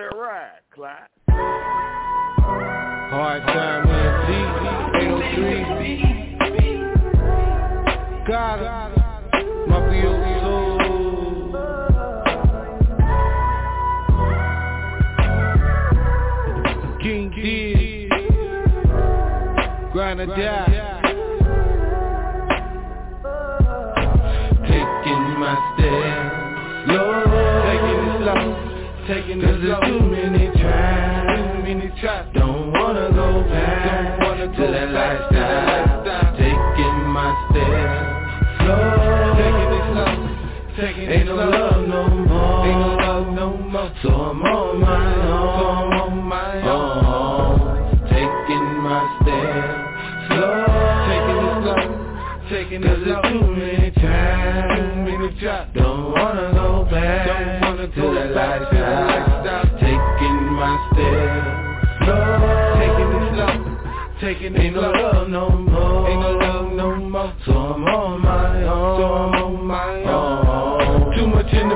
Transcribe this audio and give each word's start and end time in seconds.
that 0.00 0.16
ride, 0.16 0.60
Clyde. 0.74 1.08
Hard 3.10 3.42
time 3.42 3.86
D, 3.86 4.32
803. 4.98 5.64
Got 8.26 8.60
it. 8.60 8.70
Mafia 9.68 10.12
soul. 10.40 10.80
King 17.02 17.24
D. 17.30 18.08
Grind 19.92 20.20
or 20.20 20.26
die. 20.26 20.69
Taking 29.10 29.42
it 29.42 29.60
slow. 29.60 29.80
too 29.80 30.00
many 30.06 30.46
tries, 30.62 31.34
too 31.34 31.62
many 31.64 31.90
tries. 32.00 32.32
Don't 32.32 32.70
wanna 32.70 33.10
go 33.10 33.42
back, 33.50 34.20
wanna 34.20 34.46
go 34.46 34.54
to 34.54 34.70
that 34.70 34.90
lifestyle. 34.90 36.30
Taking 36.38 36.98
my 37.10 37.28
step, 37.50 37.90
Lord, 38.70 39.34
taking 39.34 39.70
it 39.74 39.84
slow, 39.90 40.14
taking 40.78 41.02
it 41.02 41.16
Ain't 41.18 41.26
no 41.26 41.34
love 41.34 41.88
no 41.88 42.08
more, 42.08 42.66
ain't 42.66 42.78
no 42.78 42.90
love 43.02 43.26
no 43.34 43.56
more. 43.56 43.90
So 44.02 44.10
I'm 44.10 44.42
on 44.42 44.80
my 44.80 45.14
own, 45.26 45.58
so 45.58 45.66
I'm 45.66 45.92
on 46.00 46.14
my 46.28 46.62
uh-huh. 46.62 47.18
own. 47.18 47.66
Taking 48.14 48.66
my 48.78 49.00
step, 49.18 49.90
slow, 50.30 50.70
taking 51.10 51.38
it 51.42 51.58
slow, 51.66 51.82
taking 52.48 52.82
it 52.84 52.98
slow. 53.02 53.22
too 53.26 53.42
many 53.58 53.90
times, 53.90 54.78
too 54.78 54.94
many 55.02 55.40
times. 55.40 55.74
Don't 55.74 56.12
wanna 56.12 56.52
go 56.54 56.86
back, 56.88 57.69
wanna 57.80 57.94
to 57.94 58.00
go 58.00 58.14
that 58.14 58.30
lifestyle. 58.34 59.64
Taking 59.80 60.38
my 60.52 60.76
step, 60.92 62.04
slow, 62.04 62.76
taking 62.76 63.10
it 63.16 63.32
slow. 63.34 63.56
Taking 64.20 64.54
it 64.54 64.60
Ain't 64.60 64.74
no 64.74 64.80
love 64.90 65.28
no 65.28 65.48
more, 65.50 66.08
ain't 66.08 66.20
no 66.20 66.30
love 66.32 66.72
no 66.72 66.96
more. 66.96 67.34
So 67.46 67.52
I'm 67.52 67.84
on 67.84 68.22
my 68.22 68.64
own, 68.64 69.00
so 69.00 69.49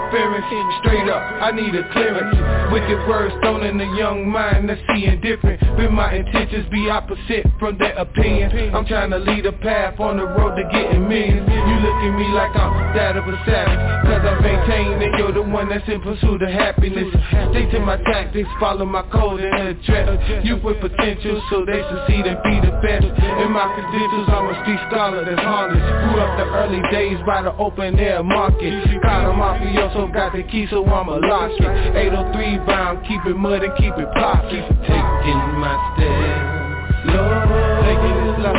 interference, 0.05 0.75
straight 0.81 1.09
up, 1.09 1.23
I 1.43 1.51
need 1.53 1.75
a 1.75 1.89
clearance. 1.93 2.37
Wicked 2.73 3.09
words 3.09 3.35
thrown 3.43 3.65
in 3.65 3.79
the 3.79 3.89
young 3.97 4.29
mind 4.29 4.69
that's 4.69 4.81
seeing 4.93 5.21
different. 5.21 5.61
But 5.77 5.91
my 5.93 6.15
intentions 6.15 6.67
be 6.71 6.91
opposite 6.91 7.47
from 7.59 7.79
their 7.79 7.95
opinion. 7.95 8.75
I'm 8.75 8.87
trying 8.87 9.11
to 9.11 9.19
lead 9.19 9.47
a 9.47 9.53
path 9.53 10.01
on 10.01 10.17
the 10.17 10.25
road 10.25 10.57
to 10.57 10.65
getting 10.73 11.09
millions. 11.09 11.47
You 11.49 11.77
look 11.81 11.99
at 12.03 12.13
me 12.19 12.27
like 12.35 12.57
I'm 12.57 12.73
that 12.97 13.17
of 13.17 13.27
a 13.27 13.37
savage. 13.47 13.83
Cause 14.05 14.25
I 14.25 14.35
maintain 14.41 14.99
that 15.01 15.19
you're 15.19 15.33
the 15.33 15.43
one 15.43 15.69
that's 15.69 15.87
in 15.89 16.01
pursuit 16.01 16.43
of 16.43 16.51
happiness. 16.51 17.09
Stick 17.53 17.71
to 17.73 17.81
my 17.81 17.97
tactics, 18.11 18.49
follow 18.59 18.85
my 18.85 19.03
code 19.11 19.41
and 19.41 19.69
address. 19.69 20.45
You 20.45 20.57
with 20.59 20.81
potential 20.81 21.43
so 21.51 21.65
they 21.65 21.83
succeed 21.85 22.27
and 22.27 22.41
be 22.43 22.59
the 22.65 22.75
best. 22.83 23.07
In 23.07 23.51
my 23.53 23.71
credentials, 23.75 24.29
I'm 24.29 24.51
a 24.51 24.55
street 24.63 24.81
scholar 24.91 25.25
that's 25.25 25.41
harnessed. 25.41 25.85
Grew 25.85 26.19
up 26.21 26.33
the 26.39 26.47
early 26.59 26.83
days 26.91 27.19
by 27.27 27.43
the 27.43 27.55
open 27.57 27.99
air 27.99 28.23
market. 28.23 28.73
Got 29.03 29.31
a 29.31 29.33
mafioso, 29.35 29.94
got 29.95 30.33
the 30.33 30.43
key 30.43 30.67
so 30.71 30.85
I'ma 30.85 31.23
lock 31.23 31.51
it. 31.55 31.97
803 31.97 32.59
bound, 32.67 33.07
keep 33.07 33.25
it 33.27 33.37
mud 33.37 33.63
and 33.63 33.73
keep 33.79 33.95
it 33.95 34.11
pocket. 34.15 34.67
Taking 34.83 35.43
my 35.63 35.75
step, 35.95 37.15
Lord, 37.15 37.47
taking 37.87 38.19
it 38.19 38.35
slow. 38.43 38.59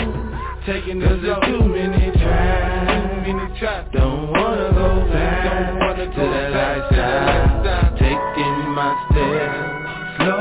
Taking 0.65 1.01
it 1.01 1.19
slow. 1.19 1.39
too 1.43 1.67
many 1.67 2.11
tries, 2.15 2.87
too 2.87 3.33
many 3.33 3.59
tries. 3.59 3.83
Don't 3.91 4.31
wanna 4.31 4.71
go 4.71 5.11
back, 5.11 5.43
don't 5.43 5.79
wanna 5.79 6.05
to 6.07 6.23
that 6.23 6.49
lifestyle. 6.55 7.91
Taking 7.99 8.57
my 8.71 8.95
step, 9.11 9.51
slow, 10.15 10.39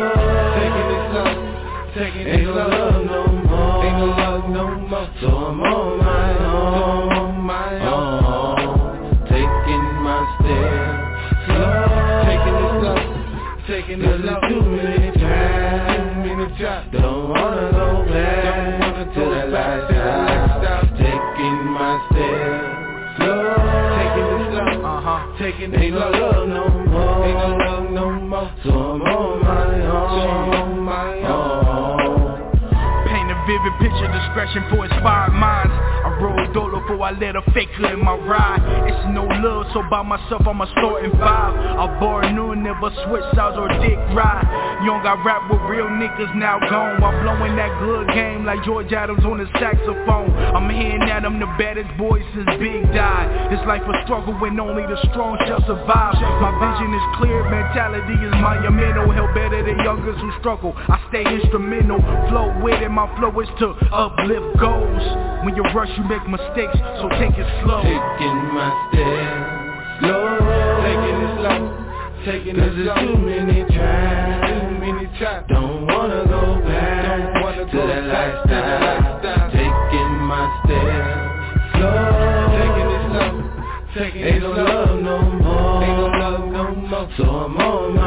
taking 0.54 0.90
it 0.94 1.02
slow. 1.10 1.30
Taking 1.98 2.22
it 2.22 2.46
slow. 2.46 2.54
Ain't 2.54 2.54
no 2.54 2.70
love 2.70 3.02
no 3.02 3.22
more, 3.50 3.84
ain't 3.84 3.98
no 3.98 4.06
love 4.14 4.46
no 4.48 4.64
more. 4.78 5.08
So 5.20 5.26
I'm 5.26 5.60
on 5.60 5.98
my 5.98 6.03
taking 13.94 14.10
it 14.10 14.20
slow. 14.22 14.40
Too 14.48 14.62
many 14.62 15.10
times, 15.18 16.26
too 16.26 16.36
many 16.36 16.58
times. 16.58 16.92
Don't 16.92 17.30
wanna 17.30 17.70
go 17.72 18.04
back, 18.12 19.14
to 19.14 19.20
that 19.20 19.48
lifestyle. 19.50 20.82
Taking 20.96 21.64
my 21.70 21.92
steps 22.10 23.16
slow, 23.16 23.54
taking 23.98 24.28
it 24.34 24.50
slow, 24.50 24.84
uh-huh. 24.84 25.38
Taking 25.38 25.74
it 25.74 25.80
ain't 25.80 25.94
no 25.94 26.10
love 26.10 26.48
no 26.48 26.68
more, 26.90 27.24
ain't 27.26 27.38
no 27.38 27.48
love 27.56 27.90
no 27.90 28.06
more. 28.10 28.50
So 28.64 28.70
I'm 28.70 29.02
on 29.02 29.42
my 29.42 29.80
own, 29.86 30.68
so 30.68 30.73
a 33.94 34.06
vivid 34.06 34.10
picture, 34.10 34.12
discretion 34.12 34.62
for 34.70 34.84
inspired 34.84 35.32
minds. 35.32 35.72
I 36.04 36.18
roll 36.20 36.38
a 36.38 36.52
dolo 36.52 36.80
before 36.80 37.02
I 37.02 37.10
let 37.12 37.36
a 37.36 37.42
fake 37.52 37.70
hood 37.76 37.92
in 37.92 38.04
my 38.04 38.14
ride. 38.14 38.60
It's 38.88 39.04
no 39.14 39.24
love, 39.24 39.66
so 39.72 39.82
by 39.90 40.02
myself 40.02 40.46
I'ma 40.46 40.66
start 40.72 41.04
five. 41.18 41.54
I 41.54 41.86
bar 42.00 42.30
new, 42.32 42.54
never 42.56 42.90
switch 43.06 43.24
sides 43.34 43.56
or 43.56 43.68
dick 43.80 43.98
ride. 44.12 44.44
Young 44.84 45.00
I 45.04 45.16
rap 45.24 45.50
with 45.50 45.62
real 45.68 45.88
niggas 45.88 46.34
now 46.36 46.58
gone. 46.60 47.00
While 47.00 47.16
blowing 47.22 47.56
that 47.56 47.72
good 47.80 48.08
game 48.08 48.44
like 48.44 48.62
George 48.64 48.92
Adams 48.92 49.24
on 49.24 49.38
the 49.38 49.48
saxophone. 49.58 50.30
I'm 50.54 50.68
hearing 50.68 51.00
that 51.08 51.24
I'm 51.24 51.40
the 51.40 51.48
baddest 51.56 51.90
boy 51.96 52.20
since 52.34 52.48
Big 52.60 52.84
died. 52.92 53.52
It's 53.52 53.64
like 53.66 53.82
a 53.82 53.94
struggle 54.04 54.34
when 54.38 54.60
only 54.60 54.84
the 54.86 54.96
strong 55.10 55.36
shall 55.48 55.60
survive. 55.66 56.14
My 56.40 56.52
vision 56.60 56.92
is 56.92 57.06
clear, 57.16 57.42
mentality 57.48 58.14
is 58.20 58.34
monumental. 58.38 59.10
Hell 59.10 59.32
better 59.34 59.64
than 59.64 59.80
youngers 59.80 60.20
who 60.20 60.30
struggle. 60.40 60.72
I 60.76 61.00
stay 61.08 61.24
instrumental, 61.24 61.98
flow 62.28 62.52
with 62.62 62.80
it. 62.80 62.92
My 62.92 63.08
flow 63.16 63.32
is 63.40 63.48
to 63.58 63.74
uplift 63.92 64.58
goals. 64.60 65.04
When 65.44 65.54
you 65.56 65.62
rush, 65.74 65.90
you 65.96 66.04
make 66.04 66.26
mistakes, 66.28 66.78
so 67.00 67.08
take 67.20 67.36
it 67.36 67.48
slow. 67.62 67.82
Taking 67.82 68.38
my 68.56 68.70
step, 68.88 70.00
slow, 70.00 70.40
taking 70.84 71.18
it 71.20 71.32
slow, 71.36 71.60
taking 72.24 72.56
it 72.56 72.72
slow. 72.80 72.96
too 72.96 73.18
many 73.18 73.60
times, 73.68 74.40
too 74.48 74.68
many 74.80 75.06
times. 75.18 75.46
Don't 75.48 75.86
wanna 75.86 76.24
go 76.26 76.60
back, 76.64 77.34
don't 77.34 77.42
wanna 77.42 77.64
to 77.70 77.76
that 77.76 78.04
lifestyle. 78.08 79.50
Taking 79.52 80.12
my 80.24 80.44
step, 80.64 81.04
slow, 81.76 82.08
taking 82.56 82.88
it 82.96 83.02
slow. 83.10 83.32
Taking 83.94 84.24
Ain't 84.24 84.42
no 84.42 84.50
love 84.50 85.00
no 85.02 85.16
more, 85.22 85.84
ain't 85.84 85.98
no 85.98 86.06
love 86.18 86.44
no 86.50 86.64
more. 86.74 87.08
So 87.16 87.24
I'm 87.24 87.56
on 87.58 87.94
my 87.94 88.03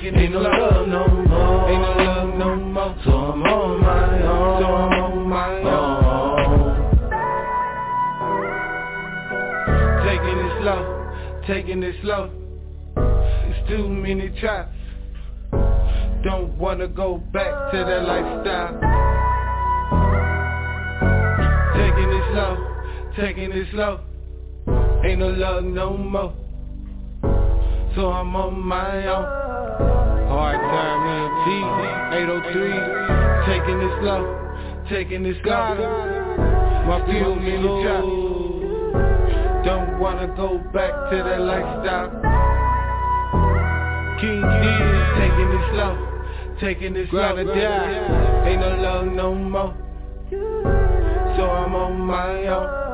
slow. 0.00 0.10
Taking 0.10 0.20
ain't 0.20 0.32
no 0.32 0.40
love 0.40 0.88
no 0.88 1.06
more, 1.08 1.70
ain't 1.70 1.82
no 1.82 1.90
love 2.04 2.34
no 2.38 2.56
more. 2.56 2.96
So 3.04 3.10
I'm 3.10 3.42
on 3.42 3.80
my 3.80 4.22
own, 4.22 4.62
so 4.62 4.66
I'm 4.66 4.92
on 5.02 5.28
my 5.28 5.62
own. 5.70 5.98
Taking 10.06 10.38
it 10.38 10.52
slow, 10.62 10.82
taking 11.46 11.82
it 11.82 11.96
slow. 12.02 12.30
It's 13.48 13.68
too 13.68 13.88
many 13.88 14.28
tries. 14.40 14.68
Don't 16.24 16.58
wanna 16.58 16.88
go 16.88 17.18
back 17.32 17.70
to 17.72 17.78
that 17.78 18.02
lifestyle. 18.04 18.74
Taking 21.74 22.10
it 22.10 22.24
slow, 22.32 22.56
taking 23.16 23.52
it 23.52 23.68
slow. 23.72 24.00
Ain't 25.04 25.20
no 25.20 25.28
love 25.28 25.64
no 25.64 25.96
more. 25.96 26.34
So 27.94 28.10
I'm 28.10 28.34
on 28.36 28.60
my 28.60 29.06
own. 29.06 29.37
Hard 30.28 30.60
time 30.60 31.02
EMT, 31.08 31.48
803. 32.12 33.08
Taking 33.48 33.80
it 33.80 33.92
slow, 34.00 34.22
taking 34.90 35.24
it 35.24 35.36
slow. 35.42 35.74
My 36.86 37.00
feel 37.06 37.34
me 37.34 37.56
me. 37.56 38.02
Don't 39.64 39.98
wanna 39.98 40.28
go 40.36 40.58
back 40.72 40.92
to 41.10 41.16
that 41.16 41.40
lifestyle. 41.40 42.10
King 44.20 44.42
D, 44.42 44.64
Taking 45.16 45.50
it 45.56 45.64
slow, 45.72 45.94
taking. 46.60 46.94
Grind 47.10 47.48
die. 47.48 48.48
Ain't 48.48 48.60
no 48.60 48.76
love 48.82 49.06
no 49.06 49.34
more. 49.34 49.74
So 50.30 51.42
I'm 51.44 51.74
on 51.74 52.00
my 52.00 52.46
own. 52.48 52.87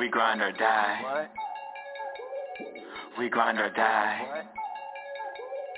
We 0.00 0.08
grind 0.08 0.40
or 0.40 0.50
die. 0.52 1.28
We 3.18 3.28
grind 3.28 3.58
or 3.58 3.68
die. 3.68 4.44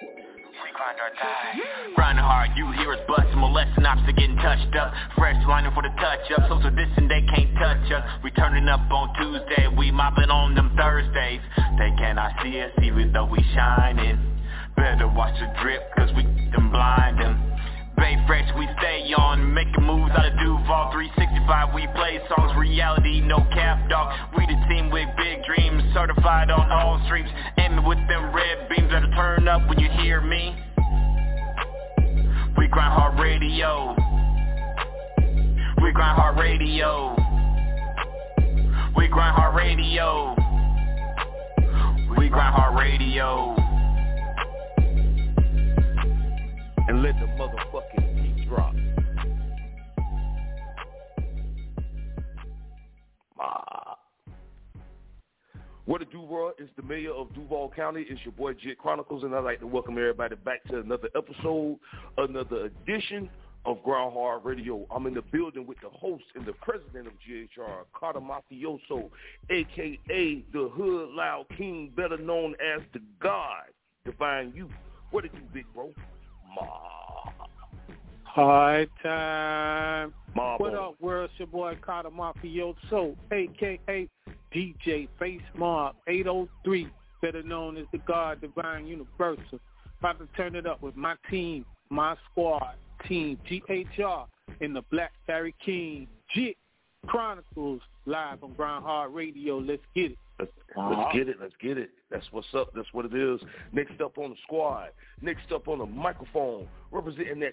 We 0.00 0.70
grind 0.72 0.98
or 1.02 1.10
die. 1.18 1.58
Grinding 1.96 2.22
hard, 2.22 2.50
you 2.56 2.70
hear 2.70 2.92
us 2.92 3.00
busting, 3.08 3.36
molesting 3.36 3.82
to 3.82 4.12
getting 4.12 4.36
touched 4.36 4.76
up. 4.76 4.94
Fresh 5.18 5.44
lining 5.48 5.72
for 5.74 5.82
the 5.82 5.88
touch 5.98 6.30
up, 6.38 6.48
social 6.48 6.70
distance 6.70 7.10
they 7.10 7.26
can't 7.34 7.52
touch 7.58 7.90
us. 7.90 8.04
We 8.22 8.30
turning 8.30 8.68
up 8.68 8.88
on 8.92 9.12
Tuesday, 9.18 9.66
we 9.76 9.90
mopping 9.90 10.30
on 10.30 10.54
them 10.54 10.70
Thursdays. 10.78 11.40
They 11.78 11.90
cannot 11.98 12.30
see 12.44 12.60
us 12.60 12.70
even 12.80 13.10
though 13.10 13.26
we 13.26 13.42
shining. 13.56 14.20
Better 14.76 15.08
watch 15.08 15.34
the 15.40 15.50
drip, 15.60 15.82
cause 15.98 16.10
we 16.14 16.22
them 16.22 16.70
blind 16.70 17.18
them. 17.18 17.51
Bay 18.02 18.18
fresh, 18.26 18.50
we 18.58 18.66
stay 18.78 19.14
on, 19.14 19.54
making 19.54 19.86
moves 19.86 20.10
out 20.10 20.26
of 20.26 20.32
Duval. 20.32 20.90
365, 20.90 21.72
we 21.72 21.86
play 21.94 22.18
songs, 22.34 22.50
reality, 22.58 23.20
no 23.20 23.38
cap, 23.54 23.88
dog. 23.88 24.10
We 24.36 24.44
the 24.44 24.58
team 24.68 24.90
with 24.90 25.06
big 25.16 25.44
dreams, 25.44 25.84
certified 25.94 26.50
on 26.50 26.68
all 26.72 27.00
streams. 27.06 27.30
Aiming 27.58 27.84
with 27.86 27.98
them 28.08 28.34
red 28.34 28.68
beams. 28.68 28.90
That'll 28.90 29.08
turn 29.12 29.46
up 29.46 29.68
when 29.68 29.78
you 29.78 29.88
hear 30.02 30.20
me. 30.20 30.52
We 32.58 32.66
grind 32.66 32.92
hard 32.92 33.20
radio. 33.20 33.94
We 35.80 35.92
grind 35.92 36.18
hard 36.18 36.38
radio. 36.40 37.14
We 38.96 39.06
grind 39.06 39.36
hard 39.36 39.54
radio. 39.54 40.34
We 42.18 42.28
grind 42.28 42.54
hard 42.56 42.80
radio. 42.80 43.54
And 46.88 47.00
let 47.00 47.14
the 47.14 47.26
motherfucking 47.38 47.91
What 55.84 56.00
a 56.00 56.04
do, 56.04 56.22
bro? 56.28 56.52
It's 56.58 56.70
the 56.76 56.82
mayor 56.82 57.10
of 57.10 57.34
Duval 57.34 57.72
County. 57.74 58.06
It's 58.08 58.20
your 58.24 58.32
boy 58.32 58.52
Jit 58.52 58.78
Chronicles, 58.78 59.24
and 59.24 59.34
I'd 59.34 59.42
like 59.42 59.58
to 59.60 59.66
welcome 59.66 59.98
everybody 59.98 60.36
back 60.36 60.62
to 60.68 60.78
another 60.78 61.08
episode, 61.16 61.76
another 62.18 62.66
edition 62.66 63.28
of 63.64 63.82
Grind 63.82 64.12
Hard 64.12 64.44
Radio. 64.44 64.86
I'm 64.94 65.08
in 65.08 65.14
the 65.14 65.22
building 65.22 65.66
with 65.66 65.78
the 65.82 65.88
host 65.88 66.22
and 66.36 66.46
the 66.46 66.52
president 66.52 67.08
of 67.08 67.14
GHR, 67.28 67.84
Carter 67.98 68.20
Mafioso, 68.20 69.10
a.k.a. 69.50 70.44
the 70.52 70.68
Hood 70.68 71.08
Loud 71.10 71.46
King, 71.58 71.92
better 71.96 72.16
known 72.16 72.54
as 72.74 72.82
the 72.92 73.00
God, 73.20 73.64
Divine 74.04 74.52
Youth. 74.54 74.70
What 75.10 75.22
did 75.22 75.32
you, 75.34 75.40
big 75.52 75.66
bro? 75.74 75.92
Ma. 76.54 76.68
Hard 78.22 78.88
time. 79.02 80.14
Ma 80.36 80.56
what 80.58 80.74
up, 80.74 80.94
world? 81.00 81.28
It's 81.30 81.40
your 81.40 81.48
boy 81.48 81.76
Carter 81.84 82.10
Mafioso, 82.10 83.16
a.k.a. 83.32 84.08
DJ 84.54 85.08
Face 85.18 85.40
Mark 85.56 85.96
803, 86.06 86.88
better 87.20 87.42
known 87.42 87.76
as 87.76 87.86
the 87.92 87.98
God 87.98 88.40
Divine 88.40 88.86
Universal. 88.86 89.60
About 89.98 90.18
to 90.18 90.26
turn 90.36 90.56
it 90.56 90.66
up 90.66 90.82
with 90.82 90.96
my 90.96 91.14
team, 91.30 91.64
my 91.90 92.16
squad, 92.30 92.74
Team 93.08 93.38
GHR, 93.48 94.26
and 94.60 94.74
the 94.74 94.82
Black 94.90 95.12
Barry 95.26 95.54
King, 95.64 96.06
Jit 96.34 96.56
Chronicles, 97.06 97.80
live 98.06 98.42
on 98.42 98.52
Grind 98.54 98.84
Hard 98.84 99.12
Radio. 99.12 99.58
Let's 99.58 99.82
get 99.94 100.12
it. 100.12 100.18
Let's, 100.42 100.52
let's 100.76 100.98
uh-huh. 100.98 101.12
get 101.12 101.28
it. 101.28 101.36
Let's 101.40 101.54
get 101.60 101.78
it. 101.78 101.90
That's 102.10 102.26
what's 102.32 102.48
up. 102.54 102.72
That's 102.74 102.88
what 102.92 103.04
it 103.04 103.14
is. 103.14 103.40
Next 103.72 104.00
up 104.00 104.18
on 104.18 104.30
the 104.30 104.36
squad. 104.42 104.88
Next 105.20 105.52
up 105.52 105.68
on 105.68 105.78
the 105.78 105.86
microphone. 105.86 106.66
Representing 106.90 107.38
that 107.40 107.52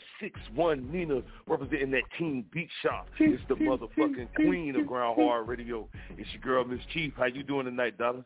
6-1 0.56 0.92
Nina. 0.92 1.22
Representing 1.48 1.92
that 1.92 2.04
Team 2.18 2.46
Beat 2.52 2.70
Shop. 2.82 3.08
It's 3.20 3.44
the 3.48 3.56
motherfucking 3.56 4.34
queen 4.36 4.76
of 4.76 4.88
Grind 4.88 5.16
Hard 5.22 5.48
Radio. 5.48 5.88
It's 6.18 6.30
your 6.32 6.42
girl, 6.42 6.66
Mz. 6.66 6.80
Chief. 6.94 7.14
How 7.16 7.26
you 7.26 7.44
doing 7.44 7.66
tonight, 7.66 7.98
Donna? 7.98 8.26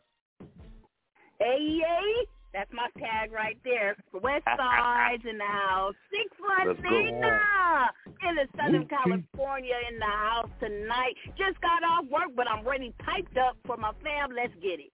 Hey, 1.38 1.58
yay. 1.60 2.26
That's 2.54 2.70
my 2.72 2.86
tag 3.02 3.32
right 3.32 3.58
there. 3.64 3.96
West 4.14 4.46
Side's 4.56 5.24
in 5.28 5.38
the 5.38 5.44
house. 5.44 5.94
Six 6.08 6.30
Let's. 6.38 6.78
Nina 6.80 7.90
in 8.30 8.34
the 8.38 8.46
Southern 8.54 8.86
California 8.86 9.74
in 9.90 9.98
the 9.98 10.06
house 10.06 10.50
tonight. 10.60 11.18
Just 11.36 11.60
got 11.60 11.82
off 11.82 12.06
work, 12.06 12.30
but 12.36 12.46
I'm 12.48 12.64
ready 12.64 12.94
piped 13.02 13.36
up 13.36 13.58
for 13.66 13.76
my 13.76 13.90
fam. 14.04 14.30
Let's 14.30 14.54
get 14.62 14.78
it. 14.78 14.93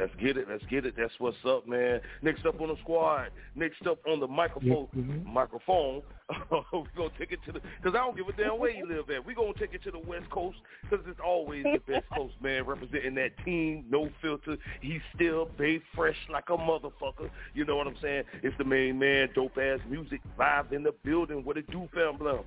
Let's 0.00 0.14
get 0.18 0.38
it. 0.38 0.46
Let's 0.48 0.64
get 0.70 0.86
it. 0.86 0.94
That's 0.96 1.12
what's 1.18 1.36
up, 1.46 1.68
man. 1.68 2.00
Next 2.22 2.46
up 2.46 2.58
on 2.58 2.68
the 2.68 2.76
squad. 2.80 3.28
Next 3.54 3.86
up 3.86 3.98
on 4.08 4.18
the 4.18 4.26
microphone. 4.26 4.88
Mm-hmm. 4.96 5.30
Microphone. 5.30 6.00
We're 6.50 6.84
gonna 6.96 7.10
take 7.18 7.32
it 7.32 7.40
to 7.44 7.52
the 7.52 7.60
because 7.60 7.94
I 7.94 7.98
don't 7.98 8.16
give 8.16 8.26
a 8.26 8.32
damn 8.32 8.58
where 8.58 8.70
you 8.70 8.88
live 8.88 9.10
at. 9.10 9.26
We're 9.26 9.34
gonna 9.34 9.52
take 9.58 9.74
it 9.74 9.82
to 9.82 9.90
the 9.90 9.98
West 9.98 10.30
Coast 10.30 10.56
because 10.88 11.04
it's 11.06 11.20
always 11.22 11.64
the 11.64 11.80
best 11.86 12.06
coast, 12.16 12.32
man. 12.40 12.64
Representing 12.64 13.14
that 13.16 13.32
team, 13.44 13.84
no 13.90 14.08
filter. 14.22 14.56
He's 14.80 15.02
still 15.14 15.50
bay 15.58 15.82
fresh 15.94 16.16
like 16.32 16.48
a 16.48 16.56
motherfucker. 16.56 17.28
You 17.52 17.66
know 17.66 17.76
what 17.76 17.86
I'm 17.86 17.96
saying? 18.00 18.24
It's 18.42 18.56
the 18.56 18.64
main 18.64 18.98
man, 18.98 19.28
Dopeazzmuzik, 19.36 20.20
live 20.38 20.72
in 20.72 20.82
the 20.82 20.94
building. 21.04 21.44
What 21.44 21.58
it 21.58 21.70
do, 21.70 21.86
fam? 21.92 22.16
Blum? 22.16 22.40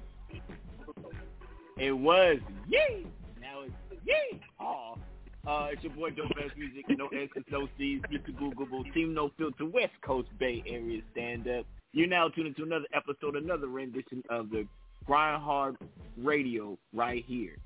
It 1.77 1.91
was 1.91 2.39
yay. 2.67 3.05
Now 3.39 3.61
it's 3.61 3.73
yay. 4.05 4.41
Aw. 4.59 4.95
Oh. 4.95 4.97
Uh, 5.45 5.67
it's 5.71 5.83
your 5.83 5.91
boy 5.91 6.09
Dope 6.09 6.31
Ass 6.41 6.51
Music, 6.57 6.85
no 6.97 7.07
S's, 7.07 7.43
no 7.51 7.67
C's, 7.77 8.01
Mr. 8.09 8.33
Googleable, 8.39 8.91
Team 8.93 9.13
No 9.13 9.29
Filter, 9.37 9.65
West 9.65 9.91
Coast 10.01 10.29
Bay 10.39 10.63
Area 10.65 11.01
Stand 11.11 11.49
Up. 11.49 11.65
You're 11.91 12.07
now 12.07 12.29
tuning 12.29 12.53
to 12.55 12.63
another 12.63 12.85
episode, 12.93 13.35
another 13.35 13.67
rendition 13.67 14.23
of 14.29 14.49
the 14.49 14.65
Grind 15.05 15.43
Hard 15.43 15.75
Radio 16.17 16.77
right 16.93 17.25
here. 17.27 17.57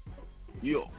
Yo. 0.63 0.89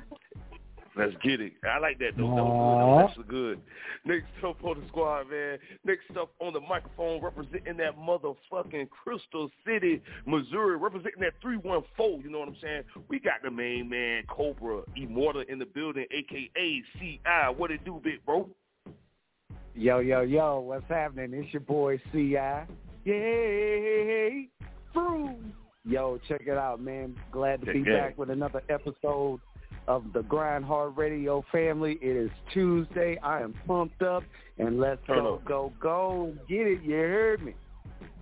Let's 0.98 1.14
get 1.22 1.40
it. 1.40 1.52
I 1.64 1.78
like 1.78 1.98
that 2.00 2.16
though. 2.16 2.34
That 2.34 2.44
was 2.44 3.14
good. 3.16 3.18
That 3.18 3.18
was 3.18 3.26
good. 3.28 3.60
Next 4.04 4.44
up 4.44 4.64
on 4.64 4.80
the 4.80 4.88
squad, 4.88 5.30
man. 5.30 5.58
Next 5.84 6.16
up 6.18 6.30
on 6.40 6.52
the 6.52 6.60
microphone, 6.60 7.22
representing 7.22 7.76
that 7.76 7.96
motherfucking 7.96 8.88
Crystal 8.90 9.48
City, 9.64 10.02
Missouri, 10.26 10.76
representing 10.76 11.20
that 11.20 11.34
314. 11.40 12.22
You 12.22 12.30
know 12.30 12.40
what 12.40 12.48
I'm 12.48 12.56
saying? 12.60 12.82
We 13.08 13.20
got 13.20 13.42
the 13.44 13.50
main 13.50 13.88
man, 13.88 14.24
Cobra 14.28 14.82
Immortal, 14.96 15.44
in 15.48 15.58
the 15.58 15.66
building, 15.66 16.06
aka 16.10 16.82
CI. 16.98 17.20
What 17.56 17.70
it 17.70 17.84
do, 17.84 18.00
big 18.02 18.24
bro? 18.26 18.48
Yo, 19.74 20.00
yo, 20.00 20.22
yo, 20.22 20.60
what's 20.60 20.88
happening? 20.88 21.32
It's 21.34 21.52
your 21.52 21.60
boy 21.60 22.00
CI. 22.12 22.66
Yay! 23.04 24.48
Through. 24.92 25.36
Yo, 25.84 26.18
check 26.28 26.42
it 26.46 26.58
out, 26.58 26.82
man. 26.82 27.16
Glad 27.32 27.60
to 27.60 27.66
Check 27.66 27.74
be 27.76 27.80
it. 27.80 27.96
back 27.96 28.18
with 28.18 28.28
another 28.28 28.62
episode 28.68 29.40
of 29.88 30.12
the 30.12 30.22
Grind 30.22 30.64
Hard 30.64 30.96
Radio 30.96 31.44
family. 31.50 31.98
It 32.00 32.16
is 32.16 32.30
Tuesday. 32.52 33.18
I 33.22 33.40
am 33.40 33.54
pumped 33.66 34.02
up, 34.02 34.22
and 34.58 34.78
let's 34.78 35.04
Turn 35.06 35.24
go, 35.24 35.42
go, 35.44 35.72
go. 35.80 36.34
Get 36.48 36.66
it. 36.66 36.82
You 36.82 36.94
heard 36.94 37.42
me. 37.42 37.54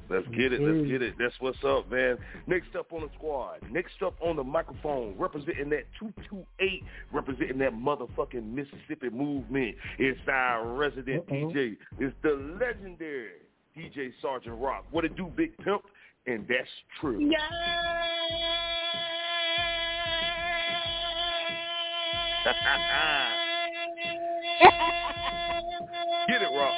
Let's 0.08 0.26
get 0.28 0.52
it. 0.52 0.60
Let's 0.60 0.88
get 0.88 1.02
it. 1.02 1.14
That's 1.18 1.34
what's 1.40 1.58
up, 1.64 1.90
man. 1.90 2.16
Next 2.46 2.76
up 2.76 2.92
on 2.92 3.00
the 3.00 3.08
squad. 3.16 3.58
Next 3.72 4.00
up 4.04 4.14
on 4.20 4.36
the 4.36 4.44
microphone, 4.44 5.16
representing 5.18 5.68
that 5.70 5.86
228, 5.98 6.84
representing 7.12 7.58
that 7.58 7.74
motherfucking 7.74 8.44
Mississippi 8.44 9.10
movement. 9.10 9.74
It's 9.98 10.20
our 10.28 10.64
resident 10.64 11.24
Uh-oh. 11.28 11.50
DJ. 11.50 11.76
It's 11.98 12.14
the 12.22 12.56
legendary 12.60 13.30
DJ 13.76 14.12
Sergeant 14.22 14.56
Rock. 14.60 14.84
What 14.92 15.04
it 15.04 15.16
do, 15.16 15.30
Big 15.36 15.58
Pimp? 15.58 15.82
And 16.28 16.46
that's 16.48 16.68
true. 17.00 17.28
Get 26.28 26.42
it, 26.42 26.50
Rock. 26.54 26.74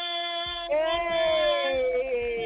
yeah. 0.70 2.38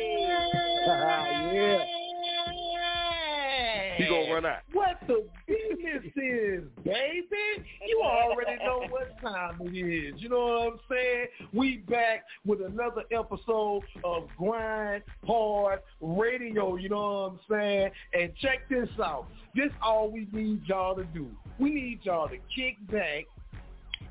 He 4.02 4.08
gonna 4.08 4.32
run 4.34 4.46
out. 4.46 4.58
What 4.72 4.98
the 5.06 5.24
business 5.46 6.04
is, 6.16 6.64
baby? 6.84 7.66
You 7.86 8.02
already 8.02 8.62
know 8.64 8.84
what 8.88 9.20
time 9.20 9.58
it 9.60 9.76
is. 9.76 10.20
You 10.20 10.28
know 10.28 10.38
what 10.38 10.72
I'm 10.74 10.80
saying? 10.90 11.26
We 11.52 11.78
back 11.88 12.24
with 12.44 12.60
another 12.60 13.02
episode 13.10 13.82
of 14.04 14.28
Grind 14.38 15.02
Hard 15.26 15.80
Radio. 16.00 16.76
You 16.76 16.88
know 16.88 16.96
what 16.96 17.32
I'm 17.32 17.40
saying? 17.50 17.90
And 18.18 18.32
check 18.40 18.68
this 18.68 18.88
out. 19.02 19.26
This 19.54 19.70
all 19.82 20.10
we 20.10 20.26
need 20.32 20.62
y'all 20.66 20.94
to 20.96 21.04
do. 21.04 21.28
We 21.58 21.70
need 21.70 22.00
y'all 22.02 22.28
to 22.28 22.38
kick 22.54 22.76
back, 22.90 23.24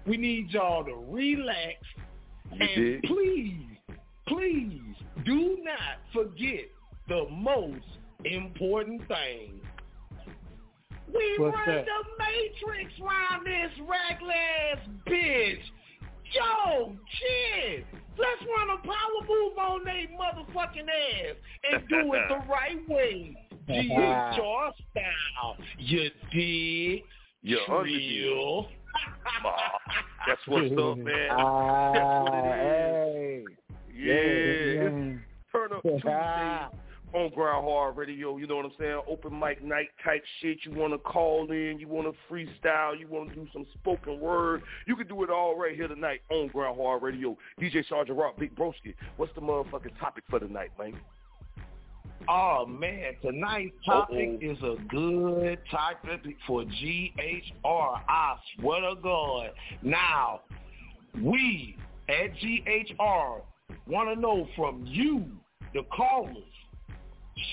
We 0.05 0.17
need 0.17 0.49
y'all 0.51 0.83
to 0.85 0.95
relax. 1.09 1.75
You 2.53 2.59
and 2.67 2.75
did? 2.75 3.03
please, 3.03 3.77
please 4.27 4.95
do 5.25 5.57
not 5.63 5.99
forget 6.13 6.65
the 7.07 7.25
most 7.31 7.85
important 8.25 9.01
thing. 9.07 9.59
We 11.13 11.35
What's 11.37 11.55
run 11.55 11.75
that? 11.75 11.85
the 11.85 12.01
matrix 12.19 12.93
round 12.99 13.45
this 13.45 13.71
reckless 13.79 14.87
bitch. 15.07 15.59
Yo, 16.33 16.95
shit. 17.19 17.85
Let's 18.17 18.41
run 18.57 18.69
a 18.77 18.81
power 18.81 19.27
move 19.27 19.57
on 19.57 19.83
they 19.83 20.07
motherfucking 20.17 20.87
ass 20.87 21.35
and 21.71 21.87
do 21.89 22.13
it 22.13 22.21
the 22.29 22.35
right 22.49 22.87
way. 22.87 23.35
GHR 23.69 24.71
style. 24.91 25.57
You 25.77 26.09
dig? 26.31 27.03
You're 27.41 27.83
real. 27.83 28.67
That's 30.27 30.41
what's 30.47 30.71
up, 30.71 30.97
man. 30.97 31.29
Ah, 31.31 31.91
That's 31.93 32.31
what 32.31 32.33
it 32.33 32.47
is. 32.47 32.53
hey. 32.61 33.43
Yeah, 33.93 34.13
it's 34.13 34.95
yeah. 34.95 35.17
Turn 35.51 35.73
Up 35.73 35.81
Tuesday 35.83 36.80
on 37.13 37.31
Grind 37.33 37.63
Hard 37.63 37.97
Radio. 37.97 38.37
You 38.37 38.47
know 38.47 38.57
what 38.57 38.65
I'm 38.65 38.71
saying? 38.79 39.01
Open 39.07 39.37
mic 39.37 39.63
night 39.63 39.89
type 40.03 40.23
shit. 40.41 40.59
You 40.63 40.73
want 40.73 40.93
to 40.93 40.99
call 40.99 41.51
in, 41.51 41.77
you 41.79 41.87
want 41.87 42.07
to 42.07 42.33
freestyle, 42.33 42.99
you 42.99 43.07
want 43.07 43.29
to 43.29 43.35
do 43.35 43.47
some 43.53 43.65
spoken 43.73 44.19
word. 44.19 44.61
You 44.87 44.95
can 44.95 45.07
do 45.07 45.23
it 45.23 45.29
all 45.29 45.57
right 45.57 45.75
here 45.75 45.87
tonight 45.87 46.21
on 46.29 46.47
Grind 46.47 46.77
Hard 46.77 47.03
Radio. 47.03 47.37
DJ 47.59 47.87
Sergeant 47.87 48.17
Rock, 48.17 48.37
Big 48.37 48.55
Broski. 48.55 48.93
What's 49.17 49.33
the 49.35 49.41
motherfucking 49.41 49.99
topic 49.99 50.23
for 50.29 50.39
tonight, 50.39 50.71
man? 50.77 50.99
Oh 52.29 52.65
man, 52.67 53.13
tonight's 53.21 53.73
topic 53.85 54.39
Uh-oh. 54.43 54.51
is 54.51 54.57
a 54.61 54.75
good 54.89 55.57
topic 55.71 56.35
for 56.45 56.63
GHR. 56.63 58.01
I 58.07 58.35
swear 58.59 58.81
to 58.81 59.01
God. 59.01 59.49
Now, 59.81 60.41
we 61.19 61.75
at 62.09 62.35
GHR 62.35 63.41
want 63.87 64.13
to 64.13 64.19
know 64.19 64.47
from 64.55 64.83
you, 64.85 65.25
the 65.73 65.83
callers, 65.95 66.35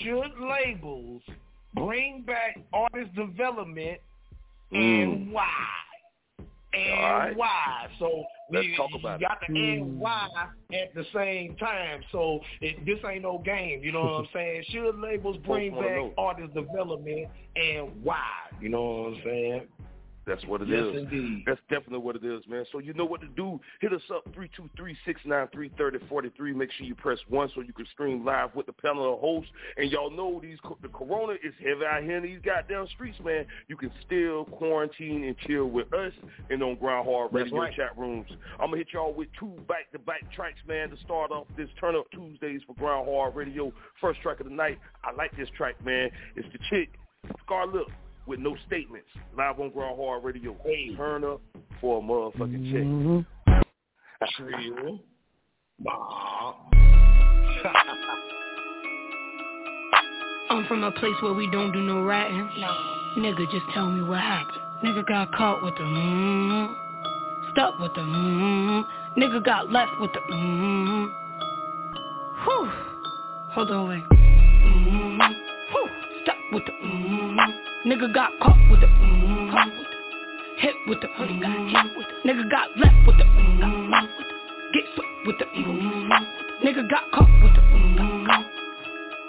should 0.03 0.31
labels 0.39 1.21
bring 1.75 2.23
back 2.23 2.57
artist 2.73 3.13
development 3.15 3.99
and 4.71 5.27
mm. 5.27 5.31
why? 5.31 5.47
And 6.73 7.03
right. 7.03 7.35
why? 7.35 7.87
So 7.97 8.23
Let's 8.51 8.67
you, 8.67 8.75
talk 8.75 8.89
about 8.97 9.19
you 9.19 9.25
it. 9.25 9.29
got 9.29 9.41
to 9.41 9.53
and 9.53 9.99
why 9.99 10.27
at 10.71 10.93
the 10.93 11.03
same 11.13 11.55
time. 11.55 12.01
So 12.11 12.39
it, 12.61 12.85
this 12.85 12.99
ain't 13.09 13.23
no 13.23 13.41
game. 13.43 13.81
You 13.83 13.91
know 13.91 14.03
what 14.03 14.13
I'm 14.19 14.27
saying? 14.33 14.63
Should 14.69 14.99
labels 14.99 15.37
bring 15.45 15.73
back 15.73 16.11
artist 16.17 16.53
development 16.53 17.27
and 17.55 17.89
why? 18.03 18.21
You 18.61 18.69
know 18.69 18.83
what 18.83 19.13
I'm 19.13 19.21
saying? 19.23 19.61
That's 20.29 20.45
what 20.45 20.61
it 20.61 20.67
yes, 20.67 20.85
is. 20.93 20.95
indeed. 21.01 21.43
That's 21.47 21.59
definitely 21.71 21.97
what 22.05 22.15
it 22.15 22.23
is, 22.23 22.43
man. 22.47 22.63
So 22.71 22.77
you 22.77 22.93
know 22.93 23.05
what 23.05 23.21
to 23.21 23.27
do. 23.29 23.59
Hit 23.81 23.93
us 23.93 24.01
up, 24.13 24.23
323-693-3043. 25.25 26.55
Make 26.55 26.71
sure 26.73 26.85
you 26.85 26.93
press 26.93 27.17
1 27.29 27.49
so 27.55 27.61
you 27.61 27.73
can 27.73 27.87
stream 27.87 28.23
live 28.23 28.53
with 28.53 28.67
the 28.67 28.73
panel 28.73 29.11
of 29.15 29.19
hosts. 29.19 29.49
And 29.77 29.91
y'all 29.91 30.11
know 30.11 30.39
these 30.39 30.59
the 30.83 30.87
corona 30.89 31.33
is 31.43 31.55
heavy 31.57 31.83
out 31.83 32.03
here 32.03 32.17
in 32.17 32.23
these 32.23 32.37
goddamn 32.45 32.85
streets, 32.93 33.17
man. 33.25 33.47
You 33.69 33.75
can 33.75 33.91
still 34.05 34.45
quarantine 34.45 35.23
and 35.23 35.35
chill 35.47 35.65
with 35.65 35.91
us 35.93 36.13
and 36.51 36.61
on 36.61 36.75
Grind 36.75 37.07
Hard 37.07 37.33
Radio 37.33 37.57
right. 37.57 37.75
chat 37.75 37.97
rooms. 37.97 38.29
I'm 38.59 38.69
going 38.69 38.73
to 38.73 38.77
hit 38.77 38.93
y'all 38.93 39.11
with 39.11 39.29
two 39.39 39.55
back-to-back 39.67 40.31
tracks, 40.35 40.59
man, 40.67 40.91
to 40.91 40.97
start 40.97 41.31
off 41.31 41.47
this 41.57 41.69
Turn 41.79 41.95
Up 41.95 42.05
Tuesdays 42.11 42.61
for 42.67 42.75
Grind 42.75 43.07
Hard 43.09 43.35
Radio. 43.35 43.73
First 43.99 44.21
track 44.21 44.39
of 44.39 44.45
the 44.47 44.53
night. 44.53 44.77
I 45.03 45.11
like 45.11 45.35
this 45.35 45.49
track, 45.57 45.83
man. 45.83 46.11
It's 46.35 46.47
the 46.53 46.59
chick, 46.69 46.89
Scarlett 47.43 47.87
with 48.29 48.39
no 48.39 48.55
statements. 48.67 49.07
Live 49.35 49.59
on 49.59 49.71
Grind 49.71 49.97
Hard 49.99 50.23
Radio. 50.23 50.55
Hey. 50.63 50.95
Turn 50.95 51.23
up 51.23 51.41
for 51.81 51.97
a 51.97 52.01
motherfucking 52.01 52.71
check. 52.71 52.83
Mhm. 52.83 53.25
Trill. 54.37 54.99
Bah. 55.79 56.53
I'm 60.51 60.65
from 60.65 60.83
a 60.83 60.91
place 60.91 61.15
where 61.21 61.33
we 61.33 61.49
don't 61.51 61.71
do 61.71 61.79
no 61.79 62.03
ratting. 62.03 62.47
Nigga, 63.17 63.49
just 63.51 63.65
tell 63.73 63.89
me 63.89 64.07
what 64.07 64.19
happened. 64.19 64.61
Nigga 64.83 65.05
got 65.07 65.31
caught 65.33 65.63
with 65.63 65.75
the 65.75 65.83
mmm. 65.83 66.75
Stuck 67.51 67.79
with 67.79 67.93
the 67.95 68.01
mmm. 68.01 68.85
Nigga 69.17 69.43
got 69.43 69.71
left 69.71 69.91
with 69.99 70.13
the 70.13 70.19
mmm. 70.19 71.11
Whew. 72.43 72.71
Hold 73.53 73.71
on, 73.71 73.87
wait. 73.87 74.03
Mmm. 74.09 75.35
Whew. 75.71 75.89
Stuck 76.21 76.37
with 76.51 76.65
the 76.65 76.71
mmm. 76.71 77.58
Nigga 77.85 78.13
got 78.13 78.31
caught 78.41 78.57
with 78.69 78.81
the 78.81 78.87
mmm. 78.87 79.51
Caught 79.51 79.71
with 79.77 79.87
the 79.87 80.57
hit 80.57 80.75
with 80.87 80.99
the 81.01 81.07
mmm. 81.07 81.73
Nigga 82.25 82.51
got 82.51 82.77
left 82.77 83.07
with 83.07 83.17
the 83.17 83.23
mmm. 83.23 84.07
Get 84.73 84.83
swept 84.95 85.09
with 85.25 85.39
the 85.39 85.45
mmm. 85.45 86.09
Nigga 86.63 86.89
got 86.89 87.09
caught 87.13 87.29
with 87.41 87.55
the 87.55 87.61
mmm. 87.61 88.27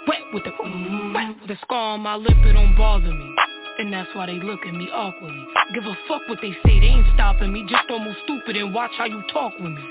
Wet 0.05 0.19
with 0.33 0.43
the 0.43 0.49
mm, 0.49 1.47
the 1.47 1.55
scar 1.61 1.93
on 1.93 2.01
my 2.01 2.15
lip, 2.15 2.35
it 2.43 2.53
don't 2.53 2.75
bother 2.75 3.13
me. 3.13 3.35
And 3.79 3.93
that's 3.93 4.09
why 4.13 4.25
they 4.25 4.39
look 4.39 4.59
at 4.67 4.73
me 4.73 4.89
awkwardly. 4.91 5.45
Give 5.73 5.85
a 5.85 5.95
fuck 6.09 6.21
what 6.27 6.39
they 6.41 6.51
say, 6.65 6.79
they 6.81 6.87
ain't 6.87 7.07
stopping 7.13 7.53
me. 7.53 7.65
Just 7.69 7.87
don't 7.87 8.03
move 8.03 8.17
stupid 8.25 8.57
and 8.57 8.73
watch 8.73 8.91
how 8.97 9.05
you 9.05 9.23
talk 9.31 9.53
with 9.59 9.71
me. 9.71 9.81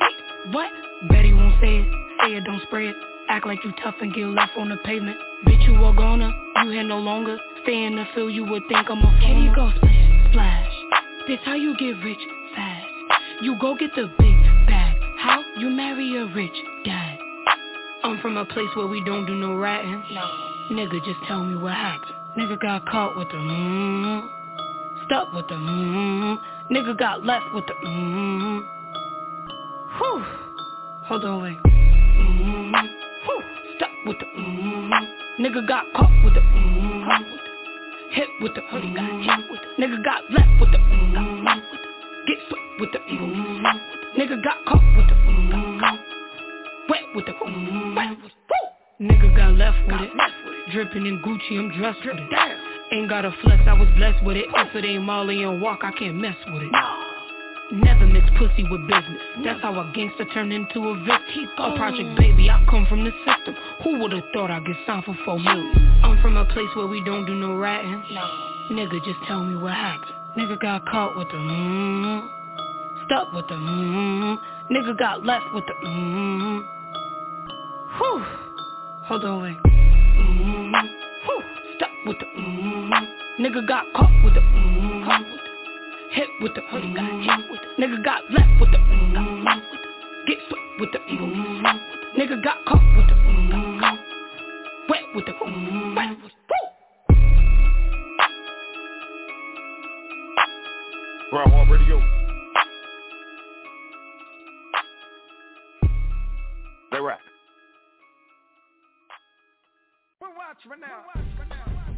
What? 0.53 0.71
Betty 1.09 1.33
won't 1.33 1.59
say 1.63 1.79
it, 1.79 1.89
say 2.23 2.35
it, 2.35 2.45
don't 2.45 2.63
spray 2.65 2.89
it. 2.89 2.97
Act 3.31 3.47
like 3.47 3.65
you 3.65 3.73
tough 3.83 3.95
and 4.03 4.13
get 4.13 4.27
left 4.27 4.53
on 4.59 4.69
the 4.69 4.77
pavement. 4.85 5.17
Bitch, 5.47 5.67
you 5.67 5.75
are 5.77 5.95
gonna, 5.95 6.31
you 6.65 6.71
here 6.71 6.83
no 6.83 6.99
longer. 6.99 7.39
Stay 7.63 7.85
in 7.85 7.97
the 7.97 8.05
field, 8.15 8.33
you 8.33 8.45
would 8.45 8.63
think 8.69 8.89
I'm 8.91 8.99
a 8.99 9.21
kitty 9.21 9.51
go 9.55 9.71
splash, 9.77 10.31
splash. 10.31 10.73
This 11.29 11.39
how 11.45 11.55
you 11.55 11.77
get 11.79 12.03
rich 12.05 12.19
fast. 12.55 12.87
You 13.43 13.57
go 13.61 13.77
get 13.77 13.91
the 13.95 14.11
big 14.19 14.67
bag. 14.67 14.97
How? 15.19 15.43
You 15.59 15.71
marry 15.71 16.17
a 16.17 16.27
rich 16.35 16.57
dad. 16.85 17.19
I'm 18.03 18.21
from 18.21 18.37
a 18.37 18.45
place 18.47 18.69
where 18.75 18.87
we 18.87 19.03
don't 19.05 19.27
do 19.27 19.35
no 19.35 19.57
ratting. 19.57 20.03
No. 20.13 20.25
Nigga, 20.71 21.05
just 21.05 21.21
tell 21.27 21.45
me 21.45 21.57
what 21.57 21.75
happened. 21.75 22.15
Nigga 22.39 22.61
got 22.61 22.87
caught 22.87 23.17
with 23.17 23.29
the 23.29 23.37
mmm. 23.37 24.29
Stuck 25.07 25.33
with 25.33 25.49
the 25.49 25.55
mmm. 25.55 26.39
Nigga 26.71 26.99
got 26.99 27.25
left 27.25 27.45
with 27.55 27.65
the 27.67 27.75
mmm. 27.87 28.63
Whew. 29.99 30.25
Hold 31.05 31.25
on, 31.25 31.43
wait. 31.43 31.63
Mmm. 31.63 32.73
Whew. 33.27 33.43
Stuck 33.77 33.91
with 34.07 34.19
the 34.19 34.27
mmm. 34.27 35.20
Nigga 35.41 35.67
got 35.67 35.87
caught 35.95 36.13
with 36.23 36.35
the 36.35 36.41
mmm. 36.41 37.09
The 37.09 38.15
hit 38.15 38.29
with 38.43 38.55
the 38.55 38.61
mmm. 38.61 38.95
Got 38.95 39.09
hit 39.25 39.51
with 39.51 39.61
the 39.61 39.83
nigga 39.83 40.05
got 40.05 40.31
left 40.31 40.61
with 40.61 40.71
the 40.71 40.77
mmm. 40.77 41.45
Got 41.45 41.57
with 41.57 41.81
the 41.81 41.89
get 42.27 42.39
swept 42.49 42.81
with 42.81 42.93
the 42.93 42.99
mmm. 42.99 43.65
Nigga 44.19 44.45
got 44.45 44.59
caught 44.67 44.85
with 44.99 45.09
the 45.09 45.15
mmm. 45.15 45.99
Wet 46.91 47.01
with 47.15 47.25
the 47.25 47.33
mm, 47.33 47.97
wet 47.97 48.11
with 48.23 48.33
woo. 48.51 49.07
Nigga 49.07 49.35
got 49.35 49.55
left 49.55 49.79
with 49.87 50.03
it. 50.03 50.11
Dripping 50.73 51.07
in 51.07 51.23
Gucci, 51.23 51.59
I'm 51.59 51.71
dressed 51.79 52.01
with 52.05 52.19
it. 52.19 52.57
Ain't 52.93 53.09
got 53.09 53.25
a 53.25 53.33
flex, 53.43 53.63
I 53.67 53.73
was 53.73 53.89
blessed 53.97 54.23
with 54.23 54.37
it. 54.37 54.45
If 54.47 54.75
it 54.75 54.85
ain't 54.85 55.05
Molly 55.05 55.43
and 55.43 55.63
walk, 55.63 55.81
I 55.85 55.93
can't 55.93 56.17
mess 56.17 56.37
with 56.53 56.65
it. 56.65 57.00
Never 57.73 58.07
mix 58.07 58.27
pussy 58.37 58.65
with 58.69 58.81
business. 58.89 59.23
That's 59.45 59.61
how 59.63 59.79
a 59.79 59.93
gangster 59.95 60.25
turned 60.35 60.53
into 60.53 60.89
a 60.89 60.95
victim. 61.05 61.49
A 61.59 61.77
project 61.77 62.19
baby, 62.19 62.51
I 62.51 62.65
come 62.69 62.87
from 62.89 63.05
the 63.05 63.13
system. 63.25 63.55
Who 63.85 63.99
would've 63.99 64.25
thought 64.33 64.51
I'd 64.51 64.67
get 64.67 64.77
signed 64.87 65.05
for 65.05 65.17
four 65.25 65.39
million? 65.39 66.01
I'm 66.03 66.21
from 66.21 66.37
a 66.37 66.45
place 66.47 66.69
where 66.75 66.87
we 66.87 67.03
don't 67.05 67.27
do 67.27 67.35
no 67.35 67.57
ratting. 67.57 68.03
No. 68.13 68.23
Nigga, 68.73 69.05
just 69.05 69.19
tell 69.27 69.45
me 69.45 69.57
what 69.57 69.75
happened. 69.75 70.13
Nigga 70.37 70.61
got 70.61 70.85
caught 70.87 71.17
with 71.17 71.29
the 71.29 71.37
mmm. 71.37 72.29
Stuck 73.07 73.33
with 73.33 73.47
the 73.49 73.55
mmm. 73.55 74.39
Nigga 74.71 74.99
got 74.99 75.25
left 75.25 75.47
with 75.55 75.65
the 75.67 75.87
mmm. 75.87 76.65
Whew. 77.99 78.25
Hold 79.05 79.25
on, 79.25 79.43
wait. 79.43 79.63
Mm-hmm. 79.63 80.87
Whew. 81.27 81.43
Stuck 81.77 81.91
with 82.07 82.19
the 82.19 82.27
mm-hmm. 82.27 83.45
Nigga 83.45 83.67
got 83.67 83.85
caught 83.95 84.25
with 84.25 84.35
the 84.35 84.41
mm-hmm. 84.41 85.40
Caught 86.15 86.27
with 86.43 86.55
the 86.55 86.55
hit 86.55 86.55
with 86.55 86.55
the 86.55 86.61
mm-hmm. 86.61 86.95
Got 86.95 87.41
hit 87.41 87.51
with 87.51 87.61
the 87.61 87.83
nigga 87.83 88.05
got 88.05 88.23
left 88.31 88.61
with 88.61 88.71
the 88.71 88.79
mm-hmm. 88.79 89.15
Got 89.15 89.45
left 89.45 89.67
with 89.71 89.81
the 89.81 89.89
get 90.27 90.39
swept 90.49 90.81
with 90.81 90.93
the 90.93 90.99
mm-hmm. 90.99 92.21
Nigga 92.21 92.43
got 92.43 92.65
caught 92.67 92.97
with 92.97 93.07
the 93.07 93.15
mm-hmm. 93.15 93.97
Wet 94.89 95.03
with 95.15 95.27
the 95.27 95.33
mm-hmm. 95.33 95.95
Wet 95.95 96.11
with 96.23 96.33
woo. 96.33 96.71
Grind 101.31 101.53
Hard 101.53 101.71
Radio. 101.71 102.03
They 106.93 107.01
rap. 107.01 107.21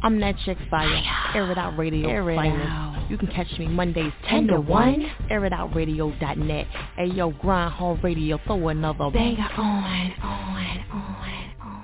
I'm 0.03 0.19
that 0.19 0.35
chick 0.45 0.57
fire. 0.69 0.87
Air 1.33 1.51
it 1.51 1.57
out 1.57 1.77
radio 1.77 2.09
Air 2.09 2.29
it 2.29 2.35
finest. 2.35 2.69
out. 2.69 3.02
You 3.13 3.19
can 3.19 3.27
catch 3.27 3.59
me 3.59 3.67
Mondays 3.67 4.11
10 4.27 4.47
to 4.47 4.59
1. 4.59 5.11
AirItOutRadio.net. 5.29 6.65
Hey 6.97 7.05
yo, 7.05 7.29
grind 7.29 7.71
hard 7.71 8.03
radio. 8.03 8.39
Throw 8.47 8.69
another 8.69 9.11
Banger 9.11 9.35
banger 9.35 9.49
on, 9.55 10.13
on, 10.23 10.83
on, 10.91 11.15
on. 11.61 11.83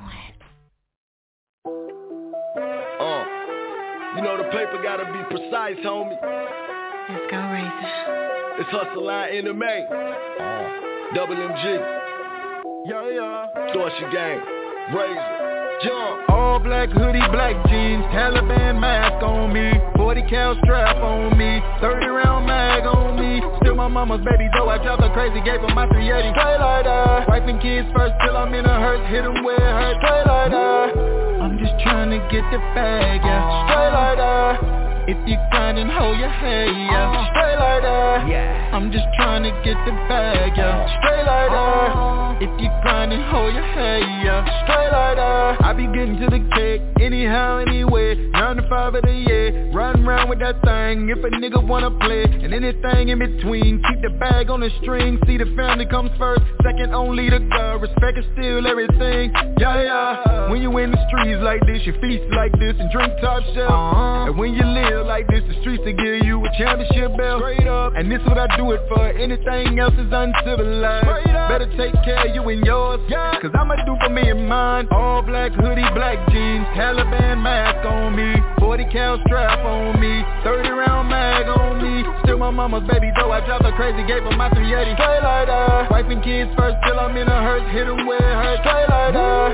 Uh, 3.00 3.26
you 4.16 4.24
know 4.24 4.38
the 4.38 4.46
paper 4.46 4.82
gotta 4.82 5.06
be 5.06 5.24
precise, 5.30 5.78
homie. 5.86 6.18
Let's 7.10 7.30
go 7.30 7.38
racing. 7.38 7.94
It's 8.58 8.72
Hustle 8.72 9.06
Line 9.06 9.32
MMA. 9.46 9.86
Uh, 10.42 11.14
Double 11.14 11.36
MG. 11.36 11.64
Yeah, 12.88 13.08
yeah. 13.08 13.72
Dorsey 13.72 14.12
Gang. 14.12 14.42
Razor. 14.96 15.49
Jump. 15.84 16.30
All 16.30 16.60
black 16.60 16.90
hoodie, 16.90 17.24
black 17.32 17.56
jeans, 17.72 18.04
Taliban 18.12 18.80
mask 18.84 19.24
on 19.24 19.54
me, 19.54 19.72
40 19.96 20.24
cal 20.28 20.58
strap 20.64 20.98
on 20.98 21.38
me, 21.38 21.64
30 21.80 22.06
round 22.08 22.46
mag 22.46 22.84
on 22.84 23.16
me. 23.16 23.40
Still 23.64 23.76
my 23.76 23.88
mama's 23.88 24.20
baby, 24.28 24.50
though 24.52 24.68
I 24.68 24.76
drive 24.84 25.00
her 25.00 25.12
crazy, 25.16 25.40
gave 25.40 25.62
her 25.62 25.72
my 25.72 25.88
380. 25.88 26.36
Straight 26.36 26.60
like 26.60 26.84
that. 26.84 27.30
Wiping 27.30 27.60
kids 27.64 27.88
first 27.96 28.12
till 28.20 28.36
I'm 28.36 28.54
in 28.54 28.66
a 28.66 28.76
hearse, 28.76 29.08
hit 29.08 29.24
them 29.24 29.40
where 29.44 29.56
it 29.56 29.76
hurts. 29.80 30.04
Straight 30.04 30.28
like 30.28 30.52
that. 30.52 30.88
I'm 31.48 31.56
just 31.56 31.76
trying 31.80 32.12
to 32.12 32.20
get 32.28 32.44
the 32.52 32.60
bag, 32.76 33.24
yeah. 33.24 33.40
Straight 33.72 33.94
like 33.96 34.18
that. 34.20 34.90
If 35.10 35.18
you 35.26 35.38
grindin', 35.50 35.90
hold 35.90 36.20
your 36.20 36.30
head, 36.30 36.70
yeah 36.70 37.10
uh-huh. 37.10 37.34
Straight 37.34 37.58
like 37.58 37.82
that 37.82 38.30
Yeah 38.30 38.70
I'm 38.78 38.92
just 38.92 39.08
trying 39.18 39.42
to 39.42 39.50
get 39.66 39.74
the 39.84 39.92
bag, 40.06 40.54
yeah 40.56 40.86
Straight 41.02 41.26
like 41.26 41.50
that 41.50 42.29
If 42.42 42.50
you 42.56 42.70
grindin', 42.82 43.20
hold 43.30 43.54
your 43.54 43.64
head, 43.64 44.00
yeah 44.24 44.64
Straight 44.64 44.92
like 44.96 45.18
that 45.18 45.62
I 45.62 45.74
be 45.74 45.88
getting 45.88 46.16
to 46.24 46.28
the 46.32 46.40
cake 46.56 46.82
Anyhow, 47.02 47.58
anyway 47.58 48.16
9 48.16 48.56
to 48.56 48.70
5 48.70 48.96
of 48.96 49.02
the 49.04 49.12
year 49.12 49.72
Riding 49.74 50.06
around 50.08 50.30
with 50.30 50.40
that 50.40 50.62
thing 50.64 51.10
If 51.10 51.20
a 51.20 51.36
nigga 51.36 51.60
wanna 51.60 51.92
play 52.00 52.24
And 52.24 52.54
anything 52.54 53.10
in 53.10 53.20
between 53.20 53.84
Keep 53.84 54.02
the 54.02 54.16
bag 54.20 54.50
on 54.50 54.62
the 54.62 54.70
string 54.82 55.20
See 55.28 55.38
the 55.38 55.52
family 55.58 55.86
comes 55.86 56.12
first 56.18 56.42
Second 56.64 56.96
only 56.96 57.30
to 57.30 57.40
God 57.40 57.82
Respect 57.82 58.18
is 58.18 58.26
still 58.32 58.66
everything 58.66 59.36
Yeah, 59.60 59.84
yeah 59.84 60.50
When 60.50 60.62
you 60.62 60.72
in 60.78 60.92
the 60.92 61.02
streets 61.12 61.44
like 61.44 61.60
this 61.68 61.84
You 61.84 61.92
feast 62.00 62.24
like 62.32 62.56
this 62.56 62.76
And 62.80 62.90
drink 62.92 63.20
top 63.20 63.44
shelf 63.54 63.68
uh-huh. 63.68 64.32
And 64.32 64.38
when 64.38 64.54
you 64.54 64.64
live 64.64 65.08
like 65.08 65.28
this, 65.28 65.42
the 65.48 65.60
streets 65.62 65.84
to 65.86 65.94
give 65.94 66.24
you 66.24 66.38
a 66.46 66.50
championship 66.58 67.18
belt. 67.18 67.42
Straight 67.42 67.68
up. 67.68 67.94
And 67.96 68.12
this 68.12 68.22
what 68.28 68.38
I 68.38 68.46
do 68.56 68.72
it 68.72 68.82
for. 68.88 69.10
Anything 69.10 69.80
else 69.80 69.94
is 69.98 70.12
uncivilized. 70.12 71.08
Straight 71.08 71.36
up. 71.36 71.50
Better 71.50 71.70
take 71.76 71.98
care 72.06 72.29
you 72.34 72.44
and 72.50 72.66
yours. 72.66 73.00
Yeah. 73.08 73.40
Cause 73.42 73.52
I'ma 73.54 73.76
do 73.86 73.96
for 74.04 74.10
me 74.10 74.30
and 74.30 74.48
mine. 74.48 74.88
All 74.92 75.22
black 75.22 75.52
hoodie, 75.54 75.86
black 75.94 76.18
jeans, 76.30 76.66
Taliban 76.76 77.42
mask 77.42 77.86
on 77.86 78.16
me. 78.16 78.36
40 78.60 78.86
cal 78.92 79.20
strap 79.26 79.60
on 79.66 80.00
me. 80.00 80.24
30 80.44 80.70
round 80.70 81.10
mag 81.10 81.48
on 81.48 81.82
me. 81.82 82.04
Still 82.24 82.38
my 82.38 82.52
mama's 82.52 82.88
baby, 82.90 83.12
though 83.18 83.32
I 83.32 83.46
drive 83.46 83.62
her 83.62 83.74
crazy. 83.74 84.06
Gave 84.08 84.24
her 84.24 84.36
my 84.36 84.50
380. 84.52 84.94
Straight 84.96 85.24
like 85.24 85.48
that. 85.48 85.92
Wiping 85.92 86.22
kids 86.22 86.52
first 86.58 86.78
till 86.86 87.00
I'm 87.00 87.16
in 87.18 87.28
a 87.28 87.40
hearse. 87.42 87.66
Hit 87.72 87.88
them 87.88 88.00
it 88.00 88.22
hurts. 88.22 88.62
Straight 88.62 88.90
like 88.90 89.14
that. 89.14 89.52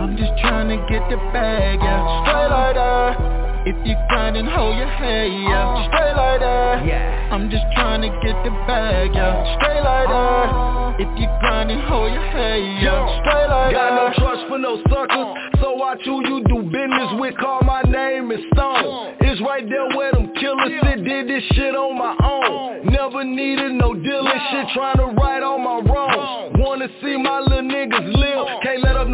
I'm 0.00 0.16
just 0.16 0.32
trying 0.40 0.68
to 0.68 0.78
get 0.88 1.02
the 1.10 1.16
bag, 1.32 1.80
yeah. 1.80 2.24
Straight 2.24 2.50
like 2.50 2.74
that. 2.76 3.43
If 3.66 3.76
you 3.86 3.96
grindin', 4.10 4.44
hold 4.46 4.76
your 4.76 4.86
head, 4.86 5.24
yeah. 5.32 5.64
Uh, 5.64 5.88
Straight 5.88 6.12
like 6.16 6.40
that. 6.40 6.84
Yeah. 6.84 7.32
I'm 7.32 7.48
just 7.48 7.64
trying 7.74 8.02
to 8.02 8.08
get 8.20 8.36
the 8.44 8.50
bag, 8.68 9.14
yeah. 9.14 9.56
Straight 9.56 9.80
like 9.80 10.04
that. 10.08 10.46
Uh, 10.52 11.00
If 11.00 11.08
you 11.16 11.26
grindin', 11.40 11.80
hold 11.88 12.12
your 12.12 12.26
head, 12.28 12.60
yeah. 12.84 13.08
Straight 13.24 13.48
like 13.48 13.72
Got 13.72 13.88
that. 13.88 13.96
Got 13.96 13.96
no 13.96 14.06
trust 14.20 14.42
for 14.48 14.58
no 14.58 14.76
suckers. 14.92 15.60
So 15.64 15.72
watch 15.80 16.00
who 16.04 16.20
you 16.28 16.44
do 16.44 16.60
business 16.68 17.10
with. 17.16 17.36
Call 17.40 17.62
my 17.64 17.80
name 17.88 18.30
is 18.32 18.40
Stone 18.52 19.16
It's 19.20 19.40
right 19.40 19.64
there 19.66 19.88
where 19.96 20.12
them 20.12 20.28
killers 20.38 20.72
sit. 20.84 21.04
Did 21.04 21.28
this 21.28 21.42
shit 21.56 21.74
on 21.74 21.96
my 21.96 22.12
own. 22.20 22.84
Never 22.92 23.24
needed 23.24 23.72
no 23.72 23.94
dealing 23.94 24.40
shit 24.52 24.66
Trying 24.74 24.98
to 24.98 25.06
right 25.16 25.42
all 25.42 25.58
my 25.58 25.80
wrongs. 25.80 26.52
Wanna 26.58 26.88
see 27.00 27.16
my 27.16 27.40
little 27.40 27.62
niggas 27.64 28.12
live. 28.12 28.24
Can't 28.24 28.24
let 28.24 28.44
up 28.48 28.62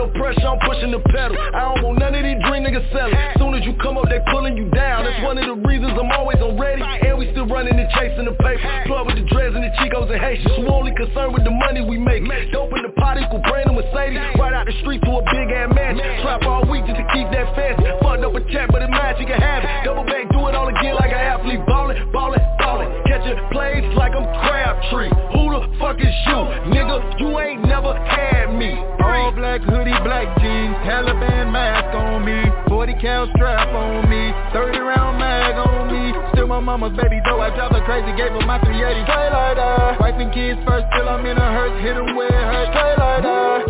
no 0.01 0.11
pressure, 0.19 0.49
I'm 0.49 0.59
pushing 0.67 0.91
the 0.91 1.03
pedal 1.15 1.37
I 1.39 1.71
don't 1.71 1.85
want 1.85 1.99
none 2.03 2.15
of 2.15 2.23
these 2.25 2.41
dream 2.49 2.67
niggas 2.67 2.89
selling 2.91 3.15
Soon 3.39 3.55
as 3.55 3.63
you 3.63 3.77
come 3.79 3.95
up, 3.95 4.09
they 4.11 4.19
pull 4.31 4.41
pulling 4.41 4.57
you 4.57 4.73
down. 4.73 5.05
That's 5.05 5.21
one 5.21 5.37
of 5.37 5.45
the 5.45 5.61
reasons 5.69 5.93
I'm 6.01 6.09
always 6.17 6.41
on 6.41 6.57
ready. 6.57 6.81
And 6.81 7.21
we 7.21 7.29
still 7.37 7.45
running 7.45 7.77
and 7.77 7.89
chasing 7.93 8.25
the 8.25 8.33
paper. 8.41 8.65
Plug 8.89 9.05
with 9.05 9.21
the 9.21 9.27
dreads 9.29 9.53
and 9.53 9.61
the 9.61 9.69
Chicos 9.77 10.09
and 10.09 10.17
Haitians. 10.17 10.57
Who 10.57 10.65
only 10.73 10.97
concerned 10.97 11.37
with 11.37 11.45
the 11.45 11.53
money 11.53 11.85
we 11.85 12.01
make. 12.01 12.25
Dope 12.53 12.73
in 12.73 12.83
the 12.83 12.95
pot 12.97 13.21
equal 13.21 13.45
brand 13.45 13.69
new 13.69 13.77
Mercedes. 13.77 14.25
Right 14.41 14.57
out 14.57 14.65
the 14.65 14.73
street 14.81 15.05
to 15.05 15.13
a 15.13 15.23
big 15.29 15.53
ass 15.53 15.69
mansion. 15.77 16.01
Trap 16.25 16.43
all 16.49 16.65
week 16.73 16.89
just 16.89 16.97
to 16.97 17.07
keep 17.13 17.29
that 17.37 17.53
fancy. 17.53 17.85
Fucked 18.01 18.25
up 18.25 18.33
a 18.33 18.41
check, 18.49 18.73
but 18.73 18.81
it 18.81 18.89
match, 18.89 19.21
you 19.21 19.29
can 19.29 19.37
have 19.37 19.61
it. 19.61 19.69
Double 19.85 20.09
back, 20.09 20.25
do 20.33 20.41
it 20.49 20.57
all 20.57 20.69
again 20.73 20.97
like 20.97 21.13
an 21.13 21.21
athlete. 21.21 21.61
Ballin', 21.69 22.01
ballin', 22.13 22.41
ballin'. 22.57 22.89
Catchin' 23.05 23.37
plays 23.53 23.85
like 24.01 24.17
I'm 24.17 24.25
Crabtree. 24.41 25.13
Who 25.37 25.53
the 25.53 25.61
fuck 25.77 26.01
is 26.01 26.17
you? 26.33 26.41
Nigga, 26.73 26.97
you 27.21 27.29
ain't 27.37 27.69
never 27.69 27.93
had 27.93 28.57
me. 28.57 28.73
All 29.05 29.33
black 29.33 29.61
hoodie, 29.63 29.90
black 30.05 30.29
jeans, 30.39 30.77
Taliban 30.87 31.53
mask 31.53 31.95
on 31.95 32.25
me. 32.25 32.43
40 32.69 32.95
cal 33.01 33.29
strap 33.37 33.69
on 33.75 34.09
me. 34.09 34.33
30 34.53 34.79
round 34.79 35.19
mag 35.19 35.55
on 35.57 35.93
me. 35.93 36.13
Still 36.33 36.47
my 36.47 36.61
mama's 36.61 36.97
baby 36.97 37.21
though 37.25 37.41
I 37.41 37.51
drive 37.55 37.73
her 37.73 37.83
crazy 37.85 38.11
Gave 38.17 38.31
her 38.33 38.47
my 38.47 38.59
380 38.63 39.03
Straight 39.07 39.33
like 39.35 39.57
that 39.59 40.01
Wiping 40.01 40.31
kids 40.31 40.59
first 40.67 40.87
till 40.95 41.09
I'm 41.09 41.27
in 41.27 41.37
a 41.37 41.49
hearse 41.51 41.75
Hit 41.83 41.95
them 41.99 42.15
where 42.15 42.31
it 42.31 42.47
hurts 42.51 42.71
Straight 42.71 42.99
like 42.99 43.23
that 43.27 43.61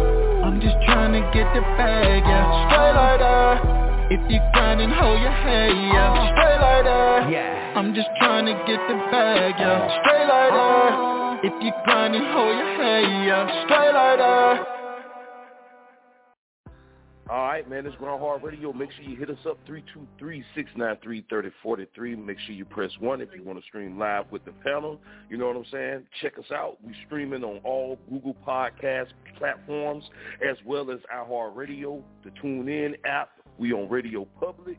I'm 0.44 0.60
just 0.60 0.76
trying 0.84 1.12
to 1.16 1.22
get 1.32 1.48
the 1.56 1.62
bag, 1.80 2.20
yeah. 2.24 2.44
Straight 2.68 2.94
like 2.96 3.20
that 3.20 3.56
If 4.12 4.22
you 4.28 4.40
grindin', 4.52 4.92
hold 4.92 5.20
your 5.20 5.32
head, 5.32 5.72
yeah. 5.72 6.12
Uh-huh. 6.12 6.32
Straight 6.36 6.60
like 6.60 6.84
that 6.84 7.20
Yeah. 7.32 7.76
I'm 7.76 7.94
just 7.94 8.08
trying 8.20 8.46
to 8.46 8.54
get 8.68 8.80
the 8.88 8.96
bag, 9.08 9.56
yeah. 9.56 9.84
Uh-huh. 9.84 10.00
Straight 10.04 10.28
like 10.28 10.52
that 10.52 10.90
uh-huh. 10.92 11.48
If 11.48 11.54
you 11.64 11.72
grindin', 11.84 12.28
hold 12.32 12.54
your 12.56 12.72
head, 12.76 13.04
yeah. 13.24 13.64
Straight 13.64 13.92
like 13.96 14.18
that 14.20 14.79
all 17.30 17.46
right, 17.46 17.70
man, 17.70 17.86
it's 17.86 17.94
Grind 17.94 18.20
Hard 18.20 18.42
Radio. 18.42 18.72
Make 18.72 18.90
sure 18.90 19.04
you 19.04 19.16
hit 19.16 19.30
us 19.30 19.38
up, 19.48 19.56
323-693-3043. 20.20 22.24
Make 22.24 22.40
sure 22.40 22.56
you 22.56 22.64
press 22.64 22.90
1 22.98 23.20
if 23.20 23.28
you 23.36 23.44
want 23.44 23.60
to 23.60 23.64
stream 23.64 24.00
live 24.00 24.24
with 24.32 24.44
the 24.44 24.50
panel. 24.64 24.98
You 25.28 25.38
know 25.38 25.46
what 25.46 25.56
I'm 25.56 25.64
saying? 25.70 26.06
Check 26.20 26.40
us 26.40 26.50
out. 26.52 26.78
we 26.84 26.92
streaming 27.06 27.44
on 27.44 27.60
all 27.62 28.00
Google 28.10 28.34
Podcast 28.44 29.10
platforms 29.38 30.02
as 30.44 30.56
well 30.66 30.90
as 30.90 30.98
iHeartRadio, 31.14 32.02
the 32.24 32.30
TuneIn 32.42 32.96
app. 33.04 33.30
We 33.58 33.72
on 33.74 33.88
Radio 33.88 34.26
Public, 34.40 34.78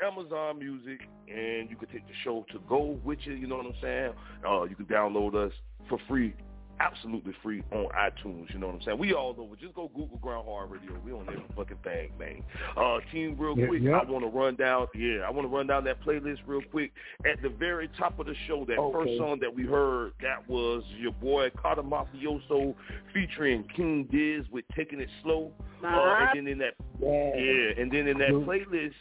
Amazon 0.00 0.60
Music, 0.60 1.00
and 1.28 1.68
you 1.68 1.76
can 1.76 1.88
take 1.88 2.06
the 2.06 2.14
show 2.22 2.46
to 2.52 2.60
go 2.66 2.98
with 3.04 3.18
you. 3.24 3.34
You 3.34 3.46
know 3.46 3.56
what 3.56 3.66
I'm 3.66 3.74
saying? 3.82 4.12
Uh, 4.48 4.62
you 4.62 4.74
can 4.74 4.86
download 4.86 5.34
us 5.34 5.52
for 5.90 5.98
free 6.08 6.32
absolutely 6.80 7.32
free 7.42 7.62
on 7.72 7.86
iTunes. 7.96 8.52
You 8.52 8.58
know 8.58 8.66
what 8.68 8.76
I'm 8.76 8.82
saying? 8.82 8.98
We 8.98 9.12
all 9.14 9.34
over. 9.38 9.56
Just 9.56 9.74
go 9.74 9.90
Google 9.94 10.18
Grind 10.20 10.44
Hard 10.46 10.70
Radio. 10.70 10.92
We 11.04 11.12
on 11.12 11.26
every 11.28 11.44
fucking 11.56 11.78
thing, 11.84 12.10
man. 12.18 12.42
Uh, 12.76 12.98
team, 13.12 13.36
real 13.38 13.54
quick, 13.54 13.82
yeah, 13.82 13.90
yeah. 13.90 13.96
I 13.98 14.10
want 14.10 14.24
to 14.24 14.30
run 14.30 14.56
down. 14.56 14.86
Yeah, 14.94 15.20
I 15.26 15.30
want 15.30 15.48
to 15.48 15.54
run 15.54 15.66
down 15.66 15.84
that 15.84 16.02
playlist 16.02 16.38
real 16.46 16.62
quick. 16.70 16.92
At 17.30 17.42
the 17.42 17.48
very 17.48 17.88
top 17.98 18.18
of 18.18 18.26
the 18.26 18.34
show, 18.46 18.64
that 18.66 18.78
okay. 18.78 18.98
first 18.98 19.18
song 19.18 19.38
that 19.40 19.54
we 19.54 19.64
heard, 19.64 20.12
that 20.22 20.48
was 20.48 20.82
your 20.98 21.12
boy 21.12 21.50
Carter 21.50 21.82
Mafioso 21.82 22.74
featuring 23.12 23.64
King 23.76 24.08
Diz 24.10 24.50
with 24.50 24.64
"Taking 24.76 25.00
It 25.00 25.08
Slow." 25.22 25.52
Uh, 25.84 26.30
and 26.34 26.46
then 26.46 26.52
in 26.52 26.58
that, 26.58 26.74
yeah, 26.98 27.30
yeah 27.36 27.82
and 27.82 27.92
then 27.92 28.08
in 28.08 28.16
that 28.18 28.30
playlist 28.30 28.94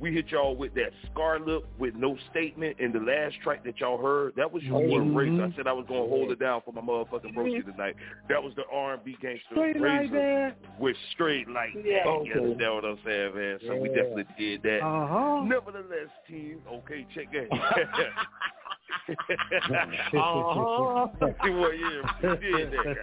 we 0.00 0.12
hit 0.12 0.28
y'all 0.28 0.54
with 0.54 0.74
that 0.74 0.90
Scarlett 1.10 1.64
with 1.78 1.94
no 1.94 2.16
statement. 2.30 2.76
And 2.78 2.92
the 2.92 3.00
last 3.00 3.36
track 3.42 3.64
that 3.64 3.80
y'all 3.80 4.00
heard, 4.00 4.34
that 4.36 4.52
was 4.52 4.62
your 4.62 4.80
mm-hmm. 4.80 5.14
Razor. 5.14 5.44
I 5.44 5.56
said 5.56 5.66
I 5.66 5.72
was 5.72 5.86
gonna 5.88 6.00
hold 6.00 6.30
it 6.30 6.38
down 6.38 6.62
for 6.64 6.72
my 6.72 6.80
motherfucking 6.80 7.34
broski 7.34 7.64
tonight. 7.64 7.96
That 8.28 8.42
was 8.42 8.52
the 8.54 8.62
R 8.72 8.94
and 8.94 9.04
B 9.04 9.16
gangster 9.20 9.44
straight 9.52 9.80
Razor 9.80 10.54
like 10.60 10.80
with 10.80 10.96
straight 11.12 11.48
like 11.48 11.70
yeah. 11.74 12.04
that. 12.04 12.08
Okay. 12.08 12.28
You 12.28 12.34
understand 12.34 12.74
what 12.74 12.84
I'm 12.84 12.98
saying, 13.04 13.34
man? 13.34 13.58
So 13.66 13.74
yeah. 13.74 13.80
we 13.80 13.88
definitely 13.88 14.26
did 14.38 14.62
that. 14.62 14.82
Uh-huh. 14.82 15.44
Nevertheless, 15.44 16.10
team, 16.28 16.60
okay, 16.72 17.06
check 17.14 17.28
that. 17.32 17.48
uh-huh. 19.08 21.06
well, 21.20 21.72
yeah, 21.72 22.02
we 22.22 22.28
did 22.36 22.72
that. 22.72 22.96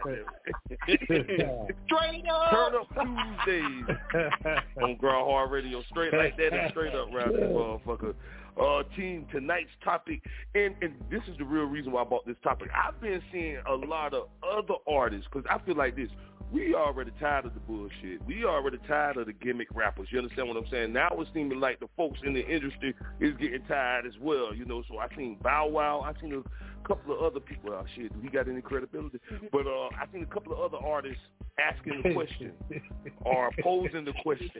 Straight 1.85 2.25
up. 2.29 2.51
Turn 2.51 2.75
up 2.75 2.87
Tuesdays 2.93 3.97
on 4.81 4.95
Grind 4.97 5.25
Hard 5.25 5.51
Radio. 5.51 5.81
Straight 5.89 6.13
like 6.13 6.37
that 6.37 6.53
and 6.53 6.71
straight 6.71 6.93
up 6.93 7.11
round 7.13 7.35
this 7.35 7.43
motherfucker. 7.43 8.13
Uh, 8.61 8.83
team, 8.95 9.25
tonight's 9.33 9.69
topic, 9.83 10.21
and, 10.53 10.75
and 10.81 10.93
this 11.11 11.21
is 11.29 11.37
the 11.37 11.43
real 11.43 11.65
reason 11.65 11.91
why 11.91 12.01
I 12.01 12.05
bought 12.05 12.25
this 12.25 12.37
topic. 12.41 12.69
I've 12.73 13.01
been 13.01 13.21
seeing 13.29 13.57
a 13.67 13.73
lot 13.73 14.13
of 14.13 14.29
other 14.49 14.75
artists, 14.87 15.27
because 15.29 15.45
I 15.49 15.57
feel 15.65 15.75
like 15.75 15.97
this, 15.97 16.07
we 16.51 16.73
already 16.75 17.11
tired 17.19 17.45
of 17.45 17.53
the 17.53 17.59
bullshit. 17.61 18.23
We 18.25 18.45
already 18.45 18.77
tired 18.87 19.17
of 19.17 19.25
the 19.25 19.33
gimmick 19.33 19.67
rappers. 19.73 20.07
You 20.11 20.19
understand 20.19 20.47
what 20.47 20.57
I'm 20.57 20.67
saying? 20.71 20.93
Now 20.93 21.09
it's 21.13 21.29
seeming 21.33 21.59
like 21.59 21.79
the 21.79 21.87
folks 21.97 22.19
in 22.23 22.33
the 22.33 22.45
industry 22.45 22.93
is 23.19 23.33
getting 23.39 23.63
tired 23.67 24.05
as 24.05 24.13
well. 24.21 24.53
You 24.53 24.65
know, 24.65 24.83
so 24.87 24.99
I 24.99 25.07
seen 25.15 25.37
Bow 25.41 25.67
Wow. 25.67 26.01
I 26.01 26.19
seen 26.21 26.33
a 26.33 26.87
couple 26.87 27.13
of 27.13 27.21
other 27.21 27.39
people. 27.39 27.71
Oh 27.73 27.83
shit, 27.95 28.13
do 28.13 28.19
he 28.21 28.29
got 28.29 28.47
any 28.47 28.61
credibility? 28.61 29.19
But 29.51 29.67
uh, 29.67 29.89
I 29.99 30.05
seen 30.13 30.23
a 30.23 30.33
couple 30.33 30.53
of 30.53 30.59
other 30.59 30.83
artists 30.83 31.21
asking 31.59 32.01
the 32.03 32.13
question 32.13 32.51
or 33.21 33.49
posing 33.61 34.05
the 34.05 34.13
question: 34.21 34.51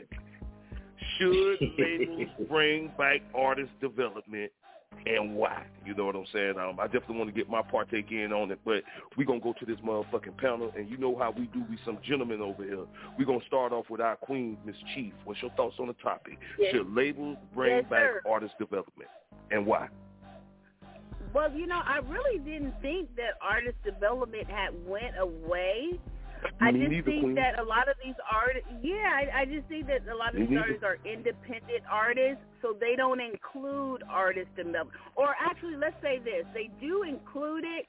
Should 1.18 1.58
labels 1.78 2.28
bring 2.48 2.90
back 2.98 3.20
artist 3.34 3.70
development 3.80 4.50
and 5.06 5.34
why. 5.34 5.64
You 5.84 5.94
know 5.94 6.06
what 6.06 6.16
I'm 6.16 6.26
saying? 6.32 6.54
Um, 6.58 6.80
I 6.80 6.86
definitely 6.86 7.16
want 7.18 7.30
to 7.30 7.36
get 7.36 7.48
my 7.48 7.62
partake 7.62 8.10
in 8.10 8.32
on 8.32 8.50
it, 8.50 8.58
but 8.64 8.82
we're 9.16 9.24
going 9.24 9.40
to 9.40 9.44
go 9.44 9.54
to 9.58 9.66
this 9.66 9.76
motherfucking 9.84 10.36
panel, 10.38 10.72
and 10.76 10.88
you 10.90 10.96
know 10.96 11.16
how 11.16 11.30
we 11.30 11.46
do. 11.46 11.64
We 11.70 11.78
some 11.84 11.98
gentlemen 12.02 12.40
over 12.40 12.64
here. 12.64 12.84
We're 13.18 13.24
going 13.24 13.40
to 13.40 13.46
start 13.46 13.72
off 13.72 13.86
with 13.88 14.00
our 14.00 14.16
queen, 14.16 14.58
Mz. 14.66 14.74
Chief. 14.94 15.12
What's 15.24 15.40
your 15.42 15.52
thoughts 15.52 15.76
on 15.78 15.86
the 15.86 15.94
topic? 15.94 16.38
Yes. 16.58 16.74
Should 16.74 16.92
labels 16.92 17.36
bring 17.54 17.76
yes, 17.76 17.84
back 17.90 18.02
sir. 18.02 18.22
artist 18.28 18.54
development, 18.58 19.08
and 19.50 19.64
why? 19.64 19.88
Well, 21.32 21.52
you 21.52 21.66
know, 21.66 21.80
I 21.84 21.98
really 22.08 22.38
didn't 22.38 22.74
think 22.80 23.14
that 23.16 23.34
artist 23.42 23.76
development 23.84 24.48
had 24.48 24.70
went 24.86 25.18
away. 25.18 26.00
I 26.60 26.72
just 26.72 26.90
neither, 26.90 27.02
think 27.10 27.22
Queen. 27.22 27.34
that 27.36 27.58
a 27.58 27.62
lot 27.62 27.88
of 27.88 27.96
these 28.04 28.14
artists, 28.30 28.68
yeah, 28.82 29.12
I, 29.12 29.42
I 29.42 29.44
just 29.44 29.66
think 29.68 29.86
that 29.88 30.06
a 30.10 30.16
lot 30.16 30.34
of 30.34 30.40
these 30.40 30.48
neither. 30.48 30.62
artists 30.62 30.84
are 30.84 30.98
independent 31.04 31.84
artists, 31.90 32.42
so 32.62 32.74
they 32.78 32.96
don't 32.96 33.20
include 33.20 34.02
artists 34.08 34.52
in 34.58 34.66
development. 34.68 34.96
Or 35.16 35.34
actually, 35.40 35.76
let's 35.76 35.96
say 36.02 36.18
this: 36.18 36.44
they 36.54 36.70
do 36.80 37.02
include 37.02 37.64
it. 37.64 37.86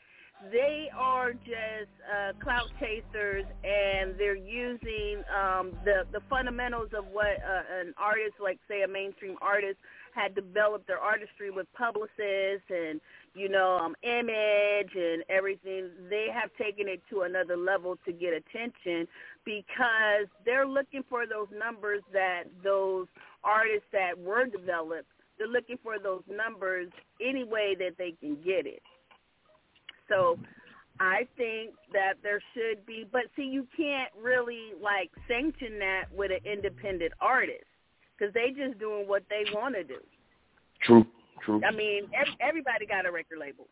They 0.52 0.86
are 0.96 1.34
just 1.34 1.90
uh, 2.06 2.34
clout 2.44 2.70
chasers, 2.80 3.46
and 3.64 4.14
they're 4.20 4.36
using 4.38 5.24
um, 5.34 5.74
the 5.84 6.06
the 6.12 6.22
fundamentals 6.30 6.90
of 6.98 7.06
what 7.12 7.42
uh, 7.42 7.82
an 7.82 7.94
artist, 7.98 8.36
like 8.42 8.60
say 8.68 8.84
a 8.84 8.88
mainstream 8.88 9.36
artist, 9.42 9.78
had 10.14 10.36
developed 10.36 10.86
their 10.88 11.00
artistry 11.00 11.50
with 11.50 11.66
publicists 11.74 12.70
and 12.70 13.02
you 13.34 13.50
know 13.50 13.78
um, 13.82 13.96
image 14.04 14.92
and 14.96 15.24
everything. 15.30 15.90
They 16.10 16.28
have 16.34 16.50
taken 16.58 16.88
it 16.88 17.02
to 17.10 17.22
another 17.22 17.58
level 17.58 17.98
to 18.06 18.12
get 18.12 18.34
attention 18.34 19.08
because 19.46 20.28
they're 20.46 20.68
looking 20.68 21.04
for 21.10 21.26
those 21.26 21.48
numbers 21.58 22.02
that 22.14 22.44
those 22.64 23.08
artists 23.44 23.88
that 23.92 24.18
were 24.18 24.46
developed. 24.46 25.08
They're 25.38 25.48
looking 25.48 25.78
for 25.84 26.00
those 26.00 26.24
numbers 26.30 26.90
any 27.22 27.44
way 27.44 27.76
that 27.80 27.92
they 27.98 28.14
can 28.20 28.36
get 28.44 28.66
it. 28.66 28.82
So 30.10 30.40
I 31.00 31.28
think 31.38 31.72
that 31.94 32.14
there 32.24 32.42
should 32.54 32.86
be, 32.86 33.08
but 33.12 33.24
see, 33.36 33.44
you 33.44 33.68
can't 33.76 34.12
really 34.22 34.72
like 34.82 35.12
sanction 35.28 35.78
that 35.80 36.06
with 36.16 36.32
an 36.32 36.52
independent 36.52 37.14
artist 37.22 37.66
because 38.18 38.34
they 38.34 38.50
just 38.50 38.80
doing 38.80 39.08
what 39.08 39.24
they 39.30 39.44
want 39.54 39.76
to 39.76 39.84
do. 39.84 40.00
True, 40.82 41.06
true. 41.44 41.62
I 41.66 41.72
mean, 41.72 42.04
ev- 42.14 42.36
everybody 42.40 42.86
got 42.86 43.06
a 43.06 43.12
record 43.12 43.40
label. 43.40 43.68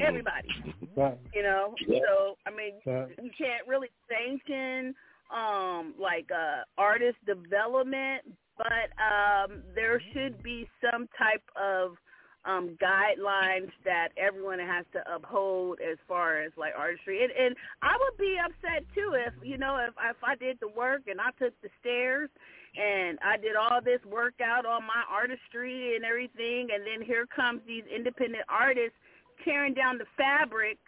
Everybody, 0.00 0.48
Right. 0.96 1.18
you 1.34 1.42
know. 1.42 1.74
Yeah. 1.86 2.00
So 2.06 2.36
I 2.46 2.50
mean, 2.50 2.74
Yeah. 2.86 3.06
you 3.20 3.30
can't 3.36 3.66
really 3.66 3.90
sanction 4.08 4.94
um 5.30 5.94
like 5.98 6.30
uh 6.30 6.62
artist 6.78 7.18
development, 7.26 8.22
but 8.56 8.90
um 9.02 9.62
there 9.74 10.00
should 10.12 10.42
be 10.42 10.68
some 10.80 11.08
type 11.18 11.42
of 11.56 11.96
um 12.44 12.78
guidelines 12.80 13.70
that 13.84 14.08
everyone 14.16 14.60
has 14.60 14.86
to 14.92 15.12
uphold 15.12 15.80
as 15.80 15.98
far 16.06 16.40
as 16.40 16.52
like 16.56 16.72
artistry. 16.76 17.24
And 17.24 17.32
and 17.32 17.56
I 17.82 17.96
would 17.98 18.16
be 18.16 18.38
upset 18.38 18.84
too 18.94 19.14
if 19.14 19.34
you 19.42 19.58
know 19.58 19.76
if 19.76 19.94
if 20.08 20.16
I 20.22 20.36
did 20.36 20.58
the 20.60 20.68
work 20.68 21.02
and 21.08 21.20
I 21.20 21.30
took 21.38 21.60
the 21.62 21.68
stairs 21.80 22.30
and 22.76 23.18
I 23.24 23.36
did 23.36 23.56
all 23.56 23.80
this 23.82 24.00
work 24.04 24.34
out 24.44 24.64
on 24.64 24.82
my 24.82 25.02
artistry 25.10 25.96
and 25.96 26.04
everything 26.04 26.68
and 26.72 26.84
then 26.86 27.06
here 27.06 27.26
comes 27.26 27.60
these 27.66 27.84
independent 27.94 28.44
artists 28.48 28.96
tearing 29.44 29.74
down 29.74 29.98
the 29.98 30.04
fabric 30.16 30.78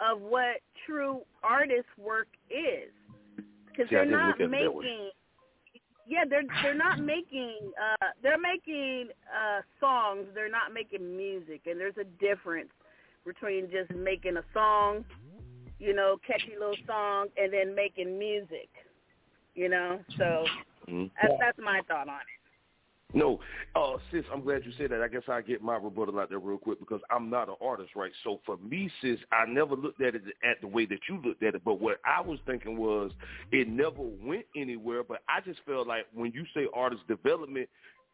of 0.00 0.20
what 0.20 0.56
true 0.86 1.20
artist 1.42 1.88
work 1.98 2.28
is 2.50 2.90
because 3.66 3.88
they're 3.90 4.04
not 4.04 4.38
look 4.38 4.50
at 4.50 4.54
it 4.54 4.64
that 4.64 4.74
way. 4.74 4.84
making 4.84 5.10
yeah 6.06 6.24
they're 6.28 6.42
they're 6.62 6.74
not 6.74 6.98
making 6.98 7.72
uh 7.80 8.06
they're 8.22 8.40
making 8.40 9.08
uh 9.28 9.60
songs 9.78 10.26
they're 10.34 10.50
not 10.50 10.74
making 10.74 11.16
music 11.16 11.62
and 11.66 11.80
there's 11.80 11.96
a 12.00 12.04
difference 12.22 12.70
between 13.24 13.70
just 13.70 13.90
making 13.96 14.36
a 14.36 14.44
song 14.52 15.04
you 15.78 15.94
know 15.94 16.16
catchy 16.26 16.52
little 16.58 16.76
song 16.86 17.28
and 17.36 17.52
then 17.52 17.74
making 17.74 18.18
music 18.18 18.68
you 19.54 19.68
know 19.68 20.00
so 20.18 20.44
Mhm. 20.90 21.10
that's 21.20 21.34
that's 21.40 21.58
my 21.58 21.80
thought 21.88 22.08
on 22.08 22.20
it 22.20 22.40
No, 23.12 23.40
uh, 23.74 23.96
sis, 24.10 24.24
I'm 24.32 24.42
glad 24.42 24.64
you 24.64 24.72
said 24.78 24.90
that. 24.90 25.02
I 25.02 25.08
guess 25.08 25.22
I'll 25.28 25.42
get 25.42 25.62
my 25.62 25.76
rebuttal 25.76 26.20
out 26.20 26.28
there 26.28 26.38
real 26.38 26.58
quick 26.58 26.78
because 26.78 27.00
I'm 27.10 27.28
not 27.28 27.48
an 27.48 27.56
artist, 27.60 27.96
right? 27.96 28.12
So 28.22 28.40
for 28.46 28.56
me, 28.58 28.90
sis, 29.00 29.18
I 29.32 29.46
never 29.46 29.74
looked 29.74 30.00
at 30.00 30.14
it 30.14 30.22
at 30.48 30.60
the 30.60 30.68
way 30.68 30.86
that 30.86 31.00
you 31.08 31.20
looked 31.24 31.42
at 31.42 31.54
it. 31.56 31.62
But 31.64 31.80
what 31.80 31.98
I 32.04 32.20
was 32.20 32.38
thinking 32.46 32.76
was 32.76 33.10
it 33.50 33.68
never 33.68 34.02
went 34.24 34.46
anywhere. 34.56 35.02
But 35.02 35.22
I 35.28 35.40
just 35.40 35.58
felt 35.66 35.88
like 35.88 36.06
when 36.14 36.30
you 36.32 36.44
say 36.54 36.68
artist 36.72 37.02
development, 37.08 37.68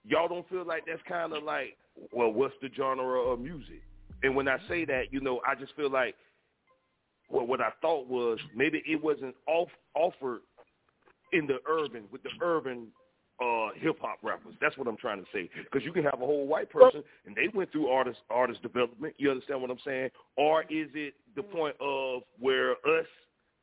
y'all 0.07 0.29
don't 0.29 0.49
feel 0.49 0.65
like 0.65 0.85
that's 0.87 1.03
kind 1.07 1.35
of 1.35 1.43
like, 1.43 1.77
well, 2.12 2.33
what's 2.33 2.55
the 2.62 2.71
genre 2.75 3.21
of 3.21 3.41
music? 3.41 3.83
And 4.23 4.35
when 4.35 4.49
I 4.49 4.57
say 4.67 4.87
that, 4.87 5.12
you 5.12 5.21
know, 5.21 5.41
I 5.47 5.55
just 5.55 5.75
feel 5.77 5.91
like, 5.91 6.15
well, 7.29 7.47
what 7.47 7.61
I 7.61 7.71
thought 7.83 8.09
was 8.09 8.39
maybe 8.55 8.83
it 8.87 9.03
wasn't 9.03 9.35
off 9.47 9.69
offered 9.95 10.41
in 11.33 11.47
the 11.47 11.59
urban 11.69 12.05
with 12.11 12.23
the 12.23 12.31
urban 12.41 12.89
uh 13.41 13.69
hip 13.77 13.97
hop 14.01 14.19
rappers. 14.23 14.55
That's 14.61 14.77
what 14.79 14.89
I'm 14.89 14.97
trying 14.97 15.19
to 15.19 15.27
say. 15.33 15.51
Because 15.65 15.85
you 15.85 15.93
can 15.93 16.05
have 16.05 16.15
a 16.15 16.27
whole 16.27 16.47
white 16.47 16.71
person 16.71 17.03
and 17.27 17.37
they 17.37 17.49
went 17.55 17.71
through 17.73 17.89
artist 17.89 18.19
artist 18.31 18.62
development. 18.62 19.15
You 19.19 19.31
understand 19.31 19.61
what 19.61 19.71
I'm 19.71 19.79
saying? 19.85 20.11
Or 20.37 20.62
is 20.62 20.89
it 20.95 21.15
the 21.35 21.43
point 21.43 21.77
of 21.81 22.23
where 22.39 22.73
us 22.73 23.07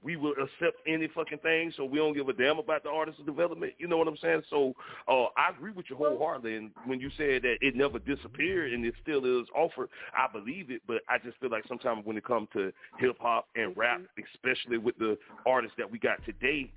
we 0.04 0.18
will 0.18 0.34
accept 0.34 0.78
any 0.86 1.08
fucking 1.08 1.38
thing, 1.40 1.72
so 1.78 1.86
we 1.86 1.98
don't 1.98 2.14
give 2.14 2.28
a 2.28 2.34
damn 2.34 2.60
about 2.60 2.84
the 2.84 2.90
artist 2.90 3.26
development. 3.26 3.74
You 3.78 3.88
know 3.88 3.98
what 3.98 4.08
I'm 4.08 4.18
saying? 4.18 4.42
So 4.50 4.74
uh, 5.08 5.26
I 5.38 5.50
agree 5.56 5.72
with 5.72 5.86
you 5.90 5.96
wholeheartedly. 5.96 6.58
And 6.58 6.72
when 6.86 7.00
you 7.00 7.10
said 7.18 7.44
that 7.44 7.56
it 7.62 7.76
never 7.76 8.00
disappeared 8.00 8.74
and 8.74 8.86
it 8.86 8.94
still 9.02 9.42
is 9.42 9.48
offered, 9.56 9.90
I 10.14 10.32
believe 10.32 10.70
it. 10.70 10.82
But 10.86 10.98
I 11.08 11.18
just 11.18 11.38
feel 11.40 11.50
like 11.50 11.64
sometimes 11.68 12.06
when 12.06 12.18
it 12.18 12.26
comes 12.26 12.50
to 12.54 12.74
hip 13.00 13.16
hop 13.20 13.48
and 13.56 13.76
rap, 13.78 14.02
especially 14.36 14.78
with 14.78 14.98
the 14.98 15.18
artists 15.46 15.76
that 15.78 15.90
we 15.90 16.00
got 16.00 16.24
today, 16.26 16.70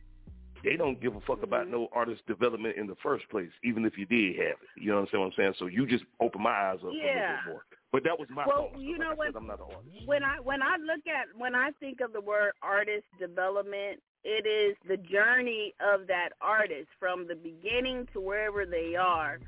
they 0.64 0.77
don't 0.77 1.01
give 1.01 1.16
a 1.16 1.21
fuck 1.21 1.42
about 1.42 1.62
mm-hmm. 1.62 1.73
no 1.73 1.88
artist 1.92 2.27
development 2.27 2.77
in 2.77 2.87
the 2.87 2.97
first 3.03 3.29
place, 3.31 3.51
even 3.64 3.85
if 3.85 3.97
you 3.97 4.07
did 4.07 4.37
have 4.37 4.59
it. 4.62 4.69
You 4.77 4.90
know 4.90 5.07
what 5.11 5.14
I'm 5.14 5.33
saying? 5.37 5.55
So 5.59 5.66
you 5.66 5.87
just 5.87 6.05
open 6.21 6.42
my 6.42 6.51
eyes 6.51 6.79
up 6.79 6.85
a 6.85 6.87
little 6.87 7.03
bit 7.03 7.49
more. 7.49 7.64
But 7.92 8.05
that 8.05 8.19
was 8.19 8.29
my 8.31 8.45
well, 8.47 8.71
you 8.77 8.99
know 8.99 9.12
I 9.12 9.14
what? 9.14 9.29
said, 9.29 9.37
I'm 9.37 9.47
not 9.47 9.61
an 9.61 9.66
artist. 9.75 10.07
When 10.07 10.23
I 10.23 10.40
when 10.40 10.62
I 10.62 10.77
look 10.77 11.07
at 11.07 11.29
when 11.38 11.55
I 11.55 11.71
think 11.81 12.01
of 12.01 12.12
the 12.12 12.21
word 12.21 12.53
artist 12.62 13.07
development, 13.19 14.01
it 14.25 14.47
is 14.47 14.77
the 14.88 14.97
journey 14.97 15.73
of 15.81 16.07
that 16.09 16.31
artist 16.40 16.88
from 16.99 17.27
the 17.29 17.37
beginning 17.37 18.07
to 18.12 18.21
wherever 18.21 18.66
they 18.66 18.97
are. 18.97 19.38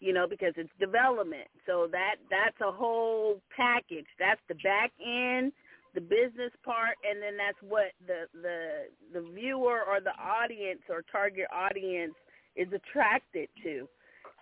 You 0.00 0.12
know, 0.12 0.28
because 0.28 0.54
it's 0.56 0.70
development. 0.78 1.48
So 1.66 1.88
that 1.90 2.16
that's 2.30 2.56
a 2.60 2.70
whole 2.70 3.42
package. 3.54 4.06
That's 4.18 4.40
the 4.48 4.54
back 4.54 4.92
end, 5.04 5.52
the 5.98 6.04
business 6.04 6.52
part, 6.64 6.94
and 7.02 7.20
then 7.20 7.36
that's 7.36 7.58
what 7.60 7.90
the 8.06 8.30
the 8.32 8.86
the 9.12 9.26
viewer 9.34 9.82
or 9.82 10.00
the 10.00 10.14
audience 10.14 10.82
or 10.88 11.02
target 11.10 11.46
audience 11.52 12.14
is 12.54 12.68
attracted 12.72 13.48
to. 13.64 13.88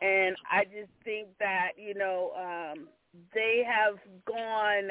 And 0.02 0.36
I 0.50 0.64
just 0.64 0.92
think 1.04 1.28
that 1.40 1.72
you 1.78 1.94
know 1.94 2.32
um, 2.36 2.88
they 3.32 3.62
have 3.66 3.96
gone. 4.26 4.90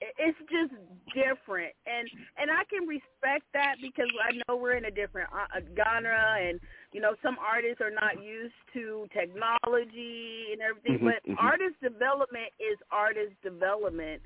It's 0.00 0.38
just 0.50 0.74
different, 1.14 1.72
and 1.86 2.10
and 2.36 2.50
I 2.50 2.64
can 2.68 2.88
respect 2.88 3.46
that 3.54 3.76
because 3.80 4.10
I 4.20 4.34
know 4.34 4.56
we're 4.56 4.76
in 4.76 4.84
a 4.84 4.90
different 4.90 5.30
uh, 5.32 5.60
genre, 5.78 6.36
and 6.42 6.58
you 6.92 7.00
know 7.00 7.14
some 7.22 7.36
artists 7.38 7.80
are 7.80 7.94
not 7.94 8.22
used 8.22 8.58
to 8.74 9.06
technology 9.14 10.52
and 10.52 10.60
everything. 10.60 10.98
Mhm, 10.98 11.14
but 11.14 11.22
mhm. 11.24 11.38
artist 11.38 11.80
development 11.80 12.50
is 12.58 12.76
artist 12.90 13.40
development, 13.42 14.20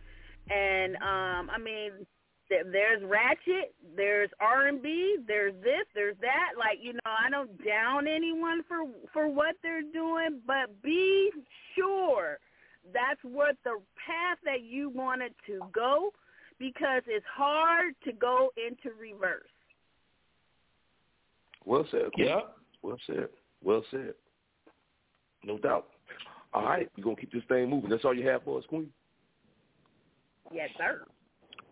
and 0.51 0.97
um, 0.97 1.51
I 1.51 1.59
mean 1.59 2.07
there- 2.49 2.65
there's 2.65 3.03
ratchet, 3.05 3.75
there's 3.97 4.31
R 4.41 4.67
and 4.67 4.83
B, 4.83 5.19
there's 5.27 5.55
this, 5.63 5.87
there's 5.95 6.17
that. 6.21 6.53
Like 6.59 6.79
you 6.83 6.95
know, 6.95 7.01
I 7.07 7.31
don't 7.31 7.65
down 7.65 8.07
anyone 8.07 8.63
for 8.65 8.85
for 9.13 9.29
what 9.29 9.55
they're 9.63 9.83
doing, 9.93 10.41
but 10.47 10.83
be 10.83 11.31
sure 11.75 12.39
that's 12.93 13.21
what 13.23 13.57
the 13.65 13.77
path 14.05 14.39
that 14.45 14.63
you 14.63 14.89
wanted 14.91 15.35
to 15.47 15.61
go, 15.73 16.13
because 16.59 17.03
it's 17.07 17.27
hard 17.33 17.95
to 18.05 18.13
go 18.13 18.51
into 18.57 18.97
reverse. 18.99 19.45
Well 21.65 21.87
said. 21.91 22.11
Yeah. 22.17 22.41
Well 22.83 22.97
said. 23.07 23.29
Well 23.63 23.85
said. 23.91 24.15
No 25.45 25.59
doubt. 25.59 25.87
All 26.53 26.65
right, 26.65 26.91
we're 26.97 27.05
gonna 27.05 27.17
keep 27.17 27.33
this 27.33 27.45
thing 27.49 27.71
moving. 27.71 27.91
That's 27.91 28.05
all 28.05 28.15
you 28.15 28.27
have 28.29 28.43
for 28.43 28.59
us, 28.59 28.65
Queen. 28.67 28.91
Yes, 30.53 30.71
sir. 30.77 31.03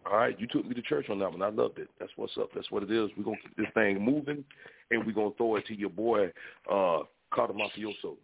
All 0.07 0.17
right, 0.17 0.39
you 0.39 0.47
took 0.47 0.67
me 0.67 0.75
to 0.75 0.83
church 0.83 1.11
on 1.11 1.19
that 1.19 1.31
one. 1.31 1.43
I 1.43 1.49
loved 1.49 1.79
it. 1.79 1.89
That's 1.99 2.13
what's 2.17 2.37
up. 2.39 2.51
That's 2.55 2.71
what 2.71 2.83
it 2.83 2.91
is. 2.91 3.11
We're 3.17 3.25
gonna 3.25 3.37
keep 3.43 3.57
this 3.57 3.67
thing 3.75 4.03
moving, 4.03 4.45
and 4.91 5.05
we're 5.05 5.13
gonna 5.13 5.35
throw 5.37 5.57
it 5.57 5.67
to 5.67 5.75
your 5.75 5.91
boy, 5.91 6.33
uh, 6.71 7.01
Carter 7.33 7.53
Mafioso. 7.53 8.17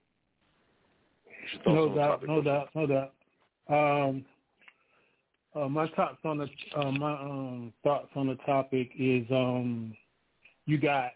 What's 1.53 1.67
No 1.67 1.95
doubt, 1.95 2.27
no 2.27 2.41
doubt, 2.41 2.69
no 2.75 2.87
doubt. 2.87 3.13
Um, 3.69 4.25
uh, 5.55 5.69
my 5.69 5.89
thoughts 5.91 6.19
on 6.25 6.39
the 6.39 6.49
uh, 6.77 6.91
my 6.93 7.13
um, 7.13 7.73
thoughts 7.83 8.09
on 8.17 8.29
the 8.29 8.37
topic 8.47 8.91
is 8.99 9.27
um, 9.31 9.95
you 10.67 10.79
got 10.79 11.13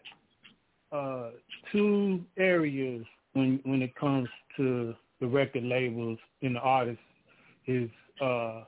uh, 0.91 1.31
two 1.71 2.23
areas 2.37 3.05
when 3.33 3.59
when 3.63 3.81
it 3.81 3.95
comes 3.95 4.29
to 4.57 4.93
the 5.19 5.27
record 5.27 5.63
labels 5.63 6.19
and 6.41 6.55
the 6.55 6.59
artists 6.59 7.01
is 7.67 7.89
uh, 8.21 8.63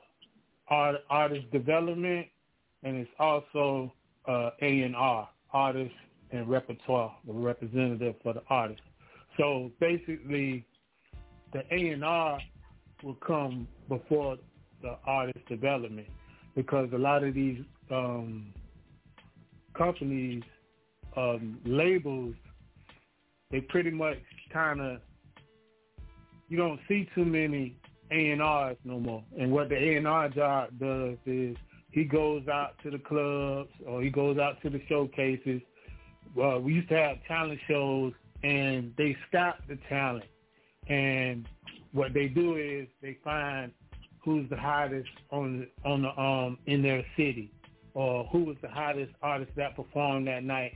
art, 0.72 0.96
artist 1.10 1.50
development 1.52 2.26
and 2.82 2.96
it's 2.96 3.10
also 3.18 3.92
uh, 4.26 4.50
A 4.62 4.82
and 4.82 4.96
R, 4.96 5.28
artist 5.52 5.94
and 6.30 6.48
repertoire, 6.48 7.14
the 7.26 7.32
representative 7.32 8.14
for 8.22 8.32
the 8.32 8.42
artist. 8.48 8.80
So 9.36 9.70
basically, 9.80 10.64
the 11.52 11.62
A 11.70 11.90
and 11.90 12.04
R 12.04 12.40
will 13.02 13.16
come 13.16 13.68
before 13.88 14.38
the 14.80 14.96
artist 15.04 15.46
development 15.46 16.08
because 16.56 16.88
a 16.94 16.98
lot 16.98 17.22
of 17.22 17.34
these 17.34 17.60
um, 17.90 18.52
companies, 19.76 20.42
um, 21.16 21.58
labels, 21.66 22.34
they 23.50 23.60
pretty 23.60 23.90
much 23.90 24.18
kind 24.50 24.80
of 24.80 25.00
you 26.48 26.56
don't 26.56 26.80
see 26.88 27.08
too 27.14 27.24
many 27.24 27.76
A 28.12 28.30
and 28.30 28.42
R's 28.42 28.76
no 28.84 29.00
more. 29.00 29.24
And 29.38 29.50
what 29.50 29.68
the 29.70 29.76
A 29.76 29.96
and 29.96 30.06
R 30.06 30.28
job 30.28 30.70
does 30.78 31.16
is 31.24 31.56
he 31.90 32.04
goes 32.04 32.46
out 32.48 32.74
to 32.82 32.90
the 32.90 32.98
clubs 32.98 33.70
or 33.86 34.02
he 34.02 34.10
goes 34.10 34.38
out 34.38 34.60
to 34.62 34.70
the 34.70 34.80
showcases. 34.88 35.62
Well, 36.34 36.60
we 36.60 36.74
used 36.74 36.88
to 36.90 36.96
have 36.96 37.16
talent 37.26 37.60
shows 37.68 38.12
and 38.42 38.92
they 38.98 39.16
scout 39.28 39.56
the 39.68 39.78
talent. 39.88 40.24
And 40.88 41.48
what 41.92 42.12
they 42.12 42.28
do 42.28 42.56
is 42.56 42.88
they 43.00 43.18
find 43.24 43.72
who's 44.24 44.48
the 44.50 44.56
hottest 44.56 45.08
on 45.30 45.66
on 45.84 46.02
the 46.02 46.20
um 46.20 46.58
in 46.66 46.82
their 46.82 47.04
city 47.16 47.50
or 47.94 48.24
who 48.26 48.44
was 48.44 48.56
the 48.62 48.68
hottest 48.68 49.12
artist 49.22 49.50
that 49.56 49.76
performed 49.76 50.26
that 50.26 50.44
night. 50.44 50.72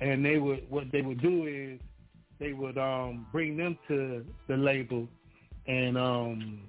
And 0.00 0.24
they 0.24 0.38
would 0.38 0.68
what 0.70 0.84
they 0.92 1.02
would 1.02 1.20
do 1.20 1.46
is 1.46 1.80
they 2.38 2.52
would 2.52 2.78
um 2.78 3.26
bring 3.32 3.56
them 3.56 3.78
to 3.88 4.24
the 4.48 4.56
label 4.56 5.08
and 5.66 5.96
um 5.96 6.60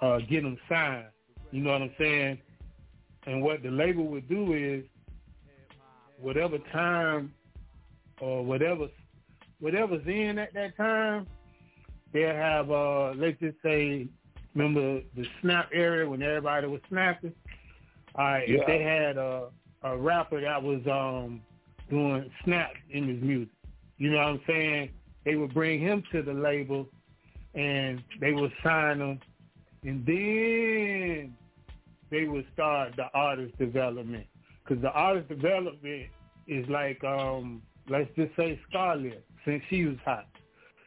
uh 0.00 0.18
get 0.28 0.42
them 0.42 0.58
signed. 0.68 1.06
You 1.50 1.62
know 1.62 1.72
what 1.72 1.82
I'm 1.82 1.94
saying? 1.98 2.38
And 3.26 3.42
what 3.42 3.62
the 3.62 3.70
label 3.70 4.06
would 4.06 4.28
do 4.28 4.52
is 4.52 4.84
whatever 6.20 6.58
time 6.72 7.32
or 8.20 8.44
whatever 8.44 8.88
whatever's 9.60 10.06
in 10.06 10.38
at 10.38 10.54
that 10.54 10.76
time, 10.76 11.26
they'll 12.12 12.34
have 12.34 12.70
uh 12.70 13.12
let's 13.16 13.38
just 13.40 13.56
say 13.62 14.08
remember 14.54 15.02
the 15.16 15.26
snap 15.40 15.70
area 15.72 16.08
when 16.08 16.22
everybody 16.22 16.66
was 16.66 16.80
snapping? 16.88 17.32
All 18.14 18.24
right, 18.24 18.48
yeah. 18.48 18.60
if 18.60 18.66
they 18.66 18.82
had 18.82 19.16
a 19.16 19.48
a 19.82 19.96
rapper 19.96 20.40
that 20.40 20.62
was 20.62 20.80
um 20.90 21.42
doing 21.90 22.30
snaps 22.44 22.78
in 22.90 23.08
his 23.08 23.22
music. 23.22 23.54
You 23.98 24.10
know 24.10 24.18
what 24.18 24.26
I'm 24.26 24.40
saying? 24.46 24.90
They 25.24 25.36
would 25.36 25.54
bring 25.54 25.80
him 25.80 26.02
to 26.12 26.22
the 26.22 26.32
label 26.32 26.86
and 27.56 28.02
they 28.20 28.32
would 28.32 28.52
sign 28.62 28.98
them, 28.98 29.18
and 29.82 30.04
then 30.06 31.34
they 32.10 32.28
would 32.28 32.46
start 32.52 32.94
the 32.96 33.06
artist 33.14 33.56
development. 33.58 34.26
Because 34.62 34.82
the 34.82 34.90
artist 34.90 35.28
development 35.28 36.06
is 36.46 36.68
like, 36.68 37.02
um, 37.02 37.62
let's 37.88 38.10
just 38.14 38.36
say 38.36 38.60
Scarlett, 38.68 39.24
since 39.44 39.62
she 39.70 39.86
was 39.86 39.96
hot. 40.04 40.26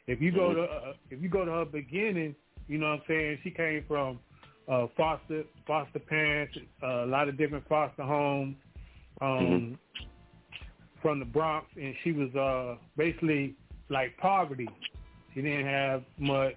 If 0.08 0.22
you 0.22 0.32
go 0.32 0.54
to 0.54 0.64
uh, 0.64 0.94
if 1.10 1.22
you 1.22 1.30
go 1.30 1.46
to 1.46 1.52
her 1.52 1.66
beginning, 1.66 2.36
you 2.68 2.78
know 2.78 2.92
what 2.92 3.00
I'm 3.00 3.02
saying, 3.08 3.40
she 3.44 3.52
came 3.52 3.84
from 3.88 4.20
uh, 4.68 4.88
foster 4.96 5.44
foster 5.66 6.00
parents, 6.00 6.58
uh, 6.84 7.06
a 7.06 7.08
lot 7.08 7.30
of 7.30 7.38
different 7.38 7.68
foster 7.68 8.04
homes, 8.04 8.56
um, 9.22 9.28
mm-hmm. 9.30 9.74
from 11.02 11.20
the 11.20 11.26
Bronx, 11.26 11.68
and 11.76 11.94
she 12.04 12.12
was 12.12 12.34
uh, 12.36 12.82
basically 12.98 13.56
like 13.90 14.16
poverty. 14.18 14.68
She 15.34 15.42
didn't 15.42 15.66
have 15.66 16.04
much, 16.18 16.56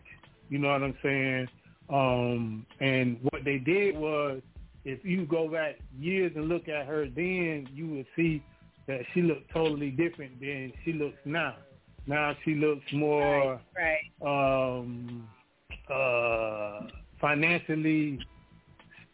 you 0.48 0.58
know 0.58 0.68
what 0.68 0.82
I'm 0.82 0.96
saying. 1.02 1.48
Um, 1.88 2.66
and 2.80 3.18
what 3.30 3.44
they 3.44 3.58
did 3.58 3.96
was 3.96 4.40
if 4.84 5.04
you 5.04 5.26
go 5.26 5.48
back 5.48 5.76
years 5.98 6.32
and 6.34 6.48
look 6.48 6.68
at 6.68 6.86
her 6.86 7.06
then, 7.06 7.68
you 7.72 7.88
would 7.88 8.06
see 8.16 8.42
that 8.88 9.00
she 9.14 9.22
looked 9.22 9.52
totally 9.52 9.90
different 9.90 10.40
than 10.40 10.72
she 10.84 10.92
looks 10.92 11.18
now. 11.24 11.56
Now 12.06 12.34
she 12.44 12.54
looks 12.54 12.84
more 12.92 13.60
right, 13.76 14.00
right. 14.22 14.80
um 14.80 15.28
uh 15.88 16.88
financially 17.20 18.18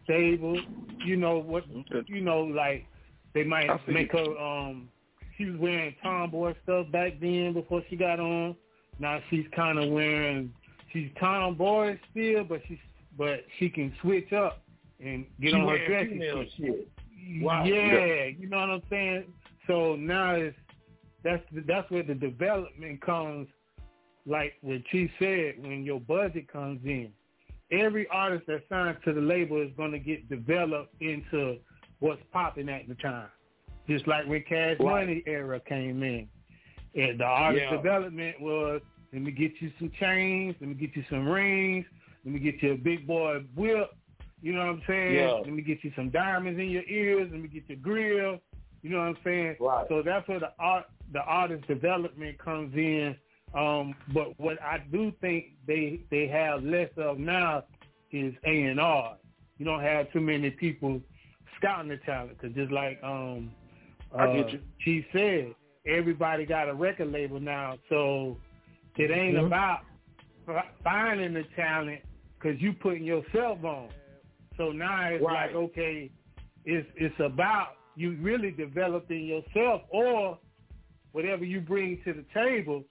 stable. 0.05 0.59
You 1.05 1.17
know 1.17 1.39
what 1.39 1.65
you 2.07 2.23
know, 2.23 2.41
like 2.41 2.87
they 3.35 3.45
might 3.45 3.69
make 3.87 4.13
her 4.13 4.39
um 4.39 4.89
she 5.37 5.45
was 5.45 5.61
wearing 5.61 5.95
tomboy 6.03 6.55
stuff 6.63 6.91
back 6.91 7.21
then 7.21 7.53
before 7.53 7.83
she 7.91 7.97
got 7.97 8.19
on. 8.19 8.57
Now 8.99 9.21
she's 9.31 9.47
kinda 9.55 9.87
wearing 9.87 10.53
she's 10.93 11.11
tomboy 11.21 11.99
still 12.11 12.45
but 12.45 12.61
she's 12.67 12.79
but 13.17 13.45
she 13.59 13.69
can 13.69 13.93
switch 14.01 14.33
up 14.33 14.63
and 15.01 15.27
get 15.41 15.51
she 15.51 15.57
on 15.57 15.69
her 15.69 15.87
dress 15.87 16.49
shit. 16.57 16.89
Wow. 17.41 17.65
Yeah, 17.65 18.27
you 18.27 18.49
know 18.49 18.61
what 18.61 18.71
I'm 18.71 18.83
saying. 18.89 19.25
So 19.67 19.97
now 19.97 20.35
it's 20.35 20.57
that's 21.25 21.43
that's 21.67 21.91
where 21.91 22.03
the 22.03 22.15
development 22.15 23.01
comes. 23.05 23.49
Like 24.27 24.55
what 24.61 24.83
she 24.91 25.11
said, 25.19 25.55
when 25.59 25.85
your 25.85 26.01
budget 26.01 26.53
comes 26.53 26.81
in, 26.85 27.11
every 27.71 28.07
artist 28.09 28.47
that 28.47 28.63
signs 28.69 28.99
to 29.05 29.13
the 29.13 29.21
label 29.21 29.61
is 29.61 29.71
going 29.77 29.93
to 29.93 29.99
get 29.99 30.29
developed 30.29 30.95
into 31.01 31.57
what's 32.01 32.21
popping 32.33 32.69
at 32.69 32.89
the 32.89 32.95
time. 32.97 33.29
Just 33.89 34.07
like 34.07 34.27
when 34.27 34.43
Cash 34.43 34.77
right. 34.81 35.07
Money 35.07 35.23
era 35.27 35.61
came 35.67 36.03
in, 36.03 36.29
and 36.99 37.21
the 37.21 37.25
artist 37.25 37.65
yeah. 37.71 37.77
development 37.77 38.41
was 38.41 38.81
let 39.13 39.23
me 39.23 39.31
get 39.31 39.53
you 39.61 39.73
some 39.79 39.91
chains, 39.99 40.55
let 40.61 40.69
me 40.69 40.75
get 40.75 40.95
you 40.95 41.05
some 41.09 41.27
rings, 41.27 41.87
let 42.25 42.35
me 42.35 42.41
get 42.41 42.63
you 42.63 42.73
a 42.73 42.77
big 42.77 43.07
boy 43.07 43.45
whip, 43.57 43.91
you 44.41 44.53
know 44.53 44.61
what 44.61 44.69
I'm 44.69 44.83
saying? 44.87 45.15
Yeah. 45.15 45.33
Let 45.33 45.53
me 45.53 45.63
get 45.63 45.83
you 45.83 45.93
some 45.97 46.11
diamonds 46.11 46.61
in 46.61 46.71
your 46.71 46.85
ears. 46.85 47.29
Let 47.31 47.41
me 47.41 47.49
get 47.49 47.69
your 47.69 47.79
grill. 47.79 48.39
You 48.83 48.91
know 48.91 48.99
what 48.99 49.09
I'm 49.09 49.19
saying? 49.25 49.57
Right. 49.61 49.87
So 49.89 50.03
that's 50.05 50.27
where 50.29 50.39
the 50.39 50.53
art, 50.59 50.87
the 51.13 51.21
artist 51.21 51.67
development 51.67 52.39
comes 52.39 52.75
in. 52.75 53.17
Um, 53.55 53.95
but 54.13 54.39
what 54.39 54.63
I 54.63 54.79
do 54.93 55.13
think 55.21 55.47
they 55.67 56.01
they 56.11 56.29
have 56.29 56.63
less 56.63 56.91
of 56.97 57.19
now 57.19 57.65
is 58.13 58.35
A 58.45 58.63
and 58.65 58.79
R. 58.79 59.17
You 59.57 59.65
don't 59.65 59.83
have 59.83 60.13
too 60.13 60.21
many 60.21 60.51
people 60.51 61.01
scouting 61.57 61.89
the 61.89 61.97
talent 61.97 62.39
because 62.39 62.55
just 62.55 62.71
like 62.71 63.01
um, 63.03 63.51
uh, 64.15 64.19
I 64.19 64.37
get 64.37 64.53
you. 64.53 64.61
She 64.85 65.07
said, 65.13 65.55
everybody 65.89 66.45
got 66.45 66.69
a 66.69 66.75
record 66.75 67.13
label 67.13 67.41
now, 67.41 67.79
so 67.89 68.37
it 68.97 69.11
ain't 69.11 69.37
mm-hmm. 69.37 69.47
about 69.47 69.81
finding 70.83 71.35
the 71.35 71.45
talent 71.57 72.01
because 72.39 72.61
you 72.61 72.73
putting 72.73 73.05
yourself 73.05 73.63
on. 73.65 73.89
So 74.57 74.73
now 74.73 75.09
it's 75.09 75.25
right. 75.25 75.47
like, 75.47 75.55
okay, 75.55 76.11
it's 76.65 76.89
it's 76.97 77.15
about 77.21 77.77
you 77.97 78.17
really 78.21 78.51
developing 78.51 79.25
yourself 79.25 79.83
or 79.91 80.39
whatever 81.13 81.45
you 81.45 81.61
bring 81.61 82.01
to 82.05 82.13
the 82.13 82.25
table. 82.35 82.85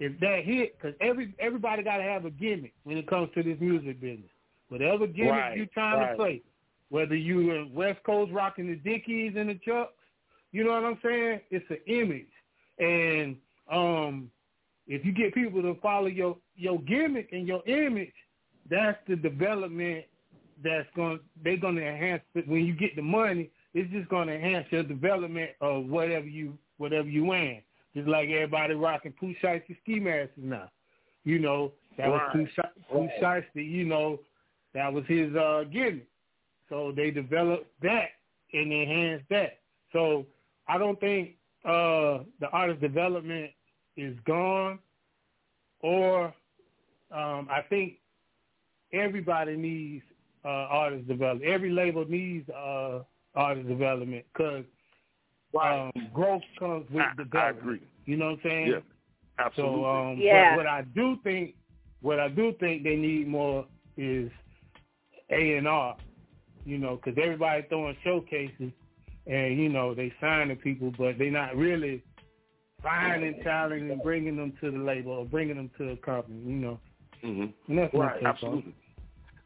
If 0.00 0.18
that 0.20 0.44
hit, 0.44 0.78
because 0.78 0.94
every 1.00 1.34
everybody 1.40 1.82
got 1.82 1.96
to 1.96 2.04
have 2.04 2.24
a 2.24 2.30
gimmick 2.30 2.74
when 2.84 2.96
it 2.96 3.08
comes 3.08 3.30
to 3.34 3.42
this 3.42 3.58
music 3.60 4.00
business. 4.00 4.30
Whatever 4.68 5.06
gimmick 5.06 5.32
right. 5.32 5.56
you 5.56 5.66
trying 5.66 5.98
right. 5.98 6.10
to 6.10 6.16
play, 6.16 6.42
whether 6.90 7.16
you 7.16 7.52
in 7.52 7.72
West 7.74 8.02
Coast 8.04 8.30
rocking 8.32 8.68
the 8.68 8.76
Dickies 8.76 9.34
and 9.36 9.48
the 9.48 9.58
Chucks, 9.64 9.92
you 10.52 10.62
know 10.64 10.72
what 10.72 10.84
I'm 10.84 10.98
saying? 11.02 11.40
It's 11.50 11.64
an 11.70 11.78
image, 11.86 12.28
and 12.78 13.36
um, 13.70 14.30
if 14.86 15.04
you 15.04 15.12
get 15.12 15.34
people 15.34 15.62
to 15.62 15.76
follow 15.80 16.06
your 16.06 16.36
your 16.56 16.80
gimmick 16.80 17.28
and 17.32 17.46
your 17.46 17.66
image, 17.68 18.12
that's 18.70 18.98
the 19.08 19.16
development 19.16 20.04
that's 20.62 20.88
going 20.96 21.20
they're 21.44 21.56
going 21.56 21.76
to 21.76 21.86
enhance 21.86 22.22
it 22.34 22.48
when 22.48 22.64
you 22.64 22.74
get 22.74 22.96
the 22.96 23.02
money. 23.02 23.50
It's 23.74 23.90
just 23.92 24.08
going 24.08 24.28
to 24.28 24.34
enhance 24.34 24.66
your 24.70 24.82
development 24.82 25.50
of 25.60 25.86
whatever 25.86 26.26
you 26.26 26.58
whatever 26.78 27.08
you 27.08 27.26
win. 27.26 27.60
Just 27.94 28.08
like 28.08 28.28
everybody 28.28 28.74
rocking 28.74 29.12
Pooh 29.12 29.34
Shiesty 29.42 29.76
ski 29.82 30.00
masks 30.00 30.32
now. 30.36 30.70
You 31.24 31.38
know 31.38 31.72
that 31.96 32.06
right. 32.06 32.34
was 32.34 32.48
Pooh 32.90 33.08
Shiesty. 33.20 33.68
You 33.68 33.84
know 33.84 34.18
that 34.74 34.92
was 34.92 35.04
his 35.06 35.34
uh, 35.36 35.64
gimmick. 35.70 36.08
So 36.68 36.92
they 36.94 37.10
developed 37.10 37.70
that 37.82 38.08
and 38.52 38.72
enhanced 38.72 39.24
that. 39.30 39.58
So 39.92 40.26
I 40.68 40.78
don't 40.78 41.00
think 41.00 41.37
uh, 41.68 42.24
the 42.40 42.48
artist 42.52 42.80
development 42.80 43.50
is 43.96 44.16
gone, 44.26 44.78
or 45.80 46.26
um, 47.10 47.48
I 47.50 47.60
think 47.68 47.94
everybody 48.92 49.56
needs 49.56 50.04
uh, 50.44 50.48
artist 50.48 51.06
development. 51.08 51.50
Every 51.50 51.70
label 51.70 52.06
needs 52.08 52.48
uh, 52.50 53.00
artist 53.34 53.68
development 53.68 54.24
because 54.32 54.64
um, 55.60 55.92
growth 56.14 56.42
comes 56.58 56.86
with 56.90 57.02
I, 57.02 57.10
development. 57.22 57.36
I 57.36 57.50
agree. 57.50 57.82
You 58.06 58.16
know 58.16 58.30
what 58.30 58.32
I'm 58.32 58.40
saying? 58.44 58.66
Yeah, 58.68 58.78
absolutely. 59.38 59.82
So, 59.82 59.84
um, 59.84 60.18
yeah. 60.18 60.56
What, 60.56 60.64
what 60.64 60.66
I 60.66 60.82
do 60.94 61.16
think, 61.22 61.54
what 62.00 62.18
I 62.18 62.28
do 62.28 62.54
think 62.60 62.82
they 62.82 62.96
need 62.96 63.28
more 63.28 63.66
is 63.96 64.30
A 65.30 65.56
and 65.56 65.68
R. 65.68 65.96
You 66.64 66.78
know, 66.78 66.96
because 66.96 67.18
everybody 67.22 67.66
throwing 67.68 67.96
showcases, 68.04 68.72
and 69.28 69.58
you 69.58 69.68
know 69.68 69.94
they 69.94 70.12
signing 70.20 70.56
people, 70.56 70.92
but 70.98 71.18
they're 71.18 71.30
not 71.30 71.56
really 71.56 72.02
finding 72.82 73.42
talent 73.42 73.90
and 73.90 74.02
bringing 74.02 74.36
them 74.36 74.52
to 74.60 74.70
the 74.70 74.78
label 74.78 75.12
or 75.12 75.24
bringing 75.24 75.56
them 75.56 75.70
to 75.78 75.90
a 75.90 75.96
company. 75.96 76.40
You 76.44 76.56
know. 76.56 76.80
Mm-hmm. 77.24 77.70
And 77.70 77.78
that's 77.78 77.94
right. 77.94 78.22
Absolutely. 78.24 78.74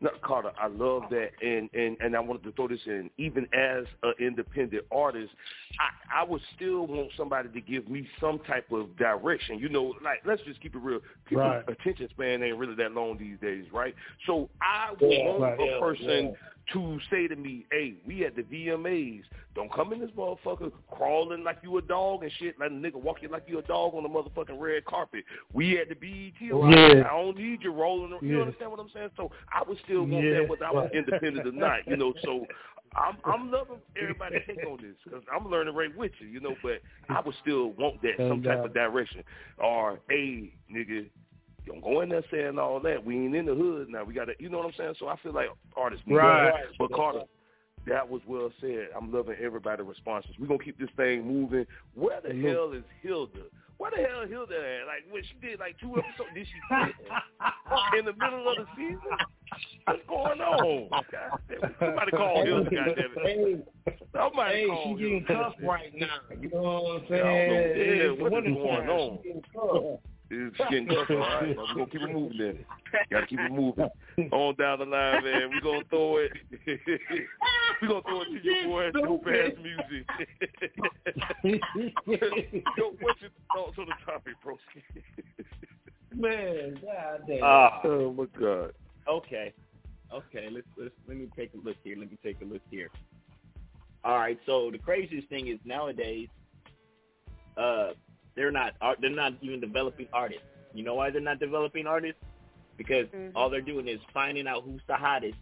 No, 0.03 0.11
Carter, 0.21 0.51
I 0.61 0.66
love 0.66 1.05
that, 1.11 1.31
and 1.40 1.71
and 1.75 1.97
and 2.01 2.16
I 2.16 2.21
wanted 2.21 2.42
to 2.42 2.53
throw 2.53 2.66
this 2.66 2.81
in. 2.87 3.09
Even 3.18 3.47
as 3.55 3.85
an 4.03 4.14
independent 4.18 4.85
artist, 4.90 5.31
I 5.79 6.23
I 6.23 6.25
would 6.25 6.42
still 6.57 6.88
want 6.88 7.11
somebody 7.16 7.49
to 7.51 7.61
give 7.61 7.88
me 7.88 8.09
some 8.21 8.40
type 8.40 8.71
of 8.73 8.97
direction. 8.97 9.61
You 9.61 9.68
know, 9.68 9.95
like 10.03 10.18
let's 10.27 10.42
just 10.42 10.61
keep 10.61 10.75
it 10.75 10.81
real. 10.81 10.99
People's 11.27 11.47
Right. 11.47 11.68
attention 11.68 12.09
span 12.11 12.42
ain't 12.42 12.59
really 12.59 12.75
that 12.75 12.92
long 12.92 13.16
these 13.16 13.38
days, 13.40 13.64
right? 13.73 13.95
So 14.27 14.51
I 14.61 14.90
would 14.90 15.09
Yeah, 15.09 15.25
want 15.25 15.40
right, 15.40 15.61
a 15.61 15.64
yeah, 15.66 15.79
person 15.79 16.25
yeah. 16.25 16.33
To 16.73 16.99
say 17.11 17.29
to 17.29 17.37
me, 17.37 17.67
"Hey, 17.71 17.95
we 18.07 18.25
at 18.25 18.37
the 18.37 18.43
VMAs. 18.43 19.23
Don't 19.55 19.73
come 19.73 19.93
in 19.93 20.01
this 20.01 20.11
motherfucker 20.13 20.73
crawling 20.91 21.45
like 21.45 21.59
you 21.63 21.77
a 21.79 21.83
dog 21.83 22.23
and 22.23 22.33
shit. 22.39 22.59
Like 22.59 22.71
a 22.71 22.73
nigga 22.73 22.95
walking 22.95 23.31
like 23.31 23.45
you 23.47 23.59
a 23.59 23.63
dog 23.63 23.95
on 23.95 24.03
the 24.03 24.09
motherfucking 24.09 24.59
red 24.59 24.85
carpet. 24.85 25.25
We 25.53 25.79
at 25.79 25.89
the 25.89 25.95
BET. 25.95 26.41
Yeah. 26.41 27.05
I 27.07 27.17
don't 27.17 27.37
need 27.37 27.63
you 27.63 27.73
rolling. 27.73 28.17
You 28.23 28.37
Yeah. 28.37 28.43
understand 28.43 28.71
what 28.71 28.81
I'm 28.81 28.89
saying? 28.91 29.11
So 29.17 29.31
I 29.53 29.63
would 29.63 29.79
still 29.81 30.05
want 30.05 30.25
Yeah, 30.25 30.41
that 30.41 30.49
whether 30.49 30.65
I 30.65 30.71
was 30.71 30.91
independent 30.93 31.47
or 31.47 31.53
not. 31.53 31.87
You 31.87 31.97
know, 31.97 32.15
so 32.23 32.47
I'm 32.95 33.17
I'm 33.25 33.51
loving 33.51 33.81
everybody 34.01 34.41
take 34.47 34.65
on 34.67 34.79
this 34.81 34.97
because 35.05 35.23
I'm 35.33 35.51
learning 35.51 35.75
right 35.75 35.95
with 35.97 36.13
you. 36.21 36.29
You 36.29 36.41
know, 36.41 36.57
but 36.63 36.81
I 37.09 37.21
would 37.21 37.35
still 37.43 37.71
want 37.73 38.01
that 38.03 38.17
some 38.19 38.43
type 38.43 38.65
of 38.65 38.75
direction 38.75 39.23
or 39.59 40.01
hey 40.09 40.55
nigga. 40.73 41.09
Don't 41.66 41.81
go 41.83 42.01
in 42.01 42.09
there 42.09 42.25
saying 42.31 42.59
all 42.59 42.81
that. 42.81 43.05
We 43.05 43.16
ain't 43.16 43.37
in 43.37 43.46
the 43.46 43.55
hood 43.55 43.88
now. 43.88 44.05
We 44.05 44.14
got 44.14 44.25
to, 44.27 44.33
you 44.38 44.48
know 44.48 44.59
what 44.59 44.66
I'm 44.66 44.72
saying? 44.77 44.94
So 44.98 45.09
I 45.09 45.16
feel 45.22 45.33
like 45.33 45.48
artists 45.77 46.05
need 46.07 46.16
Right. 46.16 46.53
But 46.79 46.92
Carter, 46.92 47.22
that 47.87 48.09
was 48.09 48.20
well 48.27 48.51
said. 48.61 48.88
I'm 48.96 49.12
loving 49.12 49.37
everybody's 49.40 49.87
responses. 49.87 50.33
We're 50.38 50.48
going 50.48 50.59
to 50.59 50.64
keep 50.64 50.79
this 50.79 50.90
thing 50.96 51.27
moving. 51.27 51.66
Where 51.94 52.20
the 52.20 52.31
Mhm. 52.31 52.53
hell 52.53 52.72
is 52.72 52.85
Hilda? 53.01 53.44
Where 53.79 53.90
the 53.90 54.03
hell 54.03 54.27
Hilda 54.27 54.55
at? 54.55 54.87
Like, 54.87 55.05
when 55.11 55.22
she 55.25 55.35
did 55.46 55.61
like 55.61 55.79
two 55.79 55.98
episodes, 55.98 56.31
did 56.35 56.46
she 56.46 56.61
quit 56.68 56.94
in 57.98 58.05
the 58.05 58.12
middle 58.12 58.48
of 58.48 58.57
the 58.59 58.66
season? 58.77 59.01
What's 59.87 60.03
going 60.09 60.40
on? 60.40 60.88
God. 61.11 61.40
Somebody 61.81 62.12
call 62.12 62.44
Hilda, 62.44 62.70
goddammit. 62.70 63.25
Hey, 63.25 63.64
Somebody 64.14 64.57
hey, 64.57 64.66
call 64.68 64.96
she 64.96 65.03
getting 65.03 65.25
Hilda. 65.27 65.44
cuffed 65.44 65.62
right 65.62 65.94
now. 65.94 66.20
You 66.40 66.51
know 66.51 66.61
what 66.62 67.03
I'm 67.03 67.07
Yeah, 67.09 67.16
I 67.16 67.18
don't 67.18 67.48
know. 67.48 67.72
saying? 67.75 68.18
Yeah, 68.18 68.31
what 68.31 68.46
is 68.46 68.55
going 68.55 68.88
on? 68.88 69.98
She 70.33 70.38
getting 70.38 70.53
cuffed. 70.57 70.61
It's 70.61 70.71
getting 70.71 70.88
tough. 70.88 71.11
All 71.11 71.18
right, 71.18 71.57
we're 71.57 71.75
gonna 71.75 71.87
keep 71.87 72.01
it 72.01 72.12
moving 72.12 72.38
then. 72.38 72.64
Gotta 73.11 73.27
keep 73.27 73.40
it 73.40 73.53
moving. 73.53 73.88
On 74.33 74.55
down 74.57 74.79
the 74.79 74.85
line, 74.87 75.25
man. 75.25 75.51
We're 75.51 75.61
gonna 75.61 75.85
throw 75.90 76.16
it. 76.18 76.33
we're 77.83 77.88
gonna 77.88 78.03
throw 78.03 78.23
it 78.23 78.29
to 78.33 78.40
your 78.42 78.64
boy 78.64 78.90
Dope 78.92 79.27
Ass 79.27 79.53
Music. 79.62 80.07
Yo, 81.45 82.95
what's 83.01 83.21
your 83.21 83.31
thoughts 83.55 83.77
on 83.79 83.87
the 83.87 83.95
topic, 84.07 84.35
bro? 84.42 84.57
Man, 86.14 86.81
goddamn. 86.81 87.40
Ah. 87.42 87.81
oh 87.85 88.12
my 88.12 88.25
god. 88.38 88.73
Okay. 89.09 89.53
Okay, 90.12 90.49
let's 90.51 90.66
let's 90.79 90.95
let 91.09 91.16
me 91.16 91.29
take 91.37 91.53
a 91.55 91.66
look 91.66 91.77
here. 91.85 91.97
Let 91.99 92.11
me 92.11 92.18
take 92.23 92.40
a 92.40 92.45
look 92.45 92.62
here. 92.71 92.90
All 94.05 94.18
right, 94.18 94.38
so 94.47 94.71
the 94.71 94.79
craziest 94.79 95.29
thing 95.29 95.47
is 95.47 95.59
nowadays, 95.64 96.29
uh, 97.57 97.90
they're 98.35 98.51
not 98.51 98.75
they're 99.01 99.11
not 99.11 99.35
even 99.40 99.61
developing 99.61 100.09
artists. 100.12 100.45
You 100.75 100.85
know 100.85 100.95
why 100.95 101.11
they're 101.11 101.21
not 101.21 101.38
developing 101.38 101.87
artists? 101.87 102.21
Because 102.77 103.07
Mhm. 103.09 103.33
all 103.35 103.51
they're 103.51 103.61
doing 103.61 103.88
is 103.88 104.01
finding 104.12 104.47
out 104.47 104.64
who's 104.64 104.83
the 104.87 104.97
hottest 104.97 105.38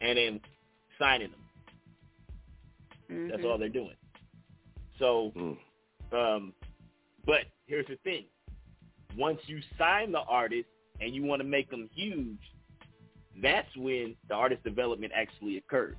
and 0.00 0.18
then 0.18 0.40
signing 0.98 1.30
them. 1.30 3.28
That's 3.30 3.42
Mhm. 3.42 3.50
all 3.50 3.58
they're 3.58 3.68
doing. 3.68 3.96
So, 4.98 5.32
Mm. 5.34 5.58
um, 6.12 6.54
but 7.24 7.46
here's 7.66 7.86
the 7.86 7.96
thing: 7.96 8.26
once 9.16 9.40
you 9.46 9.60
sign 9.78 10.12
the 10.12 10.20
artist 10.20 10.68
and 11.00 11.14
you 11.14 11.22
want 11.22 11.40
to 11.40 11.48
make 11.48 11.70
them 11.70 11.88
huge, 11.94 12.38
that's 13.42 13.74
when 13.76 14.14
the 14.28 14.34
artist 14.34 14.62
development 14.62 15.12
actually 15.14 15.56
occurs. 15.56 15.96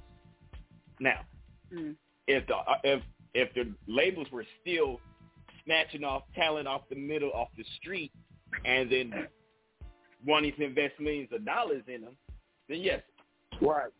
Now, 0.99 1.25
Mm. 1.73 1.95
if 2.27 2.45
the 2.47 2.55
if 2.83 3.03
if 3.33 3.53
the 3.53 3.73
labels 3.87 4.31
were 4.31 4.45
still 4.61 4.99
snatching 5.65 6.03
off 6.03 6.23
talent 6.35 6.67
off 6.67 6.81
the 6.89 6.95
middle 6.95 7.31
off 7.31 7.49
the 7.57 7.65
street 7.79 8.11
and 8.65 8.91
then 8.91 9.13
wanting 10.25 10.53
to 10.53 10.63
invest 10.65 10.99
millions 10.99 11.29
of 11.31 11.45
dollars 11.45 11.83
in 11.87 12.01
them, 12.01 12.15
then 12.69 12.81
yes, 12.81 13.01
Right. 13.59 13.91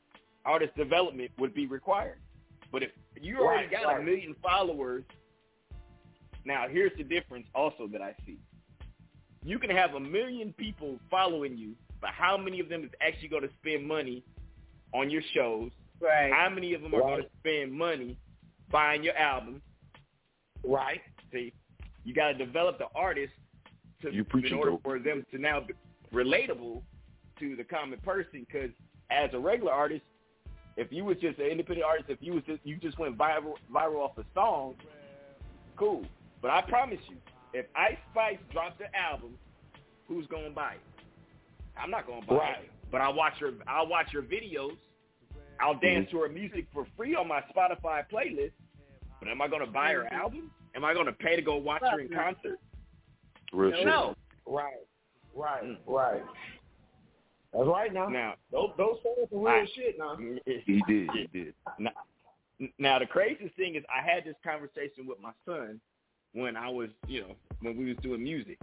artist 0.45 0.75
development 0.75 1.31
would 1.37 1.53
be 1.53 1.67
required. 1.67 2.19
But 2.71 2.83
if 2.83 2.91
you 3.19 3.39
already 3.39 3.63
Right, 3.67 3.71
got 3.71 3.85
right. 3.85 4.01
a 4.01 4.03
million 4.03 4.35
followers, 4.35 5.03
now 6.45 6.67
here's 6.67 6.95
the 6.97 7.03
difference 7.03 7.47
also 7.53 7.87
that 7.87 8.01
I 8.01 8.15
see. 8.25 8.37
You 9.43 9.57
can 9.59 9.69
have 9.71 9.95
a 9.95 9.99
million 9.99 10.53
people 10.53 10.99
following 11.09 11.57
you, 11.57 11.75
but 11.99 12.11
how 12.11 12.37
many 12.37 12.59
of 12.59 12.69
them 12.69 12.83
is 12.83 12.91
actually 13.01 13.27
going 13.29 13.43
to 13.43 13.53
spend 13.61 13.87
money 13.87 14.23
on 14.93 15.09
your 15.09 15.21
shows? 15.33 15.71
Right. 15.99 16.31
How 16.31 16.49
many 16.49 16.73
of 16.73 16.81
them 16.81 16.93
are 16.95 17.01
Right. 17.01 17.07
going 17.17 17.23
to 17.23 17.29
spend 17.39 17.73
money 17.73 18.17
buying 18.69 19.03
your 19.03 19.15
album? 19.17 19.61
Right. 20.63 21.01
See, 21.31 21.53
you 22.03 22.13
got 22.13 22.29
to 22.29 22.33
develop 22.33 22.77
the 22.77 22.87
artist 22.95 23.33
to, 24.01 24.11
You 24.11 24.25
in 24.33 24.53
order 24.53 24.71
dope. 24.71 24.83
for 24.83 24.99
them 24.99 25.25
to 25.31 25.37
now 25.37 25.61
be 25.61 25.73
relatable 26.13 26.81
to 27.39 27.55
the 27.55 27.63
common 27.63 27.99
person. 27.99 28.45
Because 28.47 28.71
as 29.09 29.29
a 29.33 29.39
regular 29.39 29.71
artist, 29.71 30.03
if 30.77 30.91
you 30.91 31.05
was 31.05 31.17
just 31.21 31.39
an 31.39 31.45
independent 31.47 31.85
artist, 31.85 32.09
if 32.09 32.17
you 32.21 32.33
was 32.33 32.43
just, 32.45 32.59
you 32.63 32.77
just 32.77 32.97
went 32.97 33.17
viral 33.17 33.55
viral 33.73 33.99
off 33.99 34.17
a 34.17 34.23
song, 34.33 34.75
cool. 35.77 36.05
But 36.41 36.51
I 36.51 36.61
promise 36.61 36.99
you, 37.09 37.17
if 37.53 37.65
Ice 37.75 37.97
Spice 38.11 38.37
drops 38.51 38.79
an 38.79 38.87
album, 38.95 39.37
who's 40.07 40.25
gonna 40.27 40.49
buy 40.49 40.73
it? 40.73 40.79
I'm 41.77 41.91
not 41.91 42.07
gonna 42.07 42.25
buy 42.25 42.35
Right. 42.35 42.63
it. 42.63 42.71
But 42.91 43.01
I'll 43.01 43.13
watch 43.13 43.33
her. 43.39 43.51
I'll 43.67 43.87
watch 43.87 44.07
her 44.13 44.21
videos. 44.21 44.77
I'll 45.59 45.77
dance 45.79 46.07
mm-hmm. 46.07 46.17
to 46.17 46.23
her 46.23 46.29
music 46.29 46.65
for 46.73 46.87
free 46.97 47.15
on 47.15 47.27
my 47.27 47.41
Spotify 47.55 48.03
playlist. 48.11 48.51
But 49.19 49.29
am 49.29 49.41
I 49.41 49.47
gonna 49.47 49.67
buy 49.67 49.91
her 49.93 50.03
mm-hmm. 50.03 50.15
album? 50.15 50.51
Am 50.75 50.85
I 50.85 50.93
gonna 50.93 51.11
pay 51.11 51.35
to 51.35 51.41
go 51.41 51.57
watch 51.57 51.81
her 51.89 51.99
in 51.99 52.09
concert? 52.09 52.59
Real 53.53 53.71
shit. 53.75 53.85
No. 53.85 54.15
Right. 54.45 54.73
Right. 55.35 55.63
Mm. 55.63 55.77
Right. 55.85 56.21
That's 57.53 57.67
right 57.67 57.93
now. 57.93 58.07
Now, 58.07 58.35
Those 58.51 58.69
those 58.77 58.97
songs 59.03 59.27
are 59.33 59.37
real 59.37 59.47
I- 59.47 59.67
shit 59.75 59.97
now. 59.97 60.17
He 60.45 60.81
did. 60.87 61.09
He 61.11 61.27
did. 61.33 61.53
Now, 61.77 61.91
now 62.79 62.99
the 62.99 63.05
craziest 63.05 63.55
thing 63.55 63.75
is 63.75 63.83
I 63.93 64.01
had 64.07 64.23
this 64.23 64.35
conversation 64.43 65.05
with 65.05 65.19
my 65.21 65.31
son 65.45 65.81
when 66.33 66.55
I 66.55 66.69
was, 66.69 66.89
you 67.07 67.21
know, 67.21 67.35
when 67.61 67.75
we 67.77 67.85
was 67.85 67.97
doing 68.01 68.23
music. 68.23 68.57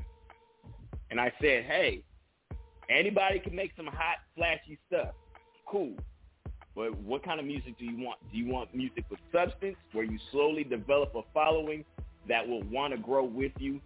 And 1.10 1.20
I 1.20 1.32
said, 1.40 1.64
hey, 1.64 2.02
anybody 2.90 3.40
can 3.40 3.54
make 3.54 3.72
some 3.76 3.86
hot, 3.86 4.18
flashy 4.36 4.78
stuff. 4.86 5.14
Cool. 5.66 5.94
But 6.74 6.96
what 6.98 7.22
kind 7.24 7.40
of 7.40 7.46
music 7.46 7.78
do 7.78 7.84
you 7.84 8.02
want? 8.04 8.18
Do 8.30 8.38
you 8.38 8.46
want 8.50 8.74
music 8.74 9.04
with 9.10 9.18
substance 9.32 9.76
where 9.92 10.04
you 10.04 10.18
slowly 10.30 10.64
develop 10.64 11.14
a 11.14 11.22
following 11.34 11.84
that 12.28 12.46
will 12.46 12.62
want 12.64 12.92
to 12.94 12.98
grow 12.98 13.24
with 13.24 13.52
you? 13.58 13.80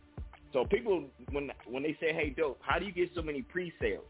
So 0.52 0.64
people, 0.64 1.05
when 1.31 1.50
when 1.66 1.83
they 1.83 1.96
say, 2.00 2.12
hey, 2.12 2.35
dope, 2.37 2.59
how 2.62 2.78
do 2.78 2.85
you 2.85 2.92
get 2.92 3.11
so 3.14 3.22
many 3.22 3.42
pre-sales? 3.42 4.05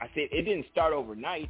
I 0.00 0.06
said, 0.14 0.28
it 0.32 0.42
didn't 0.42 0.66
start 0.72 0.92
overnight. 0.92 1.48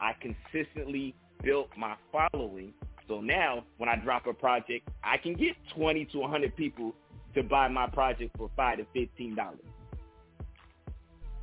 I 0.00 0.12
consistently 0.20 1.14
built 1.42 1.68
my 1.76 1.94
following. 2.10 2.74
So 3.08 3.20
now 3.20 3.64
when 3.78 3.88
I 3.88 3.96
drop 3.96 4.26
a 4.26 4.32
project, 4.32 4.88
I 5.04 5.16
can 5.16 5.34
get 5.34 5.54
20 5.76 6.06
to 6.06 6.18
100 6.18 6.56
people 6.56 6.92
to 7.34 7.44
buy 7.44 7.68
my 7.68 7.86
project 7.86 8.36
for 8.36 8.50
5 8.56 8.78
to 8.78 8.84
$15. 8.98 9.36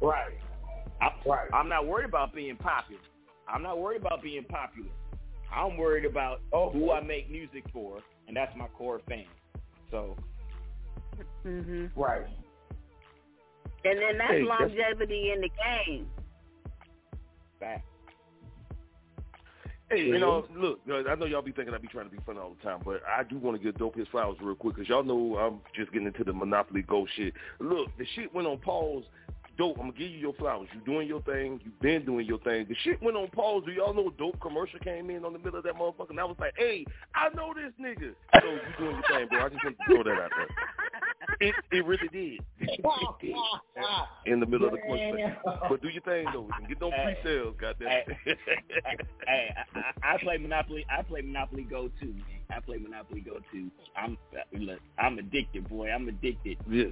Right. 0.02 0.38
I, 1.02 1.10
Right. 1.26 1.50
I'm 1.54 1.70
not 1.70 1.88
worried 1.88 2.06
about 2.06 2.34
being 2.34 2.58
popular. 2.58 3.02
I'm 3.48 3.63
not 3.63 3.80
worried 3.80 4.02
about 4.02 4.22
being 4.22 4.44
popular. 4.44 4.89
I'm 5.52 5.78
worried 5.78 6.06
about 6.06 6.42
oh, 6.52 6.72
who 6.72 6.92
I 6.92 7.02
make 7.02 7.30
music 7.30 7.63
for, 7.72 8.00
and 8.28 8.36
that's 8.36 8.56
my 8.58 8.68
core 8.70 9.02
fan. 9.08 9.26
So, 9.94 10.18
Mhm. 11.46 11.92
Right. 11.96 12.26
And 13.86 14.00
then 14.00 14.18
that's 14.18 14.32
Hey, 14.32 14.42
that's- 14.42 14.60
longevity 14.60 15.32
in 15.32 15.42
the 15.42 15.50
game. 15.50 16.10
that. 17.60 17.84
Hey, 19.90 20.08
you 20.08 20.18
know, 20.18 20.48
look, 20.56 20.82
I 20.90 21.14
know 21.14 21.26
y'all 21.28 21.44
be 21.44 21.52
thinking 21.52 21.76
I 21.76 21.78
be 21.78 21.88
trying 21.88 22.10
to 22.10 22.12
be 22.12 22.18
funny 22.26 22.40
all 22.40 22.56
the 22.56 22.64
time, 22.64 22.82
but 22.84 23.04
I 23.08 23.24
do 23.24 23.38
want 23.38 23.56
to 23.56 23.64
give 23.64 23.76
Dope 23.78 23.96
his 23.96 24.08
flowers 24.08 24.38
real 24.42 24.56
quick 24.56 24.76
because 24.76 24.90
y'all 24.90 25.04
know 25.04 25.38
I'm 25.38 25.62
just 25.76 25.92
getting 25.92 26.08
into 26.08 26.24
the 26.24 26.34
Monopoly 26.34 26.82
Go 26.82 27.06
shit. 27.06 27.36
Look, 27.60 27.96
the 27.98 28.06
shit 28.06 28.34
went 28.34 28.48
on 28.48 28.58
pause. 28.58 29.04
Dope, 29.58 29.78
I'm 29.78 29.88
gonna 29.88 29.98
give 29.98 30.10
you 30.10 30.18
your 30.18 30.34
flowers. 30.34 30.68
You 30.74 30.82
doing 30.82 31.08
your 31.08 31.22
thing. 31.22 31.62
You 31.64 31.72
been 31.80 32.06
doing 32.06 32.26
your 32.26 32.39
thing. 32.39 32.66
The 32.68 32.76
shit 32.84 33.01
went 33.04 33.16
on 33.16 33.28
pause. 33.30 33.64
Do 33.66 33.72
y'all 33.72 33.93
know 33.93 34.12
Dope 34.18 34.39
commercial 34.41 34.80
came 34.80 35.12
in 35.12 35.24
on 35.24 35.34
the 35.34 35.39
middle 35.39 35.58
of 35.60 35.64
that 35.66 35.76
motherfucker? 35.76 36.10
And 36.10 36.20
I 36.20 36.24
was 36.24 36.38
like, 36.39 36.54
hey, 36.58 36.86
I 37.14 37.30
know 37.36 37.54
this 37.54 37.72
nigga. 37.80 38.14
So 38.41 38.47
you 38.49 38.60
doing 38.80 38.95
your 38.95 39.20
thing, 39.20 39.28
bro. 39.30 39.45
I 39.45 39.49
just 39.49 39.64
want 39.64 39.78
to 39.78 39.86
throw 39.86 40.04
that 40.04 40.22
out 40.22 40.32
there. 40.36 40.47
It 41.39 41.56
it 41.72 41.86
really 41.86 42.08
did. 42.10 42.39
It 42.60 42.82
did. 43.22 43.36
In 44.26 44.39
the 44.39 44.45
middle 44.45 44.68
of 44.68 44.74
the 44.74 44.80
question. 44.88 45.36
But 45.70 45.82
do 45.82 45.89
your 45.89 46.01
thing 46.01 46.26
though. 46.34 46.49
And 46.58 46.68
get 46.68 46.80
those 46.80 46.91
Hey. 46.93 47.18
pre-sales, 47.22 47.56
goddamn. 47.60 48.04
hey, 48.26 49.56
I, 49.76 49.80
I, 49.80 50.14
I 50.16 50.18
play 50.18 50.38
Monopoly. 50.38 50.86
I 50.89 51.01
play 51.04 51.22
Monopoly 51.22 51.64
Go 51.64 51.89
too, 51.99 52.08
man. 52.14 52.24
I 52.49 52.60
play 52.60 52.78
Monopoly 52.78 53.22
Go 53.22 53.39
too. 53.51 53.70
I'm 53.95 54.18
uh, 54.34 54.58
look, 54.58 54.80
I'm 54.97 55.18
addicted, 55.20 55.70
boy. 55.70 55.89
I'm 55.91 56.08
addicted. 56.08 56.58
Yeah. 56.70 56.86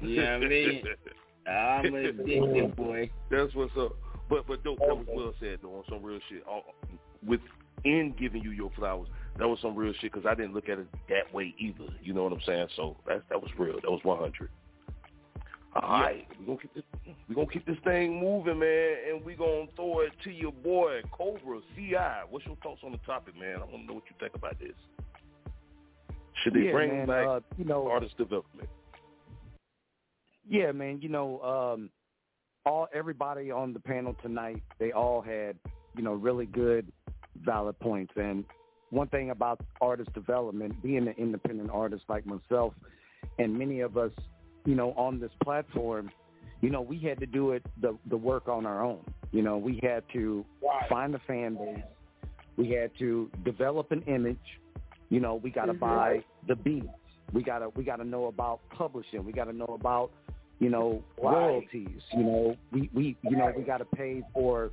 You 0.00 0.16
know 0.16 0.38
what 0.38 0.46
I 0.46 0.48
mean? 0.48 0.82
I'm 1.48 1.94
addicted, 1.94 2.76
boy. 2.76 3.10
That's 3.30 3.54
what's 3.54 3.76
up. 3.78 3.96
But 4.28 4.46
but 4.46 4.62
dope, 4.62 4.78
that 4.80 4.96
was 4.96 5.06
well 5.08 5.34
said 5.40 5.60
though 5.62 5.76
on 5.76 5.84
some 5.88 6.02
real 6.02 6.20
shit. 6.28 6.44
Within 7.26 8.14
giving 8.18 8.42
you 8.42 8.50
your 8.50 8.70
flowers, 8.76 9.08
that 9.38 9.48
was 9.48 9.58
some 9.62 9.74
real 9.74 9.92
shit 10.00 10.12
because 10.12 10.26
I 10.26 10.34
didn't 10.34 10.54
look 10.54 10.68
at 10.68 10.78
it 10.78 10.86
that 11.08 11.32
way 11.32 11.54
either. 11.58 11.92
You 12.02 12.12
know 12.12 12.24
what 12.24 12.32
I'm 12.32 12.42
saying? 12.44 12.68
So 12.76 12.96
that 13.06 13.22
that 13.30 13.40
was 13.40 13.50
real. 13.58 13.80
That 13.80 13.90
was 13.90 14.00
100. 14.02 14.50
All 15.74 15.82
right, 15.82 16.26
we 16.40 16.46
gonna 16.46 16.58
keep 16.58 16.74
this 16.74 16.84
we 17.28 17.34
gonna 17.34 17.46
keep 17.46 17.66
this 17.66 17.76
thing 17.84 18.20
moving, 18.20 18.58
man, 18.58 18.96
and 19.08 19.24
we 19.24 19.34
gonna 19.34 19.66
throw 19.76 20.00
it 20.00 20.12
to 20.24 20.30
your 20.30 20.52
boy 20.52 21.02
Cobra 21.12 21.60
Ci. 21.76 21.94
What's 22.30 22.46
your 22.46 22.56
thoughts 22.62 22.80
on 22.84 22.92
the 22.92 22.98
topic, 22.98 23.38
man? 23.38 23.56
I 23.56 23.60
want 23.60 23.82
to 23.82 23.86
know 23.86 23.94
what 23.94 24.04
you 24.08 24.16
think 24.18 24.34
about 24.34 24.58
this. 24.58 24.74
Should 26.42 26.54
they 26.54 26.66
yeah, 26.66 26.72
bring 26.72 26.90
man, 26.90 27.06
back 27.06 27.26
uh, 27.26 27.40
you 27.56 27.64
know, 27.64 27.88
artist 27.88 28.16
development? 28.16 28.68
Yeah, 30.48 30.72
man. 30.72 31.00
You 31.02 31.08
know, 31.10 31.40
um, 31.42 31.90
all 32.64 32.88
everybody 32.94 33.50
on 33.50 33.72
the 33.72 33.80
panel 33.80 34.16
tonight, 34.22 34.62
they 34.78 34.92
all 34.92 35.20
had 35.20 35.56
you 35.96 36.02
know 36.02 36.14
really 36.14 36.46
good, 36.46 36.90
valid 37.44 37.78
points. 37.80 38.12
And 38.16 38.44
one 38.90 39.08
thing 39.08 39.30
about 39.30 39.60
artist 39.80 40.12
development, 40.14 40.82
being 40.82 41.06
an 41.08 41.14
independent 41.18 41.70
artist 41.70 42.04
like 42.08 42.24
myself, 42.26 42.74
and 43.38 43.56
many 43.58 43.80
of 43.80 43.96
us, 43.96 44.12
you 44.64 44.74
know, 44.74 44.92
on 44.92 45.20
this 45.20 45.30
platform, 45.42 46.10
you 46.60 46.70
know, 46.70 46.80
we 46.80 46.98
had 46.98 47.20
to 47.20 47.26
do 47.26 47.52
it 47.52 47.64
the 47.80 47.96
the 48.08 48.16
work 48.16 48.48
on 48.48 48.66
our 48.66 48.82
own. 48.84 49.04
You 49.32 49.42
know, 49.42 49.58
we 49.58 49.78
had 49.82 50.04
to 50.14 50.44
find 50.88 51.14
a 51.14 51.18
fan 51.26 51.56
base. 51.56 51.84
We 52.56 52.70
had 52.70 52.90
to 52.98 53.30
develop 53.44 53.92
an 53.92 54.02
image. 54.06 54.38
You 55.10 55.20
know, 55.20 55.34
we 55.36 55.50
got 55.50 55.66
to 55.66 55.74
Mhm. 55.74 55.80
buy 55.80 56.24
the 56.46 56.56
beats. 56.56 56.88
We 57.32 57.42
gotta 57.42 57.68
we 57.68 57.84
gotta 57.84 58.04
know 58.04 58.26
about 58.26 58.60
publishing. 58.70 59.24
We 59.24 59.32
gotta 59.32 59.52
know 59.52 59.66
about 59.78 60.10
you 60.58 60.70
know 60.70 61.02
royalties. 61.22 62.02
You 62.12 62.24
know, 62.24 62.56
we 62.72 62.90
we 62.94 63.16
you 63.22 63.36
know 63.36 63.52
we 63.56 63.62
gotta 63.62 63.84
pay 63.84 64.22
for 64.34 64.70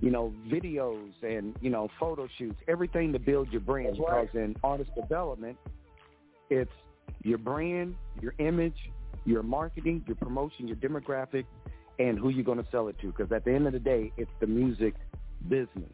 you 0.00 0.10
know 0.10 0.32
videos 0.48 1.12
and 1.22 1.56
you 1.60 1.70
know 1.70 1.88
photo 1.98 2.28
shoots, 2.38 2.58
everything 2.68 3.12
to 3.12 3.18
build 3.18 3.50
your 3.52 3.60
brand. 3.60 3.98
Right. 3.98 4.22
Because 4.22 4.34
in 4.34 4.56
artist 4.64 4.90
development, 4.94 5.56
it's 6.50 6.72
your 7.22 7.38
brand, 7.38 7.94
your 8.20 8.34
image, 8.38 8.76
your 9.24 9.42
marketing, 9.42 10.02
your 10.06 10.16
promotion, 10.16 10.66
your 10.66 10.76
demographic, 10.76 11.44
and 11.98 12.18
who 12.18 12.30
you're 12.30 12.44
going 12.44 12.58
to 12.62 12.66
sell 12.70 12.88
it 12.88 12.98
to. 13.00 13.08
Because 13.08 13.30
at 13.32 13.44
the 13.44 13.52
end 13.52 13.66
of 13.66 13.72
the 13.72 13.78
day, 13.78 14.12
it's 14.16 14.30
the 14.40 14.46
music 14.46 14.94
business. 15.48 15.92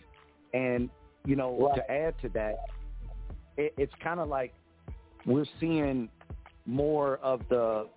And 0.55 0.89
you 1.27 1.37
know, 1.37 1.69
Right. 1.69 1.77
to 1.77 1.91
add 1.91 2.15
to 2.23 2.29
that, 2.31 2.57
it, 3.59 3.75
it's 3.77 3.93
kind 4.03 4.21
of 4.21 4.29
like 4.29 4.55
we're 5.27 5.45
seeing 5.61 6.09
more 6.65 7.19
of 7.19 7.43
the 7.51 7.89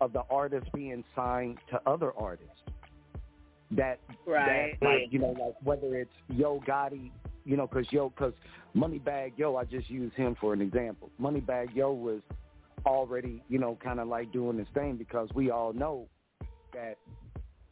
of 0.00 0.12
the 0.12 0.22
artists 0.30 0.68
being 0.74 1.04
signed 1.14 1.58
to 1.70 1.80
other 1.86 2.12
artists. 2.16 2.52
That 3.72 4.00
Right. 4.26 4.78
that 4.80 4.84
like 4.84 5.12
you 5.12 5.20
know 5.20 5.30
like 5.38 5.54
whether 5.62 5.94
it's 5.96 6.10
Yo 6.28 6.60
Gotti, 6.66 7.10
you 7.44 7.56
know, 7.56 7.66
because 7.68 7.90
Yo 7.92 8.08
because 8.08 8.32
Moneybagg 8.74 9.32
Yo, 9.36 9.56
I 9.56 9.64
just 9.64 9.88
use 9.88 10.12
him 10.14 10.36
for 10.40 10.52
an 10.52 10.60
example. 10.60 11.10
Moneybagg 11.20 11.74
Yo 11.74 11.92
was 11.92 12.20
already 12.84 13.42
you 13.48 13.58
know 13.58 13.78
kind 13.82 14.00
of 14.00 14.08
like 14.08 14.32
doing 14.32 14.56
this 14.56 14.66
thing 14.74 14.96
because 14.96 15.28
we 15.34 15.50
all 15.50 15.72
know 15.72 16.08
that 16.72 16.96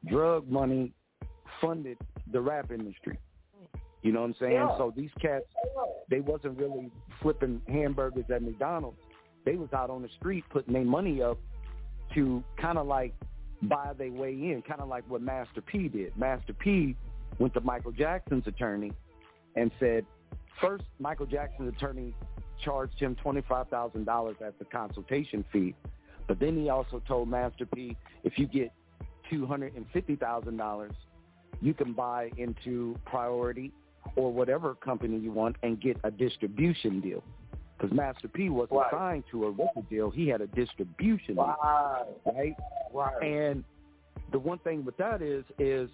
drug 0.07 0.49
money 0.49 0.93
funded 1.61 1.99
the 2.33 2.41
rap 2.41 2.71
industry. 2.71 3.19
You 4.03 4.13
know 4.13 4.21
what 4.21 4.27
I'm 4.27 4.35
saying? 4.39 4.53
Yeah. 4.53 4.79
So 4.79 4.93
these 4.97 5.11
cats, 5.21 5.45
they 6.09 6.21
wasn't 6.21 6.57
really 6.59 6.91
flipping 7.21 7.61
hamburgers 7.67 8.25
at 8.33 8.43
McDonald's. 8.43 8.99
They 9.45 9.57
was 9.57 9.73
out 9.73 9.91
on 9.91 10.03
the 10.03 10.09
street 10.19 10.45
putting 10.51 10.73
their 10.75 10.85
money 10.85 11.21
up 11.21 11.39
to 12.15 12.43
kind 12.61 12.79
of 12.79 12.87
like 12.87 13.15
buy 13.63 13.93
their 13.97 14.11
way 14.11 14.31
in, 14.31 14.63
kind 14.67 14.81
of 14.81 14.89
like 14.89 15.05
what 15.09 15.23
Master 15.23 15.61
P 15.61 15.89
did. 15.89 16.17
Master 16.17 16.53
P 16.53 16.97
went 17.39 17.55
to 17.55 17.61
Michael 17.61 17.93
Jackson's 17.93 18.47
attorney 18.47 18.93
and 19.57 19.71
said, 19.81 20.07
first 20.61 20.85
Michael 20.99 21.27
Jackson's 21.27 21.75
attorney 21.77 22.15
charged 22.65 22.99
him 22.99 23.17
$25,000 23.25 24.43
as 24.43 24.53
the 24.59 24.65
consultation 24.65 25.45
fee. 25.53 25.75
But 26.27 26.39
then 26.41 26.57
he 26.57 26.69
also 26.69 27.03
told 27.07 27.29
Master 27.29 27.67
P, 27.67 27.97
if 28.23 28.39
you 28.39 28.47
get 28.47 28.73
$250,000, 29.33 30.91
you 31.61 31.75
can 31.75 31.93
buy 31.93 32.31
into 32.37 32.97
Priority 33.05 33.73
or 34.17 34.33
whatever 34.33 34.75
company 34.75 35.19
you 35.19 35.33
want 35.33 35.57
and 35.63 35.81
get 35.81 35.97
a 36.05 36.11
distribution 36.11 37.01
deal. 37.01 37.23
Because 37.79 37.95
Master 37.95 38.27
P 38.29 38.49
wasn't 38.51 38.81
Right. 38.81 38.91
signed 38.91 39.25
to 39.31 39.47
a 39.47 39.51
record 39.51 39.89
deal; 39.89 40.11
he 40.11 40.29
had 40.29 40.41
a 40.41 40.49
distribution 40.49 41.37
deal, 41.37 41.45
Right. 41.63 42.05
right? 42.27 42.57
Right. 42.93 43.23
And 43.23 43.65
the 44.33 44.39
one 44.39 44.59
thing 44.59 44.85
with 44.85 44.97
that 44.97 45.23
is, 45.23 45.45
is 45.59 45.89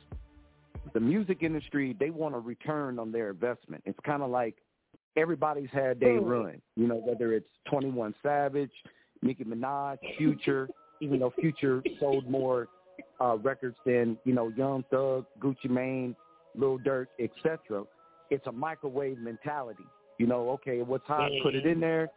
the 0.94 1.00
music 1.00 1.42
industry 1.42 1.94
they 1.98 2.10
want 2.10 2.34
a 2.34 2.38
return 2.38 2.98
on 2.98 3.12
their 3.12 3.30
investment. 3.30 3.82
It's 3.86 3.98
kind 4.00 4.22
of 4.22 4.30
like 4.30 4.56
everybody's 5.16 5.70
had 5.70 6.00
their 6.00 6.20
Hmm. 6.20 6.28
run. 6.28 6.62
You 6.76 6.86
know, 6.86 6.96
whether 6.96 7.32
it's 7.34 7.48
Twenty 7.66 7.90
One 7.90 8.14
Savage, 8.22 8.72
Nicki 9.22 9.44
Minaj, 9.44 9.98
Future. 10.16 10.68
even 11.00 11.18
though 11.18 11.30
Future 11.30 11.82
sold 11.98 12.26
more 12.30 12.68
uh, 13.20 13.36
records 13.42 13.76
than 13.84 14.16
you 14.24 14.32
know 14.32 14.48
Young 14.48 14.84
Thug, 14.84 15.26
Gucci 15.38 15.68
Mane, 15.68 16.16
Lil 16.54 16.78
Durk, 16.78 17.08
etc. 17.18 17.84
It's 18.30 18.46
a 18.46 18.52
microwave 18.52 19.18
mentality. 19.18 19.84
You 20.18 20.26
know, 20.26 20.50
okay, 20.50 20.82
what's 20.82 21.06
hot, 21.06 21.30
put 21.42 21.54
it 21.54 21.66
in 21.66 21.72
mm-hmm. 21.72 21.80
there, 21.80 22.08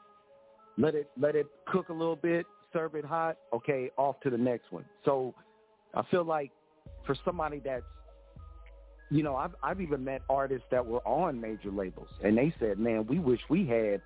let 0.78 0.96
it 0.96 1.10
let 1.20 1.36
it 1.36 1.48
cook 1.68 1.90
a 1.90 1.94
little 1.94 2.16
bit, 2.16 2.46
serve 2.74 2.96
it 2.96 3.06
hot. 3.06 3.38
Okay, 3.54 3.90
off 3.98 4.20
to 4.22 4.30
the 4.30 4.38
next 4.38 4.72
one. 4.72 4.86
So 5.06 5.34
I 5.94 6.04
feel 6.12 6.24
like 6.24 6.52
for 7.06 7.16
somebody 7.26 7.62
that's 7.64 7.84
you 9.10 9.24
know, 9.24 9.36
I've 9.36 9.56
I've 9.64 9.82
even 9.82 10.04
met 10.04 10.22
artists 10.30 10.68
that 10.72 10.86
were 10.86 11.06
on 11.08 11.40
major 11.40 11.72
labels 11.72 12.10
and 12.24 12.38
they 12.38 12.54
said, 12.60 12.78
Man, 12.78 13.08
we 13.08 13.20
wish 13.20 13.40
we 13.50 13.66
had 13.66 14.02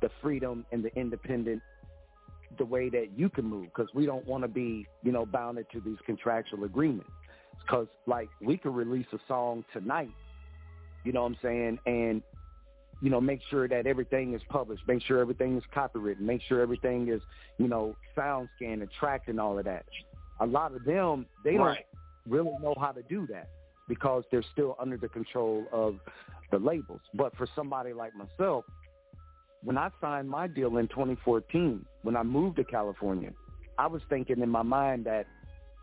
the 0.00 0.10
freedom 0.20 0.66
and 0.70 0.84
the 0.84 0.94
independent 0.96 1.62
the 2.58 2.64
way 2.64 2.88
that 2.88 3.08
you 3.16 3.28
can 3.28 3.44
move 3.44 3.64
because 3.64 3.88
we 3.94 4.06
don't 4.06 4.26
want 4.26 4.42
to 4.44 4.48
be, 4.48 4.86
you 5.02 5.12
know, 5.12 5.26
bounded 5.26 5.66
to 5.72 5.80
these 5.80 5.96
contractual 6.06 6.64
agreements. 6.64 7.10
Because, 7.60 7.86
like, 8.06 8.28
we 8.40 8.56
could 8.56 8.74
release 8.74 9.06
a 9.12 9.18
song 9.26 9.64
tonight, 9.72 10.10
you 11.04 11.12
know 11.12 11.22
what 11.22 11.28
I'm 11.28 11.38
saying, 11.42 11.78
and, 11.86 12.22
you 13.04 13.10
know, 13.10 13.20
make 13.20 13.40
sure 13.50 13.68
that 13.68 13.86
everything 13.86 14.32
is 14.32 14.40
published, 14.48 14.82
make 14.88 15.02
sure 15.02 15.18
everything 15.20 15.58
is 15.58 15.62
copywritten, 15.76 16.20
make 16.20 16.40
sure 16.48 16.62
everything 16.62 17.10
is, 17.10 17.20
you 17.58 17.68
know, 17.68 17.94
sound 18.16 18.48
scanned 18.56 18.80
and 18.80 18.90
tracked 18.98 19.28
and 19.28 19.38
all 19.38 19.58
of 19.58 19.66
that. 19.66 19.84
A 20.40 20.46
lot 20.46 20.74
of 20.74 20.84
them, 20.84 21.26
they 21.42 21.58
Right. 21.58 21.84
don't 22.24 22.32
really 22.32 22.56
know 22.62 22.74
how 22.80 22.92
to 22.92 23.02
do 23.02 23.26
that 23.26 23.50
because 23.88 24.24
they're 24.30 24.40
still 24.52 24.74
under 24.78 24.96
the 24.96 25.10
control 25.10 25.68
of 25.70 26.00
the 26.50 26.58
labels. 26.58 27.02
But 27.12 27.36
for 27.36 27.46
somebody 27.54 27.92
like 27.92 28.14
myself, 28.14 28.64
when 29.62 29.76
I 29.76 29.90
signed 30.00 30.30
my 30.30 30.46
deal 30.46 30.78
in 30.78 30.88
2014, 30.88 31.84
when 32.04 32.16
I 32.16 32.22
moved 32.22 32.56
to 32.56 32.64
California, 32.64 33.34
I 33.76 33.86
was 33.86 34.00
thinking 34.08 34.40
in 34.40 34.48
my 34.48 34.62
mind 34.62 35.04
that 35.04 35.26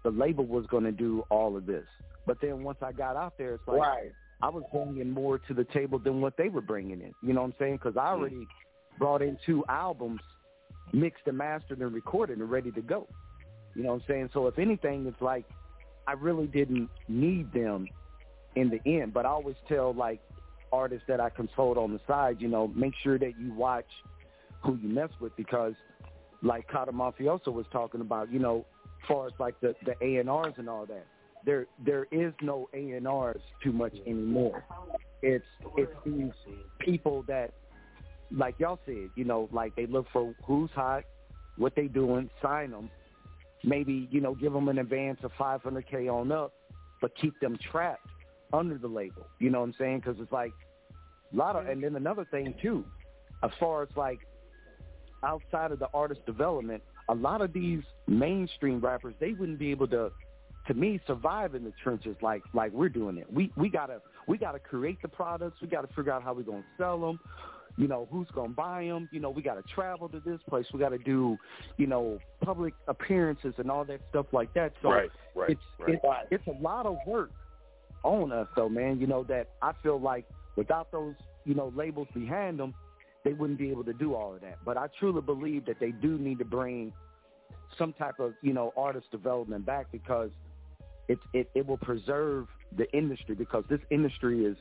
the 0.02 0.10
label 0.10 0.48
was 0.48 0.66
going 0.66 0.86
to 0.86 0.92
do 0.92 1.24
all 1.30 1.56
of 1.56 1.68
this. 1.68 1.86
But 2.26 2.42
then 2.42 2.64
once 2.64 2.80
I 2.82 2.92
got 2.94 3.16
out 3.16 3.38
there, 3.38 3.54
it's 3.54 3.68
like 3.68 3.80
Right. 3.80 4.12
I 4.44 4.50
was 4.50 4.64
bringing 4.72 5.12
more 5.12 5.38
to 5.38 5.54
the 5.54 5.66
table 5.66 6.00
than 6.00 6.22
what 6.22 6.38
they 6.38 6.50
were 6.50 6.62
bringing 6.62 7.02
in. 7.02 7.14
You 7.22 7.34
know 7.34 7.42
what 7.42 7.48
I'm 7.48 7.56
saying? 7.60 7.74
Because 7.78 7.98
I 7.98 8.14
hmm. 8.14 8.20
already 8.20 8.48
brought 8.98 9.22
in 9.22 9.38
two 9.46 9.64
albums, 9.70 10.22
mixed 10.94 11.24
and 11.28 11.38
mastered 11.38 11.80
and 11.80 11.94
recorded 11.94 12.40
and 12.40 12.50
ready 12.50 12.72
to 12.72 12.82
go. 12.82 13.08
You 13.76 13.84
know 13.84 13.90
what 13.94 14.02
I'm 14.02 14.08
saying? 14.08 14.30
So 14.34 14.48
if 14.48 14.60
anything, 14.60 15.06
it's 15.08 15.22
like 15.22 15.46
I 16.08 16.14
really 16.14 16.48
didn't 16.48 16.90
need 17.08 17.52
them 17.54 17.88
in 18.56 18.70
the 18.70 18.82
end. 18.86 19.14
But 19.14 19.26
I 19.26 19.30
always 19.30 19.56
tell 19.68 19.94
like 19.94 20.22
artists 20.74 21.06
that 21.08 21.20
I 21.20 21.30
consult 21.30 21.78
on 21.78 21.94
the 21.94 22.00
side, 22.08 22.38
you 22.40 22.48
know, 22.48 22.68
make 22.68 22.94
sure 23.04 23.18
that 23.20 23.34
you 23.40 23.54
watch 23.54 23.86
who 24.64 24.78
you 24.82 24.90
mess 24.90 25.10
with 25.20 25.36
because 25.36 25.74
like 26.42 26.68
Cata 26.68 26.92
Mafioso 26.92 27.48
was 27.48 27.66
talking 27.72 28.02
about, 28.02 28.32
you 28.32 28.40
know, 28.40 28.66
far 29.08 29.28
as 29.28 29.34
like 29.40 29.60
the 29.62 29.76
the 29.86 29.96
A 30.02 30.18
and 30.18 30.30
R's 30.30 30.54
and 30.58 30.70
all 30.70 30.86
that. 30.86 31.06
There 31.46 31.68
there 31.84 32.08
is 32.12 32.34
no 32.42 32.70
A 32.74 32.92
and 32.92 33.08
R's 33.08 33.42
too 33.64 33.72
much 33.72 33.96
anymore. 34.06 34.64
It's 35.22 35.46
it's 35.78 35.92
these 36.06 36.32
people 36.80 37.24
that 37.28 37.52
like 38.32 38.56
y'all 38.60 38.80
said, 38.86 39.10
you 39.16 39.26
know, 39.26 39.50
like 39.52 39.76
they 39.76 39.86
look 39.86 40.06
for 40.14 40.34
who's 40.46 40.70
hot, 40.72 41.04
what 41.58 41.76
they 41.76 41.88
doing, 41.88 42.30
sign 42.42 42.72
them, 42.72 42.90
maybe 43.64 44.08
you 44.12 44.22
know 44.22 44.36
give 44.36 44.54
them 44.54 44.68
an 44.70 44.80
advance 44.80 45.20
of 45.24 45.32
500k 45.40 46.12
on 46.12 46.32
up, 46.32 46.54
but 47.02 47.12
keep 47.20 47.40
them 47.40 47.58
trapped 47.72 48.08
under 48.54 48.78
the 48.78 48.88
label. 48.88 49.28
You 49.40 49.50
know 49.50 49.60
what 49.60 49.68
I'm 49.68 49.76
saying? 49.78 50.00
Because 50.00 50.18
it's 50.20 50.32
like 50.32 50.52
a 51.32 51.36
lot 51.36 51.56
of, 51.56 51.68
and 51.68 51.84
then 51.84 51.96
another 51.96 52.26
thing 52.26 52.54
too, 52.62 52.86
as 53.44 53.52
far 53.60 53.84
as 53.84 53.90
like 53.96 54.20
outside 55.24 55.72
of 55.72 55.80
the 55.80 55.88
artist 55.94 56.26
development, 56.26 56.84
a 57.10 57.14
lot 57.14 57.42
of 57.42 57.54
these 57.54 57.82
mainstream 58.08 58.80
rappers 58.80 59.14
they 59.20 59.34
wouldn't 59.34 59.60
be 59.60 59.72
able 59.72 59.88
to, 59.88 60.12
to 60.68 60.74
me, 60.74 61.00
survive 61.08 61.56
in 61.56 61.64
the 61.64 61.74
trenches 61.84 62.16
like 62.22 62.44
like 62.54 62.72
we're 62.72 62.90
doing 62.90 63.18
it. 63.18 63.32
We 63.32 63.52
we 63.56 63.70
gotta 63.70 64.02
we 64.28 64.38
gotta 64.38 64.60
create 64.60 65.02
the 65.02 65.08
products. 65.08 65.62
We 65.62 65.68
gotta 65.68 65.88
figure 65.88 66.12
out 66.12 66.24
how 66.24 66.34
we're 66.34 66.44
gonna 66.44 66.64
sell 66.78 67.00
them. 67.00 67.20
You 67.78 67.88
know 67.88 68.08
who's 68.12 68.28
gonna 68.34 68.50
buy 68.50 68.86
them. 68.86 69.10
You 69.12 69.20
know 69.20 69.30
we 69.30 69.42
gotta 69.42 69.64
travel 69.64 70.10
to 70.10 70.20
this 70.20 70.40
place. 70.48 70.66
We 70.74 70.80
gotta 70.80 70.98
do, 71.00 71.38
you 71.78 71.88
know, 71.88 72.20
public 72.44 72.74
appearances 72.88 73.54
and 73.58 73.72
all 73.72 73.86
that 73.86 74.02
stuff 74.10 74.28
like 74.34 74.54
that. 74.54 74.74
So 74.82 74.90
Right, 74.90 75.12
right, 75.36 75.52
it's 75.52 75.62
right. 75.80 76.26
it's 76.30 76.44
it's 76.48 76.48
a 76.48 76.62
lot 76.62 76.86
of 76.86 76.98
work 77.08 77.32
on 78.04 78.32
us, 78.32 78.48
though, 78.56 78.70
man. 78.70 79.00
You 79.00 79.08
know 79.08 79.24
that 79.26 79.50
I 79.62 79.72
feel 79.82 80.00
like 80.00 80.26
without 80.56 80.92
those, 80.92 81.16
you 81.46 81.56
know, 81.56 81.72
labels 81.76 82.08
behind 82.14 82.60
them, 82.60 82.74
they 83.24 83.34
wouldn't 83.34 83.60
be 83.60 83.70
able 83.70 83.84
to 83.86 83.94
do 83.94 84.16
all 84.16 84.34
of 84.34 84.42
that. 84.42 84.60
But 84.66 84.78
I 84.78 84.88
truly 85.00 85.22
believe 85.22 85.66
that 85.66 85.80
they 85.80 85.92
do 85.92 86.18
need 86.18 86.40
to 86.40 86.46
bring 86.46 86.94
some 87.78 87.94
type 87.94 88.20
of, 88.20 88.34
you 88.42 88.54
know, 88.54 88.74
artist 88.76 89.10
development 89.12 89.66
back 89.66 89.88
because 89.92 90.30
it 91.08 91.20
it, 91.34 91.50
it 91.56 91.68
will 91.68 91.78
preserve 91.78 92.48
the 92.78 92.90
industry 92.96 93.36
because 93.36 93.64
this 93.70 93.80
industry 93.90 94.46
is 94.46 94.58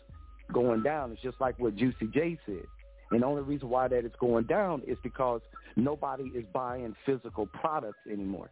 going 0.53 0.83
down. 0.83 1.13
It's 1.13 1.23
just 1.23 1.41
like 1.41 1.59
what 1.59 1.77
Juicy 1.77 2.07
J 2.09 2.39
said. 2.47 2.67
And 3.11 3.23
the 3.23 3.27
only 3.27 3.43
reason 3.43 3.69
why 3.69 3.89
that 3.89 4.05
is 4.05 4.13
going 4.21 4.45
down 4.45 4.83
is 4.87 4.97
because 5.03 5.41
nobody 5.77 6.25
is 6.35 6.45
buying 6.53 6.95
physical 7.05 7.47
products 7.47 7.99
anymore. 8.11 8.51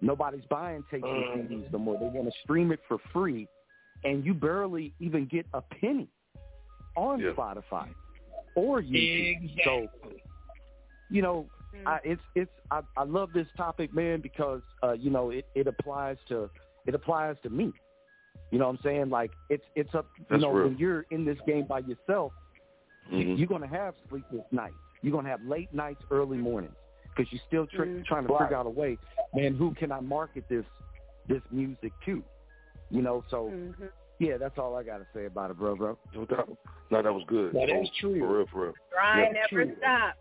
Nobody's 0.00 0.44
buying 0.48 0.84
tapes 0.90 1.04
and 1.04 1.24
Mm-hmm. 1.24 1.54
CDs 1.54 1.72
no 1.72 1.78
more. 1.78 1.98
They 1.98 2.06
want 2.06 2.28
to 2.28 2.34
stream 2.44 2.70
it 2.70 2.80
for 2.86 2.98
free, 3.12 3.48
and 4.04 4.24
you 4.24 4.34
barely 4.34 4.92
even 5.00 5.26
get 5.26 5.46
a 5.54 5.60
penny 5.60 6.08
on 6.96 7.20
Spotify 7.36 7.88
or 8.54 8.82
YouTube. 8.82 9.50
So, 9.64 9.86
you 11.08 11.22
know, 11.22 11.46
I, 11.86 11.98
it's 12.04 12.22
it's 12.34 12.50
I, 12.70 12.80
I 12.96 13.04
love 13.04 13.32
this 13.32 13.46
topic, 13.56 13.94
man, 13.94 14.20
because 14.20 14.62
uh, 14.82 14.92
you 14.92 15.10
know 15.10 15.30
it, 15.30 15.46
it 15.54 15.66
applies 15.66 16.16
to 16.28 16.50
it 16.86 16.94
applies 16.94 17.36
to 17.42 17.50
me. 17.50 17.72
You 18.50 18.58
know 18.58 18.66
what 18.66 18.76
I'm 18.78 18.82
saying? 18.82 19.10
Like 19.10 19.30
it's 19.50 19.64
it's 19.74 19.94
up. 19.94 20.06
You 20.18 20.24
That's 20.30 20.42
know, 20.42 20.50
real. 20.50 20.68
when 20.68 20.78
you're 20.78 21.04
in 21.10 21.24
this 21.24 21.38
game 21.46 21.66
by 21.66 21.80
yourself, 21.80 22.32
Mhm. 23.12 23.36
you're 23.38 23.48
gonna 23.48 23.66
have 23.66 23.94
sleepless 24.08 24.44
nights. 24.52 24.74
You're 25.02 25.12
gonna 25.12 25.28
have 25.28 25.42
late 25.44 25.72
nights, 25.74 26.02
early 26.10 26.38
mornings, 26.38 26.74
because 27.14 27.30
you're 27.32 27.42
still 27.46 27.66
tr- 27.66 27.84
Mhm. 27.84 28.04
trying 28.06 28.26
to 28.26 28.32
Right. 28.32 28.42
figure 28.42 28.56
out 28.56 28.66
a 28.66 28.70
way, 28.70 28.98
man. 29.34 29.54
Who 29.56 29.74
can 29.74 29.90
I 29.92 30.00
market 30.00 30.44
this 30.48 30.64
this 31.26 31.42
music 31.50 31.92
to? 32.04 32.22
You 32.90 33.02
know, 33.02 33.24
so 33.28 33.52
yeah, 34.20 34.36
that's 34.36 34.58
all 34.58 34.76
I 34.76 34.84
got 34.84 34.98
to 34.98 35.06
say 35.12 35.24
about 35.24 35.50
it, 35.50 35.56
bro, 35.58 35.74
bro. 35.74 35.98
No 36.14 36.24
doubt. 36.24 36.56
No, 36.90 37.02
that 37.02 37.12
was 37.12 37.24
good. 37.24 37.52
That 37.52 37.68
is 37.68 37.90
true. 37.98 38.20
For 38.20 38.36
real, 38.38 38.46
for 38.46 38.62
real. 38.66 38.74
Grind 38.92 39.34
Yeah. 39.34 39.46
never 39.50 39.76
stop. 39.76 40.14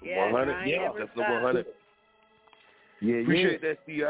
Yeah, 0.00 0.24
100. 0.26 0.52
grind 0.52 0.70
Yeah, 0.70 0.92
that's 0.96 1.14
the 1.14 1.22
100. 1.22 1.66
Yeah, 3.00 3.16
Appreciate 3.16 3.60
that, 3.62 3.84
Ti. 3.84 4.04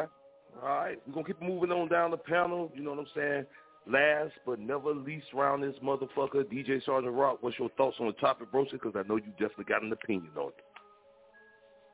All 0.61 0.69
right, 0.69 1.01
we're 1.07 1.15
gonna 1.15 1.27
keep 1.27 1.41
moving 1.41 1.73
on 1.73 1.89
down 1.89 2.11
the 2.11 2.17
panel. 2.17 2.71
You 2.75 2.83
know 2.83 2.91
what 2.91 3.01
I'm 3.01 3.07
saying? 3.15 3.47
Last 3.87 4.33
but 4.47 4.61
never 4.61 4.93
least, 4.95 5.27
round 5.35 5.63
this 5.63 5.75
motherfucker, 5.83 6.45
DJ 6.45 6.85
Sergeant 6.85 7.15
Rock. 7.15 7.39
What's 7.41 7.59
your 7.59 7.69
thoughts 7.71 7.97
on 7.99 8.07
the 8.07 8.13
topic, 8.15 8.53
bro? 8.53 8.65
Because 8.71 8.93
I 8.95 9.03
know 9.09 9.17
you 9.17 9.33
definitely 9.33 9.65
got 9.65 9.83
an 9.83 9.93
opinion 9.93 10.31
on 10.37 10.49
it. 10.49 10.65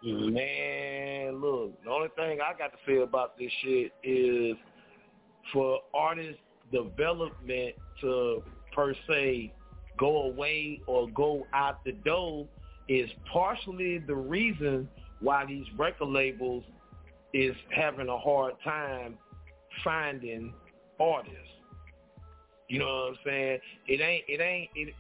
Man, 0.03 1.41
look, 1.41 1.83
the 1.83 1.91
only 1.91 2.09
thing 2.15 2.39
I 2.41 2.57
got 2.57 2.73
to 2.73 2.79
say 2.87 2.99
about 2.99 3.37
this 3.39 3.51
shit 3.63 3.93
is 4.05 4.57
for 5.53 5.81
artist 5.95 6.39
development 6.73 7.75
to 8.03 8.43
per 8.75 8.95
se 9.09 9.53
go 9.99 10.25
away 10.25 10.81
or 10.87 11.09
go 11.09 11.47
out 11.53 11.85
the 11.85 11.93
door 11.93 12.47
is 12.89 13.11
partially 13.33 13.99
the 13.99 14.15
reason 14.15 14.89
why 15.21 15.45
these 15.45 15.67
record 15.77 16.09
labels 16.09 16.65
is 17.33 17.55
having 17.75 18.09
a 18.09 18.19
hard 18.19 18.55
time 18.65 19.19
finding 19.85 20.53
artists. 21.01 21.37
You 22.69 22.81
know 22.81 22.87
what 22.87 23.11
I'm 23.11 23.19
saying? 23.25 23.59
It 23.87 24.01
ain't 24.01 24.25
it 24.29 24.41
ain't 24.41 24.71
it 24.75 24.95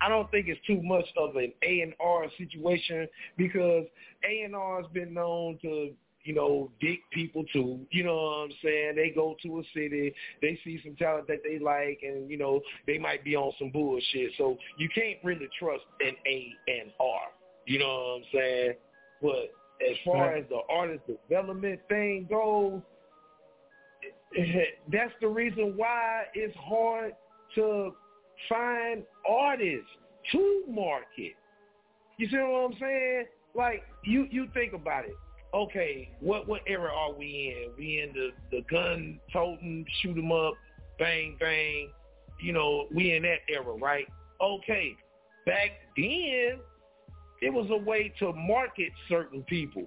I- 0.00 0.08
don't 0.08 0.30
think 0.30 0.48
it's 0.48 0.64
too 0.66 0.82
much 0.82 1.04
of 1.16 1.36
an 1.36 1.52
A 1.62 1.80
and 1.80 1.94
R 2.00 2.26
situation 2.36 3.08
because 3.36 3.84
A 4.24 4.42
and 4.42 4.54
R 4.54 4.82
has 4.82 4.90
been 4.92 5.14
known 5.14 5.58
to, 5.62 5.92
you 6.24 6.34
know, 6.34 6.70
dig 6.80 6.98
people 7.12 7.44
too. 7.52 7.86
You 7.90 8.04
know 8.04 8.16
what 8.16 8.44
I'm 8.44 8.52
saying? 8.62 8.96
They 8.96 9.10
go 9.14 9.36
to 9.42 9.60
a 9.60 9.62
city, 9.74 10.14
they 10.42 10.58
see 10.64 10.80
some 10.84 10.96
talent 10.96 11.26
that 11.28 11.42
they 11.44 11.58
like, 11.58 12.00
and 12.02 12.30
you 12.30 12.38
know 12.38 12.60
they 12.86 12.98
might 12.98 13.24
be 13.24 13.36
on 13.36 13.52
some 13.58 13.70
bullshit. 13.70 14.32
So 14.36 14.56
you 14.78 14.88
can't 14.94 15.18
really 15.24 15.48
trust 15.58 15.84
an 16.00 16.14
A 16.26 16.52
and 16.68 16.92
R. 17.00 17.20
You 17.66 17.78
know 17.80 17.88
what 17.88 18.16
I'm 18.16 18.24
saying? 18.32 18.72
But 19.20 19.54
as 19.80 19.96
far 20.04 20.34
as 20.34 20.44
the 20.48 20.60
artist 20.68 21.02
development 21.06 21.80
thing 21.88 22.26
goes, 22.28 22.80
that's 24.92 25.12
the 25.20 25.28
reason 25.28 25.74
why 25.76 26.24
it's 26.34 26.56
hard 26.56 27.14
to 27.54 27.94
find 28.48 29.02
artists 29.28 29.88
to 30.32 30.64
market. 30.68 31.34
You 32.18 32.28
see 32.28 32.36
what 32.36 32.72
I'm 32.72 32.76
saying? 32.80 33.24
Like 33.54 33.82
you, 34.04 34.26
you 34.30 34.48
think 34.52 34.72
about 34.72 35.04
it. 35.04 35.14
Okay, 35.54 36.10
what 36.20 36.46
what 36.46 36.60
era 36.66 36.90
are 36.94 37.12
we 37.14 37.56
in? 37.56 37.72
We 37.78 38.02
in 38.02 38.12
the 38.12 38.30
the 38.50 38.62
gun 38.70 39.18
toting, 39.32 39.86
shoot 40.02 40.18
'em 40.18 40.30
up, 40.30 40.54
bang 40.98 41.36
bang. 41.40 41.90
You 42.38 42.52
know, 42.52 42.86
we 42.94 43.14
in 43.14 43.22
that 43.22 43.38
era, 43.48 43.72
right? 43.72 44.06
Okay, 44.42 44.94
back 45.46 45.70
then 45.96 46.58
it 47.40 47.52
was 47.52 47.68
a 47.70 47.76
way 47.76 48.12
to 48.18 48.32
market 48.32 48.92
certain 49.08 49.42
people. 49.44 49.84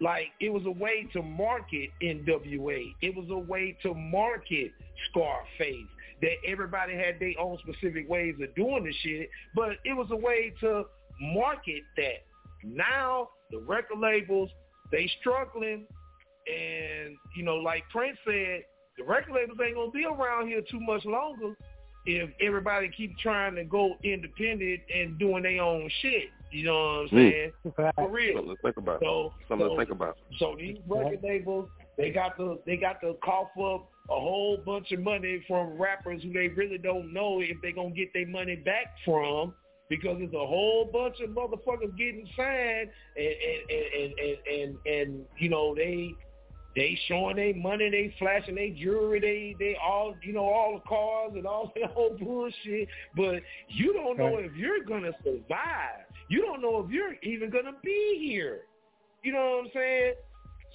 Like 0.00 0.28
it 0.40 0.50
was 0.50 0.64
a 0.66 0.70
way 0.70 1.06
to 1.12 1.22
market 1.22 1.90
NWA. 2.02 2.94
It 3.02 3.14
was 3.14 3.26
a 3.30 3.38
way 3.38 3.76
to 3.82 3.94
market 3.94 4.72
Scarface. 5.10 5.86
That 6.22 6.36
everybody 6.46 6.94
had 6.94 7.18
their 7.18 7.32
own 7.38 7.58
specific 7.58 8.08
ways 8.08 8.34
of 8.42 8.54
doing 8.54 8.84
the 8.84 8.92
shit, 9.02 9.30
but 9.54 9.72
it 9.84 9.96
was 9.96 10.08
a 10.10 10.16
way 10.16 10.52
to 10.60 10.84
market 11.20 11.82
that. 11.96 12.24
Now 12.62 13.30
the 13.50 13.58
record 13.58 13.98
labels 13.98 14.50
they 14.90 15.10
struggling, 15.20 15.86
and 16.46 17.16
you 17.36 17.42
know, 17.42 17.56
like 17.56 17.84
Prince 17.90 18.18
said, 18.24 18.64
the 18.98 19.04
record 19.04 19.34
labels 19.34 19.58
ain't 19.64 19.76
gonna 19.76 19.90
be 19.90 20.04
around 20.04 20.48
here 20.48 20.62
too 20.70 20.80
much 20.80 21.04
longer 21.04 21.54
if 22.06 22.30
everybody 22.40 22.90
keep 22.96 23.16
trying 23.18 23.54
to 23.54 23.64
go 23.64 23.96
independent 24.02 24.80
and 24.94 25.18
doing 25.18 25.42
their 25.42 25.62
own 25.62 25.90
shit. 26.02 26.28
You 26.50 26.64
know 26.64 26.74
what 26.74 27.00
I'm 27.02 27.08
saying? 27.10 27.52
For 27.94 28.08
real. 28.10 28.36
Something 28.36 28.56
to 28.56 28.62
think 28.62 28.76
about. 28.76 29.00
So, 29.00 29.32
Something 29.48 29.68
so, 29.68 29.74
to 29.74 29.80
think 29.80 29.90
about. 29.90 30.18
So 30.38 30.56
these 30.58 30.78
record 30.88 31.20
labels, 31.22 31.68
they 31.96 32.10
got 32.10 32.36
to 32.38 32.58
they 32.66 32.76
got 32.76 33.00
to 33.02 33.14
cough 33.24 33.48
up 33.56 33.88
a 34.08 34.18
whole 34.18 34.56
bunch 34.64 34.90
of 34.90 35.00
money 35.00 35.44
from 35.46 35.80
rappers 35.80 36.22
who 36.22 36.32
they 36.32 36.48
really 36.48 36.78
don't 36.78 37.12
know 37.12 37.40
if 37.40 37.56
they're 37.62 37.72
gonna 37.72 37.90
get 37.90 38.12
their 38.12 38.26
money 38.26 38.56
back 38.56 38.86
from 39.04 39.54
because 39.88 40.18
there's 40.18 40.32
a 40.32 40.46
whole 40.46 40.88
bunch 40.92 41.16
of 41.20 41.30
motherfuckers 41.30 41.96
getting 41.96 42.26
signed 42.36 42.90
and 43.16 43.26
and 43.26 43.70
and 43.70 44.12
and 44.18 44.76
and, 44.86 44.86
and 44.86 45.24
you 45.38 45.48
know 45.48 45.74
they 45.74 46.14
they 46.76 46.96
showing 47.08 47.36
their 47.36 47.54
money, 47.54 47.90
they 47.90 48.14
flashing 48.18 48.54
their 48.54 48.70
jewelry, 48.70 49.20
they 49.20 49.56
they 49.58 49.76
all 49.82 50.14
you 50.22 50.32
know 50.32 50.44
all 50.44 50.74
the 50.74 50.88
cars 50.88 51.32
and 51.34 51.46
all 51.46 51.72
that 51.80 51.90
whole 51.90 52.16
bullshit. 52.18 52.88
But 53.16 53.42
you 53.68 53.92
don't 53.92 54.16
know 54.16 54.36
if 54.36 54.54
you're 54.54 54.84
gonna 54.84 55.12
survive. 55.24 56.06
You 56.30 56.42
don't 56.42 56.62
know 56.62 56.82
if 56.84 56.90
you're 56.90 57.14
even 57.22 57.50
gonna 57.50 57.74
be 57.84 58.18
here. 58.26 58.60
You 59.22 59.32
know 59.32 59.56
what 59.58 59.64
I'm 59.66 59.70
saying? 59.74 60.14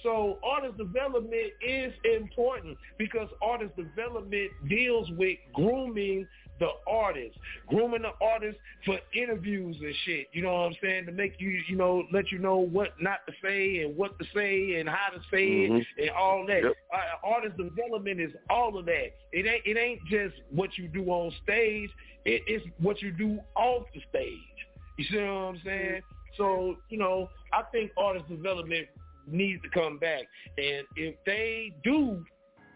So 0.02 0.38
artist 0.44 0.76
development 0.76 1.52
is 1.66 1.92
important 2.04 2.76
because 2.98 3.28
artist 3.42 3.74
development 3.74 4.50
deals 4.68 5.10
with 5.12 5.38
grooming 5.54 6.28
the 6.60 6.68
artist, 6.86 7.36
grooming 7.66 8.02
the 8.02 8.12
artist 8.24 8.58
for 8.84 8.98
interviews 9.14 9.76
and 9.80 9.94
shit. 10.04 10.28
You 10.32 10.42
know 10.42 10.52
what 10.52 10.66
I'm 10.66 10.76
saying? 10.82 11.06
To 11.06 11.12
make 11.12 11.34
you, 11.38 11.58
you 11.68 11.76
know, 11.76 12.04
let 12.12 12.30
you 12.30 12.38
know 12.38 12.58
what 12.58 12.90
not 13.00 13.26
to 13.26 13.32
say 13.42 13.80
and 13.80 13.96
what 13.96 14.18
to 14.18 14.26
say 14.34 14.78
and 14.78 14.88
how 14.88 15.08
to 15.08 15.20
say 15.30 15.46
Mhm. 15.68 15.80
it 15.80 15.86
and 15.98 16.10
all 16.10 16.46
that. 16.46 16.62
Yep. 16.62 16.76
Uh, 16.92 17.26
artist 17.26 17.56
development 17.56 18.20
is 18.20 18.32
all 18.50 18.76
of 18.76 18.84
that. 18.86 19.12
It 19.32 19.46
ain't 19.46 19.66
it 19.66 19.76
ain't 19.78 20.04
just 20.04 20.34
what 20.50 20.76
you 20.76 20.88
do 20.88 21.06
on 21.06 21.30
stage. 21.42 21.90
It's 22.26 22.66
what 22.78 23.00
you 23.02 23.12
do 23.12 23.40
off 23.54 23.86
the 23.94 24.00
stage. 24.10 24.65
You 24.96 25.04
see 25.10 25.16
what 25.16 25.24
I'm 25.24 25.60
saying? 25.64 26.02
So 26.36 26.76
you 26.88 26.98
know, 26.98 27.30
I 27.52 27.62
think 27.72 27.90
artist 27.96 28.28
development 28.28 28.88
needs 29.26 29.62
to 29.62 29.68
come 29.70 29.98
back, 29.98 30.22
and 30.56 30.86
if 30.96 31.14
they 31.24 31.74
do 31.82 32.24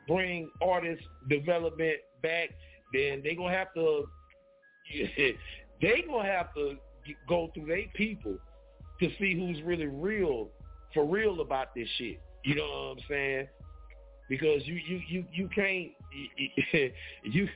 bring 0.08 0.50
artist 0.62 1.02
development 1.28 1.98
back, 2.22 2.50
then 2.92 3.22
they 3.22 3.34
gonna 3.34 3.54
have 3.54 3.72
to 3.74 4.08
they 5.80 6.04
gonna 6.06 6.28
have 6.28 6.52
to 6.54 6.76
go 7.28 7.50
through 7.54 7.66
their 7.66 7.84
people 7.94 8.36
to 9.00 9.08
see 9.18 9.34
who's 9.34 9.62
really 9.62 9.86
real 9.86 10.48
for 10.92 11.04
real 11.04 11.40
about 11.40 11.74
this 11.74 11.88
shit. 11.96 12.20
You 12.44 12.56
know 12.56 12.62
what 12.62 12.98
I'm 12.98 12.98
saying? 13.08 13.48
Because 14.28 14.66
you 14.66 14.74
you 14.74 15.00
you 15.08 15.24
you 15.32 15.48
can't 15.54 15.90
you 17.22 17.48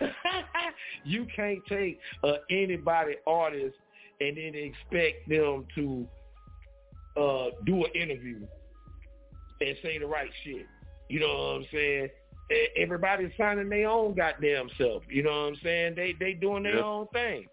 you 1.04 1.26
can't 1.34 1.60
take 1.68 1.98
uh, 2.24 2.34
anybody 2.50 3.14
artist 3.26 3.76
and 4.22 4.36
then 4.36 4.54
expect 4.54 5.28
them 5.28 5.66
to 5.74 6.06
uh, 7.16 7.50
do 7.66 7.84
an 7.84 7.90
interview 7.94 8.38
and 9.60 9.76
say 9.82 9.98
the 9.98 10.06
right 10.06 10.30
shit. 10.44 10.66
You 11.08 11.20
know 11.20 11.28
what 11.28 11.56
I'm 11.56 11.66
saying? 11.72 12.08
Everybody's 12.76 13.32
finding 13.36 13.68
their 13.68 13.88
own 13.88 14.14
goddamn 14.14 14.68
self. 14.78 15.02
You 15.08 15.22
know 15.22 15.30
what 15.30 15.48
I'm 15.48 15.56
saying? 15.62 15.94
They 15.96 16.14
they 16.18 16.32
doing 16.34 16.62
their 16.64 16.76
Yep. 16.76 16.84
own 16.84 17.06
thing. 17.12 17.46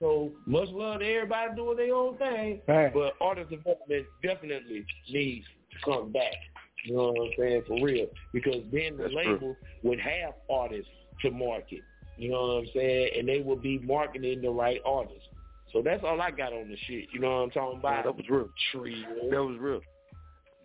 So 0.00 0.32
much 0.46 0.68
love 0.70 1.00
to 1.00 1.06
everybody 1.06 1.54
doing 1.54 1.76
their 1.76 1.94
own 1.94 2.16
thing. 2.18 2.60
Right. 2.66 2.92
But 2.92 3.14
artist 3.20 3.50
development 3.50 4.06
definitely 4.22 4.84
needs 5.10 5.46
to 5.72 5.90
come 5.90 6.10
back. 6.12 6.34
You 6.84 6.96
know 6.96 7.12
what 7.12 7.26
I'm 7.28 7.32
saying? 7.38 7.62
For 7.68 7.80
real. 7.80 8.06
Because 8.32 8.62
then 8.72 8.96
the 8.96 9.04
That's 9.04 9.12
true. 9.14 9.22
label 9.32 9.58
would 9.84 10.00
have 10.00 10.34
artists 10.50 10.90
to 11.22 11.30
market. 11.30 11.84
You 12.16 12.30
know 12.30 12.40
what 12.40 12.52
I'm 12.64 12.66
saying? 12.74 13.10
And 13.18 13.28
they 13.28 13.40
will 13.40 13.56
be 13.56 13.78
marketing 13.78 14.42
the 14.42 14.50
right 14.50 14.80
artists. 14.84 15.28
So 15.72 15.82
that's 15.82 16.02
all 16.04 16.20
I 16.20 16.30
got 16.30 16.52
on 16.52 16.68
the 16.68 16.76
shit. 16.86 17.08
You 17.12 17.20
know 17.20 17.30
what 17.30 17.44
I'm 17.44 17.50
talking 17.50 17.78
about? 17.78 17.96
Yeah, 17.96 18.02
that 18.02 18.16
was 18.16 18.28
real. 18.28 18.48
Tree. 18.72 19.06
That 19.30 19.42
was 19.42 19.58
real. 19.58 19.80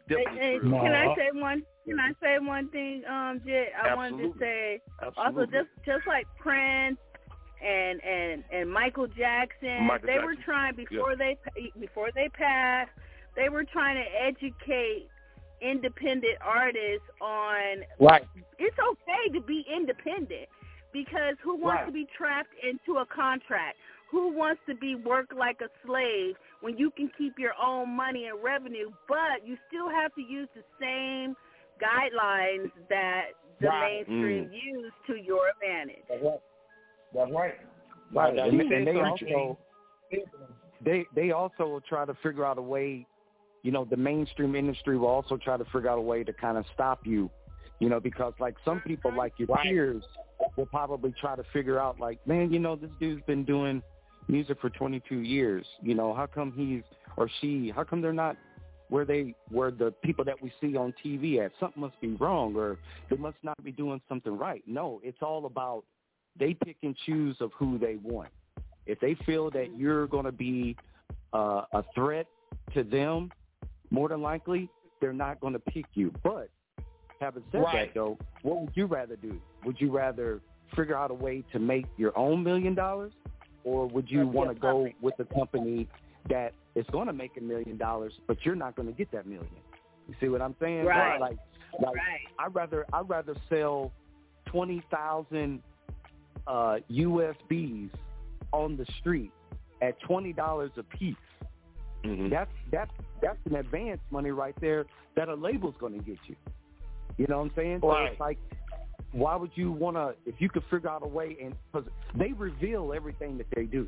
Hey, 0.10 0.24
hey, 0.36 0.60
can 0.62 0.94
I 0.94 1.16
say 1.16 1.30
one? 1.34 1.64
Can 1.86 2.00
I 2.00 2.12
say 2.22 2.40
one 2.40 2.70
thing, 2.70 3.04
um, 3.10 3.42
Jet? 3.46 3.70
I 3.82 3.96
wanted 3.96 4.18
to 4.18 4.40
say 4.40 4.82
Absolutely. 5.02 5.16
say 5.16 5.22
also 5.22 5.46
just 5.46 5.70
just 5.86 6.08
like 6.08 6.28
Prince 6.40 6.98
and 7.66 8.04
and 8.04 8.44
and 8.52 8.72
Michael 8.72 9.08
Jackson, 9.08 9.88
Michael 9.88 10.08
they 10.08 10.20
were 10.20 10.36
trying 10.46 10.76
before 10.76 11.16
they 11.16 11.38
before 11.80 12.10
they 12.14 12.30
passed, 12.30 12.92
they 13.36 13.50
were 13.50 13.64
trying 13.66 13.96
to 13.96 14.06
educate 14.22 15.08
independent 15.62 16.38
artists 16.42 17.08
on 17.20 17.84
Right. 18.00 18.26
it's 18.60 18.78
okay 18.78 19.34
to 19.34 19.42
be 19.42 19.66
independent 19.68 20.48
because 20.94 21.36
who 21.42 21.56
wants 21.56 21.80
Right. 21.80 21.86
to 21.88 21.92
be 21.92 22.06
trapped 22.18 22.54
into 22.64 23.00
a 23.00 23.06
contract? 23.06 23.78
Who 24.10 24.32
wants 24.32 24.62
to 24.68 24.76
be 24.76 24.96
worked 24.96 25.36
like 25.36 25.60
a 25.62 25.70
slave 25.86 26.36
when 26.62 26.78
you 26.78 26.92
can 26.92 27.12
keep 27.18 27.38
your 27.38 27.54
own 27.62 27.90
money 27.90 28.28
and 28.28 28.42
revenue, 28.42 28.90
but 29.08 29.46
you 29.46 29.58
still 29.68 29.90
have 29.90 30.14
to 30.16 30.22
use 30.22 30.48
the 30.56 30.64
same 30.80 31.36
guidelines 31.82 32.72
that 32.90 33.34
the 33.60 33.68
Right. 33.68 34.08
mainstream 34.08 34.46
Mm. 34.46 34.54
use 34.54 34.94
to 35.08 35.16
your 35.16 35.50
advantage? 35.50 36.04
That's 36.08 36.24
right. 36.24 36.42
That's 37.14 37.32
right. 37.32 37.56
Right, 38.14 38.36
Now, 38.36 38.44
and, 38.46 38.54
you 38.54 38.62
and 38.62 38.70
said 38.70 38.88
they 38.88 39.02
also 39.02 39.58
they 40.82 41.08
they 41.14 41.32
also 41.32 41.68
will 41.68 41.82
try 41.82 42.06
to 42.06 42.14
figure 42.16 42.46
out 42.46 42.58
a 42.58 42.62
way. 42.62 43.06
You 43.64 43.72
know, 43.72 43.84
the 43.84 43.98
mainstream 43.98 44.56
industry 44.56 44.98
will 44.98 45.10
also 45.10 45.36
try 45.36 45.58
to 45.58 45.66
figure 45.66 45.90
out 45.90 45.98
a 45.98 46.02
way 46.02 46.24
to 46.24 46.32
kind 46.32 46.58
of 46.58 46.66
stop 46.74 47.06
you. 47.06 47.30
You 47.80 47.90
know, 47.90 48.00
because 48.00 48.34
like 48.40 48.56
some 48.64 48.80
people, 48.80 49.12
like 49.14 49.34
your 49.38 49.48
Right. 49.50 49.64
peers, 49.68 50.04
will 50.56 50.66
probably 50.66 51.12
try 51.20 51.36
to 51.36 51.44
figure 51.54 51.80
out, 51.80 52.00
like, 52.00 52.26
man, 52.26 52.52
you 52.52 52.60
know, 52.60 52.76
this 52.76 52.90
dude's 53.00 53.22
been 53.26 53.44
doing 53.44 53.84
music 54.28 54.58
for 54.62 54.70
22 54.70 55.20
years. 55.20 55.66
You 55.82 55.96
know, 55.96 56.14
how 56.14 56.26
come 56.26 56.52
he's 56.56 56.84
or 57.16 57.30
she? 57.42 57.72
How 57.76 57.84
come 57.84 58.02
they're 58.02 58.14
not 58.14 58.38
where 58.90 59.06
they 59.06 59.36
where 59.50 59.72
the 59.72 59.92
people 60.04 60.24
that 60.26 60.42
we 60.42 60.52
see 60.62 60.76
on 60.78 60.94
TV 61.04 61.44
at? 61.44 61.52
Something 61.60 61.82
must 61.82 62.00
be 62.02 62.14
wrong, 62.16 62.56
or 62.56 62.78
they 63.10 63.18
must 63.18 63.38
not 63.44 63.62
be 63.64 63.72
doing 63.72 64.02
something 64.08 64.38
right. 64.38 64.64
No, 64.68 65.00
it's 65.04 65.22
all 65.22 65.46
about 65.46 65.84
they 66.40 66.54
pick 66.54 66.78
and 66.84 66.96
choose 67.06 67.36
of 67.40 67.52
who 67.58 67.78
they 67.78 67.98
want. 68.04 68.30
If 68.86 69.00
they 69.00 69.16
feel 69.26 69.50
that 69.52 69.76
you're 69.76 70.08
going 70.08 70.26
to 70.26 70.32
be 70.32 70.76
uh, 71.34 71.64
a 71.74 71.84
threat 71.94 72.28
to 72.74 72.84
them, 72.84 73.32
more 73.90 74.08
than 74.10 74.22
likely 74.22 74.70
they're 75.02 75.14
not 75.14 75.40
going 75.42 75.54
to 75.54 75.60
pick 75.60 75.86
you. 75.94 76.14
But 76.24 76.50
having 77.20 77.44
said 77.52 77.62
Right. 77.62 77.94
that, 77.94 78.00
though, 78.00 78.18
what 78.44 78.62
would 78.62 78.72
you 78.76 78.86
rather 78.86 79.16
do? 79.16 79.40
Would 79.66 79.82
you 79.82 79.92
rather 79.92 80.40
figure 80.76 80.96
out 80.96 81.12
a 81.12 81.14
way 81.14 81.44
to 81.52 81.60
make 81.60 81.86
your 81.98 82.18
own 82.18 82.44
million 82.44 82.76
dollars, 82.76 83.14
or 83.68 83.86
would 83.88 84.10
you 84.10 84.26
want 84.26 84.50
to 84.50 84.56
go 84.56 84.84
puppet. 84.86 84.96
with 85.02 85.14
a 85.20 85.26
company 85.36 85.88
that 86.30 86.54
is 86.76 86.86
going 86.92 87.08
to 87.08 87.14
make 87.14 87.32
a 87.38 87.42
million 87.42 87.78
dollars, 87.78 88.14
but 88.28 88.38
you're 88.46 88.56
not 88.56 88.76
going 88.78 88.88
to 88.88 88.94
get 88.94 89.12
that 89.12 89.26
million? 89.26 89.50
You 90.08 90.16
see 90.22 90.30
what 90.30 90.42
I'm 90.42 90.56
saying? 90.62 90.86
Right. 90.86 91.20
Like, 91.20 91.38
like 91.82 91.96
Right. 91.96 92.22
I'd 92.40 92.56
rather 92.56 92.86
I'd 92.94 93.10
rather 93.10 93.36
sell 93.50 93.92
twenty 94.46 94.82
thousand 94.90 95.62
uh, 96.48 96.78
USBs 96.90 97.90
on 98.54 98.78
the 98.78 98.86
street 99.00 99.32
at 99.82 100.00
twenty 100.02 100.32
dollars 100.32 100.72
a 100.78 100.84
piece. 100.84 101.16
Mhm. 102.06 102.30
That's 102.30 102.52
that's 102.72 102.92
that's 103.22 103.40
an 103.46 103.56
advance 103.58 104.00
money 104.12 104.32
right 104.32 104.56
there 104.62 104.86
that 105.18 105.28
a 105.28 105.34
label's 105.34 105.76
going 105.80 106.00
to 106.00 106.06
get 106.06 106.20
you. 106.28 106.36
You 107.18 107.26
know 107.28 107.40
what 107.40 107.46
I'm 107.46 107.52
saying? 107.56 107.80
So 107.82 107.90
Right. 107.90 108.12
it's 108.12 108.20
like, 108.20 108.38
why 109.12 109.36
would 109.36 109.52
you 109.56 109.72
want 109.72 109.96
to? 109.96 110.16
If 110.26 110.36
you 110.40 110.50
could 110.50 110.64
figure 110.70 110.90
out 110.90 111.04
a 111.04 111.08
way, 111.08 111.38
and 111.42 111.56
because 111.72 111.88
they 112.16 112.34
reveal 112.34 112.94
everything 112.94 113.38
that 113.38 113.48
they 113.56 113.64
do, 113.64 113.88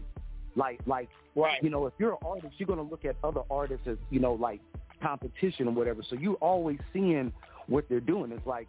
like 0.56 0.80
like 0.86 1.10
Right. 1.36 1.62
you 1.64 1.70
know, 1.70 1.86
if 1.86 1.94
you're 1.98 2.12
an 2.14 2.18
artist, 2.26 2.54
you're 2.58 2.68
going 2.68 2.80
to 2.80 2.84
look 2.90 3.06
at 3.06 3.16
other 3.24 3.42
artists 3.52 3.88
as 3.88 3.98
you 4.10 4.20
know 4.20 4.34
like 4.34 4.60
competition 5.02 5.68
or 5.68 5.72
whatever. 5.72 6.02
So 6.10 6.16
you're 6.16 6.36
always 6.36 6.80
seeing 6.92 7.32
what 7.68 7.88
they're 7.90 8.00
doing. 8.00 8.32
It's 8.32 8.46
like 8.46 8.68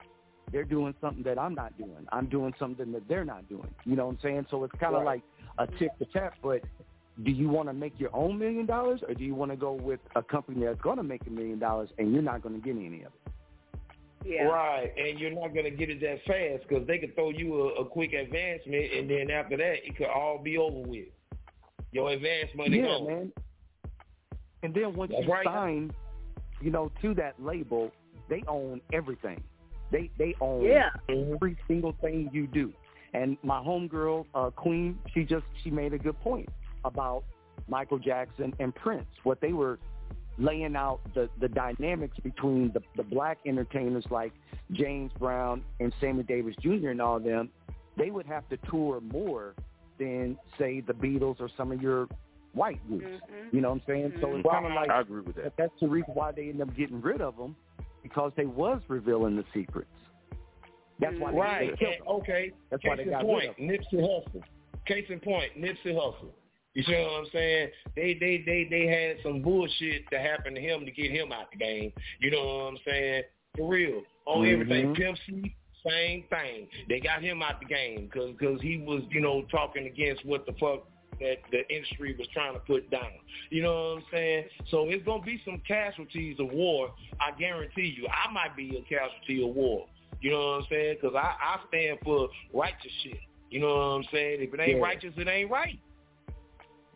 they're 0.53 0.65
doing 0.65 0.95
something 1.01 1.23
that 1.25 1.39
I'm 1.39 1.55
not 1.55 1.77
doing. 1.79 2.07
I'm 2.13 2.27
doing 2.27 2.53
something 2.59 2.93
that 2.93 3.09
they're 3.09 3.25
not 3.25 3.49
doing. 3.49 3.73
You 3.85 3.97
know 3.97 4.07
what 4.07 4.13
I'm 4.13 4.19
saying? 4.23 4.47
So 4.51 4.63
it's 4.65 4.75
kind 4.79 4.95
of 4.95 5.03
Right. 5.03 5.23
like 5.59 5.69
a 5.71 5.79
tip 5.79 5.93
for 5.99 6.05
tap. 6.07 6.35
But 6.43 6.63
do 7.25 7.31
you 7.31 7.49
want 7.49 7.69
to 7.69 7.73
make 7.73 7.99
your 7.99 8.15
own 8.15 8.39
million 8.39 8.67
dollars, 8.67 9.01
or 9.09 9.15
do 9.15 9.25
you 9.25 9.35
want 9.35 9.51
to 9.51 9.57
go 9.57 9.73
with 9.73 10.01
a 10.17 10.23
company 10.23 10.65
that's 10.65 10.81
going 10.81 10.97
to 10.99 11.03
make 11.03 11.27
a 11.27 11.31
million 11.31 11.59
dollars 11.59 11.91
and 11.99 12.13
you're 12.13 12.23
not 12.23 12.43
going 12.43 12.55
to 12.55 12.61
get 12.61 12.77
any 12.77 13.03
of 13.03 13.13
it? 13.27 13.33
Yeah. 14.25 14.43
Right, 14.45 14.93
and 14.99 15.19
you're 15.19 15.31
not 15.31 15.55
gonna 15.55 15.71
get 15.71 15.89
it 15.89 16.01
that 16.01 16.19
fast 16.27 16.69
because 16.69 16.87
they 16.87 16.99
could 16.99 17.15
throw 17.15 17.31
you 17.31 17.55
a, 17.71 17.81
a 17.81 17.85
quick 17.87 18.13
advancement, 18.13 18.93
and 18.93 19.09
then 19.09 19.31
after 19.31 19.57
that, 19.57 19.87
it 19.87 19.97
could 19.97 20.09
all 20.09 20.39
be 20.39 20.59
over 20.59 20.81
with. 20.81 21.09
Your 21.93 22.11
advance 22.11 22.51
money 22.55 22.79
yeah, 22.79 22.85
gone. 22.87 23.07
man. 23.07 23.33
And 24.63 24.75
then 24.75 24.95
once 24.95 25.11
That's 25.13 25.27
you 25.27 25.33
right. 25.33 25.45
sign, 25.47 25.91
you 26.61 26.71
know, 26.71 26.93
to 27.03 27.15
that 27.15 27.35
label, 27.43 27.91
they 28.29 28.43
own 28.47 28.81
everything. 28.93 29.43
They 29.91 30.11
they 30.19 30.35
own 30.41 30.63
Yeah. 30.65 30.91
every 31.09 31.57
single 31.67 31.97
thing 32.01 32.31
you 32.33 32.47
do. 32.47 32.73
And 33.15 33.37
my 33.43 33.59
homegirl, 33.59 34.27
uh, 34.35 34.51
Queen, 34.51 34.99
she 35.13 35.25
just 35.25 35.45
she 35.65 35.71
made 35.71 35.95
a 35.95 35.99
good 35.99 36.19
point 36.21 36.49
about 36.85 37.25
Michael 37.69 37.99
Jackson 37.99 38.55
and 38.61 38.75
Prince. 38.75 39.09
What 39.25 39.41
they 39.41 39.53
were 39.53 39.79
laying 40.41 40.75
out 40.75 41.01
the 41.15 41.29
the 41.41 41.49
dynamics 41.49 42.17
between 42.25 42.73
the 42.73 42.83
the 42.97 43.03
black 43.05 43.39
entertainers 43.47 44.05
like 44.11 44.33
James 44.73 45.13
Brown 45.19 45.63
and 45.79 45.93
Sammy 46.01 46.23
Davis 46.25 46.57
Jr. 46.61 46.89
and 46.89 47.01
all 47.01 47.17
of 47.19 47.25
them. 47.25 47.51
They 47.97 48.11
would 48.11 48.27
have 48.27 48.49
to 48.49 48.57
tour 48.71 49.01
more 49.01 49.55
than 49.99 50.37
say 50.59 50.81
the 50.81 50.95
Beatles 50.95 51.41
or 51.41 51.49
some 51.57 51.71
of 51.73 51.83
your 51.83 52.09
white 52.55 52.81
groups. 52.89 53.05
Mhm. 53.05 53.53
You 53.53 53.61
know 53.61 53.69
what 53.69 53.75
I'm 53.77 53.83
saying? 53.87 54.13
So 54.21 54.35
it's 54.37 54.49
kind 54.49 54.67
of 54.67 54.73
like 54.73 54.91
I 54.91 55.01
agree 55.03 55.21
with 55.21 55.37
that. 55.37 55.57
that's 55.57 55.79
the 55.81 55.89
reason 55.89 56.15
why 56.15 56.33
they 56.33 56.49
end 56.49 56.63
up 56.63 56.75
getting 56.75 57.01
rid 57.01 57.21
of 57.21 57.37
them 57.37 57.55
because 58.03 58.33
they 58.37 58.47
was 58.47 58.81
revealing 58.89 59.37
the 59.37 59.45
secrets. 59.53 59.91
That's 60.99 61.19
why 61.19 61.31
they, 61.33 61.39
Right. 61.39 61.71
they 61.71 61.77
killed 61.77 61.95
them. 62.01 62.07
okay. 62.09 62.53
That's 62.71 62.83
Case 62.83 62.89
why 62.91 62.97
they 62.97 63.05
got 63.05 63.23
point, 63.23 63.41
rid 63.43 63.51
of 63.51 63.57
them. 63.57 63.69
Nipsey 63.69 64.01
Hussle. 64.03 64.43
Case 64.87 65.07
in 65.11 65.21
point, 65.21 65.53
Nipsey 65.57 65.95
Hussle. 65.95 66.31
You 66.75 66.83
see 66.85 66.93
what 66.93 67.21
I'm 67.21 67.27
saying? 67.33 67.71
They 67.97 68.15
they 68.15 68.43
they 68.47 68.67
they 68.71 68.87
had 68.87 69.17
some 69.25 69.43
bullshit 69.43 70.05
that 70.13 70.21
happened 70.21 70.57
to 70.57 70.63
him 70.63 70.85
to 70.85 70.91
get 70.93 71.11
him 71.11 71.33
out 71.33 71.51
the 71.51 71.59
game. 71.59 71.93
You 72.21 72.31
know 72.31 72.45
what 72.45 72.69
I'm 72.69 72.79
saying? 72.87 73.23
For 73.57 73.69
real. 73.69 74.03
On 74.27 74.45
Mhm. 74.47 74.53
everything. 74.53 74.95
Pimp 74.95 75.19
C, 75.27 75.55
same 75.85 76.23
thing. 76.25 76.69
They 76.89 77.01
got 77.01 77.23
him 77.23 77.43
out 77.43 77.59
the 77.61 77.67
game 77.67 78.05
because 78.07 78.37
cause 78.39 78.61
he 78.63 78.79
was 78.79 79.03
you 79.11 79.21
know 79.21 79.43
talking 79.51 79.87
against 79.87 80.25
what 80.25 80.47
the 80.47 80.53
fuck 80.55 80.87
that 81.21 81.39
the 81.51 81.69
industry 81.75 82.15
was 82.17 82.27
trying 82.29 82.55
to 82.55 82.61
put 82.61 82.89
down. 82.91 83.11
You 83.51 83.63
know 83.63 83.73
what 83.75 83.97
I'm 83.99 84.05
saying? 84.13 84.45
So 84.71 84.89
it's 84.89 85.05
gonna 85.05 85.23
be 85.23 85.43
some 85.45 85.61
casualties 85.67 86.39
of 86.39 86.51
war. 86.53 86.95
I 87.21 87.33
guarantee 87.39 87.95
you. 87.97 88.07
I 88.09 88.31
might 88.33 88.57
be 88.57 88.77
a 88.77 88.83
casualty 88.83 89.43
of 89.43 89.55
war. 89.55 89.87
You 90.21 90.31
know 90.31 90.39
what 90.39 90.57
I'm 90.61 90.67
saying? 90.71 90.99
Because 91.01 91.17
I, 91.17 91.35
I 91.43 91.59
stand 91.69 91.99
for 92.05 92.29
righteous 92.55 92.93
shit. 93.03 93.21
You 93.51 93.61
know 93.61 93.75
what 93.75 93.83
I'm 93.83 94.05
saying? 94.13 94.43
If 94.43 94.55
it 94.55 94.61
ain't 94.61 94.79
Yeah. 94.79 94.85
righteous, 94.85 95.13
it 95.17 95.27
ain't 95.29 95.51
right. 95.51 95.79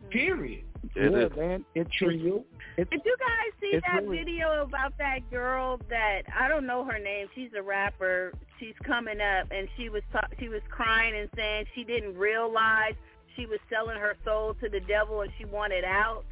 Period. 0.09 0.63
It 0.95 1.11
yeah, 1.11 1.17
is. 1.25 1.35
man. 1.35 1.65
It's 1.73 1.91
True. 1.95 2.43
it's 2.77 2.89
Did 2.89 3.01
you 3.05 3.15
guys 3.19 3.51
see 3.59 3.79
that 3.87 4.03
really- 4.03 4.17
video 4.19 4.61
about 4.63 4.97
that 4.99 5.29
girl 5.31 5.79
that 5.89 6.23
I 6.37 6.47
don't 6.47 6.65
know 6.65 6.83
her 6.85 6.99
name? 6.99 7.27
She's 7.35 7.49
a 7.57 7.61
rapper. 7.61 8.33
She's 8.59 8.75
coming 8.83 9.19
up, 9.19 9.47
and 9.51 9.67
she 9.75 9.89
was 9.89 10.03
ta- 10.13 10.27
she 10.39 10.47
was 10.47 10.61
crying 10.69 11.15
and 11.15 11.29
saying 11.35 11.65
she 11.73 11.83
didn't 11.83 12.17
realize 12.17 12.93
she 13.35 13.45
was 13.45 13.59
selling 13.69 13.97
her 13.97 14.15
soul 14.23 14.53
to 14.61 14.69
the 14.69 14.79
devil 14.81 15.21
and 15.21 15.31
she 15.37 15.45
wanted 15.45 15.83
out. 15.83 16.23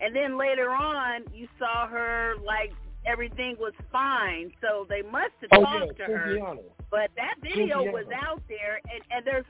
And 0.00 0.14
then 0.16 0.36
later 0.38 0.70
on, 0.70 1.24
you 1.32 1.46
saw 1.58 1.86
her 1.88 2.34
like 2.44 2.72
everything 3.06 3.56
was 3.58 3.72
fine. 3.92 4.52
So 4.60 4.86
they 4.88 5.02
must 5.02 5.32
have 5.42 5.50
Oh 5.52 5.60
yeah, 5.60 5.80
talked 5.80 5.98
to 5.98 6.04
her. 6.04 6.56
But 6.90 7.10
that 7.16 7.34
video 7.42 7.84
Fujiano. 7.84 7.92
was 7.92 8.06
out 8.14 8.42
there, 8.48 8.80
and, 8.90 9.02
and 9.10 9.24
there's 9.26 9.44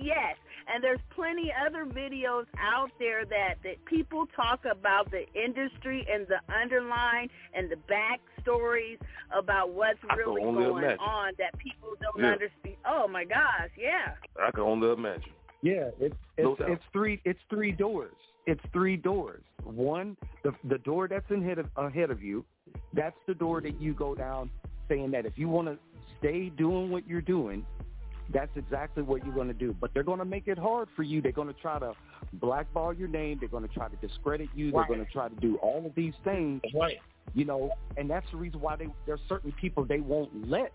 yes, 0.00 0.36
and 0.72 0.82
there's 0.82 1.00
plenty 1.14 1.52
other 1.66 1.84
videos 1.84 2.44
out 2.58 2.90
there 2.98 3.24
that 3.26 3.54
that 3.64 3.84
people 3.84 4.26
talk 4.34 4.60
about 4.70 5.10
the 5.10 5.24
industry 5.34 6.06
and 6.12 6.26
the 6.26 6.40
underline 6.52 7.28
and 7.54 7.70
the 7.70 7.76
backstories 7.92 8.98
about 9.36 9.70
what's 9.70 9.98
I 10.08 10.14
really 10.16 10.42
going 10.42 10.56
imagine. 10.78 10.98
on 11.00 11.32
that 11.38 11.56
people 11.58 11.90
don't 12.00 12.18
Yeah. 12.24 12.32
understand. 12.32 12.76
Oh 12.86 13.08
my 13.08 13.24
gosh, 13.24 13.70
yeah. 13.76 14.14
I 14.40 14.50
can 14.50 14.62
only 14.62 14.90
imagine. 14.90 15.32
yeah, 15.62 15.90
it's 15.98 16.16
it's 16.36 16.58
doubt. 16.58 16.70
it's 16.70 16.84
three 16.92 17.20
it's 17.24 17.40
three 17.50 17.72
doors. 17.72 18.14
It's 18.46 18.60
three 18.72 18.96
doors. 18.96 19.42
One, 19.62 20.16
the 20.42 20.52
the 20.64 20.78
door 20.78 21.08
that's 21.08 21.30
ahead 21.30 21.58
of 21.58 21.68
ahead 21.76 22.10
of 22.10 22.22
you, 22.22 22.44
that's 22.92 23.16
the 23.26 23.34
door 23.34 23.60
that 23.62 23.80
you 23.80 23.94
go 23.94 24.14
down 24.14 24.50
saying 24.88 25.10
that 25.12 25.24
if 25.24 25.38
you 25.38 25.48
want 25.48 25.68
to 25.68 25.78
stay 26.18 26.50
doing 26.50 26.90
what 26.90 27.08
you're 27.08 27.22
doing, 27.22 27.64
that's 28.32 28.56
exactly 28.56 29.02
what 29.02 29.24
you're 29.24 29.34
going 29.34 29.48
to 29.48 29.54
do. 29.54 29.74
But 29.78 29.90
they're 29.92 30.02
going 30.02 30.18
to 30.18 30.24
make 30.24 30.48
it 30.48 30.58
hard 30.58 30.88
for 30.96 31.02
you. 31.02 31.20
They're 31.20 31.32
going 31.32 31.48
to 31.48 31.60
try 31.60 31.78
to 31.78 31.92
blackball 32.34 32.92
your 32.92 33.08
name. 33.08 33.38
They're 33.38 33.48
going 33.48 33.66
to 33.66 33.74
try 33.74 33.88
to 33.88 33.96
discredit 33.96 34.48
you. 34.54 34.66
Right. 34.66 34.86
They're 34.88 34.96
going 34.96 35.06
to 35.06 35.12
try 35.12 35.28
to 35.28 35.36
do 35.36 35.56
all 35.56 35.84
of 35.84 35.94
these 35.94 36.14
things 36.24 36.62
right. 36.74 36.98
you 37.34 37.44
know, 37.44 37.70
and 37.96 38.08
that's 38.08 38.30
the 38.30 38.36
reason 38.36 38.60
why 38.60 38.76
they 38.76 38.88
there's 39.06 39.20
certain 39.28 39.52
people 39.52 39.84
they 39.84 40.00
won't 40.00 40.48
let 40.48 40.72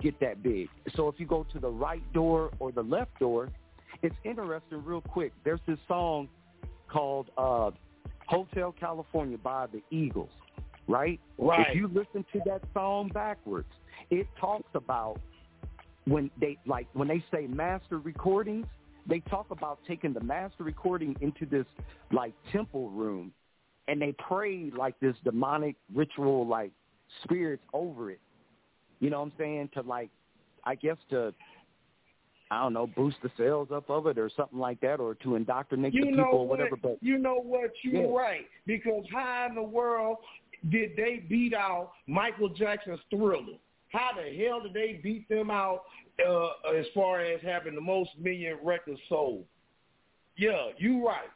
get 0.00 0.18
that 0.20 0.42
big. 0.42 0.68
So 0.94 1.08
if 1.08 1.18
you 1.18 1.26
go 1.26 1.46
to 1.52 1.58
the 1.58 1.70
right 1.70 2.02
door 2.12 2.50
or 2.58 2.72
the 2.72 2.82
left 2.82 3.18
door, 3.18 3.48
it's 4.02 4.16
interesting 4.24 4.84
real 4.84 5.00
quick. 5.00 5.32
There's 5.44 5.60
this 5.66 5.78
song 5.88 6.28
called 6.88 7.30
uh, 7.36 7.70
Hotel 8.26 8.74
California 8.78 9.38
by 9.38 9.66
the 9.66 9.82
Eagles, 9.90 10.30
right? 10.88 11.20
Right. 11.38 11.66
If 11.68 11.76
you 11.76 11.88
listen 11.88 12.24
to 12.32 12.40
that 12.46 12.62
song 12.74 13.10
backwards, 13.12 13.68
it 14.10 14.26
talks 14.40 14.70
about 14.74 15.20
when 16.06 16.30
they 16.40 16.58
like 16.66 16.86
when 16.92 17.08
they 17.08 17.22
say 17.32 17.46
master 17.46 17.98
recordings, 17.98 18.66
they 19.06 19.20
talk 19.20 19.46
about 19.50 19.78
taking 19.86 20.12
the 20.12 20.20
master 20.20 20.64
recording 20.64 21.16
into 21.20 21.46
this 21.46 21.66
like 22.12 22.32
temple 22.52 22.90
room 22.90 23.32
and 23.88 24.00
they 24.00 24.14
pray 24.18 24.70
like 24.76 24.98
this 25.00 25.14
demonic 25.24 25.76
ritual 25.94 26.46
like 26.46 26.72
spirits 27.22 27.62
over 27.72 28.10
it. 28.10 28.20
You 29.00 29.10
know 29.10 29.20
what 29.20 29.26
I'm 29.26 29.32
saying? 29.38 29.70
To 29.74 29.82
like 29.82 30.10
I 30.64 30.74
guess 30.74 30.96
to 31.10 31.34
I 32.50 32.62
don't 32.62 32.74
know, 32.74 32.86
boost 32.86 33.16
the 33.24 33.30
sales 33.36 33.68
up 33.74 33.90
of 33.90 34.06
it 34.06 34.18
or 34.18 34.30
something 34.36 34.58
like 34.58 34.80
that 34.80 35.00
or 35.00 35.16
to 35.16 35.34
indoctrinate 35.34 35.92
you 35.92 36.04
the 36.04 36.10
know 36.12 36.24
people 36.24 36.38
or 36.38 36.46
what, 36.46 36.58
whatever 36.58 36.76
but 36.76 36.98
you 37.00 37.18
know 37.18 37.40
what 37.42 37.72
you're 37.82 38.08
Yeah. 38.08 38.16
right 38.16 38.46
because 38.66 39.04
how 39.12 39.46
in 39.48 39.56
the 39.56 39.62
world 39.62 40.18
did 40.70 40.96
they 40.96 41.24
beat 41.28 41.54
out 41.54 41.92
Michael 42.06 42.48
Jackson's 42.48 43.00
Thriller? 43.10 43.58
How 43.96 44.10
the 44.14 44.44
hell 44.44 44.60
did 44.60 44.74
they 44.74 45.00
beat 45.02 45.26
them 45.28 45.50
out 45.50 45.84
uh, 46.26 46.48
as 46.76 46.84
far 46.94 47.20
as 47.20 47.40
having 47.42 47.74
the 47.74 47.80
most 47.80 48.10
million 48.20 48.58
records 48.62 49.00
sold? 49.08 49.44
Yeah, 50.36 50.68
you 50.76 51.06
right. 51.06 51.30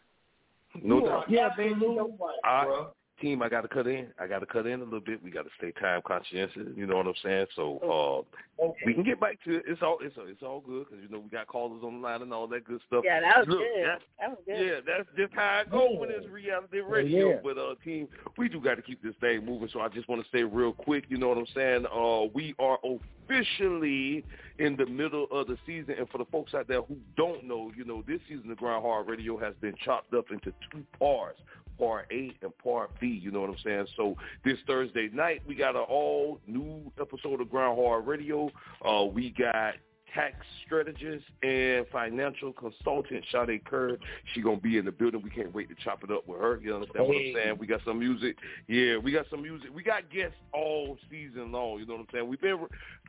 No 0.82 0.96
you 0.96 1.06
doubt. 1.06 1.10
Are 1.10 1.24
yeah, 1.30 1.46
absolutely 1.46 2.16
right, 2.20 2.38
I, 2.44 2.64
bro. 2.64 2.92
Team, 3.20 3.42
I 3.42 3.48
got 3.50 3.60
to 3.62 3.68
cut 3.68 3.86
in. 3.86 4.08
I 4.18 4.26
got 4.26 4.38
to 4.38 4.46
cut 4.46 4.66
in 4.66 4.80
a 4.80 4.84
little 4.84 5.00
bit. 5.00 5.22
We 5.22 5.30
got 5.30 5.42
to 5.42 5.50
stay 5.58 5.72
time 5.72 6.00
conscientious. 6.06 6.68
You 6.74 6.86
know 6.86 6.96
what 6.96 7.06
I'm 7.06 7.14
saying? 7.22 7.46
So 7.54 7.78
uh, 7.84 8.64
Okay. 8.64 8.78
we 8.84 8.92
can 8.94 9.02
get 9.04 9.18
back 9.20 9.42
to 9.44 9.56
it. 9.56 9.62
It's 9.66 9.80
all 9.82 9.98
it's 10.02 10.14
it's 10.18 10.42
all 10.42 10.60
good 10.60 10.86
because 10.88 11.02
you 11.02 11.08
know 11.10 11.20
we 11.20 11.30
got 11.30 11.46
callers 11.46 11.82
on 11.82 11.94
the 11.94 12.00
line 12.06 12.20
and 12.22 12.32
all 12.32 12.46
that 12.48 12.64
good 12.64 12.80
stuff. 12.86 13.02
Yeah, 13.06 13.20
that 13.20 13.38
was 13.38 13.48
Look, 13.48 13.58
good. 13.58 13.84
that's- 13.84 14.00
That 14.20 14.30
was 14.30 14.38
good. 14.46 14.66
Yeah, 14.66 14.80
that's 14.86 15.08
just 15.16 15.32
how 15.34 15.60
it 15.64 15.70
goes 15.70 15.98
when 15.98 16.10
it's 16.10 16.26
reality 16.28 16.80
radio. 16.80 17.30
yeah. 17.30 17.36
But 17.42 17.56
uh, 17.58 17.74
team, 17.84 18.06
we 18.36 18.48
do 18.50 18.60
got 18.60 18.74
to 18.76 18.82
keep 18.82 19.02
this 19.02 19.14
thing 19.20 19.44
moving. 19.46 19.68
So 19.72 19.80
I 19.80 19.88
just 19.88 20.08
want 20.08 20.22
to 20.22 20.28
say 20.36 20.42
real 20.44 20.72
quick, 20.72 21.04
you 21.08 21.16
know 21.16 21.28
what 21.28 21.38
I'm 21.38 21.46
saying? 21.54 21.86
Uh, 21.86 22.30
we 22.34 22.54
are 22.58 22.78
officially 23.30 24.24
in 24.58 24.76
the 24.76 24.86
middle 24.86 25.26
of 25.30 25.46
the 25.46 25.56
season, 25.66 25.94
and 25.98 26.08
for 26.10 26.18
the 26.18 26.24
folks 26.26 26.52
out 26.54 26.68
there 26.68 26.82
who 26.82 26.96
don't 27.16 27.44
know, 27.44 27.72
you 27.76 27.84
know, 27.84 28.02
this 28.06 28.20
season 28.28 28.48
the 28.48 28.54
Grind 28.54 28.82
Hard 28.82 29.08
Radio 29.08 29.38
has 29.38 29.54
been 29.60 29.74
chopped 29.84 30.12
up 30.14 30.26
into 30.30 30.52
two 30.72 30.84
parts. 30.98 31.40
Part 31.80 32.06
A 32.12 32.30
and 32.42 32.56
Part 32.58 32.90
B, 33.00 33.06
you 33.06 33.30
know 33.30 33.40
what 33.40 33.50
I'm 33.50 33.56
saying? 33.64 33.86
So 33.96 34.14
this 34.44 34.58
Thursday 34.66 35.08
night, 35.12 35.40
we 35.46 35.54
got 35.54 35.74
an 35.74 35.84
all 35.88 36.38
new 36.46 36.92
episode 37.00 37.40
of 37.40 37.50
Grind 37.50 37.76
Hard 37.76 38.06
Radio. 38.06 38.50
Uh, 38.86 39.06
we 39.06 39.30
got 39.30 39.74
tax 40.14 40.34
strategist 40.66 41.24
and 41.42 41.86
financial 41.92 42.52
consultant 42.52 43.24
Sade 43.32 43.64
Kerr. 43.64 43.96
She 44.34 44.40
gonna 44.40 44.56
be 44.58 44.78
in 44.78 44.84
the 44.84 44.92
building. 44.92 45.22
We 45.22 45.30
can't 45.30 45.54
wait 45.54 45.68
to 45.68 45.74
chop 45.84 46.04
it 46.04 46.10
up 46.10 46.26
with 46.26 46.40
her. 46.40 46.60
You 46.62 46.74
understand 46.74 47.06
what 47.06 47.16
I'm 47.16 47.34
saying? 47.34 47.56
We 47.58 47.66
got 47.66 47.80
some 47.84 47.98
music. 47.98 48.36
Yeah, 48.68 48.96
we 48.96 49.12
got 49.12 49.26
some 49.30 49.42
music. 49.42 49.70
We 49.74 49.82
got 49.82 50.10
guests 50.10 50.36
all 50.52 50.98
season 51.10 51.52
long. 51.52 51.78
You 51.80 51.86
know 51.86 51.94
what 51.94 52.00
I'm 52.02 52.06
saying? 52.12 52.28
We've 52.28 52.40
been 52.40 52.58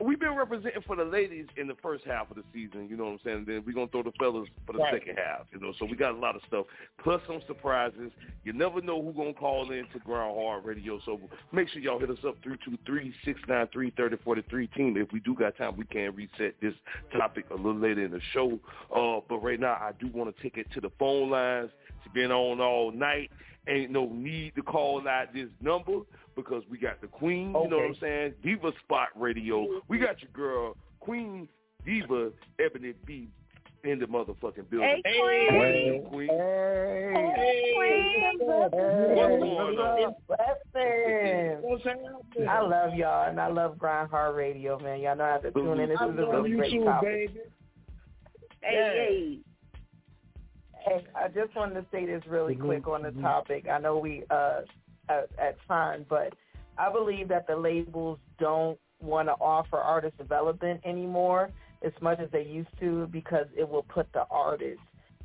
we've 0.00 0.20
been 0.20 0.34
representing 0.36 0.82
for 0.86 0.96
the 0.96 1.04
ladies 1.04 1.46
in 1.56 1.66
the 1.66 1.76
first 1.82 2.04
half 2.04 2.30
of 2.30 2.36
the 2.36 2.44
season. 2.52 2.88
You 2.88 2.96
know 2.96 3.04
what 3.04 3.12
I'm 3.12 3.20
saying? 3.24 3.44
Then 3.46 3.62
we're 3.66 3.74
gonna 3.74 3.88
throw 3.88 4.02
the 4.02 4.12
fellas 4.18 4.48
for 4.66 4.72
the 4.72 4.78
Right. 4.78 4.94
second 4.94 5.16
half. 5.18 5.46
You 5.52 5.60
know, 5.60 5.72
so 5.78 5.84
we 5.86 5.96
got 5.96 6.12
a 6.14 6.18
lot 6.18 6.36
of 6.36 6.42
stuff 6.48 6.66
plus 7.02 7.20
some 7.26 7.40
surprises. 7.46 8.10
You 8.44 8.52
never 8.52 8.80
know 8.80 9.02
who 9.02 9.12
gonna 9.12 9.34
call 9.34 9.70
in 9.70 9.86
to 9.92 9.98
Grind 10.00 10.34
Hard 10.36 10.64
Radio. 10.64 11.00
So 11.04 11.20
make 11.52 11.68
sure 11.68 11.80
y'all 11.82 11.98
hit 11.98 12.10
us 12.10 12.18
up 12.26 12.36
three 12.42 12.56
two 12.64 12.76
three 12.86 13.12
six 13.24 13.40
nine 13.48 13.68
three 13.72 13.90
thirty 13.96 14.16
forty 14.24 14.42
three 14.48 14.66
team. 14.68 14.96
If 14.96 15.12
we 15.12 15.20
do 15.20 15.34
got 15.34 15.56
time, 15.56 15.76
we 15.76 15.84
can 15.84 16.14
reset 16.14 16.54
this 16.60 16.74
topic 17.16 17.46
a 17.50 17.54
little 17.54 17.78
later 17.78 18.04
in 18.04 18.10
the 18.10 18.20
show. 18.32 18.58
Uh, 18.94 19.20
but 19.28 19.38
right 19.38 19.60
now, 19.60 19.72
I 19.72 19.92
do 20.00 20.08
want 20.12 20.34
to 20.34 20.42
take 20.42 20.56
it 20.56 20.66
to 20.74 20.80
the 20.80 20.90
phone 20.98 21.30
lines. 21.30 21.70
It's 22.04 22.12
been 22.14 22.30
on 22.30 22.60
all 22.60 22.92
night. 22.92 23.30
Ain't 23.68 23.92
no 23.92 24.06
need 24.06 24.54
to 24.56 24.62
call 24.62 25.06
out 25.08 25.32
this 25.32 25.48
number 25.60 26.00
because 26.34 26.64
we 26.68 26.78
got 26.78 27.00
the 27.00 27.06
Queen. 27.06 27.48
You 27.48 27.68
know 27.68 27.76
what 27.76 27.86
I'm 27.86 27.96
saying? 28.00 28.34
Diva 28.42 28.72
Spot 28.84 29.08
Radio. 29.14 29.80
We 29.88 29.98
got 29.98 30.20
your 30.20 30.30
girl 30.32 30.76
Queen 31.00 31.48
Diva 31.84 32.30
Ebony 32.58 32.94
B 33.06 33.28
in 33.84 33.98
the 33.98 34.06
motherfucking 34.06 34.70
building. 34.70 35.02
Hey, 35.04 35.20
Queen. 35.20 35.50
Hey, 35.50 36.02
Queen. 36.08 36.28
Hey, 36.28 38.34
What's 38.38 38.74
going 38.74 39.78
on? 39.78 40.14
Blessings. 40.74 41.64
I 42.48 42.60
love 42.60 42.94
y'all, 42.94 43.28
and 43.28 43.40
I 43.40 43.48
love 43.48 43.78
Grind 43.78 44.10
Hard 44.10 44.36
Radio, 44.36 44.78
man. 44.78 45.00
Y'all 45.00 45.16
know 45.16 45.24
how 45.24 45.38
to 45.38 45.50
tune 45.50 45.80
in. 45.80 45.88
This 45.88 45.98
I 46.00 46.08
is 46.08 46.18
a 46.18 46.26
really 46.26 46.56
great 46.56 46.70
too, 46.72 46.84
topic. 46.84 47.10
baby. 47.10 47.40
Hey, 48.62 49.38
Hey, 50.84 51.04
I 51.14 51.28
just 51.28 51.54
wanted 51.54 51.74
to 51.74 51.86
say 51.92 52.06
this 52.06 52.22
really 52.28 52.54
Mm-hmm. 52.54 52.64
quick 52.66 52.88
on 52.88 53.02
the 53.02 53.12
topic. 53.22 53.68
I 53.68 53.78
know 53.78 53.98
we 53.98 54.24
uh 54.30 54.62
at, 55.08 55.28
at 55.40 55.56
time, 55.68 56.04
but 56.08 56.34
I 56.78 56.90
believe 56.92 57.28
that 57.28 57.46
the 57.46 57.54
labels 57.56 58.18
don't 58.40 58.78
want 59.00 59.28
to 59.28 59.32
offer 59.34 59.76
artist 59.78 60.16
development 60.18 60.80
anymore 60.84 61.50
as 61.84 61.92
much 62.00 62.20
as 62.20 62.30
they 62.30 62.42
used 62.42 62.70
to 62.80 63.06
because 63.08 63.46
it 63.56 63.68
will 63.68 63.82
put 63.82 64.12
the 64.12 64.24
artist 64.30 64.80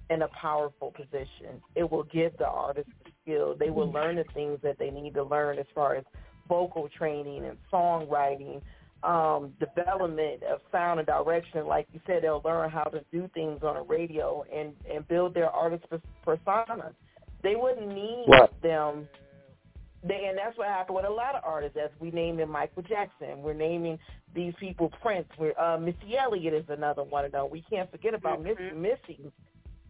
in 0.09 0.21
a 0.21 0.27
powerful 0.29 0.91
position. 0.91 1.61
It 1.75 1.89
will 1.89 2.03
give 2.03 2.37
the 2.37 2.47
artist 2.47 2.89
the 3.03 3.11
skill. 3.23 3.55
They 3.57 3.69
will 3.69 3.91
learn 3.91 4.15
the 4.15 4.25
things 4.33 4.59
that 4.63 4.79
they 4.79 4.89
need 4.89 5.13
to 5.15 5.23
learn 5.23 5.59
as 5.59 5.65
far 5.75 5.95
as 5.95 6.05
vocal 6.47 6.87
training 6.97 7.45
and 7.45 7.57
songwriting, 7.71 8.61
um, 9.03 9.53
development 9.59 10.43
of 10.43 10.61
sound 10.71 10.99
and 10.99 11.07
direction. 11.07 11.67
Like 11.67 11.87
you 11.91 11.99
said, 12.07 12.23
they'll 12.23 12.41
learn 12.43 12.69
how 12.69 12.85
to 12.85 13.01
do 13.11 13.29
things 13.33 13.59
on 13.63 13.75
a 13.75 13.83
radio 13.83 14.45
and, 14.53 14.73
and 14.91 15.07
build 15.07 15.33
their 15.33 15.49
artist 15.49 15.83
persona. 16.23 16.93
They 17.43 17.55
wouldn't 17.55 17.87
need 17.87 18.25
Right. 18.27 18.61
them. 18.61 19.07
They, 20.03 20.25
and 20.27 20.37
that's 20.37 20.57
what 20.57 20.67
happened 20.67 20.95
with 20.95 21.05
a 21.05 21.09
lot 21.09 21.35
of 21.35 21.41
artists. 21.43 21.77
As 21.77 21.89
we 21.99 22.11
named 22.11 22.39
in 22.39 22.49
Michael 22.49 22.83
Jackson, 22.83 23.41
we're 23.41 23.53
naming 23.53 23.97
these 24.33 24.53
people 24.59 24.89
Prince. 25.01 25.27
We're, 25.37 25.57
uh, 25.57 25.77
Missy 25.77 26.17
Elliott 26.17 26.53
is 26.53 26.65
another 26.69 27.03
one 27.03 27.25
of 27.25 27.31
them. 27.31 27.49
We 27.49 27.61
can't 27.69 27.89
forget 27.89 28.13
about 28.13 28.41
Miss 28.41 28.57
Missy 28.75 29.31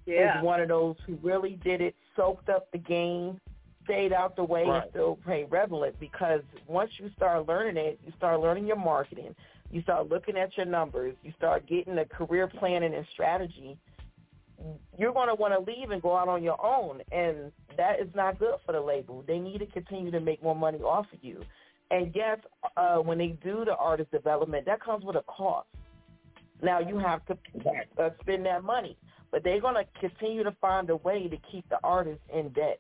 Yeah. 0.06 0.40
is 0.40 0.44
one 0.44 0.62
of 0.62 0.70
those 0.70 0.96
who 1.06 1.16
really 1.22 1.56
did 1.64 1.82
it, 1.82 1.96
soaked 2.16 2.48
up 2.50 2.72
the 2.72 2.78
game, 2.78 3.42
stayed 3.84 4.14
out 4.14 4.36
the 4.38 4.44
way, 4.44 4.66
Right. 4.66 4.84
and 4.84 4.92
still 4.92 5.18
paid 5.26 5.52
relevant. 5.52 6.00
Because 6.00 6.42
once 6.68 6.92
you 7.00 7.10
start 7.16 7.46
learning 7.46 7.78
it, 7.78 8.00
you 8.06 8.14
start 8.14 8.40
learning 8.40 8.66
your 8.66 8.78
marketing. 8.78 9.36
You 9.72 9.82
start 9.82 10.08
looking 10.08 10.38
at 10.38 10.56
your 10.56 10.66
numbers. 10.66 11.16
You 11.24 11.34
start 11.34 11.66
getting 11.66 11.98
a 11.98 12.06
career 12.06 12.48
planning 12.48 12.94
and 12.94 13.06
strategy. 13.08 13.78
You're 14.98 15.14
going 15.14 15.28
to 15.28 15.36
want 15.36 15.54
to 15.54 15.72
leave 15.72 15.92
and 15.92 16.02
go 16.02 16.16
out 16.18 16.28
on 16.28 16.44
your 16.44 16.64
own, 16.64 17.02
and 17.12 17.52
that 17.78 18.00
is 18.00 18.08
not 18.16 18.40
good 18.40 18.56
for 18.66 18.72
the 18.72 18.82
label. 18.82 19.24
They 19.28 19.38
need 19.38 19.60
to 19.60 19.68
continue 19.68 20.12
to 20.12 20.20
make 20.20 20.42
more 20.42 20.56
money 20.56 20.80
off 20.80 21.06
of 21.14 21.20
you. 21.22 21.44
And 21.92 22.12
yes, 22.16 22.40
uh, 22.76 22.98
when 22.98 23.18
they 23.18 23.38
do 23.44 23.64
the 23.64 23.76
artist 23.76 24.12
development, 24.12 24.66
that 24.66 24.82
comes 24.82 25.06
with 25.06 25.16
a 25.16 25.24
cost. 25.24 25.68
Now 26.62 26.80
you 26.80 26.98
have 26.98 27.22
to 27.28 27.38
uh, 28.00 28.10
spend 28.22 28.46
that 28.48 28.64
money, 28.64 28.98
but 29.32 29.44
they're 29.44 29.62
going 29.62 29.76
to 29.76 29.86
continue 30.00 30.44
to 30.44 30.52
find 30.60 30.90
a 30.90 30.96
way 30.98 31.28
to 31.28 31.38
keep 31.52 31.70
the 31.70 31.78
artist 31.84 32.20
in 32.34 32.50
debt. 32.50 32.80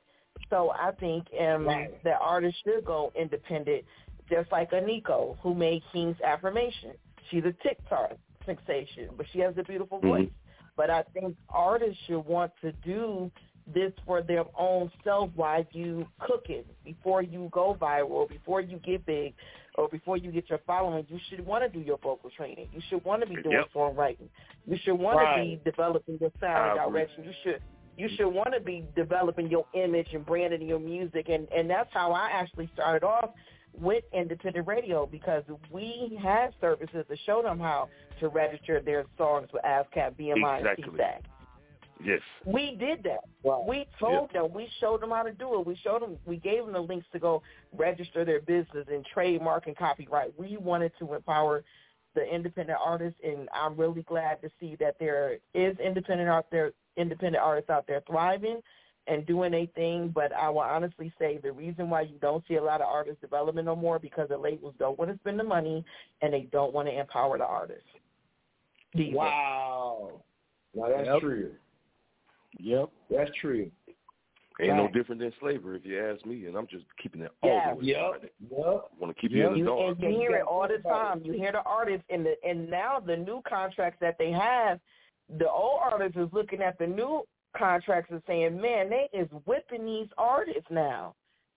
So 0.50 0.72
I 0.72 0.92
think 1.00 1.28
um, 1.40 1.68
Right. 1.68 2.04
the 2.04 2.18
artist 2.18 2.58
should 2.64 2.86
go 2.86 3.12
independent, 3.16 3.84
just 4.30 4.52
like 4.52 4.72
Aniko, 4.72 5.38
who 5.42 5.54
made 5.54 5.84
King's 5.94 6.20
Affirmation. 6.22 6.92
She's 7.30 7.44
a 7.46 7.54
TikTok 7.64 8.14
sensation, 8.46 9.10
but 9.16 9.26
she 9.32 9.40
has 9.40 9.58
a 9.58 9.64
beautiful 9.64 10.00
Mhm. 10.00 10.10
voice. 10.10 10.30
But 10.78 10.92
I 10.92 11.04
think 11.14 11.38
artists 11.50 12.00
should 12.08 12.22
want 12.26 12.54
to 12.62 12.72
do 12.86 13.32
this 13.74 13.94
for 14.06 14.22
their 14.24 14.46
own 14.58 14.92
self 15.04 15.32
while 15.36 15.66
you 15.74 16.08
cook 16.22 16.46
it 16.50 16.68
before 16.86 17.24
you 17.24 17.50
go 17.52 17.78
viral, 17.82 18.30
before 18.30 18.62
you 18.62 18.80
get 18.80 19.06
big, 19.06 19.34
or 19.76 19.90
before 19.90 20.18
you 20.18 20.32
get 20.32 20.50
your 20.50 20.60
following. 20.68 21.06
You 21.10 21.20
should 21.30 21.46
want 21.46 21.64
to 21.66 21.70
do 21.70 21.84
your 21.86 21.98
vocal 21.98 22.30
training. 22.32 22.70
You 22.74 22.82
should 22.90 23.04
want 23.06 23.24
to 23.24 23.28
be 23.28 23.38
doing 23.38 23.58
Yep. 23.58 23.70
songwriting. 23.76 24.30
You 24.66 24.78
should 24.84 24.96
want 24.96 25.18
Right. 25.20 25.36
to 25.36 25.42
be 25.42 25.62
developing 25.66 26.20
your 26.22 26.32
sound 26.40 26.76
direction. 26.80 27.26
You 27.26 27.34
should 27.44 27.62
you 27.98 28.08
should 28.16 28.30
want 28.30 28.54
to 28.54 28.62
be 28.62 28.86
developing 28.96 29.50
your 29.50 29.66
image 29.74 30.14
and 30.14 30.26
branding 30.26 30.68
your 30.68 30.80
music 30.80 31.30
and 31.30 31.48
and 31.52 31.70
that's 31.70 31.92
how 31.94 32.12
I 32.14 32.30
actually 32.32 32.70
started 32.74 33.04
off 33.06 33.32
with 33.80 34.04
independent 34.14 34.68
radio 34.68 35.06
because 35.06 35.44
we 35.72 36.18
had 36.22 36.54
services 36.60 37.06
to 37.10 37.18
show 37.26 37.42
them 37.42 37.60
how 37.60 37.90
to 38.20 38.28
register 38.28 38.82
their 38.82 39.06
songs 39.18 39.48
with 39.54 39.64
ASCAP, 39.64 40.16
BMI, 40.20 40.60
Exactly. 40.60 40.84
and 40.86 40.94
SESAC. 40.94 41.22
Yes. 42.04 42.22
We 42.46 42.76
did 42.80 43.04
that. 43.04 43.22
We 43.68 43.88
told 44.00 44.32
them. 44.32 44.54
We 44.54 44.70
showed 44.80 45.02
them 45.02 45.10
how 45.10 45.24
to 45.24 45.32
do 45.32 45.60
it. 45.60 45.66
We 45.66 45.76
showed 45.84 46.02
them. 46.04 46.18
We 46.26 46.38
gave 46.38 46.64
them 46.64 46.74
the 46.74 46.80
links 46.80 47.08
to 47.12 47.20
go 47.20 47.42
register 47.76 48.24
their 48.24 48.40
business 48.42 48.86
and 48.92 49.04
trademark 49.06 49.66
and 49.68 49.76
copyright. 49.76 50.38
We 50.38 50.58
wanted 50.58 50.92
to 51.00 51.16
empower 51.16 51.64
the 52.14 52.24
independent 52.24 52.78
artists, 52.84 53.20
and 53.24 53.50
I'm 53.54 53.76
really 53.76 54.04
glad 54.04 54.42
to 54.44 54.50
see 54.60 54.76
that 54.80 54.98
there 55.00 55.38
is 55.54 55.78
independent 55.80 56.30
out 56.30 56.48
there, 56.52 56.72
independent 56.98 57.44
artists 57.44 57.70
out 57.70 57.86
there 57.88 58.02
thriving, 58.08 58.62
and 59.08 59.26
doing 59.26 59.54
a 59.54 59.66
thing, 59.68 60.12
but 60.14 60.34
I 60.34 60.50
will 60.50 60.60
honestly 60.60 61.14
say 61.18 61.38
the 61.38 61.52
reason 61.52 61.90
why 61.90 62.02
you 62.02 62.18
don't 62.22 62.44
see 62.48 62.56
a 62.56 62.64
lot 62.64 62.82
of 62.82 62.88
artist 62.88 63.22
development 63.22 63.66
no 63.66 63.76
more 63.76 64.00
because 64.00 64.30
the 64.30 64.38
labels 64.38 64.74
don't 64.78 64.98
want 65.00 65.12
to 65.12 65.18
spend 65.20 65.40
the 65.40 65.44
money 65.44 65.84
and 66.22 66.34
they 66.34 66.48
don't 66.52 66.74
want 66.74 66.88
to 66.88 67.00
empower 67.00 67.38
the 67.38 67.46
artists. 67.46 67.88
These 68.94 69.14
Wow. 69.14 70.22
Now 70.74 70.90
that's 70.90 71.08
Yep. 71.08 71.20
true. 71.22 71.56
Yep. 72.60 72.90
That's 73.10 73.32
true. 73.36 73.72
Ain't 74.60 74.76
no 74.76 74.88
different 74.88 75.22
than 75.22 75.32
slavery, 75.40 75.78
if 75.78 75.86
you 75.86 76.04
ask 76.04 76.26
me, 76.26 76.48
and 76.48 76.56
I'm 76.58 76.66
just 76.68 76.86
keeping 76.98 77.22
it 77.22 77.32
all 77.44 77.50
Yeah. 77.50 77.70
the 77.74 77.76
way 77.76 77.86
Yep. 77.86 77.98
started. 77.98 78.32
Yep. 78.50 78.92
want 79.00 79.16
to 79.16 79.22
keep 79.22 79.32
Yep. 79.32 79.38
you 79.38 79.46
in 79.46 79.52
the 79.54 79.58
You, 79.60 79.66
dark. 79.66 80.00
and 80.00 80.02
you 80.02 80.20
hear 80.20 80.36
it 80.38 80.44
all 80.44 80.68
the 80.68 80.80
time. 80.80 81.22
You 81.24 81.34
hear 81.34 81.52
the 81.52 81.62
artists 81.62 82.06
and 82.10 82.26
the 82.26 82.44
and 82.44 82.70
now 82.70 83.00
the 83.00 83.16
new 83.16 83.42
contracts 83.44 84.00
that 84.00 84.18
they 84.18 84.32
have, 84.32 84.80
the 85.30 85.50
old 85.50 85.80
artists 85.84 86.18
is 86.18 86.34
looking 86.34 86.62
at 86.62 86.78
the 86.80 86.88
new 86.88 87.28
contracts 87.58 88.12
and 88.12 88.22
saying, 88.28 88.60
Man, 88.60 88.90
they 88.90 89.10
is 89.14 89.28
whipping 89.46 89.86
these 89.86 90.08
artists 90.18 90.70
now. 90.70 91.16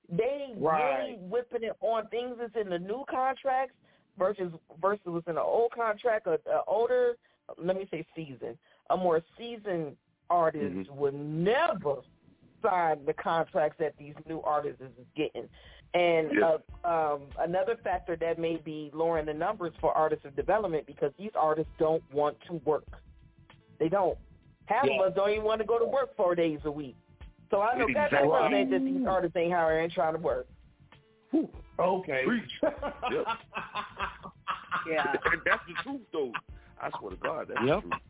They 0.09 0.55
Right. 0.57 0.98
really 0.98 1.16
whipping 1.20 1.62
it 1.62 1.76
on 1.80 2.09
things 2.09 2.36
that's 2.38 2.57
in 2.57 2.68
the 2.70 2.78
new 2.78 3.05
contracts 3.09 3.74
versus 4.18 4.53
versus 4.80 5.07
what's 5.07 5.28
in 5.28 5.36
the 5.36 5.42
old 5.42 5.72
contract. 5.72 6.26
A, 6.26 6.40
a 6.51 6.64
older, 6.66 7.16
let 7.59 7.76
me 7.76 7.86
say, 7.90 8.07
seasoned, 8.14 8.59
a 8.90 8.96
more 8.96 9.22
seasoned 9.38 9.96
artist 10.28 10.74
Mhm. 10.74 10.90
would 10.90 11.14
never 11.14 12.03
sign 12.62 13.05
the 13.05 13.14
contracts 13.14 13.78
that 13.78 13.96
these 13.96 14.14
new 14.26 14.40
artists 14.42 14.80
is 14.80 15.07
getting. 15.14 15.48
And 15.94 16.32
Yeah. 16.32 16.59
uh, 16.84 17.14
um, 17.14 17.22
another 17.38 17.76
factor 17.76 18.16
that 18.16 18.38
may 18.38 18.57
be 18.57 18.90
lowering 18.92 19.26
the 19.26 19.34
numbers 19.34 19.74
for 19.80 19.92
artists 19.96 20.24
of 20.24 20.36
development 20.36 20.86
because 20.86 21.12
these 21.18 21.34
artists 21.34 21.72
don't 21.78 22.03
want 22.12 22.40
to 22.42 22.55
work. 22.64 23.03
They 23.78 23.88
don't. 23.88 24.18
Half 24.70 24.86
Yeah. 24.86 24.94
of 25.02 25.08
us 25.08 25.14
don't 25.16 25.30
even 25.30 25.44
want 25.44 25.60
to 25.60 25.66
go 25.66 25.78
to 25.78 25.84
work 25.84 26.16
four 26.16 26.34
days 26.34 26.60
a 26.64 26.70
week. 26.70 26.96
So 27.50 27.60
I 27.60 27.74
know 27.76 27.86
Exactly. 27.86 28.18
goddamn 28.18 28.30
well 28.30 28.70
that 28.70 28.84
these 28.84 29.06
artists 29.06 29.36
ain't 29.36 29.52
hiring 29.52 29.84
and 29.84 29.92
trying 29.92 30.14
to 30.14 30.20
work. 30.20 30.46
Okay. 31.78 32.24
Preach. 32.24 32.50
Yep. 32.62 33.26
Yeah. 34.86 35.12
and 35.32 35.40
that's 35.44 35.62
the 35.66 35.74
truth, 35.82 36.00
though. 36.12 36.32
I 36.80 36.90
swear 36.98 37.10
to 37.10 37.16
God, 37.16 37.48
that's 37.48 37.60
Yep. 37.66 37.82
the 37.82 37.88
truth. 37.90 38.00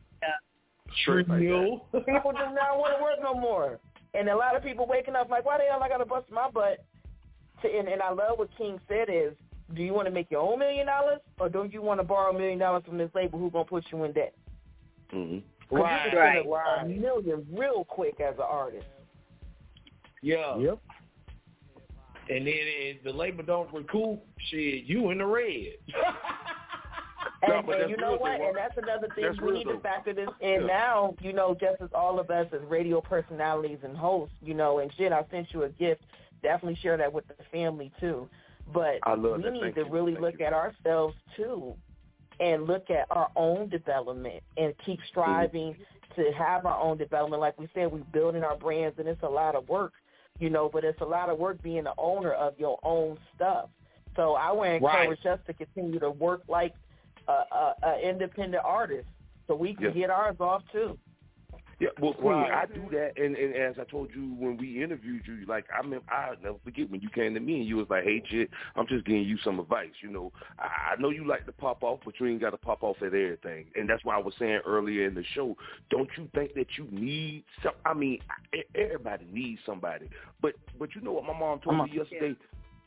True. 1.04 1.24
Straight 1.24 1.28
like 1.28 2.06
People 2.06 2.32
do 2.32 2.38
not 2.54 2.78
want 2.78 2.96
to 2.96 3.02
work 3.02 3.18
no 3.22 3.34
more. 3.34 3.78
And 4.12 4.28
a 4.28 4.36
lot 4.36 4.54
of 4.56 4.62
people 4.62 4.86
waking 4.86 5.16
up 5.16 5.30
like, 5.30 5.44
why 5.46 5.56
the 5.58 5.64
hell 5.70 5.82
I 5.82 5.88
got 5.88 5.98
to 5.98 6.04
bust 6.04 6.26
my 6.30 6.50
butt? 6.50 6.84
To, 7.62 7.68
and, 7.68 7.88
and 7.88 8.02
I 8.02 8.11
love 8.11 8.38
what 8.38 8.48
King 8.58 8.78
said 8.88 9.08
is, 9.08 9.32
do 9.74 9.82
you 9.82 9.94
want 9.94 10.06
to 10.06 10.12
make 10.12 10.30
your 10.30 10.40
own 10.40 10.58
million 10.58 10.86
dollars 10.86 11.20
or 11.38 11.48
do 11.48 11.64
you 11.70 11.80
want 11.80 12.00
to 12.00 12.04
borrow 12.04 12.34
a 12.34 12.38
million 12.38 12.58
dollars 12.58 12.82
from 12.84 12.98
this 12.98 13.11
label 13.14 13.38
who's 13.38 13.52
going 13.52 13.64
to 13.64 13.70
put 13.70 13.84
you 13.92 14.04
in 14.04 14.12
debt? 14.12 14.34
hmm 15.11 15.38
'Cause 15.38 15.42
Right. 15.70 16.04
you 16.06 16.10
can 16.10 16.18
Right. 16.18 16.44
spend 16.44 16.92
a, 16.92 16.96
a 16.96 17.00
million 17.00 17.46
real 17.52 17.84
quick 17.84 18.20
as 18.20 18.34
an 18.36 18.44
artist. 18.48 18.86
Yeah. 20.22 20.56
Yep. 20.58 20.78
And 22.28 22.46
then 22.46 22.54
if 22.56 23.02
the 23.02 23.12
label 23.12 23.42
don't 23.44 23.72
recoup, 23.72 24.20
shit, 24.50 24.84
you 24.84 25.10
in 25.10 25.18
the 25.18 25.26
red. 25.26 25.74
No, 27.48 27.56
And, 27.58 27.66
but 27.66 27.80
and 27.80 27.90
you 27.90 27.96
know 27.96 28.16
what? 28.16 28.38
though, 28.38 28.48
And 28.48 28.56
that's 28.56 28.76
another 28.76 29.08
thing 29.14 29.24
That's 29.24 29.40
we 29.40 29.48
real, 29.52 29.58
need 29.64 29.72
to 29.72 29.80
factor 29.80 30.12
this 30.12 30.28
in 30.40 30.60
Yeah. 30.62 30.66
now. 30.66 31.14
You 31.22 31.32
know, 31.32 31.56
just 31.58 31.80
as 31.80 31.88
all 31.94 32.20
of 32.20 32.30
us 32.30 32.46
as 32.52 32.60
radio 32.68 33.00
personalities 33.00 33.78
and 33.82 33.96
hosts, 33.96 34.34
you 34.42 34.52
know, 34.52 34.80
and 34.80 34.92
shit. 34.98 35.10
I 35.10 35.24
sent 35.30 35.48
you 35.54 35.62
a 35.62 35.70
gift. 35.70 36.02
Definitely 36.42 36.78
share 36.82 36.98
that 36.98 37.10
with 37.10 37.26
the 37.28 37.34
family 37.50 37.90
too. 37.98 38.28
But 38.74 38.98
I 39.04 39.14
love 39.14 39.38
we 39.38 39.42
that. 39.44 39.52
need 39.52 39.60
Thank 39.62 39.74
to 39.76 39.80
you. 39.84 39.90
really 39.90 40.12
Thank 40.12 40.22
look 40.22 40.34
you. 40.38 40.44
at 40.46 40.52
ourselves 40.52 41.14
too, 41.34 41.74
and 42.41 42.66
look 42.66 42.91
at 42.91 43.07
our 43.11 43.30
own 43.36 43.68
development 43.68 44.43
and 44.57 44.74
keep 44.84 44.99
mm-hmm. 44.99 45.09
striving 45.09 45.76
to 46.16 46.32
have 46.36 46.66
our 46.66 46.80
own 46.80 46.99
development. 46.99 47.41
Like 47.41 47.59
we 47.59 47.68
said, 47.74 47.93
we're 47.93 47.99
building 48.12 48.43
our 48.43 48.57
brands, 48.57 48.99
and 48.99 49.07
it's 49.07 49.22
a 49.22 49.28
lot 49.28 49.55
of 49.55 49.68
work, 49.68 49.93
you 50.38 50.51
know. 50.51 50.68
But 50.72 50.84
it's 50.84 51.01
a 51.01 51.05
lot 51.05 51.28
of 51.28 51.38
work 51.38 51.62
being 51.62 51.84
the 51.84 51.95
owner 51.99 52.32
of 52.32 52.59
your 52.59 52.78
own 52.82 53.18
stuff. 53.36 53.68
So 54.16 54.34
I 54.34 54.51
would 54.51 54.68
encourage 54.68 55.24
us 55.24 55.38
to 55.47 55.53
continue 55.53 56.01
to 56.01 56.11
work 56.11 56.43
like 56.49 56.74
a, 57.28 57.32
a, 57.32 57.74
a 57.84 58.09
independent 58.09 58.64
artist, 58.64 59.07
so 59.47 59.55
we 59.55 59.74
can 59.74 59.84
Yeah. 59.84 59.91
get 59.91 60.11
ours 60.11 60.36
off 60.41 60.62
too. 60.72 60.99
Yeah, 61.81 61.89
well, 61.99 62.12
Queen, 62.12 62.33
Right. 62.33 62.53
I 62.53 62.66
do 62.66 62.91
that, 62.91 63.12
and, 63.16 63.35
and 63.35 63.55
as 63.57 63.76
I 63.81 63.85
told 63.91 64.11
you 64.14 64.35
when 64.39 64.59
we 64.59 64.83
interviewed 64.83 65.22
you, 65.26 65.47
like 65.47 65.64
I 65.74 65.85
mean, 65.85 66.01
I 66.11 66.35
never 66.43 66.59
forget 66.62 66.91
when 66.91 67.01
you 67.01 67.09
came 67.09 67.33
to 67.33 67.41
me 67.41 67.61
and 67.61 67.64
you 67.66 67.76
was 67.78 67.87
like, 67.89 68.05
"Hey, 68.05 68.22
Jit, 68.31 68.51
I'm 68.76 68.87
just 68.87 69.07
giving 69.07 69.22
you 69.22 69.39
some 69.43 69.59
advice. 69.59 69.89
You 70.03 70.11
know, 70.11 70.31
I, 70.59 70.93
I 70.93 71.01
know 71.01 71.09
you 71.09 71.26
like 71.26 71.47
to 71.47 71.53
pop 71.53 71.83
off, 71.83 72.01
but 72.05 72.20
you 72.20 72.26
ain't 72.26 72.43
got 72.43 72.51
to 72.51 72.59
pop 72.59 72.83
off 72.83 72.99
at 73.01 73.14
everything." 73.14 73.64
And 73.76 73.89
that's 73.89 74.05
why 74.05 74.14
I 74.14 74.18
was 74.18 74.35
saying 74.39 74.61
earlier 74.66 75.07
in 75.07 75.14
the 75.14 75.24
show, 75.35 75.57
don't 75.89 76.11
you 76.18 76.28
think 76.35 76.53
that 76.53 76.66
you 76.76 76.87
need 76.91 77.45
some? 77.62 77.72
I 77.87 77.95
mean, 77.95 78.18
everybody 78.74 79.26
needs 79.33 79.62
somebody, 79.64 80.11
but 80.43 80.53
but 80.78 80.95
you 80.95 81.01
know 81.01 81.12
what 81.12 81.24
my 81.24 81.39
mom 81.39 81.61
told 81.61 81.78
me 81.78 81.97
yesterday, 81.97 82.37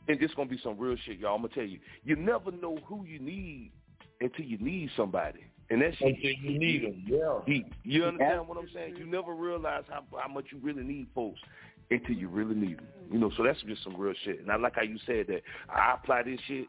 and 0.06 0.20
this 0.20 0.30
gonna 0.36 0.48
be 0.48 0.60
some 0.62 0.78
real 0.78 0.96
shit, 1.04 1.18
y'all. 1.18 1.34
I'm 1.34 1.42
gonna 1.42 1.52
tell 1.52 1.64
you, 1.64 1.80
you 2.04 2.14
never 2.14 2.52
know 2.52 2.78
who 2.86 3.04
you 3.04 3.18
need 3.18 3.72
until 4.20 4.44
you 4.44 4.58
need 4.58 4.90
somebody, 4.96 5.40
and 5.70 5.80
that 5.82 5.96
shit. 5.96 6.16
Until 6.16 6.30
you 6.30 6.58
need 6.58 6.84
them, 6.84 7.04
yeah. 7.06 7.38
He, 7.46 7.64
you 7.82 8.04
understand 8.04 8.46
what 8.48 8.58
I'm 8.58 8.68
saying? 8.74 8.96
You 8.96 9.06
never 9.06 9.34
realize 9.34 9.84
how 9.88 10.04
how 10.16 10.32
much 10.32 10.46
you 10.50 10.58
really 10.62 10.82
need 10.82 11.06
folks 11.14 11.40
until 11.90 12.14
you 12.14 12.28
really 12.28 12.54
need 12.54 12.78
them. 12.78 12.88
You 13.10 13.18
know, 13.18 13.30
so 13.36 13.42
that's 13.42 13.60
just 13.62 13.82
some 13.84 13.96
real 13.96 14.14
shit. 14.24 14.40
And 14.40 14.50
I 14.50 14.56
like 14.56 14.76
how 14.76 14.82
you 14.82 14.98
said 15.06 15.26
that. 15.28 15.42
I 15.68 15.94
apply 15.94 16.24
this 16.24 16.40
shit. 16.46 16.66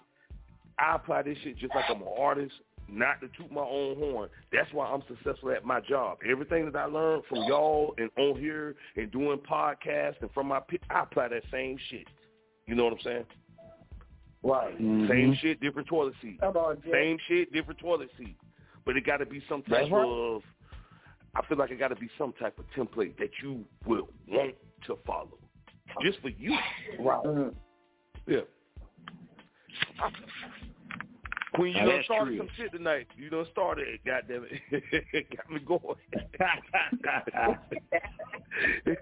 I 0.78 0.96
apply 0.96 1.24
this 1.24 1.38
shit 1.44 1.58
just 1.58 1.74
like 1.74 1.86
I'm 1.90 2.02
an 2.02 2.08
artist, 2.18 2.54
not 2.90 3.22
to 3.22 3.28
toot 3.38 3.52
my 3.52 3.62
own 3.62 3.96
horn. 3.98 4.30
That's 4.52 4.72
why 4.74 4.88
I'm 4.88 5.04
successful 5.08 5.52
at 5.52 5.64
my 5.64 5.80
job. 5.80 6.18
Everything 6.30 6.66
that 6.66 6.78
I 6.78 6.86
learned 6.86 7.24
from 7.30 7.44
y'all 7.48 7.96
and 7.98 8.10
on 8.18 8.40
here 8.40 8.76
and 8.98 9.12
doing 9.12 9.40
podcasts 9.40 10.22
and 10.22 10.30
from 10.34 10.48
my, 10.48 10.60
I 10.90 11.04
apply 11.04 11.30
that 11.30 11.44
same 11.52 11.78
shit. 11.90 12.08
You 12.68 12.76
know 12.76 12.86
what 12.86 12.94
I'm 12.94 13.00
saying? 13.04 13.26
Right. 14.44 14.78
Same 14.78 15.10
mm-hmm. 15.10 15.34
shit, 15.42 15.60
different 15.62 15.88
toilet 15.88 16.14
seat. 16.22 16.40
Come 16.40 16.58
on, 16.58 16.78
Same 16.92 17.18
shit, 17.28 17.52
different 17.52 17.80
toilet 17.80 18.10
seat. 18.18 18.36
But 18.86 18.98
it 18.98 19.06
got 19.06 19.18
to 19.18 19.26
be 19.26 19.42
some 19.50 19.64
type 19.64 19.92
right. 19.92 20.06
of. 20.06 20.42
I 21.36 21.46
feel 21.48 21.58
like 21.58 21.72
it 21.72 21.80
got 21.80 21.90
to 21.90 21.96
be 21.96 22.10
some 22.18 22.34
type 22.34 22.58
of 22.60 22.66
template 22.78 23.18
that 23.18 23.30
you 23.44 23.66
will 23.86 24.08
want 24.28 24.56
to 24.88 24.98
follow, 25.06 25.38
just 26.02 26.20
for 26.22 26.30
you. 26.30 26.56
Right. 27.00 27.24
Mm-hmm. 27.26 28.32
Yeah. 28.32 28.40
Queen, 31.56 31.74
you 31.74 31.80
Now, 31.80 31.86
done 31.86 31.96
that's 31.96 32.06
started 32.06 32.32
true. 32.32 32.38
some 32.38 32.50
shit 32.58 32.72
tonight. 32.72 33.08
You 33.18 33.30
done 33.30 33.46
started 33.52 33.88
it, 33.88 34.02
goddamn 34.06 34.46
it. 34.72 35.28
Got 35.38 35.52
me 35.52 35.60
going. 35.60 35.80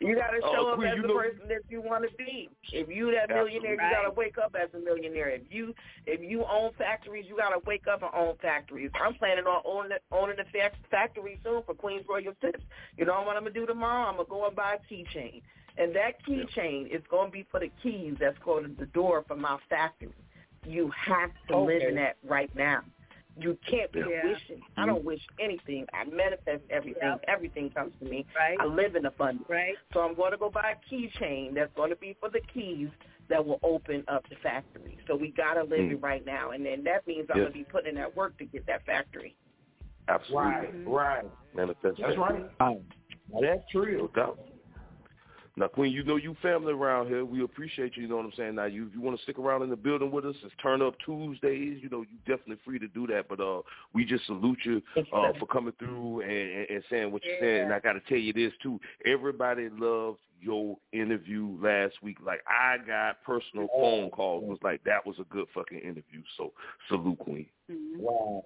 You 0.00 0.14
got 0.14 0.30
to 0.30 0.40
Oh, 0.44 0.52
show 0.52 0.68
up 0.70 0.76
Queen, 0.78 0.88
as 0.88 1.02
the 1.02 1.08
know- 1.08 1.14
person 1.18 1.48
that 1.48 1.62
you 1.68 1.80
want 1.80 2.08
to 2.08 2.14
be. 2.16 2.48
If 2.72 2.88
you 2.88 3.10
that 3.12 3.28
millionaire, 3.28 3.72
you 3.72 3.78
got 3.78 4.02
to 4.02 4.10
wake 4.10 4.38
up 4.38 4.54
as 4.54 4.68
a 4.74 4.78
millionaire. 4.78 5.28
If 5.30 5.42
you 5.50 5.74
if 6.06 6.20
you 6.20 6.44
own 6.44 6.70
factories, 6.78 7.24
you 7.28 7.36
got 7.36 7.50
to 7.50 7.58
wake 7.66 7.86
up 7.88 8.02
and 8.02 8.10
own 8.14 8.34
factories. 8.40 8.90
I'm 9.02 9.14
planning 9.14 9.46
on 9.46 9.62
owning 9.64 9.98
owning 10.12 10.36
a 10.38 10.70
factory 10.90 11.40
soon 11.42 11.62
for 11.64 11.74
Queens 11.74 12.04
Royal 12.08 12.34
Tips. 12.40 12.62
You 12.96 13.04
know 13.06 13.14
what 13.22 13.36
I'm 13.36 13.42
gonna 13.44 13.50
do 13.54 13.66
tomorrow? 13.66 14.06
I'm 14.08 14.16
gonna 14.16 14.28
go 14.28 14.46
and 14.46 14.54
buy 14.54 14.74
a 14.76 14.92
keychain, 14.94 15.42
and 15.78 15.94
that 15.96 16.22
keychain 16.24 16.86
is 16.94 17.02
gonna 17.10 17.30
be 17.30 17.46
for 17.50 17.58
the 17.60 17.70
keys 17.82 18.16
that's 18.20 18.38
going 18.44 18.64
to 18.64 18.70
the 18.78 18.86
door 18.86 19.24
for 19.26 19.36
my 19.36 19.58
factory. 19.68 20.10
You 20.64 20.90
have 20.96 21.30
to 21.48 21.58
live 21.58 21.82
in 21.82 21.94
that 21.96 22.16
right 22.28 22.54
now. 22.54 22.82
You 23.38 23.58
can't 23.68 23.92
be 23.92 24.00
Yeah. 24.00 24.24
wishing. 24.24 24.62
I 24.78 24.86
don't 24.86 25.04
wish 25.04 25.20
anything. 25.38 25.86
I 25.92 26.04
manifest 26.04 26.62
everything. 26.70 27.02
Yep. 27.02 27.24
Everything 27.28 27.68
comes 27.70 27.92
to 27.98 28.06
me. 28.06 28.24
Right. 28.34 28.58
I 28.58 28.64
live 28.64 28.96
in 28.96 29.04
abundance. 29.04 29.46
Right. 29.48 29.76
So 29.92 30.00
I'm 30.00 30.14
going 30.14 30.32
to 30.32 30.38
go 30.38 30.48
buy 30.50 30.72
a 30.72 30.94
keychain 30.94 31.54
that's 31.54 31.72
going 31.74 31.90
to 31.90 31.96
be 31.96 32.16
for 32.18 32.30
the 32.30 32.40
keys 32.52 32.88
that 33.28 33.44
will 33.44 33.60
open 33.62 34.04
up 34.08 34.26
the 34.30 34.36
factory. 34.36 34.96
So 35.06 35.16
we 35.16 35.32
got 35.32 35.54
to 35.54 35.64
live 35.64 35.80
Mm. 35.80 35.92
it 35.92 35.96
right 36.02 36.24
now. 36.24 36.50
And 36.52 36.64
then 36.64 36.82
that 36.84 37.06
means 37.06 37.28
I'm 37.28 37.36
Yeah. 37.36 37.42
going 37.44 37.52
to 37.52 37.58
be 37.58 37.64
putting 37.64 37.90
in 37.90 37.94
that 37.96 38.16
work 38.16 38.38
to 38.38 38.46
get 38.46 38.64
that 38.66 38.84
factory. 38.86 39.36
Absolutely. 40.08 40.50
Right. 40.86 41.22
Right. 41.22 41.24
Manifest 41.54 41.98
That's 42.00 42.14
that. 42.14 42.18
right. 42.18 42.60
Now, 42.60 42.80
that's 43.40 43.74
No 43.74 43.84
true. 43.84 44.10
doubt. 44.14 44.38
Now, 45.58 45.68
Queen, 45.68 45.90
you 45.90 46.04
know 46.04 46.16
you 46.16 46.36
family 46.42 46.74
around 46.74 47.08
here. 47.08 47.24
We 47.24 47.42
appreciate 47.42 47.96
you. 47.96 48.02
You 48.02 48.08
know 48.08 48.16
what 48.16 48.26
I'm 48.26 48.32
saying. 48.36 48.56
Now, 48.56 48.66
you 48.66 48.88
if 48.88 48.94
you 48.94 49.00
want 49.00 49.16
to 49.16 49.22
stick 49.22 49.38
around 49.38 49.62
in 49.62 49.70
the 49.70 49.76
building 49.76 50.10
with 50.10 50.26
us, 50.26 50.36
it's 50.44 50.54
Turn 50.62 50.82
Up 50.82 50.94
Tuesdays. 51.04 51.78
You 51.82 51.88
know, 51.88 52.02
you 52.02 52.18
definitely 52.26 52.58
free 52.62 52.78
to 52.78 52.88
do 52.88 53.06
that. 53.06 53.26
But 53.28 53.40
uh, 53.40 53.62
we 53.94 54.04
just 54.04 54.26
salute 54.26 54.58
you 54.64 54.82
uh, 54.96 55.32
for 55.38 55.46
coming 55.46 55.72
through 55.78 56.20
and, 56.20 56.30
and, 56.30 56.70
and 56.70 56.84
saying 56.90 57.10
what 57.10 57.24
you 57.24 57.32
said. 57.40 57.62
And 57.62 57.72
I 57.72 57.80
got 57.80 57.94
to 57.94 58.00
tell 58.00 58.18
you 58.18 58.34
this 58.34 58.52
too. 58.62 58.78
Everybody 59.06 59.68
loved 59.70 60.18
your 60.40 60.76
interview 60.92 61.56
last 61.62 61.94
week. 62.02 62.18
Like 62.24 62.42
I 62.46 62.76
got 62.86 63.22
personal 63.24 63.68
phone 63.74 64.10
calls. 64.10 64.42
It 64.42 64.48
Was 64.48 64.58
like 64.62 64.84
that 64.84 65.06
was 65.06 65.16
a 65.18 65.24
good 65.24 65.46
fucking 65.54 65.78
interview. 65.78 66.22
So 66.36 66.52
salute, 66.88 67.18
Queen. 67.18 67.46
Wow. 67.98 68.44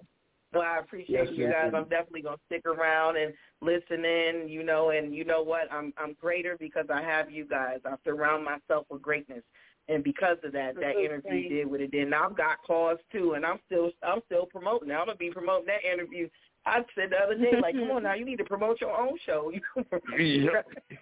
So 0.53 0.59
I 0.59 0.79
appreciate 0.79 1.09
Yes, 1.09 1.27
you 1.31 1.45
guys. 1.45 1.69
yes. 1.71 1.73
I'm 1.75 1.89
definitely 1.89 2.23
going 2.23 2.37
to 2.37 2.43
stick 2.47 2.65
around 2.65 3.17
and 3.17 3.33
listen 3.61 4.03
in, 4.03 4.47
you 4.47 4.63
know, 4.63 4.89
and 4.89 5.15
you 5.15 5.23
know 5.23 5.41
what? 5.41 5.71
I'm 5.71 5.93
I'm 5.97 6.15
greater 6.19 6.57
because 6.59 6.85
I 6.93 7.01
have 7.01 7.31
you 7.31 7.45
guys. 7.45 7.79
I 7.85 7.95
surround 8.03 8.43
myself 8.43 8.85
with 8.89 9.01
greatness. 9.01 9.43
And 9.87 10.03
because 10.03 10.37
of 10.43 10.51
that, 10.53 10.75
that 10.75 10.95
interview 10.95 11.49
did 11.49 11.69
what 11.69 11.81
it 11.81 11.91
did. 11.91 12.03
And 12.03 12.15
I've 12.15 12.37
got 12.37 12.57
calls 12.65 12.99
too, 13.11 13.33
and 13.33 13.45
I'm 13.45 13.59
still 13.65 13.91
I'm 14.03 14.19
still 14.27 14.45
promoting. 14.45 14.91
I'm 14.91 15.05
gonna 15.05 15.15
be 15.15 15.31
promoting 15.31 15.67
that 15.67 15.83
interview 15.89 16.27
I 16.65 16.81
said 16.95 17.09
the 17.09 17.17
other 17.17 17.35
day, 17.35 17.59
like, 17.59 17.73
come 17.73 17.89
on 17.91 18.03
now, 18.03 18.13
you 18.13 18.25
need 18.25 18.37
to 18.37 18.43
promote 18.43 18.81
your 18.81 18.95
own 18.95 19.17
show. 19.25 19.51
yeah. 20.19 20.61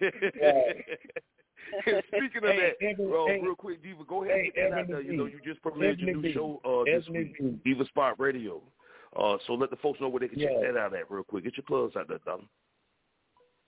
Speaking 2.08 2.44
of 2.44 2.50
Hey, 2.50 2.72
that, 2.80 2.86
Evan, 2.86 3.08
bro, 3.08 3.26
hey. 3.26 3.40
real 3.42 3.54
quick, 3.54 3.82
Diva, 3.82 4.02
go 4.08 4.24
ahead 4.24 4.36
and 4.36 4.44
Hey, 4.46 4.52
get 4.54 4.70
that 4.70 4.72
out 4.72 4.78
Evan 4.80 4.92
there. 4.92 5.02
You 5.02 5.16
know, 5.16 5.26
you 5.26 5.38
just 5.44 5.62
premiered 5.62 5.98
your 6.00 6.14
new 6.16 6.22
B. 6.22 6.32
show 6.32 6.60
uh, 6.64 6.84
this 6.84 7.04
Evan 7.08 7.14
week, 7.22 7.38
B. 7.38 7.58
Diva 7.72 7.84
Spot 7.86 8.18
Radio. 8.18 8.62
Uh, 9.18 9.36
so 9.46 9.54
let 9.54 9.70
the 9.70 9.76
folks 9.76 10.00
know 10.00 10.08
where 10.08 10.20
they 10.20 10.28
can 10.28 10.38
check 10.38 10.50
Yeah. 10.52 10.72
that 10.72 10.78
out 10.78 10.94
at 10.94 11.10
real 11.10 11.24
quick. 11.24 11.44
Get 11.44 11.56
your 11.56 11.64
plugs 11.64 11.96
out 11.96 12.08
there, 12.08 12.18
darling. 12.24 12.48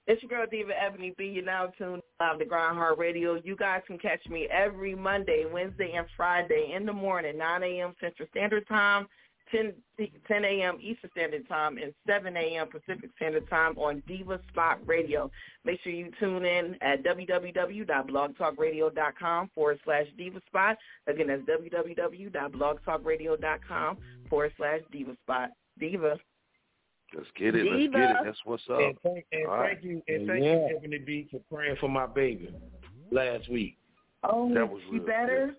It's 0.09 0.21
your 0.23 0.31
girl 0.31 0.47
Diva 0.51 0.73
Ebony 0.81 1.15
B. 1.17 1.27
You're 1.27 1.45
now 1.45 1.67
tuned 1.79 2.03
live 2.19 2.39
to 2.41 2.45
Grind 2.45 2.77
Hard 2.77 2.99
Radio. 2.99 3.35
You 3.45 3.55
guys 3.55 3.83
can 3.87 3.99
catch 3.99 4.27
me 4.29 4.49
every 4.51 4.97
Monday, 4.97 5.45
Wednesday, 5.51 5.93
and 5.97 6.07
Friday 6.17 6.73
in 6.75 6.85
the 6.85 6.93
morning, 6.93 7.39
9 7.39 7.63
a.m. 7.63 7.95
Central 8.01 8.29
Standard 8.31 8.67
Time, 8.67 9.07
10, 9.53 9.73
10 10.27 10.45
a.m. 10.45 10.79
Eastern 10.81 11.11
Standard 11.13 11.47
Time, 11.49 11.79
and 11.79 11.95
7 12.07 12.37
a.m. 12.37 12.67
Pacific 12.69 13.11
Standard 13.17 13.49
Time 13.49 13.79
on 13.79 14.03
Diva 14.09 14.41
Spot 14.51 14.79
Radio. 14.87 15.31
Make 15.65 15.81
sure 15.83 15.93
you 15.93 16.11
tune 16.19 16.45
in 16.45 16.77
at 16.81 17.05
www.blogtalkradio.com 17.05 19.51
forward 19.55 19.79
slash 19.85 20.07
Diva 20.17 20.41
Spot. 20.49 20.77
Again, 21.07 21.29
that's 21.29 21.43
www.blogtalkradio.com 21.43 23.99
forward 24.29 24.53
slash 24.57 24.81
Diva 24.91 25.17
Spot. 25.25 25.51
Diva. 25.79 26.19
Let's 27.15 27.29
get 27.39 27.55
it. 27.55 27.67
Let's 27.67 27.93
get 27.93 28.11
it. 28.11 28.17
That's 28.25 28.39
what's 28.45 28.63
up. 28.71 28.81
And 28.81 28.99
thank, 29.03 29.25
and 29.33 29.47
All 29.47 29.59
right. 29.59 29.75
thank 29.75 29.85
you, 29.85 30.03
and 30.09 30.27
thank 30.27 30.43
Yeah. 30.45 30.69
you, 30.69 30.77
Ebony 30.79 30.99
B, 30.99 31.29
for 31.31 31.41
praying 31.55 31.77
for 31.77 31.89
my 31.89 32.07
baby 32.07 32.49
last 33.11 33.49
week. 33.51 33.77
Oh, 34.25 34.53
That 34.55 34.69
was 34.71 34.81
she 34.85 34.93
real 34.99 35.05
better? 35.05 35.55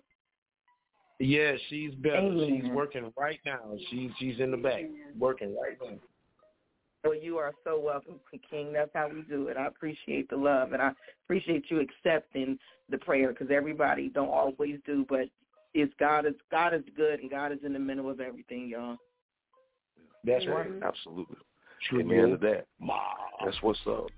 Yeah, 1.20 1.52
she's 1.68 1.94
better. 1.94 2.18
Amen. 2.18 2.62
She's 2.62 2.70
working 2.72 3.12
right 3.16 3.40
now. 3.46 3.60
She's 3.90 4.10
she's 4.18 4.40
in 4.40 4.50
the 4.50 4.56
back 4.56 4.82
working 5.18 5.56
right 5.56 5.78
now. 5.82 5.96
Well, 7.04 7.14
you 7.14 7.36
are 7.36 7.52
so 7.64 7.78
welcome, 7.78 8.18
King. 8.50 8.72
That's 8.72 8.90
how 8.94 9.08
we 9.08 9.22
do 9.22 9.48
it. 9.48 9.56
I 9.58 9.66
appreciate 9.66 10.28
the 10.30 10.36
love, 10.36 10.72
and 10.72 10.80
I 10.80 10.92
appreciate 11.24 11.66
you 11.68 11.80
accepting 11.80 12.58
the 12.88 12.98
prayer 12.98 13.28
because 13.28 13.48
everybody 13.50 14.08
don't 14.08 14.30
always 14.30 14.78
do, 14.86 15.04
but 15.08 15.28
it's 15.74 15.92
God 16.00 16.24
is 16.26 16.34
God 16.50 16.72
is 16.72 16.82
good, 16.96 17.20
and 17.20 17.30
God 17.30 17.52
is 17.52 17.58
in 17.64 17.74
the 17.74 17.78
middle 17.78 18.10
of 18.10 18.20
everything, 18.20 18.68
y'all. 18.68 18.96
That's 20.24 20.46
right. 20.46 20.70
Absolutely. 20.82 21.36
True 21.88 22.00
Amen 22.00 22.30
to 22.30 22.36
deal. 22.38 22.50
that. 22.50 22.66
That's 23.44 23.60
what's 23.60 23.78
up. 23.86 24.10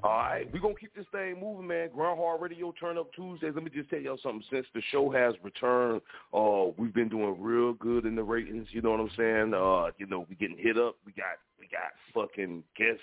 All 0.00 0.10
right, 0.10 0.48
we're 0.52 0.60
going 0.60 0.76
to 0.76 0.80
keep 0.80 0.94
this 0.94 1.06
thing 1.10 1.40
moving, 1.40 1.66
man. 1.66 1.90
Grind 1.92 2.18
Hard 2.18 2.40
Radio 2.40 2.72
Turn 2.78 2.96
Up 2.98 3.12
Tuesdays. 3.14 3.52
Let 3.54 3.64
me 3.64 3.70
just 3.74 3.90
tell 3.90 3.98
y'all 3.98 4.18
something. 4.22 4.44
Since 4.48 4.66
the 4.72 4.80
show 4.92 5.10
has 5.10 5.34
returned, 5.42 6.02
uh, 6.32 6.66
we've 6.76 6.94
been 6.94 7.08
doing 7.08 7.34
real 7.36 7.72
good 7.72 8.06
in 8.06 8.14
the 8.14 8.22
ratings. 8.22 8.68
You 8.70 8.80
know 8.80 8.92
what 8.92 9.00
I'm 9.00 9.10
saying? 9.16 9.54
Uh, 9.54 9.90
you 9.98 10.06
know, 10.06 10.24
we 10.28 10.36
getting 10.36 10.56
hit 10.56 10.78
up. 10.78 10.96
We 11.04 11.12
got 11.12 11.38
we 11.58 11.66
got 11.66 11.90
fucking 12.14 12.62
guests 12.76 13.02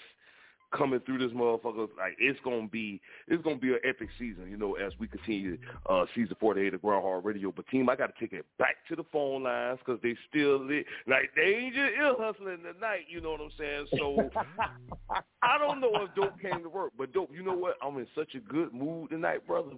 coming 0.71 0.99
through 1.01 1.19
this 1.19 1.31
motherfucker. 1.31 1.89
Like 1.97 2.15
it's 2.19 2.39
gonna 2.43 2.67
be 2.67 3.01
it's 3.27 3.43
gonna 3.43 3.57
be 3.57 3.69
an 3.69 3.79
epic 3.83 4.09
season, 4.17 4.47
you 4.49 4.57
know, 4.57 4.75
as 4.75 4.93
we 4.99 5.07
continue 5.07 5.57
uh 5.89 6.05
season 6.15 6.35
forty 6.39 6.61
eight 6.61 6.73
of 6.73 6.81
Grind 6.81 7.03
Hard 7.03 7.25
Radio. 7.25 7.51
But 7.55 7.67
team, 7.67 7.89
I 7.89 7.95
gotta 7.95 8.13
take 8.19 8.33
it 8.33 8.45
back 8.57 8.75
to 8.89 8.95
the 8.95 9.03
phone 9.11 9.43
lines 9.43 9.79
because 9.85 10.01
they 10.01 10.15
still 10.29 10.59
lit. 10.59 10.85
like 11.07 11.31
they 11.35 11.55
ain't 11.55 11.75
just 11.75 11.91
ill 11.99 12.15
hustling 12.19 12.59
tonight, 12.63 13.05
you 13.09 13.21
know 13.21 13.31
what 13.31 13.41
I'm 13.41 13.51
saying? 13.57 13.87
So 13.97 14.29
I 15.41 15.57
don't 15.57 15.79
know 15.79 15.91
if 15.95 16.15
Dope 16.15 16.39
came 16.39 16.63
to 16.63 16.69
work, 16.69 16.93
but 16.97 17.13
Dope, 17.13 17.31
you 17.33 17.43
know 17.43 17.55
what? 17.55 17.75
I'm 17.81 17.97
in 17.97 18.07
such 18.15 18.35
a 18.35 18.39
good 18.39 18.73
mood 18.73 19.09
tonight, 19.09 19.45
brother. 19.47 19.71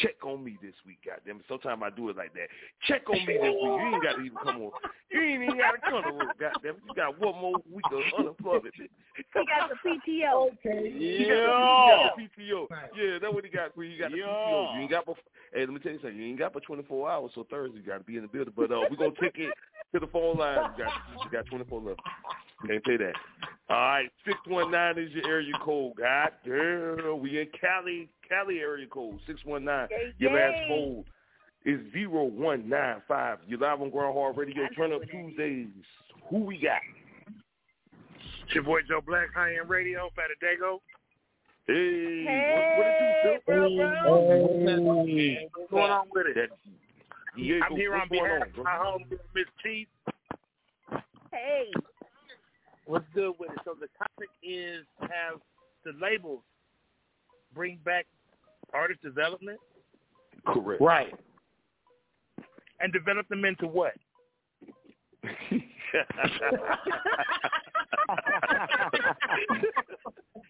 Check 0.00 0.24
on 0.24 0.42
me 0.42 0.56
this 0.62 0.74
week, 0.86 0.98
goddamn. 1.04 1.42
Sometimes 1.48 1.82
I 1.84 1.90
do 1.90 2.08
it 2.08 2.16
like 2.16 2.32
that. 2.32 2.48
Check 2.88 3.02
on 3.10 3.26
me 3.26 3.36
this 3.36 3.52
week. 3.52 3.60
You 3.60 3.90
ain't 3.92 4.02
got 4.02 4.16
to 4.16 4.22
even 4.22 4.38
come 4.42 4.56
on. 4.62 4.70
You 5.10 5.20
ain't 5.20 5.42
even 5.42 5.58
got 5.58 5.72
to 5.72 5.80
come 5.84 6.02
to 6.02 6.12
work, 6.16 6.38
goddamn. 6.40 6.76
You 6.88 6.94
got 6.96 7.20
one 7.20 7.36
more 7.40 7.60
week 7.70 7.84
of 7.92 8.00
unemployment. 8.18 8.74
He 8.74 8.88
got 9.34 9.68
the 9.68 9.76
PTO. 9.84 10.48
Okay. 10.64 10.90
He 10.90 11.28
got 11.28 11.36
the, 11.36 11.52
he 11.52 11.84
got 11.92 12.16
the 12.16 12.22
PTO. 12.24 12.66
Yeah, 12.96 13.18
that's 13.20 13.34
what 13.34 13.44
he 13.44 13.50
got. 13.50 13.74
Queen. 13.74 13.90
He 13.92 13.98
got 13.98 14.10
the 14.10 14.16
PTO. 14.16 14.74
You 14.76 14.80
ain't 14.80 14.90
got. 14.90 15.04
But, 15.04 15.16
hey, 15.52 15.60
let 15.60 15.70
me 15.70 15.78
tell 15.80 15.92
you 15.92 15.98
something. 16.00 16.18
You 16.18 16.26
ain't 16.28 16.38
got 16.38 16.54
but 16.54 16.62
24 16.64 17.10
hours, 17.10 17.32
so 17.34 17.46
Thursday 17.50 17.78
you 17.78 17.84
got 17.84 17.98
to 17.98 18.04
be 18.04 18.16
in 18.16 18.22
the 18.22 18.28
building. 18.28 18.54
But 18.56 18.72
uh, 18.72 18.80
we're 18.88 18.96
gonna 18.96 19.12
take 19.20 19.36
it 19.36 19.52
to 19.92 20.00
the 20.00 20.06
phone 20.06 20.38
line. 20.38 20.72
You 20.78 20.84
got, 20.84 20.92
you 21.24 21.30
got 21.30 21.46
24 21.46 21.80
left. 21.82 22.00
Can't 22.66 22.82
say 22.86 22.96
that. 22.96 23.14
All 23.68 23.76
right, 23.76 24.10
619 24.26 25.04
is 25.04 25.12
your 25.12 25.26
area 25.26 25.52
code. 25.64 25.94
God 25.96 26.30
damn, 26.44 27.20
we 27.20 27.40
in 27.40 27.48
Cali, 27.58 28.08
Cali 28.32 28.60
area 28.60 28.86
code 28.86 29.18
619. 29.26 30.14
Your 30.18 30.32
last 30.32 30.56
yay. 30.56 30.68
code 30.68 31.04
is 31.66 31.80
0195. 31.94 33.38
You're 33.46 33.58
live 33.58 33.82
on 33.82 33.90
Grind 33.90 34.14
Hard 34.14 34.36
Radio. 34.36 34.66
Turn 34.74 34.92
up 34.92 35.02
Tuesdays. 35.10 35.68
Who 36.30 36.38
we 36.44 36.58
got? 36.58 36.80
It's 38.44 38.54
your 38.54 38.64
boy 38.64 38.80
Joe 38.88 39.02
Black, 39.06 39.34
High 39.34 39.56
End 39.60 39.68
Radio, 39.68 40.10
Fatadago. 40.16 40.80
Hey, 41.66 42.24
Hey, 42.26 42.74
what, 42.78 42.78
what 42.78 42.86
it 42.88 43.22
do, 43.22 43.52
Phil? 43.52 45.06
Hey, 45.06 45.48
what's 45.54 45.70
going 45.70 45.90
on 45.90 46.06
with 46.12 46.26
it? 46.26 46.34
That, 46.34 46.48
Diego, 47.36 47.64
I'm 47.70 47.76
here 47.76 47.94
on 47.94 48.08
going 48.08 48.24
behalf 48.24 48.42
on, 48.42 48.58
of 48.58 48.64
my 48.64 48.70
homegirl, 48.72 49.18
Mz. 49.36 49.44
Chief. 49.62 49.88
Hey. 51.30 51.70
What's 52.86 53.04
good 53.14 53.34
with 53.38 53.50
it? 53.50 53.58
So 53.64 53.74
the 53.78 53.88
topic 53.96 54.28
is 54.42 54.84
have 55.00 55.40
the 55.84 55.92
labels 56.00 56.40
bring 57.54 57.78
back 57.84 58.06
artist 58.74 59.02
development 59.02 59.58
Correct. 60.46 60.80
Right. 60.80 61.14
and 62.80 62.92
develop 62.92 63.28
them 63.28 63.44
into 63.44 63.66
what? 63.66 63.92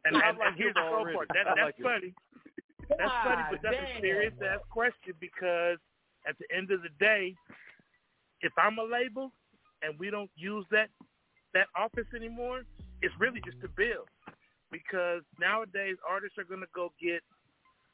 And, 0.04 0.16
I 0.16 0.30
and, 0.30 0.38
like 0.38 0.48
and 0.48 0.56
here's 0.56 0.74
the 0.74 0.80
fun 0.80 1.14
part. 1.14 1.28
That, 1.28 1.46
that's 1.46 1.60
like 1.60 1.74
it. 1.78 1.82
funny. 1.82 2.14
That's 2.98 3.16
funny, 3.24 3.42
ah, 3.46 3.48
but 3.50 3.60
that's 3.62 3.76
a 3.76 4.00
serious 4.00 4.34
ass 4.42 4.60
question 4.70 5.14
because 5.20 5.78
at 6.26 6.36
the 6.38 6.46
end 6.54 6.70
of 6.70 6.82
the 6.82 6.92
day, 6.98 7.34
if 8.40 8.52
I'm 8.58 8.78
a 8.78 8.84
label 8.84 9.32
and 9.82 9.98
we 9.98 10.10
don't 10.10 10.30
use 10.36 10.66
that 10.70 10.88
that 11.54 11.66
office 11.76 12.08
anymore, 12.16 12.62
it's 13.00 13.14
really 13.18 13.40
just 13.44 13.58
a 13.64 13.68
bill. 13.68 14.04
Because 14.70 15.22
nowadays 15.38 15.96
artists 16.08 16.38
are 16.38 16.44
gonna 16.44 16.70
go 16.74 16.92
get 17.00 17.22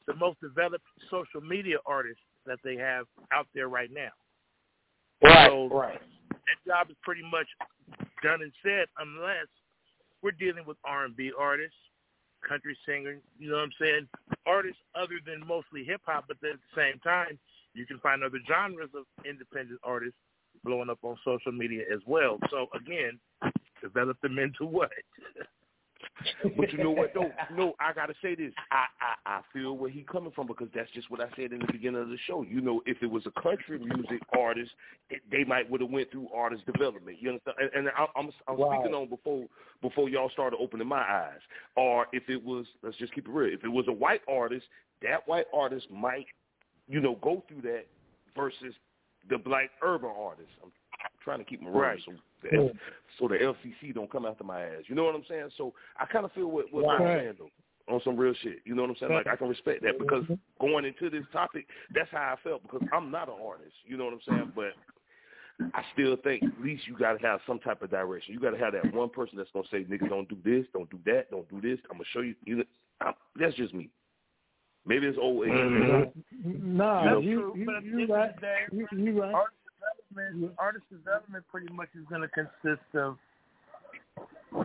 the 0.09 0.15
most 0.15 0.41
developed 0.41 0.85
social 1.11 1.39
media 1.39 1.77
artists 1.85 2.23
that 2.47 2.57
they 2.63 2.75
have 2.75 3.05
out 3.31 3.45
there 3.53 3.69
right 3.69 3.91
now. 3.93 4.09
Right. 5.21 5.47
So 5.47 5.67
Right. 5.69 6.01
that 6.31 6.65
job 6.65 6.89
is 6.89 6.97
pretty 7.03 7.21
much 7.21 7.47
done 8.23 8.41
and 8.41 8.51
said 8.63 8.87
unless 8.97 9.45
we're 10.23 10.31
dealing 10.31 10.65
with 10.65 10.77
R&B 10.83 11.31
artists, 11.37 11.77
country 12.41 12.75
singers, 12.85 13.21
you 13.37 13.49
know 13.49 13.57
what 13.57 13.63
I'm 13.65 13.71
saying? 13.79 14.09
Artists 14.47 14.81
other 14.95 15.19
than 15.23 15.45
mostly 15.45 15.83
hip 15.83 16.01
hop, 16.05 16.25
but 16.27 16.37
then 16.41 16.53
at 16.53 16.59
the 16.73 16.81
same 16.81 16.99
time, 17.01 17.37
you 17.75 17.85
can 17.85 17.99
find 17.99 18.23
other 18.23 18.39
genres 18.47 18.89
of 18.95 19.05
independent 19.25 19.79
artists 19.83 20.17
blowing 20.63 20.89
up 20.89 20.99
on 21.03 21.17
social 21.23 21.51
media 21.51 21.83
as 21.93 21.99
well. 22.07 22.39
So 22.49 22.67
again, 22.73 23.19
develop 23.81 24.19
them 24.21 24.39
into 24.39 24.65
what? 24.65 24.91
But 26.57 26.71
you 26.71 26.79
know 26.79 26.91
what 26.91 27.13
though? 27.13 27.31
No, 27.55 27.73
I 27.79 27.93
gotta 27.93 28.13
say 28.21 28.35
this. 28.35 28.53
I, 28.71 28.85
I 29.01 29.37
I 29.37 29.41
feel 29.53 29.75
where 29.77 29.89
he 29.89 30.03
coming 30.03 30.31
from 30.31 30.47
because 30.47 30.67
that's 30.73 30.89
just 30.91 31.09
what 31.09 31.19
I 31.19 31.27
said 31.35 31.51
in 31.51 31.59
the 31.59 31.71
beginning 31.71 32.01
of 32.01 32.09
the 32.09 32.17
show. 32.27 32.43
You 32.43 32.61
know, 32.61 32.81
if 32.85 32.97
it 33.01 33.09
was 33.09 33.23
a 33.25 33.41
country 33.41 33.79
music 33.79 34.21
artist, 34.37 34.71
it, 35.09 35.21
they 35.31 35.43
might 35.43 35.69
would 35.69 35.81
have 35.81 35.89
went 35.89 36.11
through 36.11 36.29
artist 36.33 36.65
development. 36.65 37.17
You 37.19 37.29
understand? 37.29 37.57
And, 37.59 37.87
and 37.87 37.89
I, 37.97 38.05
I'm 38.15 38.29
I'm 38.47 38.57
Right. 38.59 38.79
speaking 38.79 38.93
on 38.93 39.09
before 39.09 39.45
before 39.81 40.09
y'all 40.09 40.29
started 40.29 40.57
opening 40.59 40.87
my 40.87 41.01
eyes. 41.01 41.39
Or 41.75 42.07
if 42.11 42.23
it 42.29 42.43
was, 42.43 42.65
let's 42.83 42.97
just 42.97 43.13
keep 43.13 43.27
it 43.27 43.31
real. 43.31 43.53
If 43.53 43.63
it 43.63 43.69
was 43.69 43.85
a 43.87 43.93
white 43.93 44.21
artist, 44.27 44.65
that 45.01 45.27
white 45.27 45.45
artist 45.53 45.87
might, 45.91 46.25
you 46.87 46.99
know, 46.99 47.15
go 47.21 47.43
through 47.47 47.61
that 47.61 47.85
versus 48.35 48.73
the 49.29 49.37
black 49.37 49.71
urban 49.81 50.11
artist. 50.17 50.49
I'm 50.63 50.71
trying 51.23 51.39
to 51.39 51.45
keep 51.45 51.61
my 51.61 51.69
Right. 51.69 51.99
words 51.99 52.03
so 52.05 52.13
the, 52.41 52.73
so 53.19 53.27
the 53.27 53.35
LCC 53.35 53.93
don't 53.93 54.11
come 54.11 54.25
after 54.25 54.43
my 54.43 54.61
ass. 54.63 54.83
You 54.87 54.95
know 54.95 55.03
what 55.03 55.15
I'm 55.15 55.25
saying? 55.27 55.49
So 55.57 55.73
I 55.99 56.05
kind 56.05 56.25
of 56.25 56.31
feel 56.33 56.47
what 56.49 56.71
what 56.71 56.85
Right. 56.85 57.01
I'm 57.01 57.19
saying 57.19 57.35
though 57.39 57.49
on 57.93 58.01
some 58.03 58.15
real 58.15 58.33
shit. 58.41 58.59
You 58.65 58.75
know 58.75 58.83
what 58.83 58.91
I'm 58.91 58.95
saying? 58.97 59.11
Like 59.13 59.27
I 59.27 59.35
can 59.35 59.49
respect 59.49 59.81
that 59.83 59.97
because 59.99 60.23
mm-hmm. 60.25 60.35
going 60.61 60.85
into 60.85 61.09
this 61.09 61.25
topic, 61.33 61.65
that's 61.93 62.09
how 62.11 62.33
I 62.33 62.35
felt 62.47 62.61
because 62.63 62.81
I'm 62.93 63.09
not 63.11 63.29
an 63.29 63.35
artist. 63.43 63.73
You 63.85 63.97
know 63.97 64.05
what 64.05 64.13
I'm 64.13 64.21
saying? 64.27 64.51
But 64.55 64.73
I 65.73 65.83
still 65.93 66.15
think 66.23 66.43
at 66.43 66.61
least 66.63 66.87
you 66.87 66.95
got 66.97 67.19
to 67.19 67.27
have 67.27 67.41
some 67.45 67.59
type 67.59 67.81
of 67.81 67.89
direction. 67.89 68.33
You 68.33 68.39
got 68.39 68.51
to 68.51 68.57
have 68.57 68.73
that 68.73 68.93
one 68.93 69.09
person 69.09 69.37
that's 69.37 69.49
gonna 69.51 69.67
say, 69.71 69.83
"Nigga, 69.83 70.07
don't 70.07 70.29
do 70.29 70.37
this, 70.45 70.65
don't 70.71 70.89
do 70.89 70.99
that, 71.05 71.29
don't 71.31 71.49
do 71.49 71.59
this." 71.59 71.79
I'm 71.89 71.97
gonna 71.97 72.05
show 72.13 72.21
you. 72.21 72.35
you 72.45 72.55
know, 72.57 72.63
I, 73.01 73.11
that's 73.39 73.55
just 73.55 73.73
me. 73.73 73.89
Maybe 74.85 75.07
it's 75.07 75.17
old 75.21 75.45
age. 75.45 75.51
No, 75.51 76.13
You 76.45 77.09
know- 77.09 77.19
you 77.19 77.53
you 77.55 77.65
But 77.65 77.75
at 77.75 77.83
you 77.83 77.99
end 77.99 78.09
right. 78.09 78.29
of 78.29 78.35
the 78.35 78.41
day, 78.41 78.57
You, 78.71 78.87
you 78.97 79.21
right. 79.21 79.33
artist 79.33 79.58
development, 80.19 80.53
artist 80.57 80.85
development 80.91 81.45
pretty 81.51 81.71
much 81.73 81.89
is 81.95 82.05
going 82.09 82.21
to 82.21 82.27
consist 82.29 82.95
of 82.95 83.17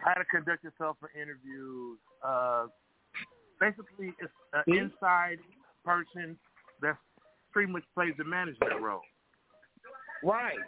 how 0.02 0.14
to 0.14 0.24
conduct 0.30 0.64
yourself 0.64 0.96
for 1.00 1.10
interviews. 1.14 1.98
Uh, 2.24 2.66
basically, 3.60 4.12
it's 4.20 4.32
an 4.52 4.74
inside 4.74 5.38
person 5.84 6.36
that 6.80 6.96
pretty 7.52 7.70
much 7.70 7.84
plays 7.94 8.12
the 8.18 8.24
management 8.24 8.80
role. 8.80 9.02
Right. 10.22 10.58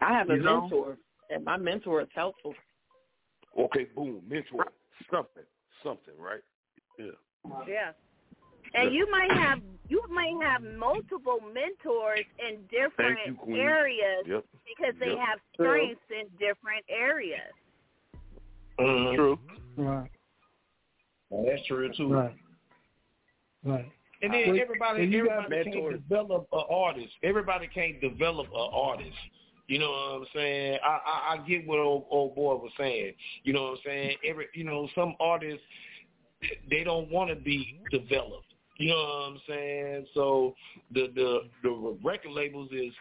I 0.00 0.12
have 0.12 0.30
a 0.30 0.34
You 0.34 0.42
know? 0.42 0.60
mentor. 0.62 0.96
And 1.30 1.44
my 1.44 1.56
mentor 1.56 2.02
is 2.02 2.08
helpful. 2.14 2.54
Okay, 3.58 3.86
boom, 3.96 4.22
mentor, 4.28 4.66
something, 5.10 5.42
something, 5.82 6.14
right? 6.18 6.40
Yeah. 6.98 7.06
Yeah. 7.66 7.92
And 8.74 8.94
you 8.94 9.10
might 9.10 9.32
have 9.32 9.60
you 9.88 10.02
might 10.10 10.34
have 10.42 10.62
multiple 10.62 11.38
mentors 11.54 12.24
in 12.38 12.58
different 12.70 13.18
you, 13.46 13.56
areas 13.56 14.24
Yep. 14.26 14.44
because 14.66 14.94
they 14.98 15.10
Yep. 15.10 15.18
have 15.18 15.40
True. 15.54 15.66
strengths 15.66 16.10
in 16.10 16.28
different 16.38 16.84
areas. 16.88 17.52
True. 18.78 19.38
Right. 19.76 20.10
that's 21.30 21.66
true 21.66 21.92
too. 21.92 22.12
Right. 22.12 22.34
Right. 23.64 23.90
And 24.22 24.32
then 24.32 24.48
Well, 24.48 24.60
everybody, 24.60 25.02
and 25.02 25.12
you 25.12 25.26
got 25.26 25.44
everybody 25.44 25.70
can't 25.72 25.90
develop 25.90 26.48
an 26.52 26.64
artist. 26.70 27.12
Everybody 27.22 27.66
can't 27.68 28.00
develop 28.00 28.48
an 28.48 28.70
artist. 28.72 29.16
You 29.68 29.78
know 29.80 29.90
what 29.90 30.20
I'm 30.20 30.26
saying? 30.32 30.78
I, 30.82 30.88
I 30.88 31.34
I 31.34 31.36
get 31.46 31.66
what 31.66 31.78
old, 31.78 32.06
old 32.10 32.34
boy 32.34 32.54
was 32.54 32.72
saying. 32.78 33.14
You 33.42 33.52
know 33.52 33.62
what 33.64 33.70
I'm 33.72 33.78
saying? 33.84 34.16
Every 34.24 34.46
you 34.54 34.64
know 34.64 34.88
some 34.94 35.14
artists 35.20 35.64
they 36.70 36.84
don't 36.84 37.10
want 37.10 37.30
to 37.30 37.36
be 37.36 37.80
developed. 37.90 38.54
You 38.78 38.90
know 38.90 38.96
what 38.96 39.32
I'm 39.32 39.40
saying? 39.48 40.06
So 40.14 40.54
the 40.92 41.08
the 41.14 41.40
the 41.62 41.96
record 42.04 42.32
labels 42.32 42.68
is 42.72 42.92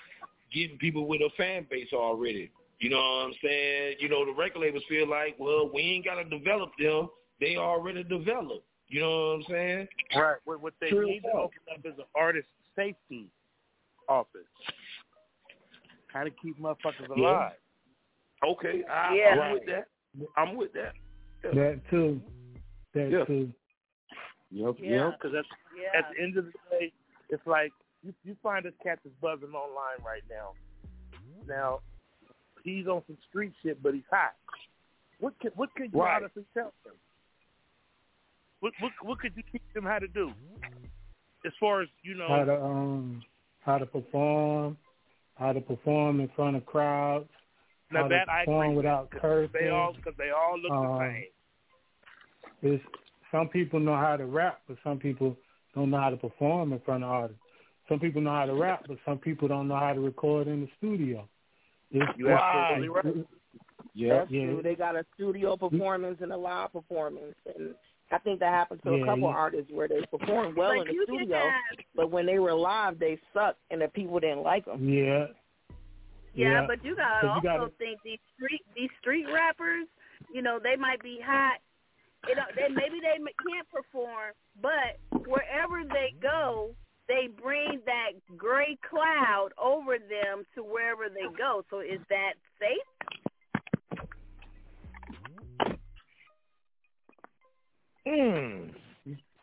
getting 0.53 0.77
people 0.77 1.05
with 1.07 1.21
a 1.21 1.29
fan 1.37 1.65
base 1.69 1.89
already. 1.93 2.51
You 2.79 2.89
know 2.89 2.97
what 2.97 3.27
I'm 3.27 3.33
saying? 3.43 3.95
You 3.99 4.09
know 4.09 4.25
the 4.25 4.33
record 4.33 4.59
labels 4.59 4.83
feel 4.87 5.09
like, 5.09 5.35
well, 5.39 5.69
we 5.73 5.81
ain't 5.81 6.05
got 6.05 6.15
to 6.15 6.23
develop 6.25 6.71
them. 6.79 7.09
They 7.39 7.57
already 7.57 8.03
developed. 8.03 8.65
You 8.87 9.01
know 9.01 9.09
what 9.09 9.33
I'm 9.35 9.43
saying? 9.49 9.87
Right. 10.15 10.37
What, 10.45 10.61
what 10.61 10.73
they 10.79 10.89
True 10.89 11.07
need 11.07 11.21
to 11.21 11.29
enough. 11.31 11.45
open 11.45 11.59
up 11.73 11.79
is 11.85 11.97
an 11.97 12.05
artist 12.15 12.47
safety 12.75 13.27
office. 14.07 14.41
How 16.13 16.23
to 16.23 16.29
keep 16.29 16.59
motherfuckers 16.59 17.09
Yeah. 17.15 17.23
alive. 17.23 17.53
Okay, 18.45 18.83
I, 18.89 19.15
Yeah. 19.15 19.39
I'm 19.41 19.53
with 19.53 19.65
that. 19.65 19.87
I'm 20.37 20.55
with 20.55 20.73
that. 20.73 20.93
Yeah. 21.43 21.51
That 21.53 21.81
too. 21.89 22.21
That 22.93 23.09
Yeah. 23.09 23.25
too. 23.25 23.51
Yep. 24.51 24.75
Yeah. 24.79 25.11
Because 25.11 25.35
at, 25.35 25.45
Yeah. 25.75 25.99
at 25.99 26.05
the 26.11 26.23
end 26.23 26.37
of 26.37 26.45
the 26.45 26.51
day, 26.71 26.91
it's 27.29 27.45
like 27.45 27.71
you, 28.03 28.13
you 28.23 28.35
find 28.41 28.65
this 28.65 28.73
cat 28.83 28.99
that's 29.03 29.15
buzzing 29.21 29.53
online 29.55 29.99
right 30.05 30.23
now. 30.29 30.53
Now, 31.47 31.79
he's 32.63 32.87
on 32.87 33.03
some 33.07 33.17
street 33.29 33.53
shit, 33.63 33.81
but 33.83 33.93
he's 33.93 34.03
hot. 34.11 34.35
What 35.19 35.37
could 35.39 35.51
what 35.55 35.73
could 35.75 35.93
you 35.93 35.99
Right. 36.01 36.17
honestly 36.21 36.45
tell 36.53 36.73
him? 36.85 36.93
What 38.59 38.73
what 38.79 38.91
what 39.03 39.19
could 39.19 39.33
you 39.35 39.43
teach 39.51 39.61
him 39.75 39.83
how 39.83 39.99
to 39.99 40.07
do? 40.07 40.31
As 41.45 41.51
far 41.59 41.81
as 41.81 41.87
you 42.03 42.15
know, 42.15 42.27
How 42.27 42.45
to 42.45 42.63
um 42.63 43.23
how 43.59 43.77
to 43.77 43.85
perform, 43.85 44.77
how 45.35 45.53
to 45.53 45.61
perform 45.61 46.19
in 46.19 46.29
front 46.35 46.55
of 46.55 46.65
crowds, 46.65 47.29
now 47.91 48.03
how 48.03 48.07
that 48.09 48.25
to 48.25 48.31
I 48.31 48.41
agree 48.43 48.53
perform 48.53 48.75
with, 48.75 48.85
cursing. 49.21 49.51
They 49.53 49.69
all 49.69 49.93
because 49.93 50.13
they 50.17 50.31
all 50.31 50.59
look 50.59 50.71
Um, 50.71 50.97
the 50.99 50.99
same. 50.99 52.73
It's, 52.73 52.83
some 53.31 53.49
people 53.49 53.79
know 53.79 53.95
how 53.95 54.17
to 54.17 54.25
rap, 54.25 54.61
but 54.67 54.77
some 54.83 54.97
people 54.97 55.35
don't 55.75 55.89
know 55.89 55.99
how 55.99 56.09
to 56.09 56.17
perform 56.17 56.73
in 56.73 56.79
front 56.79 57.03
of 57.03 57.09
artists. 57.09 57.41
Some 57.89 57.99
people 57.99 58.21
know 58.21 58.31
how 58.31 58.45
to 58.45 58.53
rap, 58.55 58.85
but 58.87 58.97
some 59.05 59.19
people 59.19 59.47
don't 59.47 59.67
know 59.67 59.75
how 59.77 59.93
to 59.93 59.99
record 59.99 60.47
in 60.47 60.61
the 60.61 60.67
studio. 60.77 61.27
It's, 61.91 62.05
You 62.17 62.29
absolutely 62.31 62.89
right. 62.89 63.27
Yeah, 63.93 64.19
That's 64.19 64.31
yeah. 64.31 64.45
true. 64.45 64.61
They 64.63 64.75
got 64.75 64.95
a 64.95 65.05
studio 65.13 65.55
performance 65.55 66.17
and 66.21 66.31
a 66.31 66.37
live 66.37 66.73
performance, 66.73 67.35
and 67.55 67.75
I 68.11 68.17
think 68.19 68.39
that 68.39 68.51
happened 68.53 68.81
to 68.83 68.91
Yeah, 68.97 69.03
a 69.03 69.05
couple 69.05 69.29
yeah. 69.29 69.35
artists 69.35 69.71
where 69.71 69.87
they 69.87 70.01
performed 70.11 70.57
well 70.57 70.73
But 70.77 70.87
in 70.89 70.97
the 70.97 71.03
studio, 71.05 71.41
but 71.95 72.11
when 72.11 72.25
they 72.25 72.39
were 72.39 72.53
live, 72.53 72.99
they 72.99 73.17
sucked, 73.33 73.59
and 73.71 73.81
the 73.81 73.87
people 73.89 74.19
didn't 74.19 74.43
like 74.43 74.65
them. 74.65 74.87
Yeah. 74.89 75.27
Yeah, 76.33 76.49
Yeah. 76.61 76.65
but 76.67 76.83
you 76.83 76.95
gotta 76.95 77.21
'Cause 77.21 77.29
also 77.29 77.35
you 77.37 77.43
gotta- 77.43 77.71
think 77.77 78.01
these 78.03 78.19
street 78.35 78.61
these 78.75 78.89
street 78.99 79.27
rappers, 79.31 79.87
you 80.33 80.41
know, 80.41 80.59
they 80.59 80.75
might 80.75 81.01
be 81.01 81.19
hot. 81.19 81.59
You 82.27 82.35
know, 82.35 82.43
they 82.55 82.67
maybe 82.69 82.99
they 83.01 83.17
can't 83.19 83.69
perform, 83.71 84.33
but 84.61 84.97
wherever 85.27 85.83
they 85.83 86.13
go, 86.21 86.75
they 87.07 87.27
bring 87.41 87.81
that 87.85 88.11
gray 88.35 88.77
cloud 88.89 89.49
over 89.61 89.97
them 89.99 90.43
to 90.55 90.63
wherever 90.63 91.07
they 91.09 91.27
go. 91.37 91.63
So 91.69 91.79
is 91.81 91.99
that 92.09 92.33
safe? 92.59 92.89
Mm. 98.07 98.73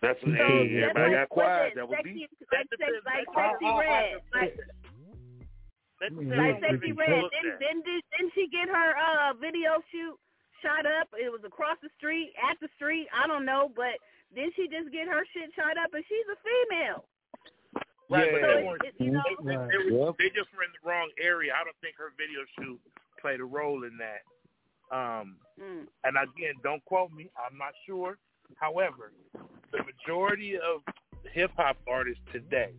That's 0.01 0.18
So 0.20 0.30
hey, 0.30 0.68
just 0.68 0.91
everybody 0.91 1.03
like- 1.03 1.12
got 1.12 1.28
quiet. 1.28 1.62
listen, 1.64 1.78
That 1.78 1.89
was 1.89 1.97
sexy, 1.99 2.12
deep. 2.14 2.30
like, 2.51 2.66
sexy, 2.70 2.93
like 3.07 3.26
sexy 3.35 3.66
I- 3.66 3.70
I- 3.70 3.78
red, 3.80 4.22
like, 4.35 4.57
Let 6.01 6.12
me 6.14 6.24
Yeah. 6.26 6.35
tell 6.35 6.45
like 6.45 6.59
Sexyy 6.62 6.99
Red. 6.99 7.22
looked 7.22 7.35
Didn't 7.61 7.83
did- 7.85 8.03
didn't 8.11 8.33
she 8.35 8.49
get 8.49 8.68
her 8.68 8.97
uh 8.99 9.33
video 9.35 9.80
shoot 9.93 10.18
shot 10.63 10.87
up? 10.87 11.09
It 11.19 11.31
was 11.31 11.43
across 11.45 11.77
the 11.83 11.91
street, 11.99 12.33
at 12.39 12.57
the 12.61 12.69
street. 12.77 13.09
I 13.13 13.27
don't 13.27 13.45
know, 13.45 13.71
but 13.75 13.99
did 14.35 14.53
she 14.57 14.69
just 14.69 14.91
get 14.93 15.07
her 15.09 15.23
shit 15.35 15.51
shot 15.55 15.77
up? 15.77 15.93
And 15.93 16.05
she's 16.09 16.27
a 16.33 16.39
female. 16.41 17.05
Right, 18.09 18.33
Yeah. 18.33 18.33
they 18.33 18.43
So 18.43 18.67
weren't. 18.67 18.83
it, 18.85 18.95
you 18.99 19.11
know, 19.13 19.23
They, 19.45 19.57
they, 19.57 19.91
were, 19.93 20.13
they 20.19 20.29
just 20.31 20.49
were 20.57 20.65
in 20.65 20.73
the 20.73 20.89
wrong 20.89 21.11
area. 21.21 21.53
I 21.53 21.65
don't 21.65 21.77
think 21.81 21.97
her 21.99 22.13
video 22.17 22.41
shoot 22.59 22.81
played 23.21 23.41
a 23.41 23.45
role 23.45 23.85
in 23.85 23.99
that. 23.99 24.23
Um, 24.95 25.37
mm, 25.61 25.87
and 26.05 26.17
again, 26.17 26.55
don't 26.63 26.85
quote 26.85 27.13
me. 27.13 27.31
I'm 27.37 27.57
not 27.57 27.73
sure. 27.87 28.19
However, 28.57 29.13
the 29.73 29.79
majority 29.85 30.57
of 30.57 30.83
hip 31.33 31.51
hop 31.57 31.77
artists 31.89 32.21
today, 32.33 32.73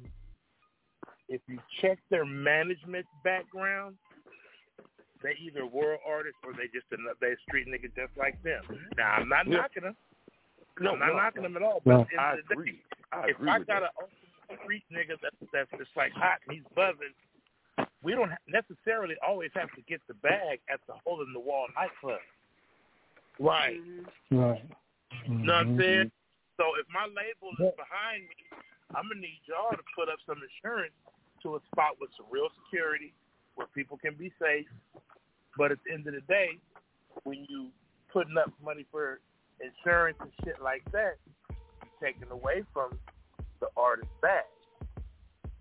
if 1.30 1.42
you 1.48 1.58
check 1.82 1.98
their 2.12 2.26
management 2.26 3.08
background, 3.24 3.96
they 5.24 5.36
either 5.42 5.66
were 5.66 5.98
artists 6.06 6.40
or 6.44 6.52
they 6.54 6.68
just 6.76 6.86
another 6.92 7.16
they 7.22 7.32
a 7.34 7.40
street 7.48 7.68
nigga 7.68 7.88
just 7.96 8.12
like 8.18 8.36
them. 8.44 8.62
Now 8.98 9.14
I'm 9.24 9.30
not 9.30 9.48
Yeah. 9.48 9.58
knocking 9.64 9.84
them. 9.84 9.96
No, 10.80 10.94
I'm 10.94 11.00
not 11.00 11.08
no, 11.08 11.18
knocking 11.18 11.42
no. 11.44 11.48
them 11.50 11.58
at 11.58 11.64
all. 11.64 11.82
But 11.86 12.02
at 12.02 12.08
the 12.12 12.20
I 12.22 12.32
end 12.34 12.42
day, 12.50 12.54
agree. 12.54 12.82
I 13.12 13.20
if 13.30 13.36
agree 13.38 13.50
I 13.50 13.58
got 13.60 13.82
that. 13.82 13.94
a 14.52 14.58
street 14.64 14.84
nigga 14.92 15.16
that's 15.22 15.36
that's 15.52 15.72
just 15.78 15.96
like 15.96 16.12
hot 16.14 16.40
and 16.48 16.58
he's 16.58 16.68
buzzing, 16.76 17.16
we 18.04 18.14
don't 18.14 18.32
necessarily 18.48 19.16
always 19.26 19.50
have 19.56 19.72
to 19.76 19.82
get 19.88 20.02
the 20.08 20.14
bag 20.16 20.60
at 20.70 20.80
the 20.88 20.94
hole 21.06 21.22
in 21.24 21.32
the 21.34 21.40
wall 21.40 21.68
nightclub. 21.76 22.20
Right. 23.40 23.80
mhm. 23.80 24.06
Right. 24.32 24.66
You 25.28 25.46
know 25.46 25.54
what 25.54 25.68
I'm 25.68 25.80
saying? 25.80 26.12
So 26.58 26.66
if 26.78 26.86
my 26.94 27.06
label 27.10 27.50
is 27.58 27.74
behind 27.78 28.28
me, 28.30 28.38
I'm 28.94 29.08
gonna 29.10 29.22
need 29.22 29.42
y'all 29.48 29.72
to 29.72 29.84
put 29.96 30.10
up 30.10 30.20
some 30.26 30.42
insurance 30.44 30.94
to 31.42 31.56
a 31.56 31.60
spot 31.72 31.98
with 32.00 32.10
some 32.18 32.28
real 32.30 32.50
security 32.66 33.14
where 33.56 33.68
people 33.74 33.98
can 33.98 34.14
be 34.16 34.32
safe. 34.42 34.68
But 35.58 35.72
at 35.72 35.78
the 35.86 35.94
end 35.94 36.08
of 36.08 36.14
the 36.14 36.22
day, 36.22 36.58
when 37.24 37.46
you 37.50 37.70
putting 38.12 38.38
up 38.38 38.52
money 38.64 38.86
for 38.92 39.20
insurance 39.60 40.18
and 40.22 40.32
shit 40.44 40.62
like 40.62 40.84
that, 40.92 41.18
you're 41.50 42.12
taking 42.12 42.30
away 42.32 42.64
from 42.74 42.98
the 43.60 43.68
artist's 43.78 44.12
bag. 44.22 44.44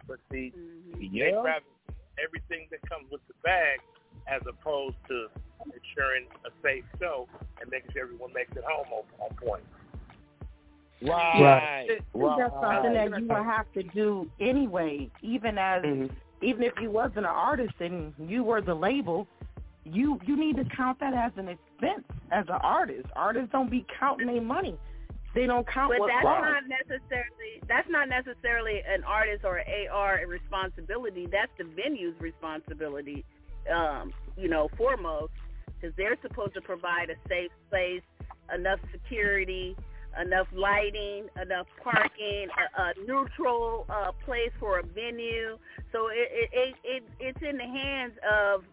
But 0.07 0.19
see, 0.31 0.53
they 0.95 1.07
Yeah. 1.07 1.41
grab 1.41 1.63
everything 2.23 2.69
that 2.71 2.83
comes 2.89 3.11
with 3.11 3.27
the 3.29 3.35
bag 3.43 3.81
as 4.27 4.43
opposed 4.47 4.97
to 5.09 5.29
ensuring 5.75 6.27
a 6.45 6.51
safe 6.63 6.85
show 6.99 7.29
and 7.61 7.71
making 7.71 7.93
sure 7.93 8.03
everyone 8.03 8.33
makes 8.33 8.55
it 8.57 8.65
home 8.65 8.87
on, 8.93 9.05
on 9.21 9.37
point. 9.37 9.65
Right. 11.01 11.41
Right. 11.41 11.85
I 11.85 11.87
think 11.89 12.39
that's 12.39 12.55
something 12.61 12.93
that 12.95 13.21
you 13.21 13.27
would 13.27 13.45
have 13.45 13.73
to 13.73 13.83
do 13.83 14.31
anyway, 14.41 15.11
even 15.21 15.59
as 15.59 15.83
Mhm. 15.83 16.11
even 16.43 16.63
if 16.65 16.79
you 16.81 16.91
wasn't 16.91 17.19
an 17.19 17.25
artist 17.27 17.75
and 17.81 18.13
you 18.19 18.43
were 18.43 18.61
the 18.61 18.75
label, 18.75 19.29
you 19.85 20.19
you 20.25 20.37
need 20.37 20.57
to 20.57 20.65
count 20.77 21.01
that 21.01 21.15
as 21.15 21.33
an 21.37 21.49
expense 21.49 22.05
as 22.31 22.45
an 22.49 22.61
artist. 22.63 23.07
Artists 23.17 23.51
don't 23.53 23.71
be 23.71 23.85
counting 23.99 24.27
their 24.27 24.41
money. 24.41 24.77
They 25.35 25.47
don't 25.47 25.67
count 25.67 25.95
But 25.97 26.07
that's 26.07 26.25
not 26.25 26.63
necessarily 26.69 27.63
that's 27.67 27.89
not 27.89 28.09
necessarily 28.09 28.83
an 28.87 29.03
artist 29.05 29.45
or 29.45 29.59
an 29.59 29.67
AR 29.91 30.21
responsibility. 30.27 31.27
That's 31.31 31.51
the 31.59 31.65
venue's 31.65 32.15
responsibility. 32.21 33.25
Um, 33.73 34.13
you 34.37 34.49
know, 34.49 34.69
foremost, 34.77 35.33
because 35.81 35.95
they're 35.97 36.19
supposed 36.21 36.55
to 36.55 36.61
provide 36.61 37.11
a 37.11 37.29
safe 37.29 37.51
place, 37.71 38.03
enough 38.55 38.81
security, 38.91 39.77
enough 40.21 40.47
lighting, 40.53 41.29
enough 41.41 41.67
parking, 41.83 42.49
a, 42.51 42.83
a 42.83 42.93
neutral 43.07 43.87
uh, 43.89 44.13
place 44.25 44.53
for 44.61 44.81
a 44.81 44.83
venue. 44.83 45.59
So 45.93 46.09
it, 46.09 46.29
it, 46.33 46.51
it, 46.53 46.75
it 46.85 47.03
it's 47.21 47.43
in 47.43 47.57
the 47.57 47.65
hands 47.65 48.13
of 48.23 48.65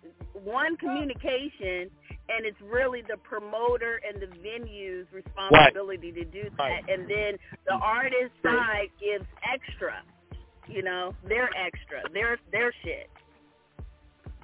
one 0.44 0.78
communication, 0.78 1.90
and 2.30 2.45
it's 2.45 2.60
really 2.61 3.02
the 3.02 3.18
promoter 3.18 4.02
and 4.07 4.22
the 4.22 4.28
venue's 4.41 5.07
responsibility 5.11 6.11
to 6.11 6.26
do 6.26 6.44
that. 6.57 6.64
Right. 6.64 6.84
And 6.88 7.10
then 7.10 7.38
the 7.66 7.74
artist 7.74 8.32
side 8.44 8.90
gives 8.99 9.26
extra. 9.44 10.03
You 10.68 10.84
know, 10.84 11.16
their 11.28 11.49
extra, 11.57 12.03
their 12.14 12.38
their 12.52 12.72
shit. 12.84 13.10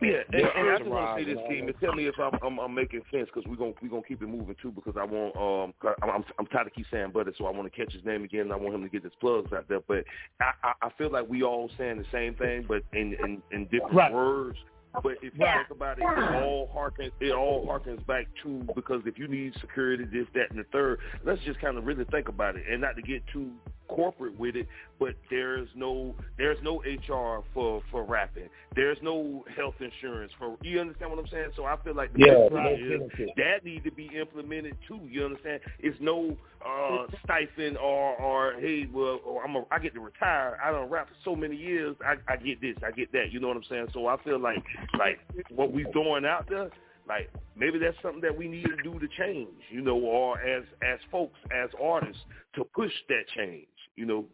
Yeah, 0.01 0.19
and, 0.33 0.41
and 0.41 0.69
I 0.69 0.77
just 0.77 0.89
want 0.89 1.17
to 1.17 1.23
say 1.23 1.33
this, 1.33 1.41
team, 1.49 1.67
and 1.67 1.75
tell 1.79 1.93
me 1.93 2.07
if 2.07 2.15
I'm 2.19 2.37
I'm, 2.43 2.59
I'm 2.59 2.73
making 2.73 3.01
sense 3.11 3.29
because 3.33 3.47
we're 3.47 3.55
gonna 3.55 3.73
we're 3.81 3.89
gonna 3.89 4.01
keep 4.05 4.21
it 4.21 4.27
moving 4.27 4.55
too 4.61 4.71
because 4.71 4.95
I 4.99 5.05
want 5.05 5.35
um 5.37 5.93
I'm, 6.01 6.23
I'm 6.37 6.45
tired 6.47 6.67
of 6.67 6.73
keep 6.73 6.85
saying 6.91 7.11
Butter, 7.11 7.33
so 7.37 7.45
I 7.45 7.51
want 7.51 7.71
to 7.71 7.79
catch 7.79 7.93
his 7.93 8.03
name 8.03 8.23
again. 8.23 8.41
and 8.41 8.53
I 8.53 8.57
want 8.57 8.75
him 8.75 8.83
to 8.83 8.89
get 8.89 9.03
his 9.03 9.13
plugs 9.21 9.53
out 9.53 9.69
there, 9.69 9.79
but 9.87 10.03
I, 10.41 10.51
I 10.63 10.87
I 10.87 10.89
feel 10.97 11.11
like 11.11 11.29
we 11.29 11.43
all 11.43 11.69
saying 11.77 11.97
the 11.97 12.05
same 12.11 12.35
thing, 12.35 12.65
but 12.67 12.83
in 12.93 13.15
in, 13.23 13.41
in 13.51 13.63
different 13.65 13.93
Right. 13.93 14.11
words. 14.13 14.57
But 15.03 15.13
if 15.21 15.33
you 15.33 15.43
Yeah. 15.45 15.57
think 15.57 15.71
about 15.71 15.99
it, 15.99 16.03
it 16.03 16.35
all 16.35 16.69
harkens 16.73 17.11
it 17.21 17.31
all 17.31 17.65
harkens 17.65 18.05
back 18.05 18.27
to 18.43 18.67
because 18.75 19.01
if 19.05 19.17
you 19.17 19.27
need 19.27 19.53
security, 19.61 20.05
this, 20.05 20.27
that, 20.33 20.51
and 20.51 20.59
the 20.59 20.65
third, 20.71 20.99
let's 21.23 21.41
just 21.43 21.59
kind 21.59 21.77
of 21.77 21.85
really 21.85 22.05
think 22.05 22.27
about 22.29 22.55
it, 22.55 22.63
and 22.69 22.81
not 22.81 22.95
to 22.95 23.01
get 23.01 23.25
too 23.27 23.51
corporate 23.87 24.37
with 24.39 24.55
it. 24.55 24.67
But 24.99 25.15
there's 25.29 25.67
no 25.75 26.15
there's 26.37 26.57
no 26.63 26.81
HR 26.81 27.43
for 27.53 27.81
for 27.91 28.03
rapping. 28.03 28.49
There's 28.75 28.97
no 29.01 29.43
health 29.55 29.75
insurance 29.79 30.31
for. 30.37 30.57
You 30.61 30.79
understand 30.79 31.11
what 31.11 31.19
I'm 31.19 31.27
saying? 31.27 31.49
So 31.55 31.65
I 31.65 31.77
feel 31.83 31.95
like 31.95 32.13
the 32.13 32.19
Yeah, 32.19 32.45
is 32.75 33.29
that 33.37 33.65
need 33.65 33.83
to 33.83 33.91
be 33.91 34.09
implemented 34.17 34.77
too. 34.87 35.01
You 35.09 35.25
understand? 35.25 35.61
It's 35.79 35.97
no 35.99 36.37
uh 36.65 37.07
stipend 37.23 37.77
or 37.77 38.15
or 38.15 38.53
hey, 38.59 38.87
well, 38.91 39.19
or 39.25 39.43
I'm 39.43 39.55
a, 39.55 39.63
I 39.71 39.79
get 39.79 39.93
to 39.95 39.99
retire. 39.99 40.57
I 40.63 40.71
don't 40.71 40.89
rap 40.89 41.09
for 41.09 41.15
so 41.23 41.35
many 41.35 41.55
years. 41.55 41.95
I 42.05 42.15
I 42.31 42.37
get 42.37 42.61
this, 42.61 42.75
I 42.85 42.91
get 42.91 43.11
that. 43.11 43.31
You 43.31 43.39
know 43.39 43.49
what 43.49 43.57
I'm 43.57 43.63
saying? 43.69 43.87
So 43.93 44.07
I 44.07 44.21
feel 44.23 44.39
like 44.39 44.63
like 44.97 45.19
what 45.49 45.71
we 45.71 45.85
throwing 45.91 46.25
out 46.25 46.47
there. 46.49 46.69
Like 47.07 47.29
maybe 47.55 47.77
that's 47.79 47.97
something 48.01 48.21
that 48.21 48.35
we 48.35 48.47
need 48.47 48.65
to 48.65 48.77
do 48.83 48.99
to 48.99 49.07
change, 49.17 49.49
you 49.69 49.81
know, 49.81 49.97
or 49.97 50.39
as 50.39 50.63
as 50.83 50.99
folks, 51.11 51.37
as 51.51 51.69
artists, 51.81 52.21
to 52.55 52.63
push 52.63 52.91
that 53.09 53.27
change. 53.35 53.67
You 53.95 54.05
know, 54.05 54.25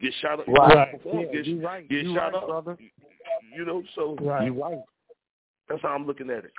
get 0.00 0.12
shot 0.20 0.40
up, 0.40 0.46
Right. 0.48 0.92
perform, 0.92 1.20
Yeah, 1.26 1.32
get, 1.32 1.46
you 1.46 1.60
right. 1.64 1.88
get 1.88 2.04
You 2.04 2.14
shot 2.14 2.32
right, 2.32 2.34
up, 2.34 2.46
brother. 2.48 2.78
You 3.54 3.64
know, 3.64 3.82
so 3.94 4.16
Right. 4.20 4.46
You 4.46 4.62
right. 4.62 4.78
that's 5.68 5.82
how 5.82 5.88
I'm 5.88 6.06
looking 6.06 6.30
at 6.30 6.44
it. 6.44 6.52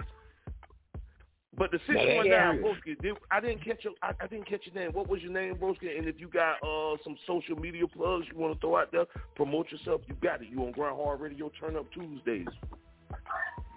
But 1.58 1.70
the 1.72 1.80
six 1.80 1.90
Now, 1.96 2.06
that 2.06 2.16
one 2.16 2.30
nine, 2.30 2.56
is- 2.60 2.64
Broski, 2.64 3.02
did, 3.02 3.18
I 3.30 3.42
didn't 3.42 3.60
catch 3.64 3.84
your 3.84 3.94
I, 4.02 4.14
I 4.22 4.28
didn't 4.28 4.46
catch 4.48 4.62
your 4.66 4.74
name. 4.82 4.94
What 4.94 5.10
was 5.10 5.22
your 5.22 5.34
name, 5.34 5.56
Broski? 5.56 5.98
And 5.98 6.08
if 6.08 6.18
you 6.20 6.30
got 6.30 6.64
uh 6.64 6.96
some 7.04 7.18
social 7.28 7.58
media 7.60 7.86
plugs 7.88 8.26
you 8.32 8.38
want 8.40 8.54
to 8.54 8.60
throw 8.62 8.78
out 8.78 8.92
there, 8.94 9.06
promote 9.36 9.70
yourself. 9.70 10.02
You 10.08 10.16
got 10.22 10.42
it. 10.42 10.48
You 10.50 10.64
on 10.64 10.72
Grind 10.72 10.96
Hard 10.96 11.20
Radio 11.20 11.52
Turn 11.60 11.76
Up 11.76 11.92
Tuesdays. 11.92 12.48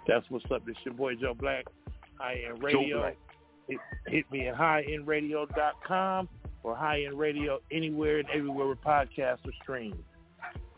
That's 0.07 0.25
what's 0.29 0.45
up. 0.51 0.65
This 0.65 0.77
your 0.85 0.93
boy 0.93 1.15
Joe 1.15 1.33
Black, 1.33 1.65
High 2.17 2.43
End 2.47 2.59
Joe 2.61 2.65
Radio. 2.65 3.13
Hit, 3.67 3.79
hit 4.07 4.31
me 4.31 4.47
at 4.47 4.55
highendradio.com 4.55 6.29
or 6.65 6.75
High 6.75 7.03
End 7.03 7.17
Radio 7.17 7.59
anywhere 7.71 8.17
and 8.19 8.27
everywhere 8.33 8.65
where 8.67 8.75
podcasts 8.75 9.45
are 9.45 9.53
streamed. 9.61 10.03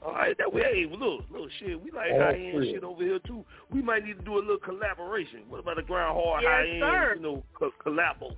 All 0.05 0.14
right, 0.14 0.38
that 0.38 0.53
way, 0.53 0.61
hey, 0.61 0.85
look, 0.89 1.22
look, 1.31 1.49
shit, 1.59 1.81
we 1.81 1.91
like 1.91 2.09
That's 2.11 2.35
high 2.35 2.39
end 2.39 2.64
shit 2.65 2.84
over 2.84 3.03
here 3.03 3.19
too. 3.19 3.43
We 3.72 3.81
might 3.81 4.05
need 4.05 4.18
to 4.19 4.23
do 4.23 4.35
a 4.35 4.39
little 4.39 4.57
collaboration. 4.57 5.39
What 5.49 5.59
about 5.61 5.80
a 5.80 5.81
Grind 5.81 6.14
Hard 6.15 6.43
Yes, 6.43 6.51
high 6.51 6.69
end, 6.69 6.80
sir. 6.81 7.14
you 7.15 7.22
know, 7.22 7.43
co- 7.53 7.72
collabo? 7.84 8.35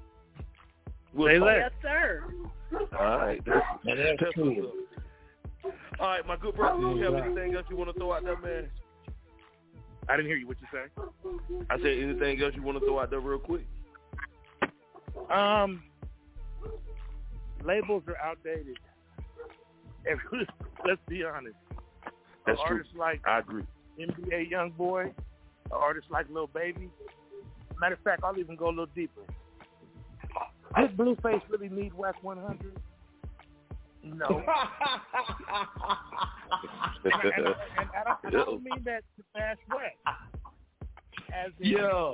We'll 1.13 1.27
Say 1.27 1.39
talk. 1.39 1.47
Yes, 1.57 1.71
sir. 1.81 2.23
All 2.97 3.17
right, 3.17 3.41
that's, 3.45 3.65
Now, 3.83 3.95
that's 3.95 4.19
that's 4.21 4.33
true. 4.33 4.71
All 5.99 6.07
right, 6.07 6.25
my 6.25 6.37
good 6.37 6.55
brother, 6.55 6.79
do 6.79 6.95
you 6.97 7.03
have 7.03 7.15
anything 7.15 7.55
else 7.55 7.65
you 7.69 7.75
want 7.75 7.91
to 7.93 7.99
throw 7.99 8.13
out 8.13 8.23
there, 8.23 8.37
man? 8.39 8.69
I 10.07 10.15
didn't 10.15 10.27
hear 10.27 10.37
you. 10.37 10.47
What 10.47 10.57
you 10.61 10.67
say? 10.71 11.65
I 11.69 11.77
said 11.77 11.97
anything 11.99 12.41
else 12.41 12.53
you 12.55 12.63
want 12.63 12.79
to 12.79 12.85
throw 12.85 12.99
out 12.99 13.09
there 13.09 13.19
real 13.19 13.37
quick? 13.37 13.65
Um, 15.29 15.83
labels 17.65 18.03
are 18.07 18.17
outdated. 18.17 18.77
Every- 20.09 20.47
Let's 20.87 21.01
be 21.07 21.23
honest. 21.23 21.55
That's 22.45 22.59
true. 22.65 22.77
artists 22.77 22.93
like 22.97 23.21
I 23.27 23.39
agree. 23.39 23.63
NBA 23.99 24.51
YoungBoy, 24.51 25.13
artists 25.71 26.09
like 26.09 26.25
Lil 26.29 26.47
Baby. 26.47 26.89
Matter 27.79 27.95
of 27.95 28.01
fact, 28.01 28.23
I'll 28.23 28.37
even 28.37 28.55
go 28.55 28.67
a 28.67 28.69
little 28.69 28.85
deeper. 28.95 29.21
Did 30.77 30.95
Blueface 30.97 31.41
really 31.49 31.69
need 31.69 31.93
Wack 31.93 32.23
100? 32.23 32.73
No. 34.03 34.25
and, 37.03 37.13
I, 37.13 37.19
and, 37.35 37.47
I, 37.47 37.53
and 37.81 37.89
I, 37.95 38.03
don't, 38.03 38.25
I 38.25 38.29
don't 38.45 38.63
mean 38.63 38.81
that 38.85 39.03
to 39.17 39.23
bash 39.33 39.57
Wack. 39.69 39.95
As 41.33 41.51
in, 41.59 41.71
Yeah. 41.71 42.13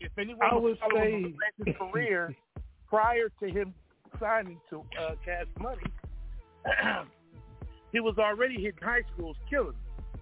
if 0.00 0.12
anyone 0.18 0.48
I 0.50 0.54
was 0.54 0.62
would 0.62 0.78
following 0.78 1.36
say- 1.64 1.64
his 1.70 1.76
career 1.78 2.34
prior 2.88 3.28
to 3.40 3.46
him 3.48 3.74
signing 4.20 4.60
to 4.70 4.80
uh, 5.00 5.14
Cash 5.24 5.46
Money, 5.60 5.82
he 7.92 8.00
was 8.00 8.16
already 8.18 8.54
hitting 8.56 8.80
high 8.82 9.02
schools 9.14 9.36
killing. 9.48 9.68
them. 9.68 10.20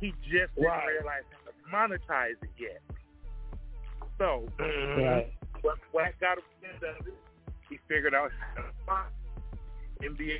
He 0.00 0.10
just 0.22 0.54
didn't 0.54 0.66
Right. 0.66 0.86
realize 0.88 1.22
how 1.30 1.50
to 1.50 1.94
monetize 1.98 2.36
it 2.42 2.50
yet. 2.58 2.82
So, 4.18 4.46
Right. 4.58 5.32
when 5.62 5.74
Wack 5.92 6.18
got 6.20 6.38
a 6.38 6.42
wind 6.62 6.82
of 6.82 7.06
it, 7.06 7.14
he 7.68 7.78
figured 7.88 8.14
out 8.14 8.30
how 8.54 8.62
to 8.62 8.68
find 8.86 9.10
NBA 10.02 10.38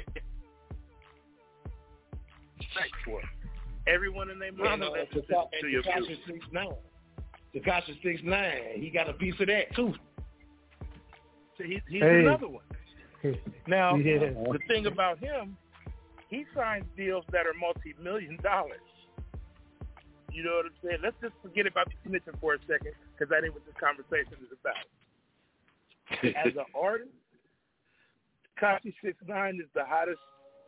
Right 2.77 2.91
for 3.05 3.21
it. 3.21 3.27
Everyone 3.87 4.31
in 4.31 4.39
their 4.39 4.49
And, 4.49 4.59
mind 4.59 4.83
uh, 4.83 4.91
listens 4.91 5.25
Taka- 5.29 5.49
to 5.61 5.69
your 5.69 5.83
Tekashi 5.83 6.07
music. 6.09 6.25
six 6.27 6.47
nine. 6.53 6.69
Tekashi 7.55 8.03
six 8.03 8.21
nine. 8.25 8.81
He 8.81 8.91
got 8.91 9.09
a 9.09 9.13
piece 9.13 9.39
of 9.41 9.47
that 9.47 9.75
too. 9.77 9.95
So 11.57 11.65
he, 11.65 11.81
he's 11.89 12.03
Hey. 12.03 12.21
another 12.21 12.49
one. 12.49 12.65
Now, 13.67 13.97
Yeah. 13.97 14.19
the 14.19 14.59
thing 14.69 14.87
about 14.87 15.19
him, 15.19 15.57
he 16.29 16.45
signs 16.55 16.85
deals 16.97 17.25
that 17.33 17.47
are 17.47 17.55
multi-million 17.55 18.37
dollars. 18.43 18.81
You 20.33 20.43
know 20.43 20.57
what 20.57 20.67
I'm 20.67 20.73
saying? 20.83 20.99
Let's 21.03 21.17
just 21.23 21.35
forget 21.43 21.67
about 21.67 21.89
the 21.89 22.11
snitching 22.11 22.39
for 22.41 22.55
a 22.55 22.59
second, 22.67 22.93
because 23.13 23.31
that 23.31 23.45
ain't 23.45 23.55
what 23.55 23.65
this 23.67 23.75
conversation 23.79 24.35
is 24.43 24.51
about. 24.61 24.85
As 26.37 26.53
an 26.57 26.67
artist, 26.75 27.11
Tekashi 28.59 28.95
Six 29.03 29.17
Nine 29.27 29.61
is 29.63 29.69
the 29.75 29.85
hottest 29.85 30.21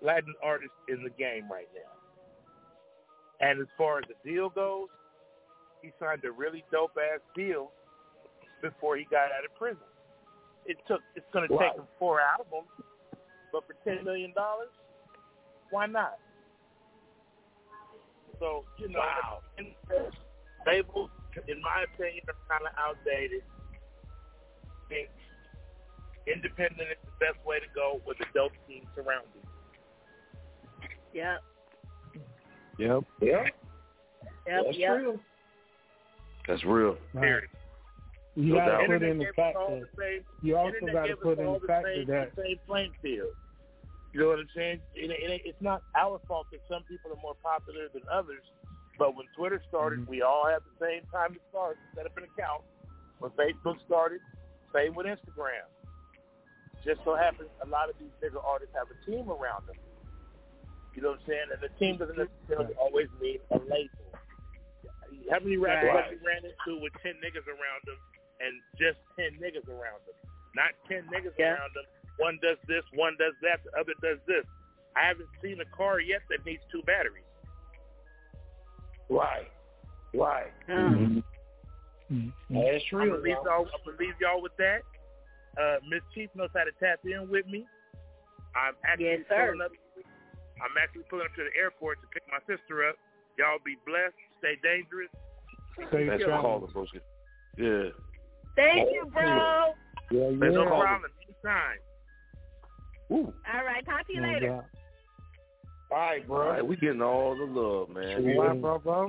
Latin 0.03 0.35
artist 0.43 0.73
in 0.89 1.03
the 1.03 1.11
game 1.11 1.51
right 1.51 1.69
now. 1.75 1.91
And 3.41 3.61
as 3.61 3.67
far 3.77 3.99
as 3.99 4.05
the 4.09 4.31
deal 4.31 4.49
goes, 4.49 4.89
he 5.83 5.91
signed 6.01 6.25
a 6.25 6.31
really 6.31 6.65
dope 6.73 6.97
ass 6.97 7.21
deal 7.35 7.73
before 8.63 8.97
he 8.97 9.05
got 9.11 9.27
out 9.37 9.45
of 9.45 9.55
prison. 9.59 9.83
It 10.67 10.79
took 10.87 11.03
it's 11.15 11.27
gonna 11.33 11.47
Wow. 11.49 11.59
take 11.61 11.75
him 11.75 11.87
four 11.99 12.21
albums, 12.21 12.69
but 13.53 13.67
for 13.67 13.75
ten 13.85 14.05
million 14.05 14.33
dollars, 14.33 14.71
why 15.71 15.87
not? 15.87 16.19
So, 18.39 18.65
you 18.77 18.89
know, 18.89 18.99
Wow. 19.01 19.43
labels, 20.67 21.11
in 21.49 21.61
my 21.63 21.85
opinion, 21.85 22.25
are 22.29 22.35
kind 22.49 22.67
of 22.67 22.73
outdated. 22.77 23.43
I 24.65 24.89
think 24.89 25.11
independent 26.27 26.91
is 26.91 26.99
the 27.05 27.25
best 27.25 27.45
way 27.47 27.61
to 27.61 27.67
go 27.75 28.01
with 28.05 28.21
a 28.21 28.27
dope 28.35 28.53
team 28.67 28.87
surrounding. 28.95 29.31
you. 31.13 31.23
Yep. 31.23 31.43
Yep. 32.79 33.05
Yep. 33.21 33.55
That's 34.47 34.77
yep. 34.77 34.97
true. 34.97 35.21
That's 36.47 36.65
real. 36.65 36.99
Right. 37.15 37.43
Period. 38.37 38.49
You 38.49 38.55
No 38.55 38.59
got 38.61 38.65
to 38.67 38.71
doubt. 38.73 38.87
put 38.87 39.03
in 39.03 39.19
the 39.19 39.25
gave 39.25 39.35
fact 39.35 39.57
that 39.59 39.81
the 39.81 39.89
same- 39.99 40.25
you 40.43 40.57
also 40.57 40.87
got 40.93 41.07
to 41.07 41.17
put 41.17 41.39
in 41.41 41.47
all 41.47 41.59
the 41.59 41.67
factor 41.67 41.95
same, 41.97 42.07
that 42.07 42.37
the 42.37 42.43
same 42.43 42.59
playing 42.67 42.93
field. 43.03 43.33
You 44.13 44.21
know 44.21 44.29
what 44.29 44.39
I'm 44.39 44.49
saying? 44.55 44.81
It, 44.95 45.11
it, 45.11 45.43
it's 45.45 45.61
not 45.61 45.83
our 45.97 46.21
fault 46.29 46.47
that 46.53 46.61
some 46.69 46.83
people 46.85 47.13
are 47.13 47.21
more 47.21 47.35
popular 47.43 47.89
than 47.93 48.03
others. 48.13 48.43
But 48.99 49.15
when 49.17 49.27
Twitter 49.37 49.61
started, 49.69 50.01
Mm-hmm. 50.01 50.11
we 50.11 50.23
all 50.23 50.47
had 50.49 50.61
the 50.65 50.77
same 50.87 51.03
time 51.13 51.35
to 51.35 51.41
start, 51.51 51.77
set 51.95 52.07
up 52.07 52.17
an 52.17 52.25
account. 52.25 52.63
When 53.19 53.31
Facebook 53.33 53.77
started, 53.85 54.21
same 54.75 54.95
with 54.95 55.05
Instagram. 55.07 55.69
Just 56.85 57.01
so 57.05 57.15
happens 57.17 57.49
a 57.65 57.69
lot 57.69 57.89
of 57.91 57.97
these 57.99 58.13
bigger 58.21 58.39
artists 58.41 58.73
have 58.77 58.87
a 58.89 58.97
team 59.05 59.29
around 59.29 59.67
them. 59.67 59.77
You 60.95 61.03
know 61.03 61.11
what 61.17 61.21
I'm 61.21 61.27
saying? 61.29 61.49
And 61.53 61.61
the 61.61 61.73
team 61.77 61.97
doesn't 62.01 62.17
necessarily 62.17 62.73
always 62.81 63.09
mean 63.21 63.39
a 63.51 63.59
label. 63.69 64.01
How 65.31 65.41
many 65.41 65.57
rappers 65.57 65.91
Right. 65.93 66.05
have 66.05 66.13
you 66.13 66.21
ran 66.25 66.41
into 66.45 66.81
with 66.81 66.93
10 67.03 67.21
niggas 67.21 67.45
around 67.49 67.83
them 67.85 67.99
and 68.41 68.61
just 68.79 68.99
10 69.19 69.39
niggas 69.41 69.69
around 69.69 70.01
them? 70.07 70.17
Not 70.55 70.71
10 70.89 71.05
niggas 71.13 71.33
Yeah. 71.39 71.55
around 71.55 71.75
them. 71.75 71.85
One 72.19 72.39
does 72.43 72.57
this, 72.67 72.85
one 72.95 73.17
does 73.19 73.35
that, 73.43 73.63
the 73.65 73.79
other 73.79 73.93
does 74.01 74.19
this. 74.27 74.45
I 74.97 75.05
haven't 75.07 75.29
seen 75.43 75.61
a 75.61 75.65
car 75.77 76.01
yet 76.01 76.23
that 76.31 76.45
needs 76.47 76.63
two 76.73 76.83
batteries. 76.83 77.25
Right. 79.09 79.51
Right. 80.15 80.53
Um, 80.69 81.23
That's 82.51 82.85
I'm 82.93 82.99
real. 82.99 83.11
gonna 83.11 83.23
leave 83.23 83.37
y'all, 83.45 83.67
I'm 83.69 83.83
gonna 83.85 83.99
leave 83.99 84.15
y'all 84.21 84.41
with 84.41 84.57
that. 84.57 84.83
Uh, 85.59 85.79
Mz. 85.89 86.01
Chief 86.15 86.31
knows 86.35 86.51
how 86.55 86.65
to 86.65 86.73
tap 86.81 87.01
in 87.05 87.29
with 87.29 87.47
me. 87.47 87.67
I'm 88.55 88.75
actually 88.85 89.05
Yes, 89.07 89.21
pulling 89.29 89.61
up. 89.61 89.73
I'm 90.63 90.73
actually 90.83 91.03
pulling 91.11 91.27
up 91.27 91.35
to 91.37 91.45
the 91.45 91.55
airport 91.59 92.01
to 92.01 92.07
pick 92.09 92.23
my 92.31 92.39
sister 92.47 92.89
up. 92.89 92.97
Y'all 93.39 93.59
be 93.65 93.77
blessed. 93.87 94.17
Stay 94.39 94.57
dangerous. 94.63 95.11
Stay 95.77 95.85
safe 95.93 96.09
That's 96.09 96.25
travel. 96.25 96.61
the 96.61 96.73
caller, 96.73 96.87
Yeah. 97.59 97.91
Thank 98.57 98.89
you, 98.93 99.07
bro. 99.13 99.75
Yeah, 100.11 100.21
That's 100.31 100.33
No 100.33 100.39
the 100.41 100.47
yeah. 100.51 100.69
caller. 100.69 100.85
problem. 100.85 101.11
Anytime. 101.23 101.79
Ooh. 103.13 103.33
All 103.55 103.65
right. 103.65 103.85
Talk 103.87 104.07
to 104.07 104.13
you 104.13 104.21
No 104.21 104.29
later. 104.29 104.47
doubt. 104.49 104.65
All 105.93 105.99
right, 105.99 106.27
bro. 106.27 106.49
right, 106.51 106.67
we 106.67 106.75
getting 106.77 107.01
all 107.03 107.37
the 107.37 107.45
love, 107.45 107.91
man. 107.91 108.25
You 108.25 108.41
right, 108.43 108.61
bro, 108.61 108.79
bro? 108.81 109.07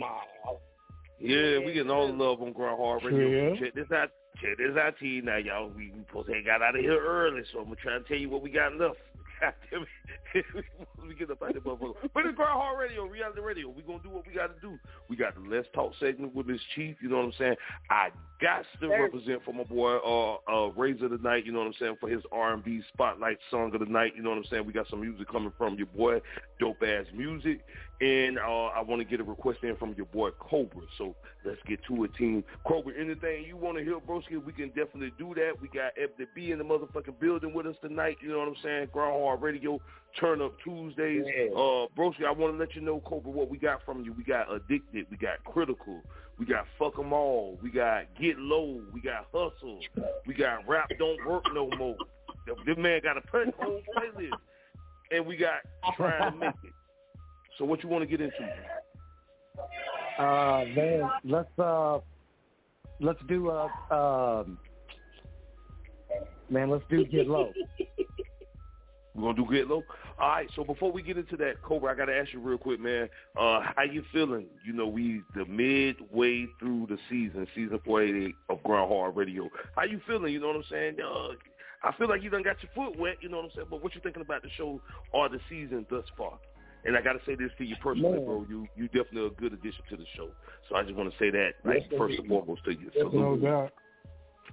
Yeah, 1.19 1.57
we 1.65 1.73
getting 1.73 1.89
all 1.89 2.05
the 2.07 2.13
love 2.13 2.39
on 2.41 2.53
Grand 2.53 2.77
Harbor. 2.77 3.09
Radio. 3.09 3.53
Yeah. 3.53 3.59
Check 3.59 3.73
this 3.73 3.91
out. 3.91 4.09
Check 4.39 4.57
this 4.59 4.77
out, 4.79 4.93
T. 4.99 5.19
Now, 5.23 5.37
y'all, 5.37 5.69
we, 5.69 5.89
we 5.91 6.03
supposed 6.07 6.27
to 6.27 6.39
got 6.43 6.61
out 6.61 6.75
of 6.75 6.81
here 6.81 6.99
early, 7.03 7.41
so 7.51 7.59
I'm 7.59 7.65
gonna 7.65 7.77
try 7.77 7.93
to 7.97 8.03
tell 8.03 8.17
you 8.17 8.29
what 8.29 8.43
we 8.43 8.51
got 8.51 8.75
left. 8.75 8.97
Goddamn 9.39 9.85
it. 10.33 10.45
we 11.07 11.15
get 11.15 11.31
up 11.31 11.41
out 11.41 11.53
there, 11.53 11.61
motherfucker. 11.61 11.93
But 12.13 12.25
it's 12.25 12.35
Grind 12.35 12.53
Hard 12.53 12.79
Radio, 12.79 13.05
reality 13.05 13.39
radio. 13.39 13.69
We 13.69 13.81
gonna 13.81 13.99
do 14.03 14.09
what 14.09 14.25
we 14.27 14.33
got 14.33 14.47
to 14.47 14.61
do. 14.61 14.77
We 15.09 15.15
got 15.15 15.35
the 15.35 15.41
Let's 15.41 15.67
Talk 15.73 15.93
segment 15.99 16.35
with 16.35 16.47
Mz. 16.47 16.59
Chief. 16.75 16.95
You 17.01 17.09
know 17.09 17.17
what 17.17 17.25
I'm 17.25 17.33
saying? 17.37 17.55
I 17.89 18.09
got 18.41 18.65
to 18.81 18.87
represent 18.87 19.43
for 19.43 19.53
my 19.53 19.63
boy 19.63 19.97
uh, 19.97 20.37
uh, 20.51 20.69
Razor 20.71 21.09
tonight. 21.09 21.45
You 21.45 21.51
know 21.51 21.59
what 21.59 21.67
I'm 21.67 21.73
saying 21.79 21.97
for 21.99 22.09
his 22.09 22.23
R&B 22.31 22.81
spotlight 22.93 23.37
song 23.49 23.73
of 23.73 23.79
the 23.79 23.85
night. 23.85 24.13
You 24.15 24.23
know 24.23 24.29
what 24.29 24.39
I'm 24.39 24.45
saying? 24.49 24.65
We 24.65 24.73
got 24.73 24.89
some 24.89 25.01
music 25.01 25.27
coming 25.29 25.53
from 25.57 25.75
your 25.75 25.87
boy, 25.87 26.21
dope 26.59 26.81
ass 26.83 27.05
music, 27.13 27.61
and 27.99 28.37
uh, 28.37 28.65
I 28.65 28.81
want 28.81 29.01
to 29.01 29.05
get 29.05 29.19
a 29.19 29.23
request 29.23 29.59
in 29.63 29.75
from 29.77 29.93
your 29.95 30.05
boy 30.07 30.29
Cobra. 30.39 30.83
So 30.97 31.15
let's 31.43 31.59
get 31.67 31.79
to 31.87 32.03
it, 32.03 32.13
team. 32.15 32.43
Cobra, 32.65 32.93
anything 32.97 33.45
you 33.45 33.57
want 33.57 33.77
to 33.77 33.83
hear, 33.83 33.99
broski, 33.99 34.43
we 34.43 34.53
can 34.53 34.69
definitely 34.69 35.13
do 35.17 35.33
that. 35.35 35.53
We 35.61 35.67
got 35.67 35.93
Ebony 36.01 36.27
B 36.35 36.51
in 36.51 36.59
the 36.59 36.63
motherfucking 36.63 37.19
building 37.19 37.53
with 37.53 37.65
us 37.65 37.75
tonight. 37.81 38.17
You 38.21 38.29
know 38.29 38.39
what 38.39 38.49
I'm 38.49 38.55
saying? 38.63 38.89
Hard 38.93 39.41
Radio, 39.41 39.81
Turn 40.19 40.41
Up 40.41 40.53
Tuesdays. 40.63 41.25
Yeah. 41.25 41.51
Uh, 41.53 41.87
broski, 41.97 42.25
I 42.27 42.31
want 42.31 42.53
to 42.53 42.59
let 42.59 42.75
you 42.75 42.81
know, 42.81 42.99
Cobra, 42.99 43.31
what 43.31 43.49
we 43.49 43.57
got 43.57 43.83
from 43.83 44.03
you. 44.03 44.13
We 44.13 44.23
got 44.23 44.53
Addicted. 44.53 45.07
We 45.09 45.17
got 45.17 45.43
Critical. 45.43 46.01
We 46.37 46.45
got 46.45 46.65
Fuck 46.77 46.99
'em 46.99 47.13
All. 47.13 47.57
We 47.63 47.71
got 47.71 48.03
Get 48.19 48.37
Low. 48.37 48.79
We 48.93 49.01
got 49.01 49.25
Hustle. 49.33 49.79
We 50.27 50.35
got 50.35 50.67
Rap 50.67 50.91
Don't 50.99 51.25
Work 51.25 51.45
No 51.51 51.67
More. 51.77 51.97
This 52.65 52.77
man 52.77 53.01
got 53.01 53.17
a 53.17 53.21
whole 53.31 53.81
playlist. 53.97 54.37
And 55.11 55.25
we 55.25 55.35
got 55.35 55.61
Trying 55.95 56.33
to 56.33 56.37
Make 56.37 56.53
It. 56.63 56.73
So 57.57 57.65
what 57.65 57.83
you 57.83 57.89
want 57.89 58.03
to 58.03 58.07
get 58.07 58.21
into? 58.21 58.37
Uh, 60.19 60.65
man, 60.75 61.09
let's 61.23 61.59
uh, 61.59 61.99
let's 62.99 63.19
do 63.27 63.49
uh, 63.49 63.67
um, 63.91 64.57
man, 66.49 66.69
let's 66.69 66.83
do 66.89 67.05
get 67.05 67.27
low. 67.27 67.51
We're 69.15 69.33
gonna 69.33 69.35
do 69.35 69.51
get 69.51 69.67
low. 69.67 69.83
All 70.19 70.29
right. 70.29 70.49
So 70.55 70.63
before 70.63 70.91
we 70.91 71.01
get 71.01 71.17
into 71.17 71.35
that, 71.37 71.61
Cobra, 71.63 71.91
I 71.91 71.95
gotta 71.95 72.15
ask 72.15 72.33
you 72.33 72.39
real 72.39 72.59
quick, 72.59 72.79
man. 72.79 73.09
Uh, 73.35 73.61
how 73.75 73.83
you 73.83 74.03
feeling? 74.13 74.45
You 74.63 74.73
know, 74.73 74.87
we 74.87 75.21
the 75.35 75.45
midway 75.45 76.45
through 76.59 76.87
the 76.87 76.97
season, 77.09 77.47
season 77.55 77.79
four 77.83 78.03
eighty 78.03 78.27
eight 78.27 78.35
of 78.49 78.61
Grind 78.63 78.91
Hard 78.91 79.15
Radio. 79.15 79.49
How 79.75 79.83
you 79.83 79.99
feeling? 80.05 80.31
You 80.33 80.39
know 80.39 80.47
what 80.47 80.57
I'm 80.57 80.63
saying? 80.69 80.97
Uh, 81.03 81.29
I 81.83 81.95
feel 81.97 82.07
like 82.07 82.21
you 82.21 82.29
done 82.29 82.43
got 82.43 82.57
your 82.61 82.71
foot 82.75 82.99
wet. 82.99 83.17
You 83.21 83.29
know 83.29 83.37
what 83.37 83.45
I'm 83.45 83.51
saying? 83.55 83.67
But 83.71 83.83
what 83.83 83.95
you 83.95 84.01
thinking 84.01 84.21
about 84.21 84.43
the 84.43 84.49
show 84.55 84.79
or 85.11 85.29
the 85.29 85.39
season 85.49 85.85
thus 85.89 86.05
far? 86.15 86.37
And 86.87 86.95
I 86.95 87.01
got 87.01 87.13
to 87.13 87.19
say 87.25 87.35
this 87.35 87.51
to 87.57 87.65
you 87.65 87.75
personally, 87.83 88.17
Man. 88.17 88.25
bro. 88.25 88.45
You 88.49 88.65
you 88.75 88.87
definitely 88.87 89.27
a 89.27 89.29
good 89.41 89.53
addition 89.53 89.83
to 89.89 89.97
the 89.97 90.05
show. 90.15 90.29
So 90.69 90.75
I 90.77 90.83
just 90.83 90.95
want 90.95 91.11
to 91.11 91.17
say 91.19 91.29
that, 91.29 91.51
like 91.65 91.83
Yes, 91.91 91.99
first 91.99 92.15
sir. 92.15 92.21
and 92.21 92.29
foremost 92.29 92.63
to 92.65 92.71
you. 92.71 92.89
Yes, 92.95 93.03
no 93.03 93.11
Salute. 93.11 93.71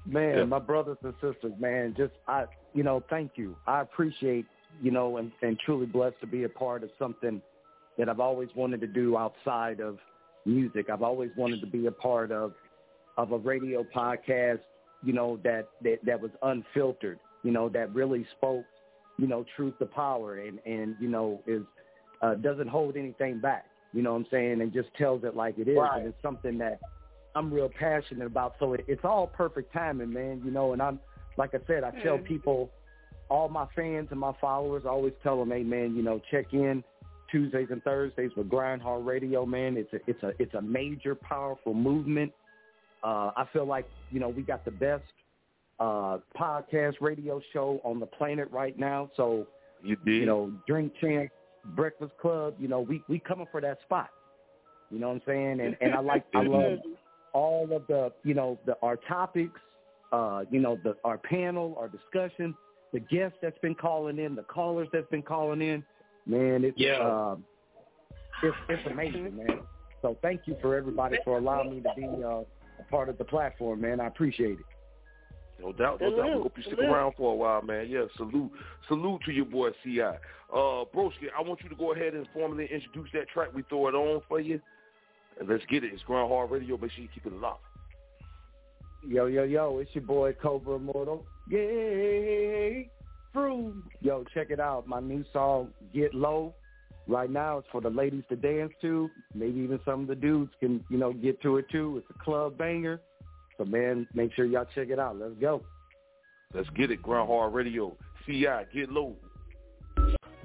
Man, 0.06 0.38
Yeah. 0.38 0.44
my 0.44 0.58
brothers 0.58 0.98
and 1.02 1.14
sisters, 1.14 1.52
man, 1.58 1.94
just 1.96 2.12
I, 2.26 2.44
you 2.74 2.82
know, 2.82 3.02
thank 3.08 3.32
you. 3.38 3.56
I 3.66 3.80
appreciate, 3.80 4.46
you 4.82 4.90
know, 4.90 5.16
and, 5.16 5.30
and 5.42 5.58
truly 5.60 5.86
blessed 5.86 6.20
to 6.20 6.26
be 6.26 6.42
a 6.42 6.48
part 6.48 6.82
of 6.82 6.90
something 6.98 7.40
that 7.96 8.08
I've 8.08 8.20
always 8.20 8.48
wanted 8.56 8.80
to 8.82 8.86
do 8.88 9.16
outside 9.16 9.80
of 9.80 9.98
music. 10.44 10.90
I've 10.90 11.02
always 11.02 11.30
wanted 11.36 11.60
to 11.60 11.66
be 11.66 11.86
a 11.86 11.92
part 11.92 12.32
of 12.32 12.52
of 13.16 13.30
a 13.30 13.38
radio 13.38 13.84
podcast, 13.84 14.60
you 15.04 15.12
know, 15.12 15.38
that 15.44 15.68
that, 15.82 15.98
that 16.04 16.20
was 16.20 16.32
unfiltered, 16.42 17.20
you 17.44 17.52
know, 17.52 17.68
that 17.68 17.94
really 17.94 18.26
spoke, 18.36 18.66
you 19.18 19.28
know, 19.28 19.44
truth 19.56 19.78
to 19.78 19.86
power 19.86 20.38
and 20.38 20.58
and 20.66 20.96
you 20.98 21.08
know 21.08 21.40
is 21.46 21.62
uh, 22.22 22.34
doesn't 22.34 22.68
hold 22.68 22.96
anything 22.96 23.38
back. 23.40 23.66
You 23.92 24.02
know 24.02 24.12
what 24.12 24.20
I'm 24.20 24.26
saying? 24.30 24.60
And 24.60 24.72
just 24.72 24.88
tells 24.98 25.24
it 25.24 25.36
like 25.36 25.58
it 25.58 25.68
is. 25.68 25.76
Right. 25.76 25.98
And 26.00 26.08
it's 26.08 26.22
something 26.22 26.58
that 26.58 26.80
I'm 27.34 27.52
real 27.52 27.68
passionate 27.68 28.26
about. 28.26 28.54
So 28.58 28.72
it, 28.74 28.84
it's 28.88 29.04
all 29.04 29.26
perfect 29.26 29.72
timing, 29.72 30.12
man. 30.12 30.42
You 30.44 30.50
know, 30.50 30.72
and 30.72 30.82
I'm 30.82 30.98
like 31.36 31.54
I 31.54 31.58
said, 31.66 31.84
I 31.84 31.90
tell 32.02 32.18
Mhm. 32.18 32.24
people, 32.24 32.70
all 33.28 33.48
my 33.48 33.66
fans 33.74 34.08
and 34.10 34.20
my 34.20 34.32
followers, 34.40 34.84
I 34.84 34.90
always 34.90 35.14
tell 35.22 35.38
them, 35.38 35.50
hey, 35.50 35.62
man, 35.62 35.96
you 35.96 36.02
know, 36.02 36.20
check 36.30 36.52
in 36.52 36.84
Tuesdays 37.30 37.68
and 37.70 37.82
Thursdays 37.82 38.30
with 38.36 38.48
Grind 38.48 38.82
Hard 38.82 39.04
Radio, 39.04 39.44
man. 39.46 39.76
It's 39.76 39.92
a 39.92 40.00
it's 40.08 40.22
a 40.22 40.32
it's 40.40 40.54
a 40.54 40.62
major, 40.62 41.14
powerful 41.14 41.74
movement. 41.74 42.32
Uh, 43.02 43.32
I 43.36 43.46
feel 43.52 43.64
like 43.66 43.88
you 44.10 44.20
know 44.20 44.28
we 44.28 44.42
got 44.42 44.64
the 44.64 44.70
best 44.70 45.04
uh, 45.80 46.18
podcast 46.38 47.00
radio 47.00 47.40
show 47.52 47.80
on 47.84 47.98
the 47.98 48.06
planet 48.06 48.50
right 48.52 48.78
now. 48.78 49.10
So 49.16 49.46
you 49.82 49.96
did. 50.04 50.20
You 50.20 50.26
know, 50.26 50.52
Drink 50.68 50.92
Champ, 51.00 51.30
Breakfast 51.64 52.12
Club. 52.20 52.54
You 52.58 52.68
know, 52.68 52.80
we 52.80 53.02
we 53.08 53.18
coming 53.18 53.46
for 53.50 53.60
that 53.60 53.78
spot. 53.82 54.08
You 54.90 54.98
know 54.98 55.08
what 55.08 55.14
I'm 55.14 55.22
saying? 55.26 55.60
And 55.60 55.76
and 55.80 55.94
I 55.94 56.00
like 56.00 56.24
I 56.34 56.42
love 56.42 56.78
all 57.32 57.68
of 57.72 57.86
the 57.86 58.12
you 58.22 58.34
know 58.34 58.58
the 58.66 58.76
our 58.82 58.96
topics. 58.96 59.60
Uh, 60.12 60.44
you 60.50 60.60
know 60.60 60.78
the 60.84 60.96
our 61.04 61.18
panel, 61.18 61.76
our 61.78 61.88
discussion, 61.88 62.54
the 62.92 63.00
guests 63.00 63.36
that's 63.42 63.58
been 63.58 63.74
calling 63.74 64.18
in, 64.18 64.34
the 64.34 64.44
callers 64.44 64.88
that's 64.92 65.08
been 65.10 65.22
calling 65.22 65.60
in. 65.60 65.82
Man, 66.26 66.64
it's 66.64 66.78
Yeah. 66.78 66.98
um, 66.98 67.44
it's 68.42 68.56
it's 68.68 68.86
amazing, 68.86 69.36
man. 69.36 69.60
So 70.02 70.16
thank 70.22 70.42
you 70.46 70.56
for 70.60 70.76
everybody 70.76 71.16
for 71.24 71.38
allowing 71.38 71.70
me 71.70 71.80
to 71.80 71.92
be 71.96 72.04
uh, 72.04 72.42
a 72.78 72.84
part 72.90 73.08
of 73.08 73.18
the 73.18 73.24
platform, 73.24 73.80
man. 73.80 74.00
I 74.00 74.06
appreciate 74.06 74.60
it. 74.60 74.66
No 75.60 75.72
doubt, 75.72 76.00
no 76.00 76.16
doubt. 76.16 76.36
We 76.36 76.42
hope 76.42 76.52
you 76.56 76.62
stick 76.64 76.78
around 76.78 77.14
for 77.16 77.32
a 77.32 77.36
while, 77.36 77.62
man. 77.62 77.86
Yeah, 77.88 78.04
salute, 78.16 78.50
salute 78.88 79.20
to 79.26 79.32
your 79.32 79.44
boy 79.44 79.70
Ci. 79.82 80.00
Uh, 80.00 80.16
Broski, 80.52 81.28
I 81.36 81.42
want 81.42 81.60
you 81.62 81.68
to 81.68 81.76
go 81.76 81.92
ahead 81.92 82.14
and 82.14 82.26
formally 82.32 82.68
introduce 82.72 83.08
that 83.12 83.28
track. 83.28 83.48
We 83.54 83.62
throw 83.62 83.88
it 83.88 83.94
on 83.94 84.20
for 84.28 84.40
you, 84.40 84.60
and 85.38 85.48
let's 85.48 85.64
get 85.70 85.84
it. 85.84 85.92
It's 85.92 86.02
Grind 86.02 86.28
Hard 86.28 86.50
Radio. 86.50 86.76
Make 86.76 86.90
sure 86.92 87.02
you 87.02 87.08
keep 87.14 87.26
it 87.26 87.32
locked. 87.32 87.64
Yo, 89.06 89.26
yo, 89.26 89.44
yo, 89.44 89.78
it's 89.78 89.90
your 89.94 90.04
boy 90.04 90.32
Cobra 90.32 90.76
Immortal. 90.76 91.24
Yay! 91.48 92.90
Fruit. 93.32 93.84
Yo, 94.00 94.24
check 94.32 94.50
it 94.50 94.60
out. 94.60 94.86
My 94.86 95.00
new 95.00 95.24
song, 95.32 95.70
Get 95.92 96.14
Low. 96.14 96.54
Right 97.06 97.28
now, 97.28 97.58
it's 97.58 97.68
for 97.70 97.82
the 97.82 97.90
ladies 97.90 98.22
to 98.30 98.36
dance 98.36 98.72
to. 98.80 99.10
Maybe 99.34 99.60
even 99.60 99.78
some 99.84 100.02
of 100.02 100.06
the 100.06 100.14
dudes 100.14 100.52
can, 100.58 100.82
you 100.88 100.96
know, 100.96 101.12
get 101.12 101.42
to 101.42 101.58
it 101.58 101.66
too. 101.70 101.98
It's 101.98 102.18
a 102.18 102.24
club 102.24 102.56
banger. 102.56 103.00
So, 103.58 103.64
man, 103.64 104.06
make 104.14 104.32
sure 104.34 104.44
y'all 104.44 104.66
check 104.74 104.88
it 104.90 104.98
out. 104.98 105.16
Let's 105.18 105.34
go. 105.40 105.62
Let's 106.52 106.68
get 106.70 106.90
it. 106.90 107.02
Grind 107.02 107.28
Hard 107.28 107.52
Radio. 107.54 107.96
Ci, 108.26 108.46
get 108.72 108.90
low. 108.90 109.14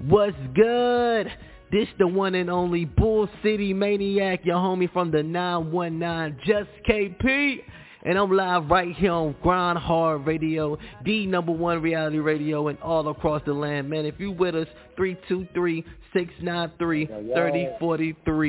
What's 0.06 0.36
good? 0.54 1.30
This 1.72 1.88
the 1.98 2.06
one 2.06 2.34
and 2.34 2.50
only 2.50 2.84
Bull 2.84 3.28
City 3.42 3.72
Maniac, 3.72 4.44
your 4.44 4.56
homie 4.56 4.92
from 4.92 5.10
the 5.10 5.22
919, 5.22 6.40
Just 6.44 6.70
KP. 6.88 7.62
And 8.02 8.18
I'm 8.18 8.32
live 8.32 8.70
right 8.70 8.96
here 8.96 9.12
on 9.12 9.36
Grind 9.42 9.78
Hard 9.78 10.26
Radio, 10.26 10.78
the 11.04 11.26
number 11.26 11.52
one 11.52 11.82
reality 11.82 12.18
radio 12.18 12.68
and 12.68 12.78
all 12.80 13.06
across 13.08 13.42
the 13.44 13.52
land. 13.52 13.90
Man, 13.90 14.06
if 14.06 14.18
you 14.18 14.32
with 14.32 14.54
us, 14.54 14.66
323-693-3043. 14.98 15.84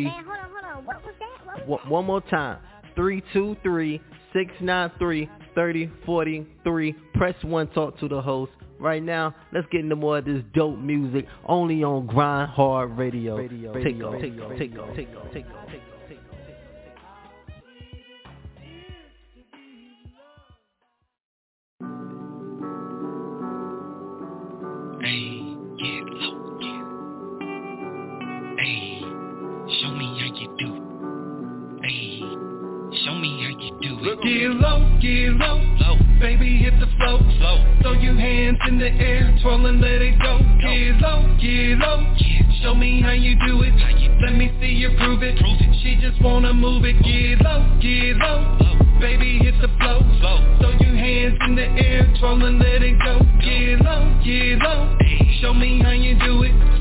Man, 0.03 0.23
hold 0.23 0.38
on, 0.38 0.49
hold 0.49 0.65
on. 0.65 0.85
What 0.85 1.03
was 1.03 1.13
that? 1.19 1.45
What 1.45 1.67
was 1.67 1.79
One 1.89 1.89
one 1.89 2.05
more 2.05 2.21
time. 2.21 2.59
323-693-3043. 4.35 6.95
Press 7.13 7.35
1, 7.43 7.67
talk 7.67 7.99
to 7.99 8.07
the 8.07 8.21
host. 8.21 8.51
Right 8.79 9.03
now, 9.03 9.35
let's 9.53 9.67
get 9.71 9.81
into 9.81 9.95
more 9.95 10.17
of 10.17 10.25
this 10.25 10.41
dope 10.53 10.79
music 10.79 11.27
only 11.45 11.83
on 11.83 12.07
Grind 12.07 12.49
Hard 12.49 12.97
Radio. 12.97 13.37
Take 13.37 13.51
off, 13.67 13.73
take 13.75 14.01
off, 14.01 14.13
take 14.19 14.39
off, 14.39 14.57
take 14.57 14.75
off, 14.77 14.93
take 14.95 15.05
off, 15.15 15.31
take 15.33 15.45
off. 15.45 15.90
Get 34.31 34.47
low, 34.47 34.79
get 35.01 35.35
low, 35.43 35.59
low. 35.59 35.97
Baby, 36.21 36.55
hit 36.63 36.79
the 36.79 36.87
flow, 36.95 37.19
slow. 37.37 37.57
Throw 37.81 37.91
your 37.91 38.15
hands 38.15 38.59
in 38.65 38.79
the 38.79 38.87
air, 38.87 39.37
twirl 39.41 39.65
and 39.65 39.81
let 39.81 40.01
it 40.01 40.17
go. 40.23 40.39
Get 40.61 41.01
low, 41.03 41.35
get 41.35 41.77
low. 41.77 41.99
Show 42.63 42.73
me 42.73 43.01
how 43.01 43.11
you 43.11 43.35
do 43.45 43.61
it. 43.63 43.73
Let 44.23 44.35
me 44.35 44.49
see 44.61 44.71
you 44.71 44.95
prove 44.97 45.21
it. 45.21 45.37
She 45.83 45.97
just 45.99 46.21
wanna 46.23 46.53
move 46.53 46.85
it. 46.85 46.95
Get 47.03 47.43
low, 47.43 47.77
get 47.81 48.15
low. 48.23 48.57
Baby, 49.01 49.39
hit 49.39 49.55
the 49.59 49.67
flow, 49.77 49.99
slow. 50.21 50.39
Throw 50.61 50.71
your 50.79 50.95
hands 50.95 51.37
in 51.41 51.55
the 51.57 51.67
air, 51.67 52.07
twirl 52.17 52.45
and 52.45 52.57
let 52.57 52.81
it 52.83 52.97
go. 53.03 53.19
Get 53.43 53.81
low, 53.83 54.15
get 54.23 54.59
low. 54.63 54.97
Show 55.41 55.53
me 55.53 55.81
how 55.83 55.91
you 55.91 56.17
do 56.17 56.43
it. 56.43 56.80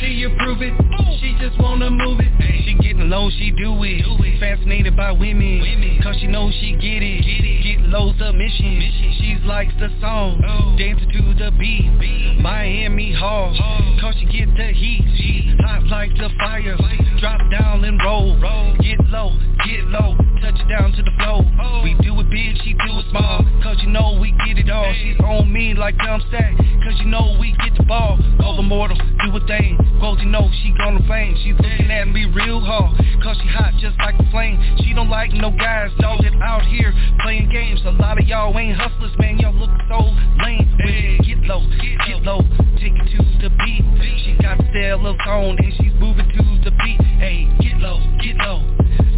Let 0.00 0.08
me 0.08 0.14
see 0.14 0.20
you 0.20 0.30
prove 0.38 0.62
it. 0.62 0.72
She 1.20 1.36
just 1.38 1.60
wanna 1.60 1.90
move 1.90 2.20
it. 2.20 2.64
She 2.64 2.72
getting 2.80 3.10
low, 3.10 3.28
she 3.28 3.50
do 3.50 3.76
it. 3.82 4.40
Fascinated 4.40 4.96
by 4.96 5.12
women, 5.12 6.00
cause 6.02 6.16
she 6.18 6.26
knows 6.26 6.54
she 6.54 6.72
get 6.72 7.02
it. 7.02 7.62
Get 7.62 7.80
low 7.90 8.14
submission. 8.18 8.80
She 9.18 9.36
likes 9.44 9.74
the 9.78 9.90
song, 10.00 10.40
dancing 10.78 11.10
to 11.10 11.34
the 11.34 11.50
beat. 11.58 12.40
Miami 12.40 13.12
Hall, 13.12 13.54
cause 14.00 14.14
she 14.18 14.24
get 14.24 14.48
the 14.56 14.72
heat. 14.72 15.04
She 15.18 15.54
hot 15.60 15.84
like 15.88 16.16
the 16.16 16.30
fire. 16.38 16.78
Drop 17.20 17.40
down 17.50 17.84
and 17.84 18.00
roll. 18.02 18.36
Get 18.80 19.00
low, 19.10 19.36
get 19.66 19.84
low, 19.84 20.16
touch 20.40 20.58
it 20.58 20.68
down 20.68 20.92
to 20.92 21.02
the 21.02 21.12
floor. 21.20 21.44
Oh. 21.60 21.82
We 21.84 21.94
do 22.00 22.18
it 22.20 22.30
big, 22.30 22.56
she 22.64 22.72
do 22.72 22.90
it 22.98 23.06
small. 23.10 23.44
Oh. 23.44 23.62
Cause 23.62 23.76
you 23.82 23.88
know 23.88 24.18
we 24.20 24.32
get 24.44 24.58
it 24.58 24.70
all. 24.70 24.92
She's 25.02 25.18
on 25.20 25.52
me 25.52 25.74
like 25.74 25.96
dumb 25.98 26.22
stack. 26.28 26.56
Cause 26.56 26.96
you 26.98 27.06
know 27.06 27.36
we 27.38 27.52
get 27.62 27.76
the 27.76 27.84
ball. 27.84 28.18
Oh. 28.40 28.50
Over 28.50 28.62
mortal, 28.62 28.96
do 28.96 29.36
a 29.36 29.46
thing. 29.46 29.76
Cause 30.00 30.18
you 30.20 30.26
know 30.26 30.50
she 30.62 30.72
gonna 30.76 31.04
flame. 31.06 31.36
She's 31.44 31.54
looking 31.54 31.90
at 31.90 32.08
me 32.08 32.24
real 32.26 32.60
hard. 32.60 32.96
Cause 33.22 33.36
she 33.42 33.48
hot 33.48 33.74
just 33.78 33.96
like 33.98 34.18
a 34.18 34.30
flame. 34.30 34.58
She 34.82 34.94
don't 34.94 35.10
like 35.10 35.32
no 35.32 35.50
guys, 35.50 35.90
dog, 36.00 36.22
that 36.24 36.34
out 36.42 36.64
here 36.66 36.92
playing 37.22 37.50
games. 37.50 37.80
A 37.84 37.92
lot 37.92 38.20
of 38.20 38.26
y'all 38.26 38.56
ain't 38.58 38.76
hustlers, 38.76 39.12
man. 39.18 39.38
Y'all 39.38 39.54
look 39.54 39.70
so 39.88 40.00
lame. 40.42 40.66
Hey, 40.80 41.18
get 41.22 41.38
low, 41.44 41.60
get 42.06 42.22
low, 42.22 42.40
take 42.80 42.96
it 42.96 43.06
to 43.12 43.20
the 43.44 43.50
beat. 43.60 43.84
She 44.24 44.36
got 44.40 44.58
the 44.58 44.64
style 44.72 45.06
of 45.06 45.16
and 45.20 45.72
she's 45.76 45.92
moving 46.00 46.28
to 46.28 46.42
the 46.64 46.70
beat. 46.82 47.00
Hey, 47.20 47.46
get 47.60 47.76
low, 47.78 48.00
get 48.22 48.36
low. 48.36 48.64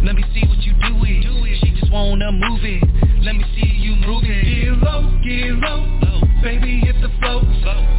Let 0.03 0.15
me 0.15 0.23
see 0.33 0.43
what 0.47 0.59
you 0.59 0.73
do 0.83 1.05
it. 1.21 1.59
She 1.61 1.71
just 1.79 1.91
wanna 1.91 2.31
move 2.31 2.63
it. 2.63 2.83
Let 3.21 3.35
me 3.35 3.45
see 3.55 3.67
you 3.67 3.95
move 3.95 4.23
it. 4.25 4.43
Get 4.43 4.83
low, 4.83 5.19
get 5.23 5.53
low. 5.61 6.32
Baby, 6.43 6.81
hit 6.83 6.99
the 7.01 7.07
flow. 7.19 7.39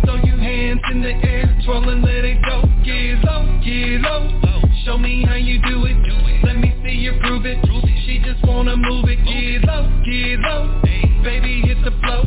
Throw 0.04 0.16
your 0.16 0.36
hands 0.36 0.80
in 0.92 1.00
the 1.00 1.14
air, 1.26 1.48
twirl 1.64 1.88
and 1.88 2.04
let 2.04 2.24
it 2.26 2.42
go. 2.44 2.60
Get 2.84 3.24
low, 3.24 3.40
get 3.64 4.02
low. 4.04 4.28
Show 4.84 4.98
me 4.98 5.24
how 5.24 5.36
you 5.36 5.62
do 5.62 5.86
it. 5.86 5.96
Let 6.44 6.58
me 6.58 6.76
see 6.84 6.92
you 6.92 7.18
prove 7.22 7.46
it. 7.46 7.56
She 8.04 8.20
just 8.22 8.44
wanna 8.44 8.76
move 8.76 9.08
it. 9.08 9.16
Get 9.24 9.64
low, 9.64 9.88
get 10.04 10.40
low. 10.40 10.80
Baby, 11.24 11.62
hit 11.64 11.78
the 11.84 11.92
flow. 12.04 12.24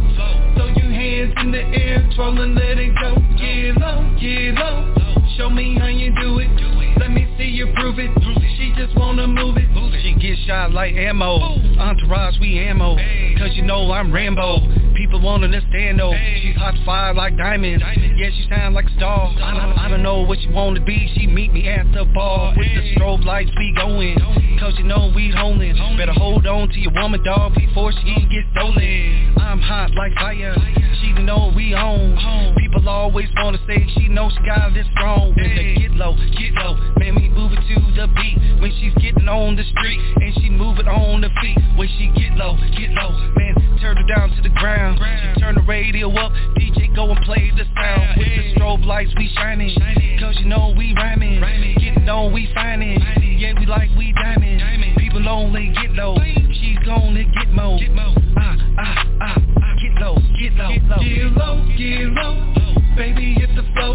Throw 0.56 0.66
your 0.74 0.92
hands 0.92 1.34
in 1.38 1.52
the 1.52 1.62
air, 1.62 2.10
twirl 2.16 2.42
and 2.42 2.56
let 2.56 2.80
it 2.80 2.96
go. 3.00 3.14
Get 3.38 3.78
low, 3.78 4.02
get 4.20 4.56
low. 4.58 4.94
Show 5.38 5.52
me 5.52 5.78
how 5.78 5.86
you 5.86 6.10
do 6.20 6.40
it. 6.40 6.50
Let 6.98 7.12
me 7.12 7.32
see 7.38 7.46
you 7.46 7.72
prove 7.76 8.00
it. 8.00 8.10
She 8.58 8.74
just 8.76 8.98
wanna 8.98 9.28
move 9.28 9.58
it. 9.58 9.70
She 10.02 10.16
get 10.16 10.40
shot 10.48 10.72
like 10.72 10.96
ammo. 10.96 11.62
Entourage, 11.78 12.40
we 12.40 12.58
ammo. 12.58 12.98
Cause 13.38 13.54
you 13.54 13.62
know 13.62 13.92
I'm 13.92 14.12
Rambo. 14.12 14.96
People 14.96 15.22
won't 15.22 15.44
understand 15.44 16.00
though. 16.00 16.07
She's 16.42 16.56
hot 16.56 16.76
fire 16.86 17.14
like 17.14 17.38
diamonds. 17.38 17.84
Yeah, 18.16 18.30
she 18.30 18.48
sound 18.50 18.76
like 18.76 18.86
a 18.86 18.96
star. 18.96 19.34
I, 19.38 19.58
I, 19.58 19.86
I 19.86 19.90
don't 19.90 20.04
know 20.04 20.22
what 20.22 20.40
she 20.40 20.50
wanna 20.50 20.84
be. 20.84 21.12
She 21.16 21.28
meet 21.28 21.54
me 21.54 21.68
at 21.68 21.92
the 21.94 22.06
bar. 22.14 22.54
With 22.58 22.68
the 22.68 22.96
strobe 22.96 23.26
lights, 23.26 23.52
we 23.58 23.74
going. 23.76 24.18
Cause 24.60 24.74
you 24.78 24.84
know 24.84 25.12
we 25.16 25.32
holding. 25.36 25.76
Better 25.98 26.14
hold 26.14 26.46
on 26.48 26.70
to 26.70 26.80
your 26.80 26.94
woman, 26.94 27.24
dog, 27.24 27.56
before 27.56 27.92
she 27.92 28.16
get 28.30 28.46
stolen. 28.54 29.36
I'm 29.38 29.60
hot 29.60 29.92
like 29.96 30.14
fire. 30.16 30.56
She 31.02 31.14
know 31.28 31.52
we 31.56 31.76
own. 31.76 32.56
People 32.58 32.88
always 32.88 33.28
wanna 33.36 33.60
say 33.68 33.86
she 33.98 34.08
knows 34.08 34.32
she 34.34 34.46
got 34.46 34.74
this 34.74 34.88
strong. 34.96 35.34
When 35.36 35.56
they 35.56 35.76
get 35.76 35.92
low, 35.92 36.16
get 36.16 36.54
low. 36.54 36.76
Man, 36.98 37.16
we 37.16 37.28
move 37.30 37.52
it 37.52 37.62
to 37.68 37.76
the 37.98 38.08
beat. 38.16 38.38
When 38.62 38.72
she's 38.80 38.94
getting 39.02 39.28
on 39.28 39.56
the 39.56 39.64
street 39.64 40.00
and 40.22 40.34
she 40.36 40.50
move 40.50 40.80
it 40.80 40.88
on 40.88 41.22
the 41.22 41.30
feet. 41.42 41.58
When 41.76 41.88
she 41.98 42.08
get 42.16 42.38
low, 42.38 42.56
get 42.78 42.92
low. 42.92 43.12
Man, 43.36 43.56
turn 43.82 43.98
her 43.98 44.08
down 44.08 44.30
to 44.36 44.42
the 44.42 44.54
ground. 44.56 45.00
She 45.00 45.42
turn 45.42 45.56
the 45.56 45.62
radio 45.62 45.97
up. 46.04 46.32
DJ 46.58 46.96
go 46.96 47.10
and 47.12 47.20
play 47.26 47.52
the 47.56 47.66
sound. 47.76 48.18
With 48.18 48.28
the 48.28 48.54
strobe 48.56 48.86
lights, 48.86 49.12
we 49.18 49.30
shining. 49.36 49.76
Cause 50.20 50.36
you 50.40 50.46
know 50.46 50.74
we 50.78 50.94
rhyming. 50.94 51.42
Getting 51.80 52.08
on, 52.10 52.34
we 52.34 52.50
finding. 52.54 53.00
Yeah, 53.38 53.54
we 53.60 53.66
like 53.66 53.90
we 53.98 54.14
diamond. 54.14 54.98
People 54.98 55.28
only 55.30 55.74
get 55.74 55.92
low. 55.92 56.16
She's 56.18 56.78
gonna 56.86 57.24
get 57.24 57.52
more. 57.52 57.80
Ah, 58.38 58.56
ah, 58.78 59.06
ah, 59.22 59.36
ah. 59.36 59.76
Get 59.82 60.02
low, 60.02 60.18
get 60.40 60.54
low. 60.54 60.70
Get 60.70 61.32
low, 61.38 61.66
get 61.78 62.10
low. 62.18 62.78
Baby, 62.96 63.36
hit 63.36 63.56
the 63.56 63.64
flow. 63.74 63.94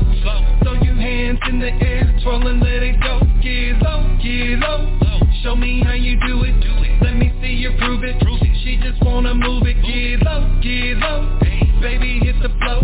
Throw 0.63 0.75
your 0.83 0.95
hands 0.95 1.41
in 1.49 1.59
the 1.59 1.73
air, 1.85 2.21
twirl 2.23 2.47
and 2.47 2.61
let 2.61 2.83
it 2.83 3.01
go. 3.01 3.21
Get 3.43 3.83
low, 3.83 4.17
get 4.23 4.59
low. 4.61 4.99
Show 5.43 5.57
me 5.57 5.83
how 5.83 5.95
you 5.95 6.21
do 6.27 6.45
it. 6.45 6.55
Let 7.03 7.17
me 7.17 7.33
see 7.43 7.55
you 7.55 7.75
prove 7.79 8.05
it. 8.05 8.15
She 8.63 8.77
just 8.77 9.03
wanna 9.03 9.35
move 9.35 9.65
it. 9.67 9.75
Get 9.83 10.23
low, 10.25 10.47
get 10.63 10.99
low. 10.99 11.39
Baby, 11.83 11.92
hit 12.01 12.37
the 12.43 12.49
flow. 12.59 12.81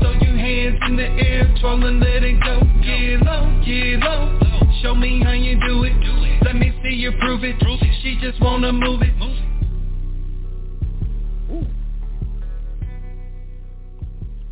Throw 0.00 0.12
your 0.20 0.36
hands 0.36 0.78
in 0.86 0.96
the 0.96 1.04
air, 1.04 1.54
twirl 1.60 1.84
and 1.86 2.00
let 2.00 2.22
it 2.22 2.40
go. 2.42 2.60
Get 2.82 3.22
low, 3.22 3.62
get 3.64 4.00
low. 4.00 4.38
Show 4.82 4.94
me 4.94 5.22
how 5.22 5.32
you 5.32 5.58
do 5.66 5.84
it. 5.84 6.42
Let 6.44 6.56
me 6.56 6.72
see 6.82 6.94
you 6.94 7.12
prove 7.20 7.44
it. 7.44 7.56
She 8.02 8.18
just 8.20 8.40
wanna 8.40 8.72
move 8.72 9.02
it. 9.02 9.12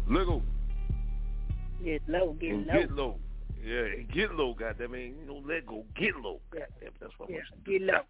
Little. 0.08 0.42
Get 1.84 2.02
low, 2.08 2.32
get 2.40 2.50
and 2.50 2.66
low. 2.66 2.72
get 2.74 2.90
low. 2.92 3.16
Yeah, 3.64 3.80
and 3.80 4.10
get 4.12 4.34
low, 4.34 4.54
goddamn 4.54 4.94
it. 4.94 5.14
You 5.20 5.26
know, 5.26 5.42
let 5.46 5.66
go, 5.66 5.84
get 5.94 6.16
low. 6.16 6.40
Goddamn, 6.50 6.92
that's 7.00 7.12
what 7.18 7.30
Yeah, 7.30 7.38
I'm 7.52 7.60
get 7.64 7.82
low. 7.82 8.02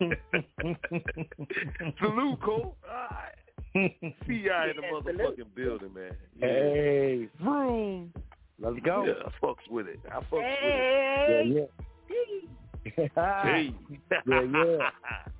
Salute, 2.00 2.40
Cole. 2.40 2.76
All 2.88 2.94
right. 3.10 3.43
See 3.74 3.90
y'all 4.28 4.70
in 4.70 4.76
the 4.76 4.82
motherfucking 4.92 5.16
salute. 5.16 5.54
building, 5.54 5.94
man. 5.94 6.12
Yeah. 6.38 6.48
Hey, 6.48 7.28
vroom. 7.40 8.12
Let's 8.60 8.78
go. 8.84 9.04
Yeah, 9.04 9.14
I 9.26 9.44
fucks 9.44 9.68
with 9.68 9.88
it. 9.88 9.98
I 10.08 10.20
fucks 10.20 10.30
with 10.32 10.44
it. 10.44 10.58
Hey. 10.60 11.52
Yeah, 11.54 11.66
yeah. 12.08 13.08
Hey. 13.42 13.74
Yeah, 14.10 14.42
yeah. 14.42 14.90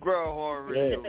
Grind 0.00 0.34
Hard 0.34 0.70
Radio, 0.70 1.02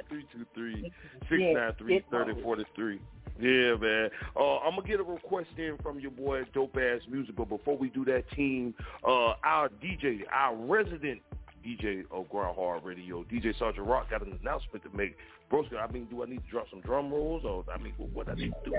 323-693-3043. 1.32 3.00
Yeah, 3.40 3.76
man. 3.76 4.10
Uh, 4.36 4.58
I'm 4.58 4.76
going 4.76 4.82
to 4.82 4.88
get 4.88 5.00
a 5.00 5.04
request 5.04 5.50
in 5.58 5.78
from 5.82 6.00
your 6.00 6.12
boy, 6.12 6.44
Dope 6.54 6.76
Ass 6.76 7.02
Music. 7.10 7.36
But 7.36 7.50
before 7.50 7.78
we 7.78 7.90
do 7.90 8.04
that, 8.06 8.30
team, 8.36 8.74
uh, 9.08 9.34
our 9.44 9.70
DJ, 9.70 10.22
our 10.32 10.56
resident 10.56 11.22
DJ 11.66 12.04
of 12.12 12.30
Grind 12.30 12.56
Hard 12.56 12.84
Radio, 12.84 13.24
DJ 13.32 13.58
Sergeant 13.58 13.88
Rock, 13.88 14.10
got 14.10 14.26
an 14.26 14.38
announcement 14.42 14.84
to 14.84 14.90
make. 14.98 15.16
Bro, 15.50 15.66
I 15.80 15.92
mean, 15.92 16.06
do 16.06 16.22
I 16.22 16.28
need 16.28 16.44
to 16.44 16.52
drop 16.52 16.68
some 16.70 16.82
drum 16.82 17.12
rolls? 17.12 17.44
Or, 17.44 17.66
I 17.74 17.82
mean, 17.82 17.94
what 18.14 18.30
I 18.30 18.36
need 18.36 18.54
to 18.64 18.70
do? 18.70 18.76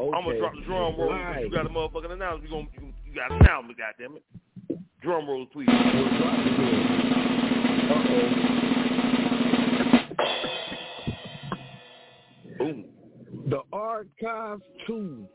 I'm 0.00 0.24
going 0.24 0.24
to 0.24 0.38
drop 0.38 0.54
the 0.54 0.62
drum 0.64 0.96
rolls. 0.98 1.12
but 1.12 1.40
You 1.40 1.50
got 1.50 1.66
a 1.66 1.68
motherfucking 1.68 2.10
announcement. 2.10 2.44
You, 2.44 2.50
gonna, 2.50 2.68
you, 2.80 2.92
you 3.04 3.14
got 3.14 3.30
an 3.30 3.38
announcement, 3.40 3.78
goddammit. 3.78 4.22
Drum 5.02 5.28
rolls, 5.28 5.48
please. 5.52 5.66
Boom. 12.58 12.84
The 13.50 13.60
Archive 13.70 14.60
2, 14.86 15.28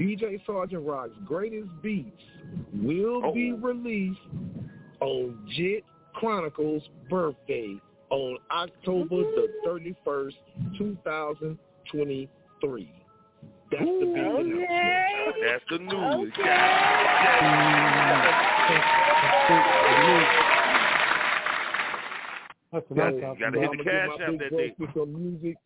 DJ 0.00 0.40
Sergeant 0.46 0.86
Rock's 0.86 1.12
greatest 1.26 1.68
beats, 1.82 2.22
will 2.72 3.34
be 3.34 3.52
released 3.52 4.18
on 5.00 5.46
Jit 5.54 5.84
Chronicles' 6.16 6.82
birthday 7.10 7.76
on 8.10 8.38
October 8.50 9.22
the 9.22 9.48
31st, 9.66 10.34
2023. 10.78 12.92
That's 13.70 13.82
the 13.82 13.86
big 13.86 14.24
oh, 14.24 14.36
announcement. 14.38 14.66
That's 15.44 15.64
the 15.68 15.78
news. 15.78 16.32
That's 22.72 22.86
Gotta- 22.94 23.34
gotta 23.38 23.60
hit 23.60 23.70
the 23.72 23.84
cash 23.84 24.18
app 24.20 24.38
that 24.38 24.50
day. 24.50 24.74
With 24.78 24.94
some 24.94 25.12
music, 25.12 25.56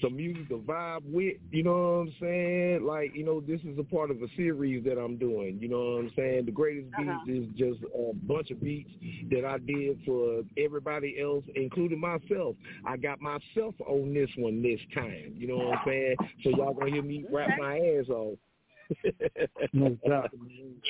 some 0.00 0.16
music 0.16 0.48
to 0.48 0.58
vibe 0.58 1.02
with. 1.04 1.36
You 1.50 1.62
know 1.62 1.72
what 1.72 2.08
I'm 2.08 2.14
saying? 2.20 2.84
Like, 2.84 3.14
you 3.14 3.24
know, 3.24 3.40
this 3.40 3.60
is 3.62 3.78
a 3.78 3.82
part 3.82 4.10
of 4.10 4.22
a 4.22 4.26
series 4.36 4.84
that 4.84 4.98
I'm 4.98 5.16
doing. 5.16 5.58
You 5.60 5.68
know 5.68 5.78
what 5.78 5.98
I'm 6.00 6.12
saying? 6.16 6.46
The 6.46 6.52
greatest 6.52 6.88
beats 6.96 7.28
is 7.28 7.46
just 7.56 7.80
a 7.94 8.14
bunch 8.26 8.50
of 8.50 8.60
beats 8.60 8.90
that 9.30 9.44
I 9.44 9.58
did 9.58 10.00
for 10.04 10.42
everybody 10.56 11.20
else, 11.20 11.44
including 11.54 12.00
myself. 12.00 12.56
I 12.84 12.96
got 12.96 13.20
myself 13.20 13.74
on 13.86 14.14
this 14.14 14.30
one 14.36 14.62
this 14.62 14.80
time. 14.94 15.34
You 15.36 15.48
know 15.48 15.56
what 15.56 15.78
I'm 15.78 15.84
saying? 15.86 16.16
So 16.42 16.50
y'all 16.50 16.74
gonna 16.74 16.90
hear 16.90 17.02
me 17.02 17.24
rap 17.30 17.50
my 17.58 17.78
ass 17.78 18.08
off. 18.08 18.38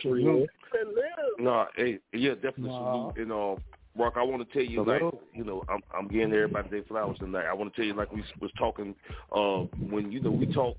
True. 0.02 0.46
No, 1.38 1.66
hey, 1.76 1.98
yeah, 2.12 2.34
definitely 2.34 2.70
salute. 2.70 3.16
And 3.16 3.32
uh, 3.32 3.56
Rock, 3.96 4.14
I 4.16 4.22
want 4.22 4.46
to 4.46 4.52
tell 4.52 4.64
you, 4.64 4.84
like, 4.84 5.02
you 5.32 5.44
know, 5.44 5.62
I'm 5.68 5.80
I'm 5.96 6.08
getting 6.08 6.32
everybody 6.32 6.68
their 6.68 6.82
flowers 6.82 7.18
tonight. 7.18 7.46
I 7.46 7.54
want 7.54 7.72
to 7.72 7.76
tell 7.76 7.86
you, 7.86 7.94
like 7.94 8.12
we 8.12 8.24
was 8.40 8.50
talking, 8.58 8.94
uh, 9.34 9.64
when 9.90 10.10
you 10.10 10.20
know 10.20 10.30
we 10.30 10.46
talk. 10.52 10.76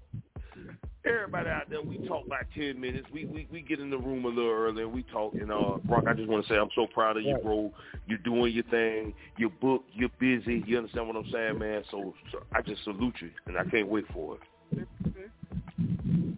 Everybody 1.05 1.49
out 1.49 1.69
there, 1.69 1.81
we 1.81 1.99
talk 2.07 2.25
about 2.25 2.45
ten 2.57 2.81
minutes. 2.81 3.07
We 3.13 3.25
we 3.25 3.47
we 3.51 3.61
get 3.61 3.79
in 3.79 3.89
the 3.89 3.97
room 3.97 4.25
a 4.25 4.27
little 4.27 4.51
early 4.51 4.83
and 4.83 4.91
we 4.91 5.03
talk. 5.03 5.33
And 5.33 5.51
uh, 5.51 5.77
Rock, 5.87 6.05
I 6.07 6.13
just 6.13 6.27
want 6.27 6.45
to 6.45 6.51
say 6.51 6.57
I'm 6.57 6.69
so 6.75 6.87
proud 6.87 7.15
of 7.17 7.23
you, 7.23 7.37
bro. 7.43 7.71
You're 8.07 8.17
doing 8.19 8.53
your 8.53 8.63
thing. 8.65 9.13
You're 9.37 9.51
booked. 9.61 9.91
You're 9.93 10.09
busy. 10.19 10.63
You 10.65 10.77
understand 10.77 11.07
what 11.07 11.15
I'm 11.15 11.29
saying, 11.31 11.59
man? 11.59 11.83
So, 11.91 12.13
so 12.31 12.39
I 12.53 12.61
just 12.61 12.83
salute 12.83 13.15
you, 13.21 13.29
and 13.45 13.57
I 13.57 13.63
can't 13.65 13.87
wait 13.87 14.05
for 14.13 14.35
it. 14.35 14.41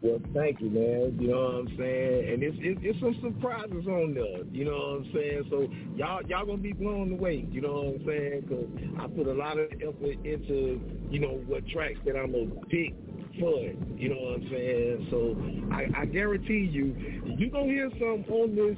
Well, 0.08 0.22
thank 0.34 0.62
you, 0.62 0.70
man. 0.70 1.18
You 1.20 1.28
know 1.28 1.44
what 1.44 1.56
I'm 1.56 1.78
saying? 1.78 2.30
And 2.32 2.42
it's 2.42 2.56
it's, 2.62 2.80
it's 2.82 3.00
some 3.02 3.20
surprises 3.22 3.86
on 3.88 4.14
there. 4.14 4.46
You 4.54 4.64
know 4.64 4.72
what 4.72 5.04
I'm 5.04 5.12
saying? 5.14 5.48
So 5.50 5.68
y'all 5.98 6.24
y'all 6.24 6.46
gonna 6.46 6.60
be 6.60 6.72
blown 6.72 7.12
away. 7.12 7.46
You 7.52 7.60
know 7.60 7.74
what 7.74 8.00
I'm 8.00 8.06
saying? 8.08 8.42
Because 8.48 8.70
I 9.04 9.08
put 9.08 9.28
a 9.28 9.34
lot 9.34 9.60
of 9.60 9.68
effort 9.82 10.16
into 10.24 10.80
you 11.12 11.20
know 11.20 11.44
what 11.46 11.68
tracks 11.68 12.00
that 12.06 12.16
I'm 12.16 12.32
gonna 12.32 12.56
pick. 12.70 12.96
You 13.34 14.10
know 14.10 14.16
what 14.16 14.36
I'm 14.40 14.50
saying? 14.50 15.08
So 15.12 15.36
I, 15.76 16.02
I 16.02 16.06
guarantee 16.06 16.70
you, 16.72 16.96
you 17.38 17.50
gonna 17.52 17.66
hear 17.66 17.92
some 18.00 18.24
on 18.32 18.56
this 18.56 18.78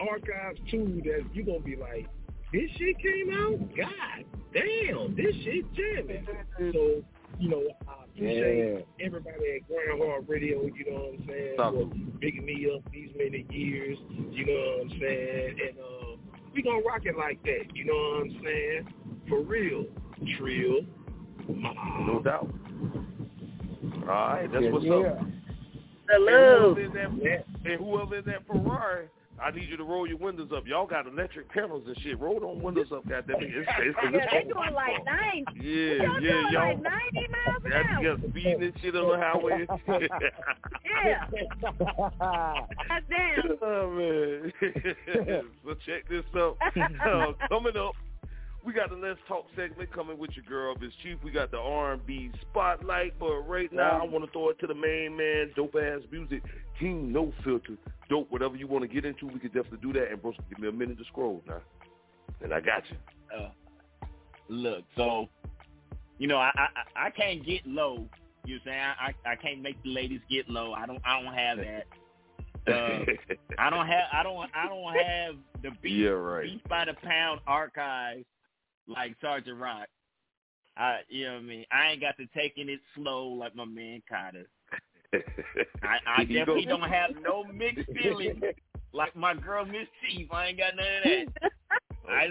archives 0.00 0.60
too 0.70 1.02
that 1.04 1.28
you 1.34 1.44
gonna 1.44 1.60
be 1.60 1.76
like, 1.76 2.08
this 2.54 2.70
shit 2.78 2.98
came 3.00 3.30
out. 3.36 3.58
God 3.76 4.24
damn, 4.54 5.14
this 5.14 5.36
shit 5.44 5.66
jamming. 5.74 6.26
So 6.72 7.04
you 7.38 7.50
know, 7.50 7.62
I 7.86 7.97
appreciate 8.18 8.84
Yeah. 9.00 9.06
everybody 9.06 9.56
at 9.56 9.68
Grind 9.68 10.02
Hard 10.02 10.28
Radio. 10.28 10.62
You 10.64 10.84
know 10.90 10.96
what 11.00 11.14
I'm 11.20 11.26
saying? 11.28 11.50
Stop. 11.54 11.74
For 11.74 11.86
bigging 12.20 12.44
me 12.44 12.68
up 12.74 12.82
these 12.92 13.10
many 13.16 13.46
years. 13.50 13.98
You 14.30 14.46
know 14.46 14.52
what 14.52 14.92
I'm 14.92 15.00
saying? 15.00 15.56
And 15.68 15.78
uh, 15.78 16.16
we 16.54 16.62
gonna 16.62 16.80
rock 16.82 17.02
it 17.04 17.16
like 17.16 17.42
that. 17.44 17.74
You 17.74 17.84
know 17.86 17.94
what 17.94 18.22
I'm 18.26 18.40
saying? 18.44 18.94
For 19.28 19.40
real, 19.42 19.84
Trill. 20.38 20.80
No 21.48 22.20
doubt. 22.24 22.50
All 24.02 24.06
right, 24.06 24.48
that's 24.52 24.64
Yeah, 24.64 24.70
what's 24.70 24.84
yeah. 24.84 24.92
up. 24.94 25.18
Salute. 25.18 25.28
And 26.10 26.24
whoever, 26.28 26.80
in 26.80 26.92
that, 27.24 27.44
and 27.64 27.80
whoever 27.80 28.16
in 28.18 28.24
that 28.26 28.46
Ferrari, 28.46 29.06
I 29.42 29.50
need 29.52 29.68
you 29.68 29.76
to 29.76 29.84
roll 29.84 30.06
your 30.06 30.16
windows 30.18 30.50
up. 30.56 30.66
Y'all 30.66 30.86
got 30.86 31.06
electric 31.06 31.48
panels 31.50 31.84
and 31.86 31.96
shit. 32.02 32.18
Roll 32.18 32.40
them 32.40 32.62
windows 32.62 32.88
up, 32.92 33.08
goddamn 33.08 33.36
it. 33.40 33.50
It's, 33.54 33.68
it's, 33.78 33.98
it's, 34.02 34.12
Yeah, 34.14 34.26
they 34.30 34.38
it's 34.38 34.52
doing 34.52 34.74
like 34.74 35.04
90. 35.04 35.60
Yeah, 35.60 36.02
Y'all 36.04 36.20
yeah, 36.20 36.30
doing 36.30 36.46
y'all. 36.52 36.68
like 36.68 36.82
90 36.82 37.28
miles 37.28 37.64
an 37.64 37.70
That's 37.70 37.88
hour. 37.88 38.16
just 38.16 38.28
speeding 38.30 38.62
and 38.62 38.72
shit 38.80 38.96
on 38.96 39.08
the 39.08 39.18
highway. 39.24 39.66
Yeah. 40.98 41.26
God 42.18 43.02
damn. 43.08 43.56
oh 43.62 43.90
man. 43.90 44.52
so 45.64 45.74
check 45.86 46.08
this 46.08 46.24
out. 46.34 46.56
Uh, 46.76 47.32
coming 47.48 47.76
up, 47.76 47.94
we 48.68 48.74
got 48.74 48.90
the 48.90 48.96
Let's 48.96 49.18
Talk 49.26 49.46
segment 49.56 49.90
coming 49.94 50.18
with 50.18 50.32
your 50.32 50.44
girl, 50.44 50.74
Mz. 50.76 50.90
Chief. 51.02 51.16
We 51.24 51.30
got 51.30 51.50
the 51.50 51.56
R&B 51.56 52.30
spotlight, 52.42 53.18
but 53.18 53.40
right 53.48 53.72
now 53.72 53.98
I 53.98 54.04
want 54.04 54.26
to 54.26 54.30
throw 54.30 54.50
it 54.50 54.58
to 54.58 54.66
the 54.66 54.74
main 54.74 55.16
man, 55.16 55.50
dope 55.56 55.74
ass 55.74 56.00
music, 56.12 56.42
King 56.78 57.10
No 57.10 57.32
Filter, 57.42 57.78
dope. 58.10 58.30
Whatever 58.30 58.56
you 58.56 58.66
want 58.66 58.82
to 58.82 58.88
get 58.88 59.06
into, 59.06 59.26
we 59.26 59.40
can 59.40 59.48
definitely 59.52 59.78
do 59.80 59.98
that. 59.98 60.10
And 60.12 60.20
bro, 60.20 60.34
give 60.50 60.58
me 60.58 60.68
a 60.68 60.72
minute 60.72 60.98
to 60.98 61.04
scroll 61.04 61.42
now, 61.48 61.62
and 62.42 62.52
I 62.52 62.60
got 62.60 62.82
you. 62.90 62.96
Uh, 63.34 63.48
look, 64.50 64.84
so 64.98 65.30
you 66.18 66.28
know, 66.28 66.36
I, 66.36 66.50
I 66.54 67.06
I 67.06 67.10
can't 67.10 67.42
get 67.46 67.66
low. 67.66 68.06
You 68.44 68.56
know 68.56 68.60
what 68.64 68.72
I'm 68.74 69.14
saying? 69.14 69.14
I, 69.24 69.30
I 69.30 69.32
I 69.32 69.36
can't 69.36 69.62
make 69.62 69.82
the 69.82 69.94
ladies 69.94 70.20
get 70.30 70.46
low. 70.46 70.74
I 70.74 70.84
don't 70.84 71.00
I 71.06 71.22
don't 71.22 71.32
have 71.32 71.56
that. 71.56 71.86
Uh, 72.70 73.04
I 73.58 73.70
don't 73.70 73.86
have 73.86 74.04
I 74.12 74.22
don't 74.22 74.50
I 74.54 74.68
don't 74.68 74.94
have 74.94 75.36
the 75.62 75.70
beat 75.80 75.92
Yeah, 76.04 76.10
right. 76.10 76.44
beat 76.44 76.68
by 76.68 76.84
the 76.84 76.92
pound 77.02 77.40
archive 77.46 78.26
like 78.88 79.14
Sergeant 79.20 79.58
Rock. 79.60 79.88
I 80.76 81.00
you 81.08 81.26
know 81.26 81.34
what 81.34 81.40
I 81.40 81.42
mean? 81.42 81.64
I 81.72 81.90
ain't 81.92 82.00
got 82.00 82.16
to 82.18 82.26
taking 82.34 82.68
it 82.68 82.80
slow 82.94 83.28
like 83.28 83.54
my 83.54 83.64
man 83.64 84.02
Carter. 84.08 84.46
I, 85.82 85.98
I 86.18 86.24
definitely 86.24 86.66
don't 86.66 86.82
have 86.88 87.10
no 87.22 87.44
mixed 87.44 87.88
feelings 88.02 88.42
like 88.92 89.14
my 89.16 89.34
girl 89.34 89.64
Mz. 89.64 89.86
Chief. 90.08 90.28
I 90.32 90.46
ain't 90.48 90.58
got 90.58 90.74
none 90.76 90.86
of 90.86 91.34
that. 91.42 91.50
I, 92.10 92.28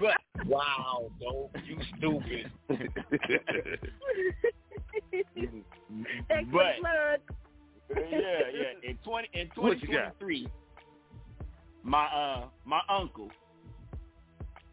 but 0.00 0.46
wow, 0.46 1.10
don't 1.20 1.50
you 1.66 1.76
stupid. 1.98 2.50
Thanks 6.28 6.50
But- 6.52 6.76
for 6.82 7.18
yeah, 7.96 8.40
yeah. 8.54 8.88
In 8.90 8.96
twenty 9.04 9.28
in 9.34 9.48
What 9.48 9.62
twenty 9.62 9.80
you 9.80 9.86
twenty 9.88 10.02
got? 10.04 10.18
three, 10.20 10.48
my 11.82 12.04
uh 12.06 12.44
my 12.64 12.80
uncle, 12.88 13.30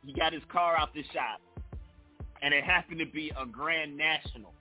he 0.08 0.14
got 0.14 0.34
his 0.34 0.42
car 0.52 0.76
out 0.78 0.94
the 0.96 1.04
shop, 1.14 1.40
and 2.42 2.54
it 2.54 2.64
happened 2.64 3.00
to 3.00 3.06
be 3.06 3.32
a 3.40 3.46
Grand 3.46 3.96
National. 3.96 4.54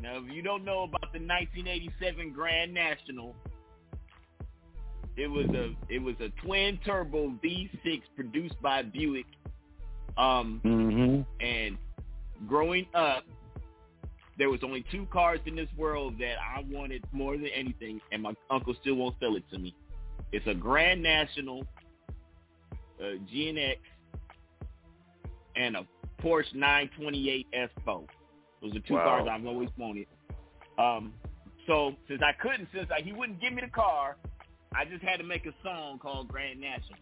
Now, 0.00 0.18
if 0.18 0.32
you 0.32 0.42
don't 0.42 0.64
know 0.64 0.84
about 0.84 1.12
the 1.12 1.18
1987 1.20 2.32
Grand 2.32 2.72
National, 2.72 3.34
it 5.16 5.26
was 5.28 5.46
a 5.50 5.74
it 5.92 6.00
was 6.00 6.14
a 6.20 6.30
twin 6.44 6.78
turbo 6.84 7.34
V6 7.44 8.00
produced 8.16 8.60
by 8.62 8.82
Buick. 8.82 9.26
Um, 10.16 10.60
Mm-hmm. 10.64 11.22
and 11.44 11.78
growing 12.46 12.86
up, 12.94 13.24
there 14.38 14.50
was 14.50 14.60
only 14.62 14.84
two 14.92 15.06
cars 15.12 15.40
in 15.46 15.56
this 15.56 15.68
world 15.76 16.14
that 16.18 16.34
I 16.38 16.64
wanted 16.70 17.04
more 17.12 17.36
than 17.36 17.46
anything, 17.54 18.00
and 18.12 18.22
my 18.22 18.34
uncle 18.50 18.74
still 18.80 18.96
won't 18.96 19.16
sell 19.20 19.36
it 19.36 19.44
to 19.52 19.58
me. 19.58 19.74
It's 20.32 20.46
a 20.46 20.54
Grand 20.54 21.02
National, 21.02 21.64
a 23.00 23.18
GNX, 23.32 23.76
and 25.56 25.76
a 25.76 25.86
Porsche 26.22 26.54
928 26.54 27.46
S4. 27.52 28.06
Those 28.62 28.76
are 28.76 28.80
two 28.80 28.94
Wow. 28.94 29.04
cars 29.04 29.28
I've 29.30 29.46
always 29.46 29.70
wanted. 29.76 30.06
Um, 30.78 31.12
so 31.66 31.94
since 32.08 32.22
I 32.24 32.32
couldn't, 32.40 32.68
since 32.74 32.88
I, 32.96 33.02
he 33.02 33.12
wouldn't 33.12 33.40
give 33.40 33.52
me 33.52 33.62
the 33.62 33.70
car, 33.70 34.16
I 34.74 34.84
just 34.84 35.02
had 35.02 35.16
to 35.18 35.24
make 35.24 35.46
a 35.46 35.52
song 35.62 35.98
called 35.98 36.28
Grand 36.28 36.60
National. 36.60 36.98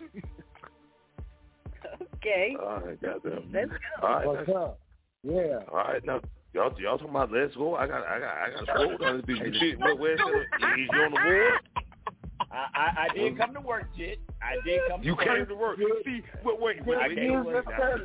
Okay. 2.16 2.56
All 2.60 2.80
right, 2.80 3.00
goddamn. 3.00 3.50
Let's 3.52 3.70
go. 3.70 3.76
All 4.06 4.08
right, 4.14 4.26
What's 4.26 4.48
now- 4.48 4.54
up? 4.56 4.80
Yeah. 5.22 5.58
all 5.70 5.78
right. 5.78 6.04
Now, 6.04 6.20
y'all, 6.52 6.72
y'all 6.80 6.98
talking 6.98 7.10
about 7.14 7.32
let's 7.32 7.54
go? 7.56 7.74
I 7.76 7.86
got, 7.86 8.04
I 8.06 8.18
got, 8.20 8.28
I 8.36 8.50
got 8.50 8.58
to 8.60 8.66
scroll 8.66 8.98
down 8.98 9.16
this 9.16 9.26
bitch. 9.26 9.46
You 9.54 9.60
shit, 9.60 9.80
but 9.80 9.98
where's 9.98 10.18
the? 10.18 10.24
Is 10.24 10.88
you 10.92 10.98
on 11.00 11.10
the 11.12 11.18
board? 11.20 11.52
I, 12.50 12.66
I, 12.74 13.04
I 13.04 13.08
did 13.14 13.32
um, 13.32 13.38
come 13.38 13.54
to 13.54 13.60
work, 13.60 13.84
Jit. 13.96 14.18
I 14.42 14.56
didn't 14.64 14.88
come 14.88 15.02
You 15.02 15.14
to 15.16 15.22
came 15.24 15.32
work. 15.40 15.48
to 15.48 15.54
work. 15.54 15.78
See, 16.04 16.22
wait, 16.44 16.60
wait, 16.60 16.84
wait. 16.86 16.98
I 16.98 17.08
wait, 17.08 17.16
came 17.16 17.32
to 17.32 17.42
wait, 17.42 17.54
work. 17.54 17.66
now, 17.68 17.96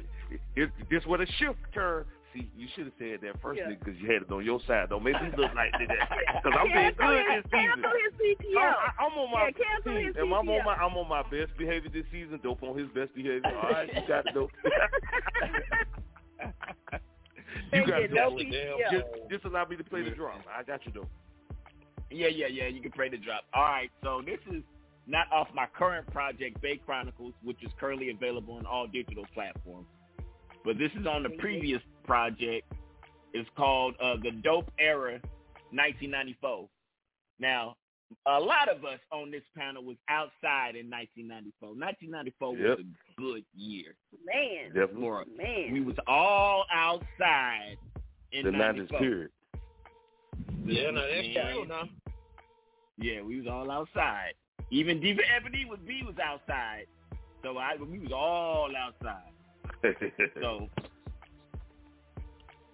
This, 0.55 0.69
this 0.89 1.05
where 1.05 1.19
the 1.19 1.27
shift 1.39 1.59
turn. 1.73 2.05
See, 2.33 2.49
you 2.57 2.67
should 2.75 2.85
have 2.85 2.93
said 2.97 3.19
that 3.21 3.39
first 3.43 3.59
Yeah. 3.61 3.69
because 3.69 3.95
you 4.01 4.11
had 4.11 4.23
it 4.23 4.31
on 4.31 4.43
your 4.43 4.59
side. 4.65 4.89
Don't 4.89 5.03
make 5.03 5.13
me 5.21 5.29
look 5.37 5.53
like 5.53 5.71
that. 5.71 5.79
Because 6.43 6.57
I'm 6.59 6.67
being 6.73 6.91
good 6.97 7.25
his, 7.29 7.43
this 7.43 7.51
season. 7.53 7.83
cancel 7.83 7.91
his 7.93 8.13
CTO. 8.19 8.57
I'm, 8.57 8.73
I- 8.73 8.95
I'm 9.05 9.13
on 9.21 9.29
my 9.31 9.45
Yeah, 9.45 9.51
cancel 9.63 9.95
his 9.95 10.15
and 10.17 10.33
I'm 10.33 10.49
on 10.49 10.65
my 10.65 10.73
I'm 10.73 10.97
on 10.97 11.07
my 11.07 11.21
best 11.23 11.55
behavior 11.57 11.89
this 11.93 12.05
season. 12.11 12.39
Dope 12.43 12.63
on 12.63 12.75
his 12.77 12.87
best 12.89 13.13
behavior. 13.15 13.41
All 13.45 13.69
right, 13.69 13.87
you 13.93 14.01
got 14.07 14.25
it, 14.25 14.33
dope. 14.33 14.49
you 17.71 17.85
got 17.87 18.01
it, 18.01 18.11
No 18.11 18.29
dope. 18.31 18.39
Just, 18.91 19.05
just 19.29 19.45
allow 19.45 19.65
me 19.65 19.75
to 19.77 19.83
play 19.83 20.03
the 20.03 20.09
drum. 20.11 20.39
I 20.49 20.63
got 20.63 20.85
you, 20.85 20.91
dope. 20.91 21.09
Yeah, 22.13 22.27
yeah, 22.27 22.47
yeah. 22.47 22.67
You 22.67 22.81
can 22.81 22.91
pray 22.91 23.09
the 23.09 23.17
drop. 23.17 23.43
All 23.53 23.63
right. 23.63 23.89
So 24.03 24.21
this 24.25 24.39
is 24.53 24.63
not 25.07 25.31
off 25.31 25.47
my 25.53 25.65
current 25.77 26.07
project, 26.11 26.61
Bay 26.61 26.77
Chronicles, 26.85 27.33
which 27.43 27.61
is 27.63 27.71
currently 27.79 28.09
available 28.09 28.53
on 28.55 28.65
all 28.65 28.87
digital 28.87 29.25
platforms. 29.33 29.87
But 30.63 30.77
this 30.77 30.91
is 30.99 31.05
on 31.05 31.23
the 31.23 31.29
previous 31.39 31.81
project. 32.05 32.71
It's 33.33 33.49
called 33.57 33.95
uh, 34.01 34.15
The 34.23 34.31
Dope 34.31 34.71
Era 34.79 35.19
1994. 35.71 36.69
Now, 37.39 37.75
a 38.27 38.39
lot 38.39 38.69
of 38.69 38.85
us 38.85 38.99
on 39.11 39.31
this 39.31 39.41
panel 39.57 39.83
was 39.83 39.97
outside 40.07 40.75
in 40.75 40.89
1994. 40.89 41.69
1994 41.69 42.57
Yep. 42.57 42.77
was 42.77 42.85
a 42.85 43.21
good 43.21 43.43
year. 43.55 43.95
Man. 44.25 44.67
Definitely. 44.67 45.01
For, 45.01 45.25
Man. 45.35 45.73
we 45.73 45.81
was 45.81 45.95
all 46.07 46.65
outside 46.71 47.77
in 48.31 48.45
The 48.45 48.51
90s 48.51 48.91
94. 48.91 48.99
period. 48.99 49.29
Yeah, 50.65 50.91
no, 50.91 51.01
that's 51.01 51.27
Man. 51.35 51.53
true 51.53 51.65
now. 51.67 51.89
Yeah, 52.97 53.21
we 53.21 53.37
was 53.37 53.47
all 53.47 53.69
outside. 53.71 54.33
Even 54.71 54.99
Diva 54.99 55.21
Ebony 55.35 55.65
with 55.65 55.85
B 55.85 56.03
was 56.05 56.15
outside. 56.23 56.85
So 57.43 57.57
I 57.57 57.75
we 57.75 57.99
was 57.99 58.11
all 58.11 58.71
outside. 58.75 59.31
So 60.41 60.69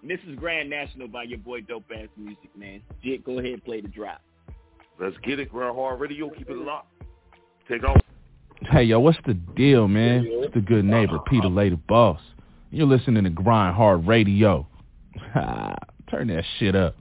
this 0.03 0.19
is 0.27 0.35
Grand 0.35 0.69
National 0.69 1.07
by 1.07 1.23
your 1.23 1.39
boy 1.39 1.61
Dope 1.61 1.91
Ass 1.93 2.07
Music, 2.15 2.49
man. 2.55 2.81
Jit, 3.03 3.23
go 3.25 3.39
ahead 3.39 3.53
and 3.53 3.63
play 3.63 3.81
the 3.81 3.87
drop. 3.87 4.21
Let's 4.99 5.17
get 5.23 5.39
it. 5.39 5.49
Grind 5.49 5.75
Hard 5.75 5.99
Radio. 5.99 6.29
Keep 6.29 6.49
it 6.49 6.57
locked. 6.57 6.91
Take 7.67 7.83
off. 7.83 8.01
Hey, 8.71 8.83
yo, 8.83 8.99
what's 8.99 9.17
the 9.25 9.33
deal, 9.33 9.87
man? 9.87 10.25
It's 10.27 10.53
the 10.53 10.61
good 10.61 10.85
neighbor, 10.85 11.19
Peter 11.27 11.47
Lay 11.47 11.69
the 11.69 11.77
Boss. 11.77 12.19
You're 12.71 12.87
listening 12.87 13.23
to 13.23 13.29
Grind 13.29 13.75
Hard 13.75 14.07
Radio. 14.07 14.67
Ah, 15.35 15.75
turn 16.09 16.27
that 16.27 16.43
shit 16.57 16.75
up. 16.75 16.95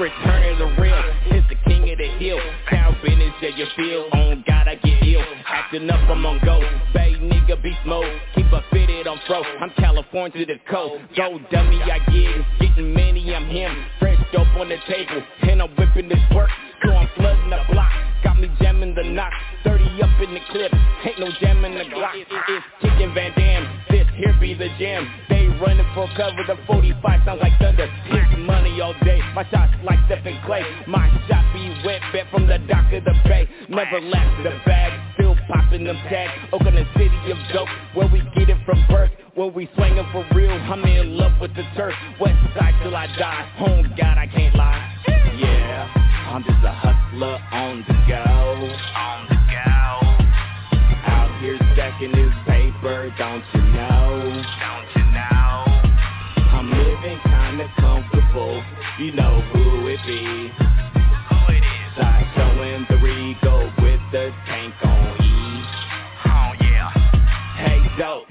Return 0.00 0.52
of 0.52 0.58
the 0.58 0.80
real. 0.80 1.02
It's 1.26 1.46
the 1.48 1.56
king 1.68 1.90
of 1.90 1.98
the 1.98 2.08
hill. 2.18 2.40
Town 2.70 2.96
business, 3.04 3.34
yeah, 3.42 3.50
you 3.54 3.66
feel. 3.76 4.08
On 4.14 4.42
God, 4.48 4.66
I 4.66 4.76
get 4.76 5.06
ill. 5.06 5.22
Acting 5.46 5.90
up, 5.90 6.00
I'm 6.08 6.24
on 6.24 6.40
go. 6.42 6.58
Bay 6.94 7.14
nigga, 7.20 7.62
beast 7.62 7.78
mode. 7.84 8.20
Keep 8.34 8.46
a 8.46 8.64
fitted 8.72 9.06
on 9.06 9.20
fro. 9.26 9.42
I'm 9.60 9.70
California 9.76 10.46
to 10.46 10.54
the 10.54 10.58
coast. 10.70 11.04
Go 11.16 11.38
dummy, 11.52 11.82
I 11.82 11.98
get. 12.10 12.46
Getting 12.60 12.94
many, 12.94 13.34
I'm 13.34 13.46
him. 13.46 13.76
Fresh 13.98 14.18
dope 14.32 14.48
on 14.56 14.70
the 14.70 14.78
table. 14.88 15.22
And 15.42 15.60
I'm 15.60 15.70
whipping 15.76 16.08
this 16.08 16.18
work. 16.34 16.50
So 16.84 16.92
I'm 16.92 17.08
flooding 17.16 17.50
the 17.50 17.60
block. 17.70 17.92
Got 18.22 18.38
me 18.38 18.50
jamming 18.60 18.94
the 18.94 19.04
knock. 19.04 19.32
30 19.64 19.84
up 20.02 20.20
in 20.20 20.34
the 20.34 20.40
clip, 20.50 20.72
ain't 21.04 21.18
no 21.20 21.28
jamming 21.40 21.74
the 21.74 21.84
Glock. 21.84 22.14
It's 22.16 22.64
kicking 22.80 23.12
Van 23.14 23.32
Damme, 23.36 23.66
this 23.90 24.06
here 24.16 24.34
be 24.40 24.54
the 24.54 24.68
jam. 24.78 25.08
They 25.28 25.48
running 25.60 25.86
for 25.94 26.08
cover, 26.16 26.44
the 26.46 26.56
45 26.66 27.00
sounds 27.24 27.40
like 27.40 27.52
thunder. 27.58 27.86
Hit 27.86 28.38
money 28.38 28.80
all 28.80 28.94
day, 29.04 29.20
my 29.34 29.44
shots 29.50 29.72
like 29.84 29.98
Stephen 30.06 30.38
Clay. 30.46 30.64
My 30.86 31.08
shot 31.28 31.44
be 31.52 31.72
wet, 31.84 32.00
bet 32.12 32.26
from 32.30 32.46
the 32.46 32.58
dock 32.68 32.92
of 32.92 33.04
the 33.04 33.14
bay. 33.24 33.48
Never 33.68 34.00
left 34.00 34.42
the 34.42 34.52
bag, 34.64 34.92
still 35.14 35.36
popping 35.48 35.84
them 35.84 35.96
tags. 36.08 36.32
Oakland 36.52 36.86
City 36.96 37.30
of 37.30 37.38
dope, 37.52 37.68
where 37.94 38.08
we 38.08 38.20
get 38.36 38.48
it 38.48 38.58
from 38.64 38.84
birth. 38.88 39.10
Where 39.34 39.48
we 39.48 39.68
swinging 39.76 40.06
for 40.12 40.26
real, 40.34 40.50
I'm 40.50 40.84
in 40.84 41.16
love 41.16 41.32
with 41.40 41.54
the 41.54 41.64
turf. 41.76 41.94
West 42.20 42.36
side 42.58 42.74
till 42.82 42.96
I 42.96 43.06
die, 43.18 43.48
home 43.56 43.92
God 43.96 44.18
I 44.18 44.26
can't 44.26 44.54
lie. 44.54 44.96
Yeah, 45.38 46.09
I'm 46.30 46.44
just 46.44 46.62
a 46.62 46.70
hustler 46.70 47.42
on 47.50 47.84
the 47.88 47.94
go. 48.06 48.22
On 48.22 49.26
the 49.26 49.34
go. 49.50 49.82
Out 51.10 51.40
here 51.42 51.58
stacking 51.74 52.12
this 52.12 52.30
paper, 52.46 53.12
don't 53.18 53.42
you 53.52 53.62
know? 53.74 54.30
Don't 54.62 54.88
you 54.94 55.10
know? 55.10 55.66
I'm 56.54 56.70
living 56.70 57.18
kinda 57.24 57.66
comfortable, 57.78 58.62
you 59.00 59.10
know 59.10 59.40
who 59.50 59.88
it 59.88 59.98
be. 60.06 60.54
Who 60.54 61.38
it 61.50 61.66
is? 61.66 61.98
I 61.98 62.22
showing 62.36 62.86
the 62.88 62.98
Regal 63.02 63.66
with 63.82 64.00
the 64.12 64.30
tank 64.46 64.74
on 64.84 65.18
E. 65.18 65.64
Oh 66.26 66.52
yeah. 66.62 66.90
Hey 67.58 67.82
dope, 67.98 68.29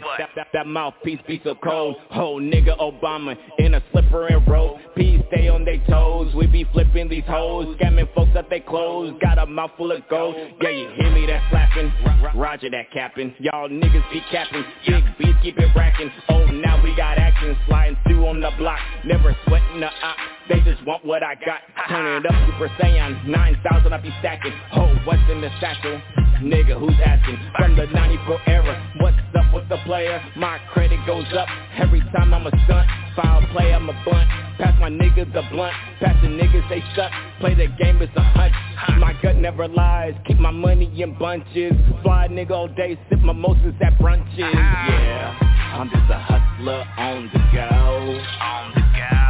that, 0.54 0.68
mouthpiece 0.68 1.20
be 1.28 1.42
so 1.44 1.56
cold. 1.56 1.96
Whole 2.10 2.42
nigga 2.42 2.78
Obama 2.80 3.36
in 3.58 3.74
a 3.74 3.84
slipper 3.92 4.28
and 4.28 4.48
robe. 4.48 4.80
Peace 4.96 5.22
stay 5.32 5.48
on 5.48 5.66
they 5.66 5.82
toes. 5.90 6.34
We 6.36 6.48
be 6.48 6.66
flipping 6.72 7.10
these 7.10 7.24
hoes, 7.28 7.76
scamming 7.78 8.14
folks 8.14 8.32
at 8.36 8.50
they 8.50 8.60
clothes. 8.60 9.14
Got 9.22 9.38
a 9.38 9.46
mouth 9.46 9.72
full 9.78 9.92
of 9.92 10.08
gold. 10.10 10.36
Yeah, 10.62 10.70
you 10.70 10.90
hear 10.98 11.12
me 11.12 11.26
that 11.28 11.44
slapping? 11.50 11.92
Roger 12.36 12.70
that 12.70 12.92
capping. 12.92 13.34
Y'all 13.40 13.70
niggas 13.70 14.12
be 14.12 14.22
capping. 14.32 14.64
Big 14.88 15.04
beats 15.18 15.38
keep 15.44 15.58
it 15.58 15.70
racking. 15.76 16.12
Oh, 16.30 16.46
now 16.46 16.82
we 16.84 16.96
got 16.96 17.18
action. 17.18 17.56
Sliding 17.68 17.98
through 18.08 18.26
on 18.28 18.42
the 18.42 18.52
block. 18.58 18.80
Never 19.06 19.36
sweating 19.46 19.80
the 19.80 19.88
op. 19.88 20.39
They 20.50 20.60
just 20.62 20.84
want 20.86 21.06
what 21.06 21.22
I 21.22 21.36
got. 21.36 21.62
Turn 21.88 22.26
it 22.26 22.26
up, 22.26 22.34
Super 22.50 22.70
Saiyan. 22.82 23.28
9,000 23.28 23.94
I 23.94 23.98
be 24.02 24.10
stacking. 24.20 24.54
Oh, 24.76 24.92
what's 25.06 25.22
in 25.30 25.42
the 25.42 25.50
satchel? 25.62 26.02
Oh? 26.18 26.20
Nigga, 26.42 26.80
who's 26.80 26.96
asking? 27.06 27.38
From 27.56 27.76
the 27.76 27.86
94 27.86 28.42
era. 28.48 28.94
What's 29.00 29.18
up 29.38 29.54
with 29.54 29.70
the 29.70 29.78
player? 29.86 30.20
My 30.36 30.58
credit 30.74 31.00
goes 31.06 31.26
up 31.38 31.48
every 31.78 32.00
time 32.16 32.34
I'm 32.34 32.48
a 32.48 32.52
stunt. 32.66 32.90
Foul 33.16 33.46
play, 33.52 33.74
I'm 33.74 33.90
a 33.90 33.94
bunt. 34.04 34.28
Pass 34.58 34.74
my 34.80 34.90
niggas 34.90 35.30
a 35.36 35.48
blunt. 35.52 35.74
Pass 36.00 36.16
the 36.24 36.30
niggas, 36.30 36.68
they 36.70 36.82
suck. 36.96 37.12
Play 37.40 37.54
the 37.54 37.68
game, 37.78 38.02
it's 38.02 38.12
a 38.16 38.24
hunch. 38.24 38.54
My 39.00 39.14
gut 39.22 39.36
never 39.36 39.68
lies. 39.68 40.16
Keep 40.26 40.40
my 40.40 40.52
money 40.52 40.90
in 41.00 41.18
bunches. 41.20 41.74
Fly 42.02 42.28
nigga 42.32 42.52
all 42.52 42.68
day, 42.70 42.98
sip 43.10 43.20
mimosas 43.20 43.76
at 43.82 44.00
brunches. 44.00 44.40
Yeah, 44.40 45.38
I'm 45.76 45.90
just 45.90 46.10
a 46.10 46.18
hustler 46.18 46.86
on 46.98 47.30
the 47.34 47.40
go. 47.54 48.20
On 48.42 48.72
the 48.74 48.82
go. 48.98 49.29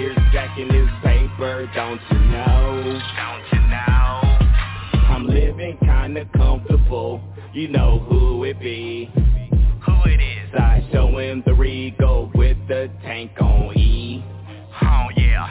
Out 0.00 0.06
here 0.06 0.14
stacking 0.30 0.68
this 0.68 0.88
paper, 1.02 1.70
don't 1.74 2.00
you 2.10 2.18
know? 2.18 2.82
Don't 3.16 3.44
you 3.52 3.68
know? 3.68 4.20
I'm 5.08 5.26
living 5.26 5.76
kinda 5.78 6.24
comfortable. 6.36 7.20
You 7.52 7.68
know 7.68 7.98
who 7.98 8.44
it 8.44 8.58
be. 8.60 9.10
Who 9.14 9.92
it 10.06 10.20
is? 10.20 10.54
I 10.54 10.88
show 10.90 11.18
him 11.18 11.42
the 11.44 11.52
Regal 11.52 12.30
with 12.34 12.56
the 12.66 12.90
tank 13.02 13.32
on 13.40 13.76
E. 13.76 14.24
Oh 14.80 15.08
yeah. 15.16 15.50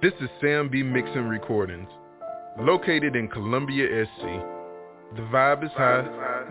This 0.00 0.14
is 0.20 0.30
Sam 0.40 0.68
B. 0.70 0.82
Mixing 0.82 1.28
Recordings, 1.28 1.88
located 2.60 3.14
in 3.14 3.28
Columbia, 3.28 4.06
SC. 4.06 4.22
The 5.16 5.22
vibe 5.32 5.64
is 5.64 5.70
high, 5.72 6.02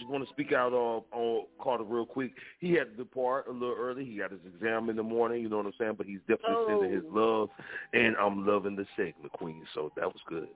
Just 0.01 0.10
want 0.10 0.27
to 0.27 0.31
speak 0.32 0.52
out 0.52 0.72
uh, 0.72 1.01
on 1.16 1.47
Carter 1.62 1.85
real 1.85 2.06
quick. 2.06 2.32
He 2.59 2.72
had 2.72 2.90
to 2.90 2.97
depart 2.97 3.47
a 3.48 3.52
little 3.52 3.77
early. 3.78 4.05
He 4.05 4.16
got 4.16 4.32
his 4.32 4.40
exam 4.47 4.90
in 4.90 4.97
the 4.97 5.02
morning. 5.02 5.43
You 5.43 5.48
know 5.48 5.59
what 5.59 5.66
I'm 5.66 5.72
saying? 5.78 5.94
But 5.97 6.06
he's 6.06 6.20
definitely 6.20 6.64
sending 6.66 6.90
his 6.90 7.05
Oh. 7.10 7.20
love, 7.20 7.48
and 7.93 8.16
I'm 8.16 8.47
loving 8.47 8.74
the 8.77 8.86
segment, 8.97 9.32
Queen. 9.32 9.62
So 9.74 9.93
that 9.97 10.06
was 10.06 10.20
good. 10.27 10.48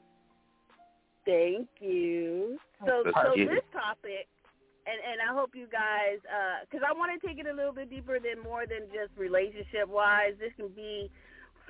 Thank 1.25 1.69
you. 1.81 2.59
So, 2.85 3.03
so 3.05 3.33
this 3.37 3.49
it. 3.59 3.73
topic, 3.73 4.29
and 4.87 4.99
and 5.11 5.21
I 5.27 5.33
hope 5.33 5.55
you 5.55 5.67
guys, 5.67 6.19
because 6.69 6.85
I 6.87 6.93
want 6.93 7.19
to 7.19 7.27
take 7.27 7.39
it 7.39 7.47
a 7.47 7.53
little 7.53 7.73
bit 7.73 7.89
deeper 7.89 8.19
than 8.19 8.43
more 8.43 8.67
than 8.67 8.89
just 8.93 9.17
relationship 9.17 9.89
wise. 9.89 10.33
This 10.39 10.53
can 10.57 10.69
be 10.69 11.11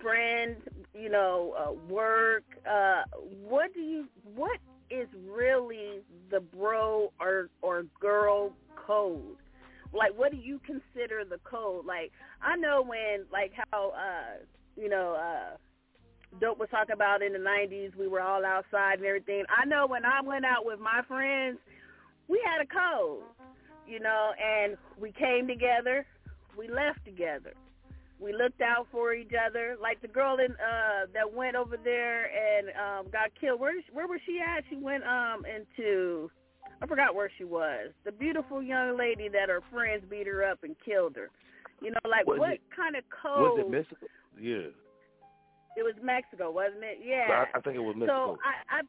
friends, 0.03 0.59
you 0.93 1.09
know, 1.09 1.55
uh, 1.57 1.73
work. 1.89 2.45
Uh, 2.69 3.03
what 3.47 3.73
do 3.75 3.81
you? 3.81 4.07
What 4.35 4.59
is 4.91 5.09
really 5.29 6.01
the 6.31 6.41
bro 6.41 7.13
or 7.21 7.49
or 7.63 7.85
girl 8.01 8.53
code? 8.77 9.37
Like, 9.93 10.13
what 10.17 10.33
do 10.33 10.39
you 10.39 10.61
consider 10.67 11.25
the 11.25 11.39
code? 11.45 11.87
Like, 11.87 12.11
I 12.43 12.57
know 12.57 12.83
when, 12.83 13.27
like, 13.33 13.53
how, 13.71 13.91
uh, 13.91 14.43
you 14.77 14.89
know, 14.89 15.15
uh, 15.15 15.57
Dope 16.41 16.59
was 16.59 16.69
talking 16.71 16.95
about 16.95 17.23
in 17.23 17.33
the 17.33 17.39
90s, 17.39 17.95
we 17.97 18.09
were 18.09 18.21
all 18.21 18.45
outside 18.45 18.99
and 18.99 19.07
everything. 19.07 19.45
I 19.49 19.65
know 19.67 19.87
when 19.87 20.05
I 20.05 20.21
went 20.21 20.45
out 20.45 20.67
with 20.67 20.81
my 20.81 21.03
friends, 21.07 21.59
we 22.27 22.43
had 22.45 22.61
a 22.61 22.67
code, 22.67 23.23
you 23.87 24.01
know, 24.01 24.33
and 24.43 24.77
we 24.99 25.13
came 25.13 25.47
together, 25.47 26.05
we 26.59 26.69
left 26.69 27.05
together. 27.05 27.55
We 28.21 28.33
looked 28.33 28.61
out 28.61 28.87
for 28.93 29.13
each 29.13 29.33
other. 29.35 29.77
Like 29.81 30.01
the 30.01 30.09
girl 30.09 30.39
in 30.39 30.53
uh 30.53 31.07
that 31.13 31.33
went 31.33 31.57
over 31.57 31.77
there 31.83 32.27
and 32.27 32.69
um 32.69 33.11
got 33.13 33.31
killed. 33.41 33.61
Where 33.61 33.75
where 33.93 34.07
was 34.07 34.21
she 34.27 34.41
at? 34.41 34.65
She 34.71 34.77
went 34.77 35.05
um 35.05 35.45
into 35.45 36.31
I 36.83 36.87
forgot 36.87 37.15
where 37.15 37.31
she 37.39 37.45
was. 37.45 37.91
The 38.05 38.13
beautiful 38.13 38.63
young 38.63 38.97
lady 38.97 39.29
that 39.29 39.49
her 39.49 39.61
friends 39.73 40.05
beat 40.09 40.27
her 40.27 40.45
up 40.45 40.63
and 40.63 40.77
killed 40.85 41.17
her. 41.17 41.31
You 41.81 41.91
know, 41.91 42.05
like 42.09 42.27
Was 42.27 42.39
what 42.39 42.51
it- 42.53 42.63
kind 42.75 42.97
of 42.97 43.05
code 43.11 43.59
Was 43.59 43.65
it 43.67 43.71
Mexico? 43.71 44.07
Yeah, 44.41 44.71
it 45.77 45.83
was 45.83 45.95
Mexico, 46.03 46.51
wasn't 46.51 46.83
it? 46.83 46.99
Yeah. 47.05 47.45
I, 47.53 47.59
I 47.59 47.61
think 47.61 47.77
it 47.77 47.81
was 47.81 47.95
Mexico. 47.97 48.37
So 48.37 48.39
I, 48.45 48.79
I 48.79 48.81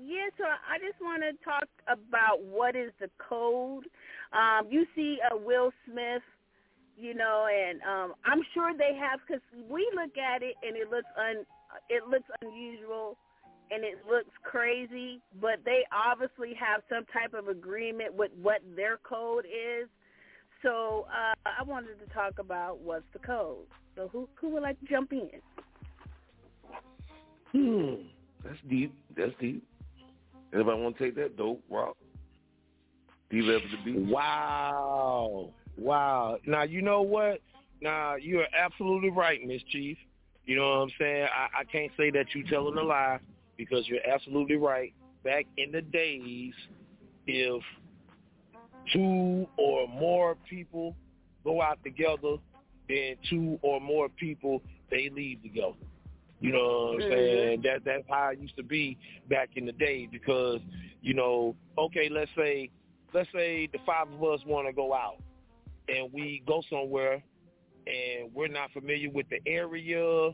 yeah, 0.00 0.28
so 0.36 0.44
I 0.44 0.78
just 0.78 1.00
want 1.00 1.22
to 1.22 1.32
talk 1.44 1.66
about 1.88 2.42
what 2.44 2.76
is 2.76 2.92
the 3.00 3.08
code. 3.18 3.84
Um, 4.32 4.68
you 4.70 4.86
see 4.94 5.18
uh, 5.24 5.36
Will 5.36 5.72
Smith, 5.86 6.22
you 6.98 7.14
know, 7.14 7.46
and 7.46 7.80
um, 7.82 8.14
I'm 8.24 8.42
sure 8.54 8.72
they 8.76 8.96
have 8.98 9.20
because 9.26 9.42
we 9.70 9.88
look 9.94 10.18
at 10.18 10.42
it 10.42 10.54
and 10.66 10.76
it 10.76 10.90
looks 10.90 11.06
un, 11.16 11.44
it 11.88 12.02
looks 12.08 12.28
unusual 12.42 13.16
and 13.70 13.84
it 13.84 13.98
looks 14.08 14.30
crazy, 14.42 15.20
but 15.40 15.60
they 15.64 15.82
obviously 15.92 16.54
have 16.54 16.82
some 16.88 17.04
type 17.12 17.34
of 17.34 17.48
agreement 17.48 18.14
with 18.14 18.30
what 18.40 18.62
their 18.74 18.96
code 18.98 19.44
is. 19.44 19.88
So 20.62 21.06
uh, 21.08 21.34
I 21.44 21.62
wanted 21.62 22.00
to 22.00 22.12
talk 22.12 22.38
about 22.38 22.80
what's 22.80 23.04
the 23.12 23.20
code. 23.20 23.66
So 23.94 24.08
who 24.08 24.28
who 24.34 24.48
would 24.50 24.62
like 24.62 24.80
to 24.80 24.86
jump 24.86 25.12
in? 25.12 25.30
Hmm, 27.52 28.06
that's 28.44 28.58
deep. 28.68 28.94
That's 29.16 29.32
deep. 29.40 29.62
Anybody 30.52 30.80
want 30.80 30.98
to 30.98 31.04
take 31.04 31.14
that? 31.16 31.36
Dope, 31.36 31.62
rock. 31.70 31.96
Diva 33.30 33.54
ever 33.54 33.64
the 33.70 33.84
beat. 33.84 34.06
Wow. 34.06 35.50
Wow. 35.78 36.38
Now 36.44 36.62
you 36.62 36.82
know 36.82 37.02
what? 37.02 37.40
Now 37.80 38.16
you're 38.16 38.46
absolutely 38.56 39.10
right, 39.10 39.40
Mz. 39.40 39.64
Chief. 39.68 39.96
You 40.44 40.56
know 40.56 40.68
what 40.70 40.76
I'm 40.76 40.90
saying? 40.98 41.24
I, 41.24 41.60
I 41.60 41.64
can't 41.64 41.92
say 41.96 42.10
that 42.10 42.26
you're 42.34 42.46
telling 42.48 42.76
a 42.78 42.82
lie 42.82 43.20
because 43.56 43.86
you're 43.86 44.06
absolutely 44.06 44.56
right. 44.56 44.92
Back 45.22 45.46
in 45.56 45.72
the 45.72 45.82
days, 45.82 46.54
if 47.26 47.62
two 48.92 49.46
or 49.56 49.86
more 49.88 50.36
people 50.48 50.96
go 51.44 51.60
out 51.60 51.78
together, 51.84 52.36
then 52.88 53.16
two 53.28 53.58
or 53.62 53.80
more 53.80 54.08
people 54.08 54.62
they 54.90 55.10
leave 55.10 55.42
together. 55.42 55.74
You 56.40 56.52
know 56.52 56.58
what 56.58 56.94
I'm 56.94 57.00
mm-hmm. 57.00 57.12
saying? 57.12 57.62
That 57.62 57.84
that's 57.84 58.04
how 58.08 58.28
it 58.28 58.38
used 58.38 58.56
to 58.56 58.62
be 58.62 58.96
back 59.28 59.50
in 59.56 59.66
the 59.66 59.72
day 59.72 60.08
because, 60.10 60.60
you 61.02 61.12
know, 61.12 61.54
okay, 61.76 62.08
let's 62.10 62.30
say 62.36 62.70
let's 63.12 63.28
say 63.34 63.68
the 63.72 63.78
five 63.84 64.06
of 64.08 64.22
us 64.22 64.40
want 64.46 64.66
to 64.66 64.72
go 64.72 64.94
out 64.94 65.18
and 65.88 66.12
we 66.12 66.42
go 66.46 66.62
somewhere 66.70 67.22
and 67.86 68.30
we're 68.34 68.48
not 68.48 68.70
familiar 68.72 69.10
with 69.10 69.26
the 69.30 69.40
area 69.46 70.30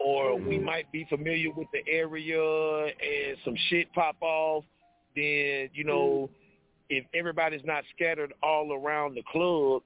or 0.00 0.36
we 0.36 0.56
mm-hmm. 0.56 0.64
might 0.64 0.90
be 0.92 1.06
familiar 1.08 1.50
with 1.54 1.68
the 1.72 1.82
area 1.90 2.40
and 2.84 3.36
some 3.44 3.54
shit 3.68 3.92
pop 3.92 4.16
off, 4.20 4.64
then, 5.14 5.68
you 5.74 5.84
know, 5.84 6.30
mm-hmm. 6.30 6.34
if 6.88 7.04
everybody's 7.14 7.64
not 7.64 7.84
scattered 7.94 8.32
all 8.42 8.72
around 8.72 9.14
the 9.14 9.22
club, 9.30 9.82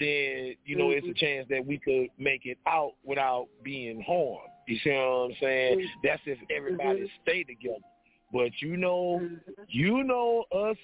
then, 0.00 0.54
you 0.64 0.76
know, 0.76 0.90
it's 0.90 1.06
a 1.06 1.10
mm-hmm. 1.10 1.24
chance 1.24 1.46
that 1.50 1.64
we 1.64 1.78
could 1.78 2.08
make 2.18 2.46
it 2.46 2.58
out 2.66 2.94
without 3.04 3.46
being 3.62 4.02
harmed. 4.06 4.50
You 4.66 4.78
see 4.84 4.90
what 4.90 4.96
I'm 4.96 5.32
saying? 5.40 5.88
That's 6.04 6.20
if 6.26 6.38
everybody 6.54 7.10
stay 7.22 7.44
together. 7.44 7.78
But 8.32 8.50
you 8.60 8.76
know, 8.76 9.26
you 9.68 10.04
know 10.04 10.44
us 10.52 10.76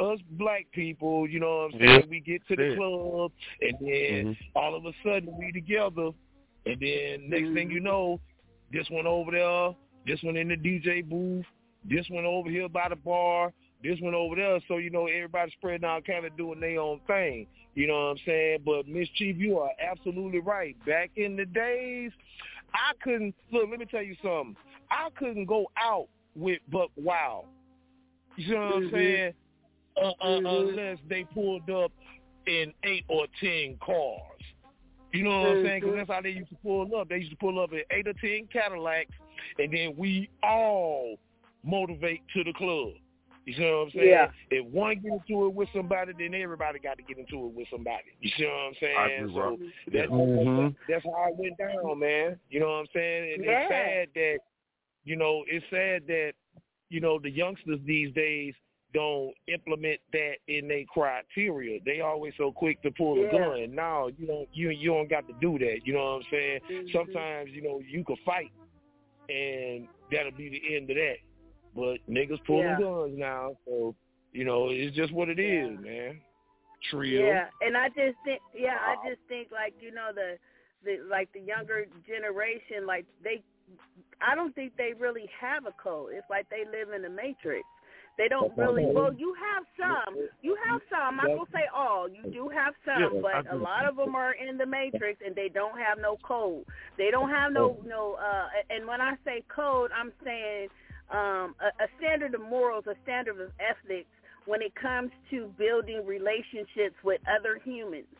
us 0.00 0.18
black 0.32 0.66
people, 0.72 1.28
you 1.28 1.40
know 1.40 1.68
what 1.68 1.74
I'm 1.74 1.80
saying? 1.80 2.00
Yeah. 2.00 2.06
We 2.08 2.20
get 2.20 2.46
to 2.48 2.56
the 2.56 2.68
Yeah. 2.68 2.76
club 2.76 3.32
and 3.60 3.76
then 3.80 4.36
all 4.54 4.74
of 4.74 4.84
a 4.84 4.92
sudden 5.02 5.36
we 5.38 5.52
together 5.52 6.10
and 6.66 6.80
then 6.80 7.30
next 7.30 7.52
thing 7.54 7.70
you 7.70 7.80
know, 7.80 8.20
this 8.72 8.88
one 8.90 9.06
over 9.06 9.30
there, 9.30 9.74
this 10.06 10.22
one 10.22 10.36
in 10.36 10.48
the 10.48 10.56
DJ 10.56 11.02
booth, 11.08 11.46
this 11.84 12.08
one 12.10 12.24
over 12.24 12.50
here 12.50 12.68
by 12.68 12.88
the 12.88 12.96
bar, 12.96 13.52
this 13.82 13.98
one 14.00 14.14
over 14.14 14.36
there. 14.36 14.60
So, 14.68 14.76
you 14.76 14.90
know, 14.90 15.06
everybody 15.06 15.50
spreading 15.52 15.84
out 15.84 16.04
kind 16.04 16.26
of 16.26 16.36
doing 16.36 16.60
their 16.60 16.80
own 16.80 17.00
thing. 17.06 17.46
You 17.74 17.86
know 17.86 17.94
what 17.94 18.10
I'm 18.10 18.18
saying? 18.26 18.58
But 18.64 18.86
Mz. 18.86 19.08
Chief, 19.14 19.36
you 19.36 19.58
are 19.58 19.70
absolutely 19.80 20.40
right. 20.40 20.76
Back 20.84 21.10
in 21.16 21.36
the 21.36 21.46
days, 21.46 22.10
I 22.74 22.92
couldn't 23.02 23.34
look. 23.52 23.68
Let 23.70 23.78
me 23.78 23.86
tell 23.86 24.02
you 24.02 24.16
something. 24.22 24.56
I 24.90 25.08
couldn't 25.16 25.46
go 25.46 25.70
out 25.76 26.08
with 26.34 26.60
Buck 26.70 26.90
Wild. 26.96 27.46
You 28.36 28.54
know 28.54 28.60
what 28.60 28.74
I'm 28.74 28.82
Mhm. 28.82 28.90
saying? 28.90 29.34
Uh, 30.00 30.12
uh, 30.20 30.60
Unless 30.60 30.98
they 31.08 31.24
pulled 31.24 31.68
up 31.70 31.92
in 32.46 32.72
eight 32.84 33.04
or 33.08 33.26
ten 33.40 33.76
cars. 33.84 34.42
You 35.12 35.24
know 35.24 35.30
what 35.30 35.48
I'm 35.48 35.64
saying? 35.64 35.80
Because 35.80 35.96
that's 35.96 36.10
how 36.10 36.20
they 36.20 36.30
used 36.30 36.50
to 36.50 36.56
pull 36.56 36.94
up. 36.96 37.08
They 37.08 37.16
used 37.18 37.30
to 37.30 37.36
pull 37.36 37.62
up 37.62 37.72
in 37.72 37.82
eight 37.90 38.06
or 38.06 38.12
ten 38.14 38.46
Cadillacs, 38.52 39.10
and 39.58 39.72
then 39.72 39.94
we 39.96 40.28
all 40.42 41.16
motivate 41.64 42.22
to 42.34 42.44
the 42.44 42.52
club. 42.52 42.92
You 43.46 43.54
see 43.54 43.62
what 43.62 43.68
I'm 43.70 43.90
saying? 43.92 44.08
Yeah. 44.08 44.28
If 44.50 44.66
one 44.66 45.00
get 45.00 45.10
into 45.12 45.46
it 45.46 45.54
with 45.54 45.70
somebody, 45.74 46.12
then 46.18 46.34
everybody 46.34 46.78
got 46.78 46.98
to 46.98 47.02
get 47.02 47.16
into 47.16 47.46
it 47.46 47.54
with 47.54 47.66
somebody. 47.72 48.12
You 48.20 48.30
see 48.36 48.44
what 48.44 48.52
I'm 48.52 48.74
saying? 48.78 48.98
I 48.98 49.08
agree, 49.08 49.32
so 49.32 49.40
Rob. 49.40 49.60
that's, 49.90 50.10
Mhm. 50.10 50.76
that's 50.86 51.04
how 51.06 51.28
it 51.28 51.36
went 51.36 51.56
down, 51.56 51.98
man. 51.98 52.38
You 52.50 52.60
know 52.60 52.66
what 52.66 52.80
I'm 52.80 52.86
saying? 52.92 53.32
And 53.32 53.44
Yeah. 53.44 53.60
it's 53.60 53.68
sad 53.70 54.08
that, 54.14 54.38
you 55.04 55.16
know, 55.16 55.44
it's 55.48 55.64
sad 55.70 56.06
that, 56.08 56.34
you 56.90 57.00
know, 57.00 57.18
the 57.18 57.30
youngsters 57.30 57.80
these 57.86 58.12
days 58.12 58.54
don't 58.94 59.34
implement 59.48 60.00
that 60.12 60.36
in 60.46 60.68
their 60.68 60.84
criteria. 60.84 61.78
They 61.84 62.00
always 62.00 62.32
so 62.38 62.52
quick 62.52 62.80
to 62.82 62.90
pull 62.90 63.18
Yeah. 63.18 63.28
a 63.28 63.30
gun. 63.30 63.74
No, 63.74 64.10
you 64.18 64.26
don't 64.26 64.48
you 64.52 64.70
you 64.70 64.90
don't 64.90 65.10
got 65.10 65.26
to 65.28 65.34
do 65.40 65.58
that. 65.58 65.86
You 65.86 65.92
know 65.94 66.04
what 66.04 66.16
I'm 66.16 66.22
saying? 66.30 66.60
Mhm. 66.68 66.92
Sometimes, 66.92 67.50
you 67.50 67.62
know, 67.62 67.80
you 67.80 68.02
can 68.04 68.16
fight 68.24 68.50
and 69.28 69.88
that'll 70.10 70.32
be 70.32 70.48
the 70.48 70.76
end 70.76 70.90
of 70.90 70.96
that. 70.96 71.18
But 71.74 71.98
niggas 72.08 72.42
pulling 72.44 72.64
Yeah. 72.64 72.80
guns 72.80 73.16
now, 73.18 73.56
so 73.66 73.94
you 74.32 74.44
know, 74.44 74.68
it's 74.68 74.94
just 74.94 75.12
what 75.12 75.28
it 75.28 75.38
is, 75.38 75.78
man. 75.80 76.20
Trio. 76.90 77.26
Yeah, 77.26 77.50
and 77.60 77.76
I 77.76 77.88
just 77.88 78.16
think, 78.24 78.40
yeah, 78.54 78.78
I 78.80 79.08
just 79.08 79.20
think 79.28 79.50
like 79.50 79.74
you 79.80 79.90
know 79.90 80.12
the, 80.14 80.38
the 80.84 80.98
like 81.08 81.30
the 81.32 81.40
younger 81.40 81.86
generation, 82.06 82.86
like 82.86 83.04
they 83.22 83.42
I 84.20 84.34
don't 84.34 84.54
think 84.54 84.76
they 84.76 84.94
really 84.94 85.26
have 85.38 85.66
a 85.66 85.72
code. 85.72 86.12
It's 86.14 86.28
like 86.30 86.48
they 86.48 86.64
live 86.64 86.92
in 86.92 87.02
the 87.02 87.10
matrix. 87.10 87.66
They 88.18 88.26
don't 88.26 88.54
really. 88.58 88.84
Well, 88.84 89.14
you 89.14 89.32
have 89.38 89.64
some. 89.78 90.16
You 90.42 90.58
have 90.66 90.80
some. 90.90 91.00
I'm 91.00 91.16
not 91.16 91.26
gonna 91.28 91.50
say 91.52 91.70
all. 91.72 92.08
You 92.08 92.30
do 92.32 92.48
have 92.48 92.74
some, 92.84 93.14
Yeah, 93.14 93.20
but 93.22 93.50
a 93.50 93.56
lot 93.56 93.86
of 93.86 93.96
them 93.96 94.16
are 94.16 94.34
in 94.34 94.58
the 94.58 94.66
matrix 94.66 95.22
and 95.24 95.36
they 95.36 95.48
don't 95.48 95.78
have 95.78 95.98
no 96.02 96.16
code. 96.24 96.64
They 96.98 97.10
don't 97.12 97.30
have 97.30 97.52
no 97.52 97.78
no. 97.86 98.18
uh 98.20 98.48
And 98.70 98.88
when 98.88 99.00
I 99.00 99.14
say 99.24 99.44
code, 99.54 99.92
I'm 99.96 100.12
saying 100.24 100.68
um 101.10 101.54
a, 101.62 101.70
a 101.84 101.86
standard 101.98 102.34
of 102.34 102.40
morals, 102.40 102.84
a 102.88 102.96
standard 103.04 103.40
of 103.40 103.52
ethics 103.62 104.10
when 104.46 104.62
it 104.62 104.74
comes 104.74 105.12
to 105.30 105.46
building 105.56 106.02
relationships 106.04 106.96
with 107.04 107.20
other 107.30 107.60
humans. 107.64 108.10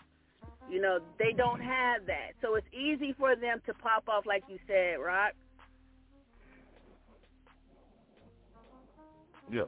You 0.70 0.80
know, 0.80 1.00
they 1.18 1.32
don't 1.36 1.60
have 1.60 2.06
that. 2.06 2.38
So 2.40 2.54
it's 2.54 2.66
easy 2.72 3.14
for 3.18 3.34
them 3.34 3.60
to 3.66 3.74
pop 3.74 4.06
off 4.06 4.26
like 4.26 4.44
you 4.48 4.58
said, 4.68 5.02
Rock. 5.02 5.32
Yeah. 9.50 9.62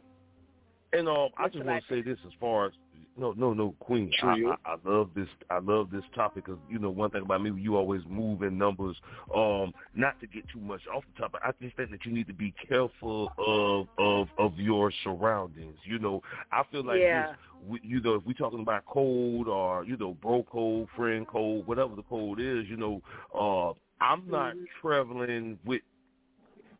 And 0.93 1.09
um, 1.09 1.29
I 1.39 1.49
just 1.49 1.65
want 1.65 1.83
to 1.87 1.95
say 1.95 2.03
this 2.03 2.19
as 2.27 2.33
far 2.41 2.67
as 2.67 2.73
no, 3.17 3.33
no, 3.33 3.53
no, 3.53 3.75
Queen. 3.81 4.11
I, 4.23 4.37
I, 4.47 4.57
I 4.73 4.77
love 4.85 5.11
this. 5.15 5.29
I 5.51 5.59
love 5.59 5.91
this 5.91 6.03
topic 6.15 6.47
because 6.47 6.59
you 6.69 6.79
know 6.79 6.91
one 6.91 7.11
thing 7.11 7.23
about 7.23 7.43
me, 7.43 7.53
you 7.61 7.77
always 7.77 8.03
move 8.09 8.43
in 8.43 8.57
numbers. 8.59 8.97
Um, 9.35 9.73
not 9.95 10.19
to 10.21 10.27
get 10.27 10.49
too 10.53 10.61
much 10.61 10.81
off 10.93 11.05
the 11.15 11.21
topic, 11.21 11.41
I 11.45 11.53
just 11.61 11.77
think 11.77 11.91
that 11.91 12.05
you 12.05 12.13
need 12.13 12.27
to 12.29 12.33
be 12.33 12.55
careful 12.69 13.33
of 13.39 13.87
of 13.99 14.29
of 14.39 14.59
your 14.59 14.91
surroundings. 15.05 15.77
You 15.85 15.99
know, 15.99 16.23
I 16.51 16.63
feel 16.71 16.85
like 16.85 17.01
Yeah. 17.01 17.35
this, 17.71 17.81
you 17.83 18.01
know, 18.01 18.15
if 18.15 18.25
we're 18.25 18.33
talking 18.33 18.61
about 18.61 18.85
cold 18.87 19.49
or 19.49 19.85
you 19.85 19.97
know, 19.97 20.15
bro 20.15 20.45
code, 20.45 20.89
friend 20.97 21.27
code, 21.27 21.67
whatever 21.67 21.95
the 21.95 22.03
code 22.03 22.41
is, 22.41 22.67
you 22.69 22.77
know, 22.77 23.03
uh, 23.35 23.73
I'm 24.03 24.29
not 24.31 24.55
Mhm. 24.55 24.67
traveling 24.81 25.59
with 25.65 25.83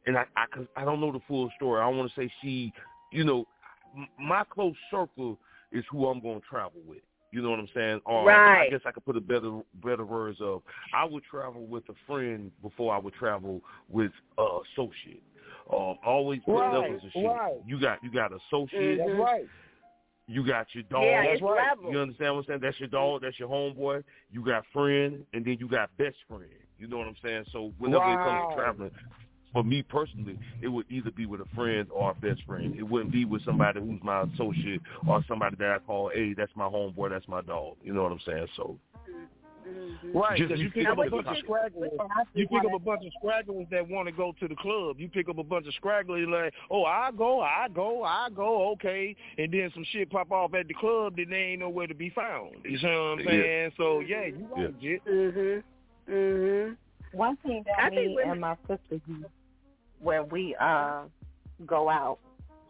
and 0.07 0.17
I 0.17 0.25
I, 0.37 0.47
I 0.77 0.85
don't 0.85 1.01
know 1.01 1.13
the 1.13 1.21
full 1.29 1.51
story. 1.57 1.81
I 1.81 1.89
want 1.89 2.11
to 2.13 2.21
say 2.21 2.33
she, 2.41 2.73
you 3.13 3.25
know, 3.25 3.47
my 4.19 4.45
close 4.51 4.77
circle 4.91 5.39
is 5.73 5.85
who 5.91 6.07
I'm 6.07 6.21
going 6.21 6.41
to 6.41 6.47
travel 6.47 6.81
with. 6.87 7.01
You 7.33 7.43
know 7.43 7.51
what 7.51 7.61
I'm 7.61 7.69
saying? 7.75 8.01
Or 8.07 8.31
I 8.31 8.69
guess 8.71 8.81
I 8.85 8.91
could 8.91 9.05
put 9.05 9.17
a 9.17 9.21
better 9.21 9.61
better 9.85 10.05
words 10.05 10.39
of 10.41 10.63
I 10.93 11.05
would 11.05 11.23
travel 11.23 11.65
with 11.65 11.89
a 11.89 11.95
friend 12.07 12.51
before 12.61 12.93
I 12.95 12.99
would 12.99 13.15
travel 13.15 13.63
with 13.89 14.11
a 14.37 14.43
associate. 14.43 15.23
Um, 15.73 15.97
always 16.05 16.41
put 16.45 16.55
Right, 16.55 16.73
levels 16.73 17.05
of 17.05 17.11
shit. 17.13 17.25
right. 17.25 17.59
You 17.67 17.81
got 17.81 18.03
you 18.03 18.11
got 18.11 18.33
associate. 18.33 18.99
That's 18.99 19.11
right. 19.21 19.49
You 20.27 20.47
got 20.47 20.67
your 20.73 20.85
dog. 20.85 21.05
Yeah, 21.05 21.23
That's 21.25 21.35
it's 21.35 21.43
right. 21.43 21.69
level. 21.71 21.93
You 21.93 21.99
understand 21.99 22.35
what 22.35 22.41
I'm 22.41 22.47
saying? 22.47 22.61
That's 22.63 22.79
your 22.81 22.89
dog. 22.89 23.23
That's 23.23 23.39
your 23.39 23.49
homeboy. 23.49 24.03
You 24.31 24.45
got 24.45 24.65
friend, 24.73 25.25
and 25.33 25.45
then 25.45 25.57
you 25.59 25.69
got 25.69 25.97
best 25.99 26.17
friend. 26.29 26.45
You 26.79 26.89
know 26.89 26.99
what 26.99 27.09
I'm 27.09 27.17
saying? 27.23 27.45
So 27.53 27.73
whenever 27.79 28.13
it 28.13 28.23
comes 28.23 28.41
to 28.49 28.55
traveling, 28.55 28.91
for 29.53 29.65
me 29.65 29.83
personally, 29.83 30.39
it 30.63 30.69
would 30.69 30.87
either 30.91 31.11
be 31.11 31.27
with 31.27 31.41
a 31.41 31.55
friend 31.55 31.89
or 31.93 32.11
a 32.13 32.15
best 32.15 32.43
friend. 32.45 32.75
It 32.77 32.83
wouldn't 32.83 33.13
be 33.13 33.25
with 33.25 33.45
somebody 33.45 33.81
who's 33.81 34.01
my 34.03 34.23
associate 34.23 34.81
or 35.07 35.25
somebody 35.27 35.57
that 35.59 35.71
I 35.71 35.79
call, 35.81 36.11
hey, 36.15 36.35
that's 36.35 36.53
my 36.55 36.67
homeboy, 36.67 37.11
that's 37.11 37.27
my 37.29 37.41
dog. 37.43 37.77
You 37.83 37.93
know 37.95 38.03
what 38.05 38.13
I'm 38.13 38.21
saying? 38.27 38.47
So. 38.57 38.79
Right, 40.13 40.39
Just- 40.39 40.49
because 40.49 40.61
you 40.61 40.71
pick 40.71 40.87
up 40.89 40.99
a 40.99 41.09
bunch 41.11 41.27
of 41.27 41.37
it. 41.37 41.45
stragglers. 41.45 41.91
You 42.35 42.49
pick 42.49 42.65
up 42.65 42.73
a 42.75 42.79
bunch 42.79 43.05
of 43.07 43.13
stragglers 43.21 43.67
that 43.71 43.87
want 43.89 44.07
to 44.09 44.13
go 44.13 44.35
to 44.41 44.49
the 44.49 44.57
club. 44.57 44.99
You 44.99 45.09
pick 45.09 45.29
up 45.29 45.39
a 45.39 45.45
bunch 45.45 45.67
of 45.67 45.75
stragglers 45.75 46.27
like, 46.29 46.55
oh, 46.71 46.85
I 46.85 47.11
go, 47.17 47.41
I 47.41 47.69
go, 47.73 48.03
I 48.03 48.29
go, 48.35 48.71
okay, 48.73 49.15
and 49.39 49.53
then 49.53 49.71
some 49.75 49.85
shit 49.93 50.11
pop 50.11 50.33
off 50.33 50.55
at 50.55 50.67
the 50.67 50.75
club, 50.75 51.15
then 51.17 51.27
they 51.31 51.37
ain't 51.37 51.61
nowhere 51.61 51.87
to 51.87 51.95
be 51.95 52.11
found. 52.11 52.57
You 52.65 52.79
see 52.79 52.87
what 52.87 52.93
I'm 52.93 53.21
Yeah. 53.21 53.27
saying? 53.27 53.73
So 53.77 54.01
yeah, 54.01 54.25
you 54.27 54.49
Yeah. 54.57 54.65
right, 54.65 54.81
Jit. 54.81 55.05
Mhm. 55.05 55.63
Mhm. 56.09 56.77
One 57.13 57.37
thing 57.37 57.63
that 57.65 57.79
I 57.79 57.91
think 57.91 58.09
me 58.09 58.15
women- 58.17 58.31
and 58.33 58.41
my 58.41 58.57
sister 58.67 58.99
do 59.07 59.25
when 60.01 60.29
we 60.29 60.57
uh, 60.61 61.05
go 61.67 61.89
out, 61.89 62.19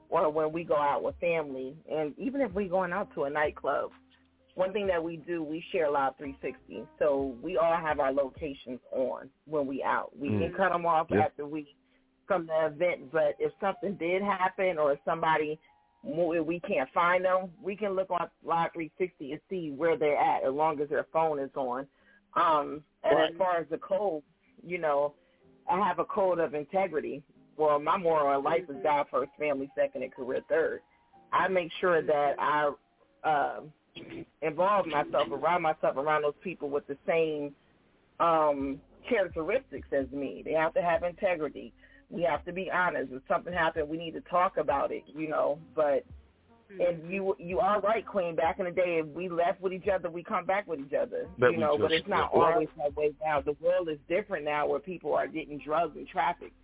or 0.09 0.31
when 0.31 0.53
we 0.53 0.65
go 0.65 0.77
out 0.77 1.03
with 1.03 1.15
family, 1.21 1.77
and 1.91 2.19
even 2.19 2.41
if 2.41 2.53
we're 2.53 2.69
going 2.69 2.93
out 2.93 3.09
to 3.15 3.25
a 3.25 3.31
nightclub, 3.31 3.91
one 4.55 4.73
thing 4.73 4.87
that 4.89 5.03
we 5.03 5.17
do, 5.17 5.43
we 5.43 5.65
share 5.73 5.89
Life360. 5.89 6.87
So 6.99 7.37
we 7.41 7.57
all 7.57 7.77
have 7.77 8.01
our 8.01 8.13
locations 8.13 8.81
on 8.91 9.31
when 9.47 9.67
we 9.67 9.83
out. 9.83 10.11
We 10.19 10.29
can 10.29 10.53
Mm. 10.53 10.57
cut 10.57 10.73
them 10.73 10.85
off 10.85 11.11
Yeah. 11.11 11.21
after 11.27 11.47
we 11.47 11.75
from 12.27 12.47
the 12.47 12.67
event, 12.67 13.11
but 13.11 13.35
if 13.41 13.53
something 13.59 13.95
did 13.95 14.23
happen 14.23 14.79
or 14.79 14.93
if 14.93 15.03
somebody 15.05 15.59
we 16.03 16.61
can't 16.61 16.89
find 16.91 17.25
them, 17.25 17.53
we 17.63 17.77
can 17.77 17.93
look 17.93 18.11
on 18.11 18.31
Life360 18.45 19.33
and 19.33 19.41
see 19.49 19.71
where 19.71 19.97
they're 19.97 20.17
at 20.17 20.45
as 20.45 20.53
long 20.53 20.81
as 20.81 20.89
their 20.89 21.05
phone 21.13 21.39
is 21.39 21.55
on. 21.55 21.87
Um, 22.35 22.85
and 23.03 23.19
Right. 23.19 23.31
as 23.31 23.37
far 23.37 23.57
as 23.57 23.69
the 23.69 23.79
code, 23.79 24.23
you 24.63 24.79
know, 24.79 25.15
I 25.71 25.87
have 25.87 25.99
a 25.99 26.05
code 26.05 26.39
of 26.39 26.55
integrity. 26.55 27.23
Well, 27.57 27.79
my 27.79 27.97
moral 27.97 28.43
life 28.43 28.65
is 28.69 28.77
God 28.83 29.07
first, 29.11 29.31
family 29.39 29.71
second, 29.77 30.03
and 30.03 30.13
career 30.13 30.43
third. 30.49 30.81
I 31.33 31.49
make 31.49 31.71
sure 31.81 32.03
that 32.03 32.35
I 32.39 32.73
uh, 33.23 33.61
involve 34.43 34.87
myself, 34.87 35.29
around 35.31 35.63
myself 35.63 35.97
around 35.97 36.23
those 36.23 36.35
people 36.43 36.69
with 36.71 36.87
the 36.87 36.97
same 37.07 37.55
um, 38.19 38.81
characteristics 39.09 39.89
as 39.93 40.11
me. 40.11 40.43
They 40.45 40.53
have 40.53 40.75
to 40.75 40.83
have 40.83 41.03
integrity. 41.03 41.73
We 42.09 42.23
have 42.23 42.45
to 42.47 42.53
be 42.53 42.71
honest. 42.71 43.13
If 43.13 43.23
something 43.29 43.53
happened, 43.53 43.89
we 43.89 43.97
need 43.97 44.13
to 44.13 44.21
talk 44.23 44.57
about 44.57 44.91
it, 44.91 45.05
you 45.07 45.29
know. 45.29 45.59
But 45.77 46.05
and 46.79 47.11
you 47.11 47.35
you 47.39 47.61
are 47.61 47.81
right, 47.81 48.07
Queen. 48.07 48.37
Back 48.37 48.59
in 48.59 48.67
the 48.67 48.71
day, 48.71 49.01
if 49.05 49.07
we 49.07 49.29
left 49.29 49.61
with 49.61 49.73
each 49.73 49.89
other, 49.89 50.11
we 50.11 50.23
come 50.23 50.45
back 50.47 50.67
with 50.67 50.81
each 50.81 50.95
other. 50.95 51.27
That 51.39 51.53
you 51.53 51.57
we 51.57 51.63
know, 51.63 51.77
but 51.79 51.93
it's 51.93 52.07
not 52.09 52.31
yeah. 52.33 52.41
always 52.41 52.69
that 52.77 52.95
way 52.97 53.13
now. 53.23 53.41
The 53.41 53.57
world 53.61 53.89
is 53.89 53.99
different 54.09 54.45
now, 54.45 54.67
where 54.67 54.81
people 54.81 55.15
are 55.15 55.27
getting 55.27 55.59
drugs 55.59 55.97
and 55.97 56.07
trafficked. 56.07 56.55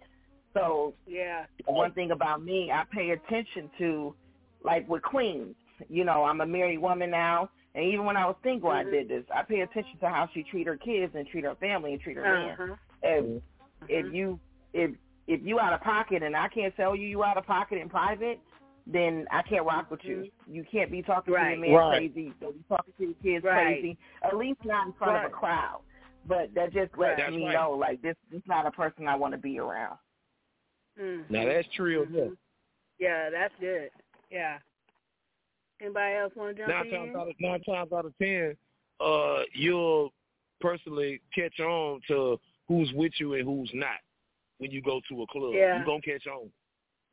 So 0.54 0.94
Yeah. 1.06 1.46
one 1.66 1.92
thing 1.92 2.12
about 2.12 2.42
me, 2.42 2.70
I 2.70 2.84
pay 2.84 3.10
attention 3.10 3.70
to, 3.78 4.14
like 4.62 4.88
with 4.88 5.02
queens. 5.02 5.54
You 5.90 6.04
know, 6.04 6.24
I'm 6.24 6.40
a 6.40 6.46
married 6.46 6.78
woman 6.78 7.10
now, 7.10 7.50
and 7.74 7.84
even 7.84 8.06
when 8.06 8.16
I 8.16 8.26
was 8.26 8.36
single, 8.42 8.70
I 8.70 8.84
Mhm. 8.84 8.90
did 8.90 9.08
this. 9.08 9.24
I 9.30 9.42
pay 9.42 9.60
attention 9.60 9.98
to 9.98 10.08
how 10.08 10.28
she 10.28 10.42
treat 10.44 10.66
her 10.66 10.76
kids 10.76 11.14
and 11.14 11.26
treat 11.28 11.44
her 11.44 11.54
family 11.56 11.92
and 11.92 12.00
treat 12.00 12.16
her 12.16 12.22
man. 12.22 12.50
Uh-huh. 12.58 12.76
If 13.02 13.42
if 13.88 14.14
you 14.14 14.40
if 14.72 14.92
if 15.26 15.42
you 15.42 15.60
out 15.60 15.72
of 15.72 15.80
pocket 15.82 16.22
and 16.22 16.36
I 16.36 16.48
can't 16.48 16.74
tell 16.76 16.96
you 16.96 17.06
you 17.06 17.22
out 17.22 17.36
of 17.36 17.44
pocket 17.46 17.78
in 17.78 17.88
private, 17.88 18.40
then 18.86 19.26
I 19.32 19.42
can't 19.42 19.64
rock 19.66 19.90
with 19.90 20.04
you. 20.04 20.30
You 20.46 20.64
can't 20.70 20.90
be 20.90 21.02
talking 21.02 21.32
to 21.34 21.38
Right. 21.40 21.50
your 21.58 21.66
man 21.66 21.74
Right. 21.74 21.96
crazy. 22.14 22.32
Don't 22.40 22.56
be 22.56 22.62
talking 22.68 22.94
to 22.98 23.04
your 23.04 23.14
kids 23.22 23.44
Right. 23.44 23.80
crazy. 23.80 23.98
At 24.22 24.36
least 24.36 24.64
not 24.64 24.86
in 24.86 24.92
front 24.94 25.24
of 25.24 25.30
a 25.30 25.34
crowd. 25.34 25.82
But 26.26 26.52
that 26.54 26.72
just 26.72 26.96
lets 26.98 27.20
That's 27.20 27.32
me 27.32 27.44
right. 27.46 27.54
know 27.54 27.72
like 27.72 28.00
this 28.02 28.16
this 28.30 28.40
is 28.40 28.46
not 28.48 28.66
a 28.66 28.70
person 28.70 29.06
I 29.08 29.14
want 29.16 29.32
to 29.32 29.38
be 29.38 29.58
around. 29.58 29.98
Mhm. 30.98 31.28
Now 31.30 31.44
that's 31.44 31.68
true. 31.74 32.06
Yeah. 32.10 32.28
Yeah, 32.98 33.30
that's 33.30 33.54
good. 33.60 33.90
Yeah. 34.30 34.58
Anybody 35.80 36.14
else 36.16 36.34
want 36.34 36.56
to 36.56 36.62
jump 36.62 36.74
Nine 36.74 36.86
in? 36.86 36.92
times 36.92 37.16
out 37.16 37.28
of 37.28 37.40
nine 37.40 37.62
times 37.62 37.92
out 37.92 38.04
of 38.06 38.16
ten, 38.18 38.56
uh, 39.00 39.42
you'll 39.52 40.12
personally 40.60 41.20
catch 41.34 41.60
on 41.60 42.00
to 42.08 42.40
who's 42.66 42.92
with 42.94 43.12
you 43.20 43.34
and 43.34 43.44
who's 43.44 43.70
not 43.74 44.00
when 44.58 44.70
you 44.70 44.80
go 44.80 45.00
to 45.08 45.22
a 45.22 45.26
club. 45.26 45.54
Yeah. 45.54 45.76
You're 45.76 45.84
gonna 45.84 46.00
catch 46.00 46.26
on. 46.26 46.50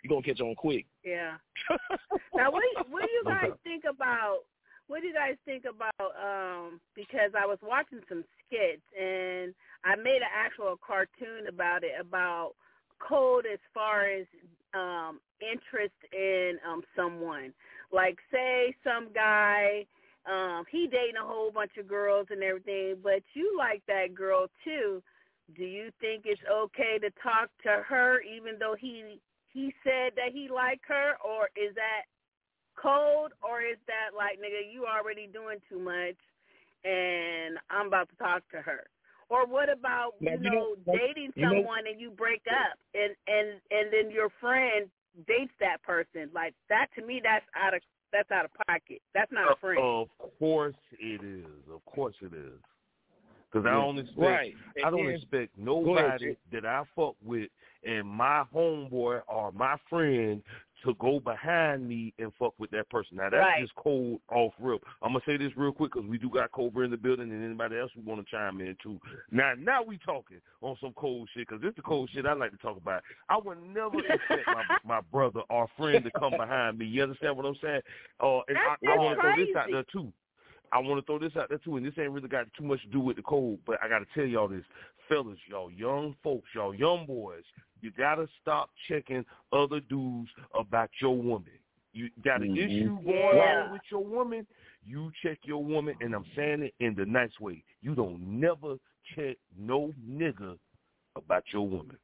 You're 0.04 0.10
gonna 0.10 0.22
catch 0.22 0.42
on 0.42 0.56
quick. 0.56 0.86
Yeah. 1.04 1.38
now, 2.36 2.52
what 2.52 2.62
do 2.62 2.68
you, 2.68 2.92
what 2.92 3.02
do 3.02 3.12
you 3.12 3.24
guys 3.26 3.52
Okay. 3.52 3.58
think 3.64 3.84
about? 3.90 4.40
What 4.88 5.02
do 5.02 5.08
you 5.08 5.14
guys 5.14 5.36
think 5.46 5.64
about? 5.64 6.12
Um, 6.20 6.82
because 6.94 7.32
I 7.40 7.46
was 7.46 7.58
watching 7.64 8.02
some 8.10 8.26
skits 8.46 8.84
and 9.00 9.56
I 9.86 9.96
made 9.96 10.22
an 10.22 10.34
actual 10.36 10.78
cartoon 10.86 11.48
about 11.48 11.84
it 11.84 11.94
about 12.00 12.52
code 13.00 13.46
as 13.52 13.60
far 13.74 14.10
as 14.10 14.26
um, 14.74 15.20
interest 15.42 15.96
in 16.12 16.60
um, 16.68 16.84
someone. 16.96 17.54
Like, 17.92 18.18
say 18.32 18.76
some 18.84 19.10
guy, 19.14 19.86
um, 20.26 20.66
he 20.70 20.88
dating 20.88 21.16
a 21.22 21.26
whole 21.26 21.52
bunch 21.52 21.72
of 21.80 21.88
girls 21.88 22.28
and 22.30 22.44
everything, 22.44 22.96
but 23.02 23.24
you 23.34 23.56
like 23.58 23.84
that 23.88 24.16
girl 24.16 24.48
too. 24.64 25.02
Do 25.56 25.64
you 25.64 25.92
think 26.00 26.24
it's 26.26 26.42
okay 26.52 26.98
to 27.00 27.10
talk 27.22 27.50
to 27.64 27.84
her 27.88 28.22
even 28.22 28.58
though 28.60 28.76
he 28.80 29.20
he 29.54 29.74
said 29.84 30.14
that 30.16 30.34
he 30.34 30.50
liked 30.50 30.86
her, 30.88 31.14
or 31.24 31.50
is 31.56 31.74
that 31.76 32.10
cold, 32.76 33.32
or 33.42 33.62
is 33.62 33.78
that 33.88 34.18
like 34.18 34.40
nigga 34.40 34.66
you 34.72 34.86
already 34.86 35.28
doing 35.32 35.60
too 35.70 35.80
much, 35.80 36.18
and 36.84 37.58
I'm 37.70 37.88
about 37.88 38.10
to 38.10 38.16
talk 38.18 38.42
to 38.52 38.62
her? 38.62 38.84
Or 39.30 39.46
what 39.46 39.70
about 39.70 40.14
you 40.20 40.32
you 40.32 40.38
know 40.40 40.76
know- 40.86 40.98
dating 40.98 41.32
you 41.36 41.44
know- 41.46 41.50
someone 41.62 41.88
and 41.88 42.02
you 42.02 42.10
break 42.12 42.42
up, 42.50 42.78
and 42.94 43.16
and 43.28 43.62
and 43.72 43.94
then 43.94 44.12
your 44.12 44.30
friend 44.42 44.90
dates 45.28 45.54
that 45.60 45.82
person? 45.84 46.30
Like 46.34 46.54
that 46.70 46.88
to 46.96 47.06
me, 47.06 47.22
that's 47.24 47.46
out 47.56 47.74
of 47.74 47.82
that's 48.12 48.30
out 48.32 48.46
of 48.46 48.52
pocket. 48.68 49.02
That's 49.14 49.32
not 49.32 49.52
a 49.52 49.56
friend. 49.56 49.80
Of 49.82 50.10
course 50.40 50.76
it 51.00 51.24
is. 51.24 51.46
Of 51.72 51.84
course 51.86 52.16
it 52.22 52.34
is. 52.34 52.60
Because 53.52 53.66
I 53.68 53.72
don't 53.72 54.00
expect 54.00 54.20
Right. 54.20 54.56
I 54.84 54.90
don't 54.90 55.08
expect 55.10 55.56
Go 55.64 55.96
ahead, 55.98 56.22
nobody 56.22 56.38
that 56.52 56.66
I 56.66 56.84
fuck 56.96 57.16
with 57.24 57.50
and 57.86 58.08
my 58.08 58.44
homeboy 58.54 59.22
or 59.28 59.52
my 59.52 59.78
friend 59.90 60.42
to 60.84 60.94
go 60.96 61.20
behind 61.20 61.88
me 61.88 62.14
and 62.20 62.32
fuck 62.38 62.54
with 62.58 62.70
that 62.72 62.90
person. 62.90 63.18
Now 63.18 63.30
that's 63.30 63.42
Right. 63.42 63.62
just 63.62 63.74
cold 63.76 64.20
off 64.30 64.54
rip. 64.60 64.84
I'm 65.02 65.14
gonna 65.14 65.24
say 65.26 65.38
this 65.38 65.56
real 65.56 65.72
quick 65.72 65.94
because 65.94 66.08
we 66.08 66.18
do 66.18 66.30
got 66.30 66.52
Cobra 66.52 66.84
in 66.84 66.92
the 66.92 66.98
building 66.98 67.32
and 67.32 67.44
anybody 67.44 67.78
else 67.78 67.92
who 67.94 68.02
want 68.02 68.26
to 68.26 68.30
chime 68.30 68.60
in 68.60 68.76
too. 68.84 69.00
Now, 69.32 69.54
now 69.58 69.82
we 69.82 69.98
talking 69.98 70.42
on 70.62 70.76
some 70.82 70.94
cold 70.94 71.30
shit 71.34 71.48
because 71.48 71.62
this 71.62 71.70
is 71.70 71.76
the 71.78 71.82
cold 71.84 72.10
shit 72.14 72.26
I 72.26 72.34
like 72.34 72.52
to 72.52 72.58
talk 72.58 72.78
about. 72.78 73.02
I 73.30 73.38
would 73.38 73.62
never 73.64 74.00
expect 74.10 74.48
my 74.48 74.64
my 74.84 75.02
brother 75.02 75.42
or 75.50 75.70
friend 75.78 76.04
to 76.04 76.12
come 76.12 76.36
behind 76.36 76.78
me. 76.78 76.86
You 76.86 77.04
understand 77.04 77.38
what 77.38 77.46
I'm 77.46 77.58
saying? 77.62 77.82
Uh, 78.20 78.40
and 78.50 78.58
I, 78.58 78.76
I 78.92 78.96
want 78.98 79.16
to 79.16 79.22
throw 79.22 79.36
this 79.36 79.56
out 79.56 79.70
there 79.72 79.86
too. 79.92 80.12
I 80.74 80.80
want 80.80 81.00
to 81.00 81.06
throw 81.06 81.20
this 81.20 81.38
out 81.38 81.50
there 81.50 81.60
too, 81.60 81.78
and 81.78 81.86
this 81.86 81.94
ain't 82.00 82.12
really 82.12 82.28
got 82.28 82.48
too 82.58 82.64
much 82.64 82.82
to 82.82 82.88
do 82.88 83.00
with 83.00 83.16
the 83.16 83.22
cold, 83.22 83.60
but 83.66 83.78
I 83.84 83.88
got 83.88 84.00
to 84.00 84.06
tell 84.16 84.26
y'all 84.26 84.48
this, 84.48 84.64
fellas, 85.08 85.38
y'all 85.48 85.70
young 85.70 86.16
folks, 86.24 86.48
y'all 86.56 86.74
young 86.74 87.06
boys, 87.06 87.44
you 87.84 87.92
gotta 87.98 88.28
stop 88.42 88.70
checking 88.88 89.26
other 89.52 89.80
dudes 89.82 90.30
about 90.58 90.90
your 91.02 91.16
woman. 91.16 91.52
You 91.92 92.10
got 92.24 92.42
an 92.42 92.56
Mhm. 92.56 92.58
issue 92.58 92.96
going 93.04 93.36
Yeah. 93.38 93.66
on 93.66 93.72
with 93.74 93.82
your 93.92 94.04
woman, 94.04 94.48
you 94.86 95.12
check 95.22 95.38
your 95.46 95.64
woman, 95.64 95.96
and 96.02 96.16
I'm 96.16 96.26
saying 96.36 96.64
it 96.64 96.74
in 96.80 96.96
the 96.96 97.06
nice 97.06 97.38
way. 97.40 97.64
You 97.82 97.94
don't 97.94 98.20
never 98.40 98.78
check 99.16 99.38
no 99.56 99.94
nigga 100.04 100.58
about 101.16 101.44
your 101.54 101.68
woman. 101.68 101.98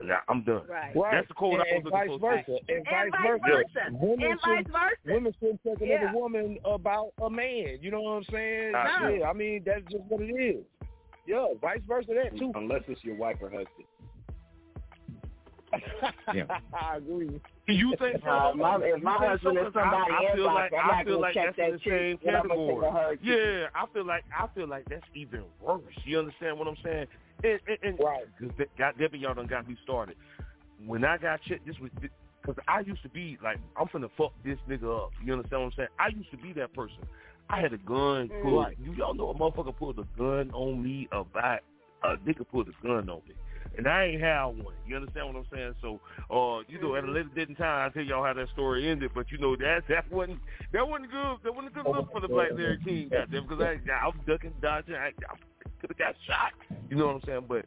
Now 0.00 0.20
I'm 0.28 0.42
done. 0.44 0.66
Right. 0.66 0.94
That's 0.94 1.28
the 1.28 1.34
code 1.34 1.54
and, 1.54 1.62
I 1.62 1.66
and 1.66 1.84
was 1.84 1.90
vice 1.90 2.08
looking 2.08 2.20
for. 2.20 2.36
versa. 2.36 2.58
And, 2.68 2.76
And 2.78 2.84
vice 2.86 3.10
vice 3.10 3.20
versa. 3.22 3.44
versa. 3.74 3.90
Women 3.92 4.30
And 4.30 4.40
vice 4.40 4.66
versa. 4.68 4.96
women 5.14 5.32
shouldn't 5.34 5.62
take 5.64 5.80
another 5.82 6.04
Yeah. 6.06 6.12
woman 6.14 6.58
about 6.64 7.12
a 7.20 7.28
man. 7.28 7.78
You 7.82 7.90
know 7.90 8.00
what 8.02 8.12
I'm 8.12 8.24
saying? 8.24 8.72
No. 8.72 9.08
Yeah, 9.08 9.28
I 9.28 9.32
mean 9.34 9.62
that's 9.64 9.84
just 9.90 10.04
what 10.04 10.22
it 10.22 10.30
is. 10.32 10.64
Yeah, 11.26 11.48
vice 11.60 11.82
versa 11.82 12.14
that 12.14 12.36
too. 12.36 12.52
Unless 12.54 12.88
it's 12.88 13.02
your 13.04 13.16
wife 13.16 13.36
or 13.42 13.50
husband. 13.50 13.86
Yeah. 16.34 16.44
I 16.72 16.96
agree. 16.96 17.40
You 17.66 17.94
think 17.98 18.22
so? 18.24 18.30
Uh, 18.30 18.52
my- 18.54 18.76
if 18.82 19.02
my 19.02 19.16
husband 19.16 19.58
is 19.58 19.64
so? 19.64 19.70
'Cause 19.72 19.72
I- 19.76 19.90
somebody 19.90 20.12
I 20.12 20.34
feel 20.36 20.46
inbox, 20.48 20.54
like 20.54 20.72
I'm 20.74 20.90
I 20.90 21.04
feel 21.04 21.20
like 21.20 21.34
check 21.34 21.44
that's 21.46 21.56
that 21.56 21.66
in 21.68 21.72
the 21.72 21.80
same 21.84 22.18
but 22.24 22.34
I'm 22.34 22.48
gonna 22.48 22.66
take 22.66 22.80
category. 22.80 23.18
Yeah, 23.22 23.66
I 23.74 23.86
feel 23.92 24.04
like 24.04 24.24
I 24.38 24.46
feel 24.54 24.66
like 24.68 24.84
that's 24.88 25.06
even 25.14 25.44
worse. 25.60 25.82
You 26.04 26.18
understand 26.18 26.58
what 26.58 26.68
I'm 26.68 26.76
saying? 26.84 27.06
And, 27.42 27.60
and, 27.68 27.78
and 27.82 27.98
Right. 28.00 28.24
Cause 28.40 28.50
God 28.78 28.94
damn 28.98 29.14
it, 29.14 29.20
y'all 29.20 29.34
done 29.34 29.46
got 29.46 29.68
me 29.68 29.76
started. 29.82 30.16
When 30.86 31.04
I 31.04 31.16
got 31.18 31.40
checked, 31.42 31.66
this 31.66 31.78
was 31.80 31.90
because 32.42 32.62
I 32.68 32.80
used 32.80 33.02
to 33.02 33.08
be 33.08 33.38
like, 33.42 33.58
I'm 33.76 33.86
finna 33.88 34.10
fuck 34.18 34.32
this 34.44 34.58
nigga 34.68 35.04
up. 35.04 35.12
You 35.24 35.32
understand 35.32 35.62
what 35.62 35.66
I'm 35.68 35.72
saying? 35.76 35.88
I 35.98 36.08
used 36.08 36.30
to 36.32 36.36
be 36.36 36.52
that 36.54 36.74
person. 36.74 36.98
I 37.48 37.60
had 37.60 37.72
a 37.72 37.78
gun 37.78 38.30
pulled. 38.42 38.64
Right. 38.66 38.76
You 38.82 38.92
y'all 38.92 39.14
know 39.14 39.30
a 39.30 39.34
motherfucker 39.34 39.76
pulled 39.76 39.98
a 39.98 40.04
gun 40.18 40.50
on 40.52 40.82
me 40.82 41.08
about 41.12 41.60
a 42.02 42.16
nigga 42.18 42.44
pulled 42.50 42.68
a 42.68 42.86
gun 42.86 43.08
on 43.08 43.20
me. 43.26 43.34
And 43.76 43.88
I 43.88 44.04
ain't 44.04 44.20
had 44.20 44.44
one. 44.44 44.74
You 44.86 44.96
understand 44.96 45.26
what 45.26 45.36
I'm 45.36 45.46
saying? 45.52 45.74
So, 45.80 46.00
uh, 46.30 46.62
you 46.68 46.80
know, 46.80 46.94
at 46.96 47.04
a 47.04 47.10
later 47.10 47.28
date 47.34 47.48
in 47.48 47.54
time, 47.56 47.84
I'll 47.86 47.90
tell 47.90 48.02
y'all 48.02 48.24
how 48.24 48.32
that 48.32 48.48
story 48.50 48.88
ended. 48.88 49.10
But 49.14 49.30
you 49.32 49.38
know, 49.38 49.56
that 49.56 49.82
that 49.88 50.10
wasn't 50.12 50.38
that 50.72 50.86
wasn't 50.86 51.10
good. 51.10 51.36
That 51.42 51.54
wasn't 51.54 51.72
a 51.76 51.82
good 51.82 51.86
look 51.90 52.12
for 52.12 52.20
the 52.20 52.28
Black 52.28 52.50
Larry 52.52 52.78
King, 52.84 53.08
goddamn. 53.10 53.46
Because 53.48 53.62
I, 53.62 53.78
I 53.92 54.06
was 54.06 54.16
ducking, 54.26 54.52
dodging. 54.62 54.94
I, 54.94 55.08
I 55.08 55.36
could 55.80 55.90
have 55.90 55.98
got 55.98 56.14
shot. 56.26 56.52
You 56.88 56.96
know 56.96 57.06
what 57.06 57.14
I'm 57.16 57.22
saying? 57.26 57.44
But 57.48 57.64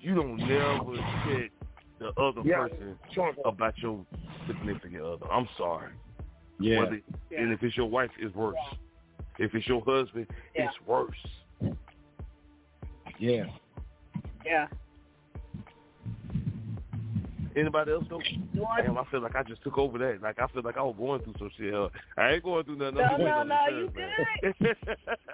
you 0.00 0.14
don't 0.14 0.36
never 0.38 0.96
check 1.26 1.50
the 1.98 2.08
other 2.20 2.40
Yeah. 2.44 2.68
person 2.68 2.96
about 3.44 3.76
your 3.78 4.04
significant 4.46 5.02
other. 5.02 5.30
I'm 5.30 5.48
sorry. 5.56 5.92
Yeah. 6.58 6.80
Whether, 6.80 7.00
And 7.36 7.52
if 7.52 7.62
it's 7.62 7.76
your 7.76 7.86
wife, 7.86 8.10
it's 8.18 8.34
worse. 8.34 8.56
If 9.38 9.54
it's 9.54 9.66
your 9.66 9.82
husband, 9.84 10.26
Yeah. 10.54 10.66
it's 10.66 10.86
worse. 10.86 11.16
Yeah. 13.18 13.44
Yeah. 14.44 14.66
Anybody 17.54 17.92
else 17.92 18.04
know? 18.10 18.20
Damn, 18.78 18.96
I 18.96 19.04
feel 19.10 19.20
like 19.20 19.36
I 19.36 19.42
just 19.42 19.62
took 19.62 19.76
over 19.76 19.98
that. 19.98 20.22
Like 20.22 20.38
I 20.38 20.46
feel 20.48 20.62
like 20.62 20.76
I 20.76 20.82
was 20.82 20.94
going 20.96 21.20
through 21.22 21.34
some 21.38 21.50
shit. 21.58 21.74
I 22.16 22.32
ain't 22.32 22.42
going 22.42 22.64
through 22.64 22.76
nothing. 22.76 22.94
No, 22.96 23.16
no, 23.16 23.42
no, 23.42 23.56
you 23.68 23.90
good. 23.90 24.60
man. 24.60 24.74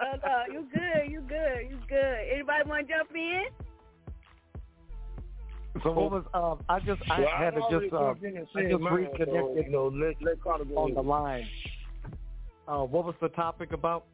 No, 0.01 0.11
no, 0.25 0.43
you 0.51 0.67
good, 0.73 1.11
you 1.11 1.21
good, 1.21 1.69
you 1.69 1.79
good. 1.87 2.17
Anybody 2.33 2.69
want 2.69 2.87
to 2.87 2.93
jump 2.93 3.09
in? 3.15 3.45
So 5.83 5.91
what 5.91 6.11
was 6.11 6.23
um? 6.33 6.59
I 6.67 6.79
just 6.79 7.01
I 7.09 7.21
Well, 7.21 7.29
had 7.37 7.51
to 7.51 7.61
just 7.69 7.93
uh, 7.93 8.13
jumped 8.13 8.25
I 8.25 8.61
said 8.61 8.71
just 8.71 8.81
mine, 8.81 9.07
so, 9.17 9.55
you 9.55 9.69
know, 9.69 9.87
let 9.87 10.21
let 10.21 10.41
Carter 10.41 10.65
go 10.65 10.77
on 10.77 10.93
the 10.93 11.01
line. 11.01 11.47
Uh, 12.67 12.83
what 12.83 13.05
was 13.05 13.15
the 13.21 13.29
topic 13.29 13.71
about? 13.71 14.05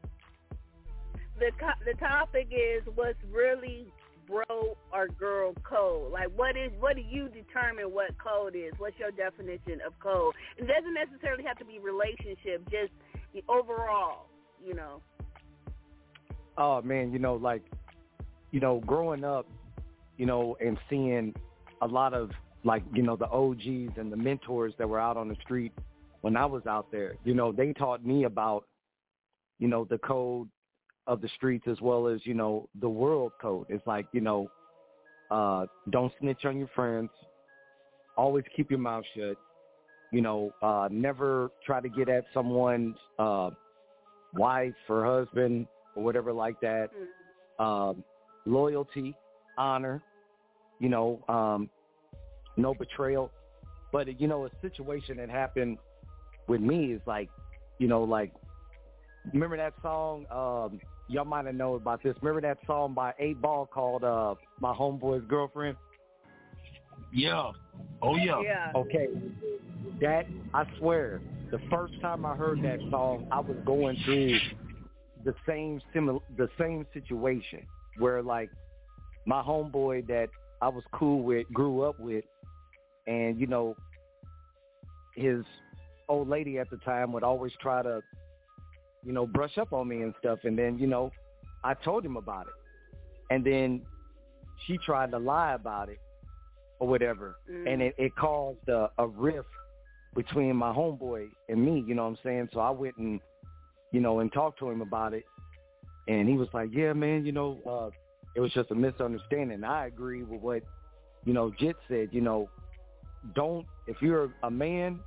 The 1.39 1.51
co- 1.59 1.83
the 1.85 1.97
topic 1.97 2.49
is 2.51 2.83
what's 2.93 3.17
really 3.31 3.87
bro 4.27 4.77
or 4.93 5.07
girl 5.07 5.53
code. 5.67 6.11
Like 6.11 6.29
what 6.35 6.57
is 6.57 6.71
what 6.79 6.95
do 6.95 7.01
you 7.01 7.29
determine 7.29 7.85
what 7.85 8.11
code 8.17 8.55
is? 8.55 8.73
What's 8.77 8.97
your 8.99 9.11
definition 9.11 9.79
of 9.85 9.97
code? 9.99 10.33
It 10.57 10.67
doesn't 10.67 10.93
necessarily 10.93 11.43
have 11.43 11.57
to 11.59 11.65
be 11.65 11.79
relationship, 11.79 12.63
just 12.69 12.91
the 13.33 13.43
overall, 13.49 14.27
you 14.63 14.73
know. 14.73 15.01
Oh 16.57 16.81
man, 16.81 17.11
you 17.11 17.19
know, 17.19 17.35
like, 17.35 17.63
you 18.51 18.59
know, 18.59 18.81
growing 18.85 19.23
up, 19.23 19.47
you 20.17 20.25
know, 20.25 20.55
and 20.63 20.77
seeing 20.89 21.33
a 21.81 21.87
lot 21.87 22.13
of 22.13 22.31
like, 22.63 22.83
you 22.93 23.03
know, 23.03 23.15
the 23.15 23.27
OGs 23.27 23.97
and 23.97 24.11
the 24.11 24.17
mentors 24.17 24.73
that 24.79 24.87
were 24.87 24.99
out 24.99 25.17
on 25.17 25.27
the 25.27 25.35
street 25.43 25.73
when 26.21 26.35
I 26.35 26.45
was 26.45 26.65
out 26.65 26.91
there, 26.91 27.15
you 27.23 27.35
know, 27.35 27.51
they 27.51 27.73
taught 27.73 28.03
me 28.03 28.23
about, 28.23 28.65
you 29.59 29.67
know, 29.67 29.85
the 29.85 29.99
code 29.99 30.49
of 31.07 31.21
the 31.21 31.29
streets 31.35 31.65
as 31.69 31.81
well 31.81 32.07
as, 32.07 32.19
you 32.25 32.33
know, 32.33 32.67
the 32.81 32.89
world 32.89 33.31
code. 33.39 33.67
It's 33.69 33.85
like, 33.85 34.07
you 34.11 34.21
know, 34.21 34.49
uh, 35.29 35.65
don't 35.89 36.11
snitch 36.19 36.45
on 36.45 36.57
your 36.57 36.69
friends. 36.75 37.09
Always 38.17 38.45
keep 38.55 38.69
your 38.69 38.79
mouth 38.79 39.03
shut. 39.15 39.37
You 40.11 40.21
know, 40.21 40.53
uh, 40.61 40.87
never 40.91 41.49
try 41.65 41.81
to 41.81 41.89
get 41.89 42.09
at 42.09 42.25
someone's 42.33 42.95
uh, 43.19 43.49
wife 44.33 44.73
or 44.87 45.05
husband 45.05 45.67
or 45.95 46.03
whatever 46.03 46.31
like 46.31 46.59
that. 46.61 46.89
Um, 47.59 48.03
loyalty, 48.45 49.15
honor, 49.57 50.01
you 50.79 50.89
know, 50.89 51.23
um, 51.27 51.69
no 52.57 52.73
betrayal. 52.73 53.31
But 53.91 54.19
you 54.19 54.27
know, 54.27 54.45
a 54.45 54.49
situation 54.61 55.17
that 55.17 55.29
happened 55.29 55.77
with 56.47 56.61
me 56.61 56.93
is 56.93 57.01
like, 57.05 57.29
you 57.79 57.87
know, 57.87 58.03
like 58.03 58.31
remember 59.33 59.57
that 59.57 59.73
song? 59.81 60.25
Um, 60.31 60.79
y'all 61.07 61.25
might 61.25 61.45
have 61.45 61.55
known 61.55 61.77
about 61.77 62.03
this. 62.03 62.15
Remember 62.21 62.41
that 62.47 62.57
song 62.65 62.93
by 62.93 63.13
Eight 63.19 63.41
Ball 63.41 63.65
called 63.65 64.03
uh, 64.03 64.35
"My 64.59 64.73
Homeboy's 64.73 65.25
Girlfriend"? 65.27 65.77
Yeah. 67.11 67.51
Oh 68.01 68.15
yeah. 68.15 68.41
Yeah. 68.41 68.71
Okay, 68.75 69.07
that 70.01 70.25
I 70.53 70.65
swear, 70.77 71.21
the 71.51 71.59
first 71.69 71.93
time 72.01 72.25
I 72.25 72.35
heard 72.35 72.61
that 72.63 72.79
song, 72.89 73.27
I 73.31 73.39
was 73.39 73.57
going 73.65 73.97
through 74.05 74.37
the 75.23 75.33
same 75.47 75.81
simil- 75.93 76.21
the 76.37 76.49
same 76.59 76.85
situation 76.93 77.65
where 77.97 78.21
like 78.21 78.49
my 79.25 79.41
homeboy 79.41 80.07
that 80.07 80.29
I 80.61 80.69
was 80.69 80.83
cool 80.93 81.23
with, 81.23 81.47
grew 81.51 81.81
up 81.81 81.99
with, 81.99 82.25
and 83.07 83.39
you 83.39 83.47
know, 83.47 83.75
his 85.15 85.43
old 86.07 86.27
lady 86.27 86.59
at 86.59 86.69
the 86.69 86.77
time 86.77 87.11
would 87.13 87.23
always 87.23 87.51
try 87.61 87.81
to, 87.81 88.01
you 89.05 89.13
know, 89.13 89.25
brush 89.27 89.57
up 89.57 89.73
on 89.73 89.87
me 89.87 90.01
and 90.01 90.13
stuff, 90.19 90.39
and 90.43 90.57
then 90.57 90.77
you 90.77 90.87
know, 90.87 91.11
I 91.63 91.73
told 91.73 92.05
him 92.05 92.17
about 92.17 92.47
it, 92.47 92.53
and 93.33 93.45
then 93.45 93.81
she 94.65 94.77
tried 94.77 95.11
to 95.11 95.19
lie 95.19 95.53
about 95.53 95.89
it 95.89 95.99
or 96.79 96.87
whatever, 96.87 97.37
Mm. 97.49 97.73
and 97.73 97.81
it, 97.81 97.95
it 97.97 98.15
caused 98.15 98.67
a, 98.67 98.89
a 98.97 99.07
rift 99.07 99.47
between 100.15 100.55
my 100.55 100.71
homeboy 100.73 101.27
and 101.49 101.63
me. 101.63 101.83
You 101.87 101.95
know 101.95 102.03
what 102.03 102.09
I'm 102.09 102.17
saying? 102.23 102.49
So 102.53 102.59
I 102.59 102.69
went 102.71 102.97
and 102.97 103.19
you 103.91 103.99
know 104.01 104.19
and 104.19 104.31
talked 104.31 104.59
to 104.59 104.69
him 104.69 104.81
about 104.81 105.13
it, 105.13 105.23
and 106.07 106.27
he 106.27 106.35
was 106.35 106.49
like, 106.53 106.69
"Yeah, 106.71 106.93
man, 106.93 107.25
you 107.25 107.31
know, 107.31 107.59
uh, 107.65 107.89
it 108.35 108.39
was 108.41 108.51
just 108.53 108.71
a 108.71 108.75
misunderstanding." 108.75 109.63
I 109.63 109.87
agree 109.87 110.23
with 110.23 110.41
what 110.41 110.63
you 111.25 111.33
know 111.33 111.51
Jit 111.59 111.75
said. 111.87 112.09
You 112.11 112.21
know, 112.21 112.49
don't 113.35 113.65
if 113.87 114.01
you're 114.01 114.29
a 114.43 114.51
man 114.51 114.99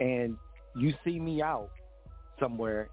and 0.00 0.36
you 0.76 0.92
see 1.04 1.18
me 1.18 1.42
out 1.42 1.70
somewhere 2.38 2.88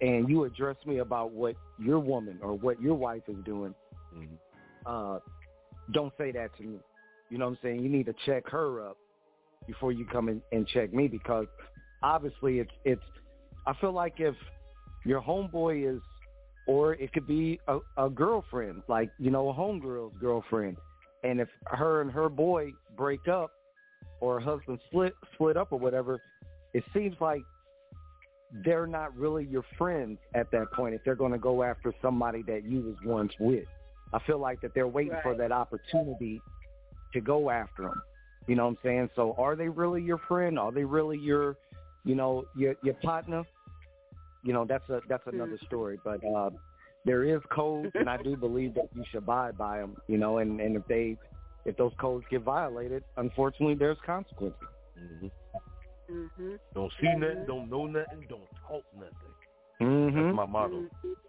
and 0.00 0.28
you 0.28 0.44
address 0.44 0.76
me 0.86 0.98
about 0.98 1.32
what 1.32 1.56
your 1.78 1.98
woman 1.98 2.38
or 2.42 2.54
what 2.54 2.80
your 2.80 2.94
wife 2.94 3.22
is 3.28 3.36
doing, 3.44 3.74
uh, 4.86 5.18
don't 5.92 6.12
say 6.18 6.32
that 6.32 6.56
to 6.56 6.62
me. 6.64 6.78
You 7.30 7.38
know 7.38 7.46
what 7.46 7.52
I'm 7.52 7.58
saying? 7.62 7.82
You 7.82 7.88
need 7.88 8.06
to 8.06 8.14
check 8.26 8.48
her 8.48 8.86
up 8.86 8.96
before 9.66 9.92
you 9.92 10.04
come 10.04 10.28
in 10.28 10.42
and 10.52 10.66
check 10.68 10.92
me 10.92 11.08
because 11.08 11.46
obviously 12.02 12.58
it's 12.58 12.70
it's 12.84 13.02
I 13.66 13.72
feel 13.80 13.92
like 13.92 14.14
if 14.18 14.34
your 15.04 15.22
homeboy 15.22 15.96
is 15.96 16.02
or 16.66 16.94
it 16.94 17.12
could 17.12 17.26
be 17.26 17.60
a, 17.68 17.78
a 17.98 18.08
girlfriend, 18.08 18.82
like, 18.88 19.10
you 19.18 19.30
know, 19.30 19.48
a 19.50 19.52
homegirl's 19.52 20.14
girlfriend. 20.18 20.76
And 21.22 21.40
if 21.40 21.48
her 21.66 22.00
and 22.00 22.10
her 22.10 22.28
boy 22.28 22.72
break 22.96 23.28
up 23.28 23.50
or 24.20 24.40
her 24.40 24.44
husband 24.44 24.78
split 24.88 25.14
split 25.34 25.56
up 25.56 25.72
or 25.72 25.78
whatever, 25.78 26.20
it 26.72 26.84
seems 26.92 27.16
like 27.20 27.42
they're 28.62 28.86
not 28.86 29.16
really 29.16 29.44
your 29.44 29.64
friends 29.76 30.18
at 30.34 30.50
that 30.52 30.70
point 30.72 30.94
if 30.94 31.02
they're 31.04 31.16
going 31.16 31.32
to 31.32 31.38
go 31.38 31.62
after 31.62 31.92
somebody 32.00 32.42
that 32.42 32.64
you 32.64 32.80
was 32.80 32.94
once 33.04 33.32
with. 33.40 33.64
I 34.12 34.20
feel 34.26 34.38
like 34.38 34.60
that 34.60 34.74
they're 34.74 34.86
waiting 34.86 35.16
for 35.22 35.34
that 35.34 35.50
opportunity 35.50 36.40
to 37.12 37.20
go 37.20 37.50
after 37.50 37.82
them. 37.82 38.02
You 38.46 38.54
know 38.54 38.66
what 38.66 38.70
I'm 38.70 38.78
saying? 38.84 39.10
So 39.16 39.34
are 39.38 39.56
they 39.56 39.68
really 39.68 40.02
your 40.02 40.18
friend? 40.28 40.58
Are 40.58 40.70
they 40.70 40.84
really 40.84 41.18
your, 41.18 41.56
you 42.04 42.14
know, 42.14 42.44
your 42.54 42.74
your 42.82 42.94
partner? 42.94 43.42
You 44.44 44.52
know, 44.52 44.64
that's 44.64 44.88
a 44.88 45.00
that's 45.08 45.26
another 45.26 45.58
story. 45.66 45.98
But 46.04 46.24
uh, 46.24 46.50
there 47.04 47.24
is 47.24 47.40
codes, 47.50 47.90
and 47.94 48.08
I 48.08 48.22
do 48.22 48.36
believe 48.40 48.74
that 48.74 48.90
you 48.94 49.02
should 49.10 49.18
abide 49.18 49.58
by 49.58 49.78
them. 49.78 49.96
You 50.06 50.18
know, 50.18 50.38
and 50.38 50.60
and 50.60 50.76
if 50.76 50.86
they 50.86 51.16
if 51.64 51.76
those 51.76 51.92
codes 51.98 52.24
get 52.30 52.42
violated, 52.42 53.02
unfortunately, 53.16 53.74
there's 53.74 53.98
consequences. 54.04 54.60
Mm-hmm. 55.00 55.28
Mhm. 56.10 56.58
Don't 56.74 56.92
see 57.00 57.14
nothing, 57.14 57.44
don't 57.46 57.70
know 57.70 57.86
nothing, 57.86 58.26
don't 58.28 58.48
talk 58.66 58.84
nothing. 58.94 59.34
Mm-hmm. 59.80 60.22
That's 60.22 60.34
my 60.34 60.46
motto. 60.46 60.84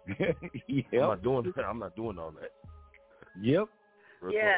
yep. 0.68 0.86
I'm 0.92 1.00
not 1.00 1.22
doing 1.22 1.52
that. 1.56 1.64
I'm 1.68 1.78
not 1.78 1.96
doing 1.96 2.18
all 2.18 2.32
that. 2.32 2.52
Yep. 3.40 3.68
Real 4.20 4.34
Yeah. 4.34 4.56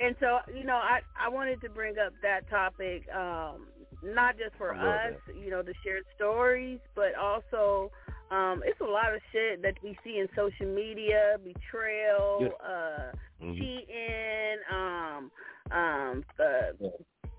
And 0.00 0.16
so, 0.18 0.38
you 0.52 0.64
know, 0.64 0.74
I 0.74 1.00
I 1.18 1.28
wanted 1.28 1.60
to 1.62 1.68
bring 1.70 1.94
up 2.04 2.12
that 2.22 2.48
topic, 2.50 3.04
um, 3.14 3.68
not 4.02 4.36
just 4.36 4.56
for 4.56 4.74
I 4.74 4.84
love 4.84 5.14
us, 5.14 5.34
you 5.34 5.50
know, 5.50 5.62
to 5.62 5.72
share 5.84 6.00
stories, 6.16 6.80
but 6.94 7.14
also 7.14 7.90
um, 8.30 8.62
it's 8.64 8.80
a 8.80 8.84
lot 8.84 9.14
of 9.14 9.20
shit 9.32 9.62
that 9.62 9.74
we 9.82 9.96
see 10.02 10.18
in 10.18 10.28
social 10.34 10.66
media, 10.66 11.36
betrayal, 11.42 12.40
Yeah. 12.40 12.66
uh, 12.66 13.12
Mhm. 13.40 13.58
cheating, 13.58 14.58
um, 14.70 15.30
um, 15.70 16.24
uh, 16.38 16.72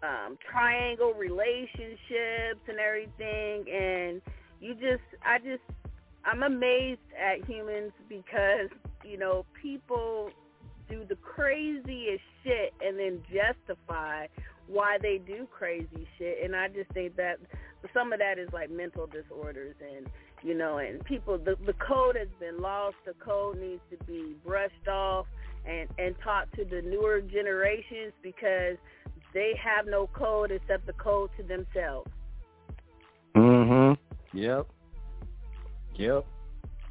um, 0.05 0.37
triangle 0.51 1.13
relationships 1.13 2.61
and 2.67 2.79
everything, 2.79 3.65
and 3.73 4.21
you 4.59 4.73
just, 4.75 5.03
I 5.25 5.39
just, 5.39 5.63
I'm 6.23 6.43
amazed 6.43 6.99
at 7.19 7.47
humans 7.47 7.91
because 8.09 8.69
you 9.03 9.17
know 9.17 9.45
people 9.61 10.29
do 10.89 11.03
the 11.07 11.15
craziest 11.15 12.23
shit 12.43 12.73
and 12.81 12.99
then 12.99 13.21
justify 13.31 14.27
why 14.67 14.97
they 15.01 15.19
do 15.19 15.47
crazy 15.51 16.07
shit, 16.17 16.37
and 16.43 16.55
I 16.55 16.67
just 16.67 16.91
think 16.93 17.15
that 17.17 17.37
some 17.93 18.13
of 18.13 18.19
that 18.19 18.39
is 18.39 18.49
like 18.53 18.69
mental 18.71 19.07
disorders 19.07 19.75
and 19.81 20.07
you 20.43 20.53
know, 20.53 20.77
and 20.77 21.03
people 21.05 21.37
the 21.37 21.55
the 21.65 21.73
code 21.73 22.15
has 22.15 22.27
been 22.39 22.61
lost. 22.61 22.95
The 23.05 23.13
code 23.13 23.57
needs 23.59 23.81
to 23.89 24.03
be 24.05 24.35
brushed 24.45 24.87
off 24.87 25.25
and 25.65 25.89
and 25.97 26.15
taught 26.23 26.51
to 26.53 26.65
the 26.65 26.81
newer 26.81 27.21
generations 27.21 28.13
because 28.21 28.77
they 29.35 29.53
have 29.61 29.85
no 29.85 30.07
code 30.07 30.49
except 30.49 30.87
the 30.87 30.93
code 30.93 31.29
to 31.37 31.43
themselves. 31.43 32.09
Mhm. 33.35 33.97
Yep. 34.31 34.67
Yep. 35.95 36.25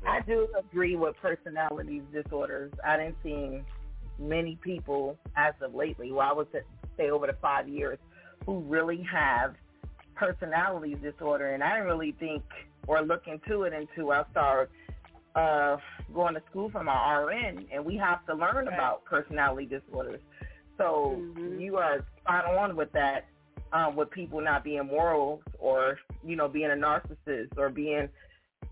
I 0.06 0.20
do 0.20 0.48
agree 0.56 0.94
with 0.94 1.16
personality 1.16 2.02
disorders. 2.12 2.70
I 2.84 2.98
didn't 2.98 3.16
see 3.22 3.64
many 4.18 4.56
people 4.56 5.18
as 5.36 5.54
of 5.62 5.74
lately, 5.74 6.12
well, 6.12 6.28
I 6.28 6.32
would 6.34 6.48
say 6.98 7.10
over 7.10 7.26
the 7.26 7.32
five 7.40 7.66
years, 7.66 7.98
who 8.44 8.60
really 8.60 9.02
have 9.02 9.56
personality 10.14 10.94
disorder. 10.96 11.54
And 11.54 11.64
I 11.64 11.70
didn't 11.70 11.86
really 11.86 12.12
think 12.12 12.44
or 12.86 13.00
look 13.00 13.26
into 13.26 13.62
it 13.62 13.72
until 13.72 14.12
I 14.12 14.24
started 14.30 14.70
uh, 15.34 15.78
going 16.12 16.34
to 16.34 16.42
school 16.50 16.70
for 16.70 16.84
my 16.84 17.14
RN, 17.14 17.66
and 17.72 17.84
we 17.84 17.96
have 17.96 18.24
to 18.26 18.34
learn 18.34 18.68
about 18.68 19.04
personality 19.06 19.66
disorders. 19.66 20.20
So 20.76 21.22
you 21.58 21.76
are 21.76 22.04
spot 22.24 22.46
on 22.46 22.76
with 22.76 22.90
that, 22.92 23.26
um, 23.72 23.96
with 23.96 24.10
people 24.10 24.40
not 24.40 24.64
being 24.64 24.86
moral 24.86 25.42
or, 25.58 25.98
you 26.24 26.36
know, 26.36 26.48
being 26.48 26.70
a 26.70 26.74
narcissist 26.74 27.56
or 27.56 27.68
being 27.68 28.08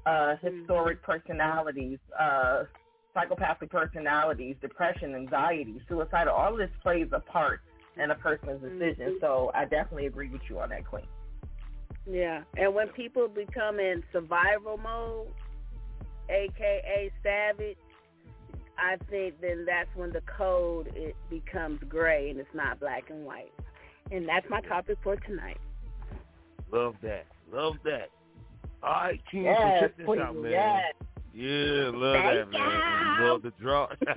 uh, 0.06 0.36
histrionic 0.40 1.02
personalities, 1.02 1.98
uh, 2.18 2.64
psychopathic 3.14 3.70
personalities, 3.70 4.56
depression, 4.60 5.14
anxiety, 5.14 5.80
suicidal. 5.88 6.34
All 6.34 6.52
of 6.52 6.58
this 6.58 6.70
plays 6.82 7.08
a 7.12 7.20
part 7.20 7.60
in 8.02 8.10
a 8.10 8.14
person's 8.14 8.62
decision. 8.62 9.18
So 9.20 9.50
I 9.54 9.64
definitely 9.64 10.06
agree 10.06 10.30
with 10.30 10.42
you 10.48 10.58
on 10.60 10.70
that, 10.70 10.86
Queen. 10.86 11.04
Yeah, 12.10 12.42
and 12.56 12.74
when 12.74 12.88
people 12.88 13.28
become 13.28 13.78
in 13.78 14.02
survival 14.12 14.78
mode, 14.78 15.28
aka 16.28 17.12
savage, 17.22 17.76
I 18.78 18.96
think 19.10 19.40
then 19.40 19.64
that's 19.66 19.88
when 19.94 20.10
the 20.12 20.22
code 20.36 20.90
it 20.94 21.14
becomes 21.30 21.80
gray 21.88 22.30
and 22.30 22.38
it's 22.40 22.48
not 22.54 22.80
black 22.80 23.04
and 23.10 23.24
white. 23.24 23.52
And 24.10 24.28
that's 24.28 24.46
my 24.50 24.60
topic 24.62 24.98
for 25.02 25.16
tonight. 25.16 25.58
Love 26.72 26.94
that. 27.02 27.26
Love 27.52 27.74
that. 27.84 28.10
All 28.82 28.90
right, 28.92 29.20
King, 29.30 29.44
Yes, 29.44 29.80
check 29.82 29.96
this 29.96 30.06
please, 30.06 30.20
out, 30.20 30.34
man. 30.36 30.50
yes. 30.50 30.94
Yeah, 31.34 31.90
love 31.94 32.14
that, 32.14 32.50
man. 32.50 33.20
Love 33.26 33.42
the 33.42 33.52
draw. 33.60 33.88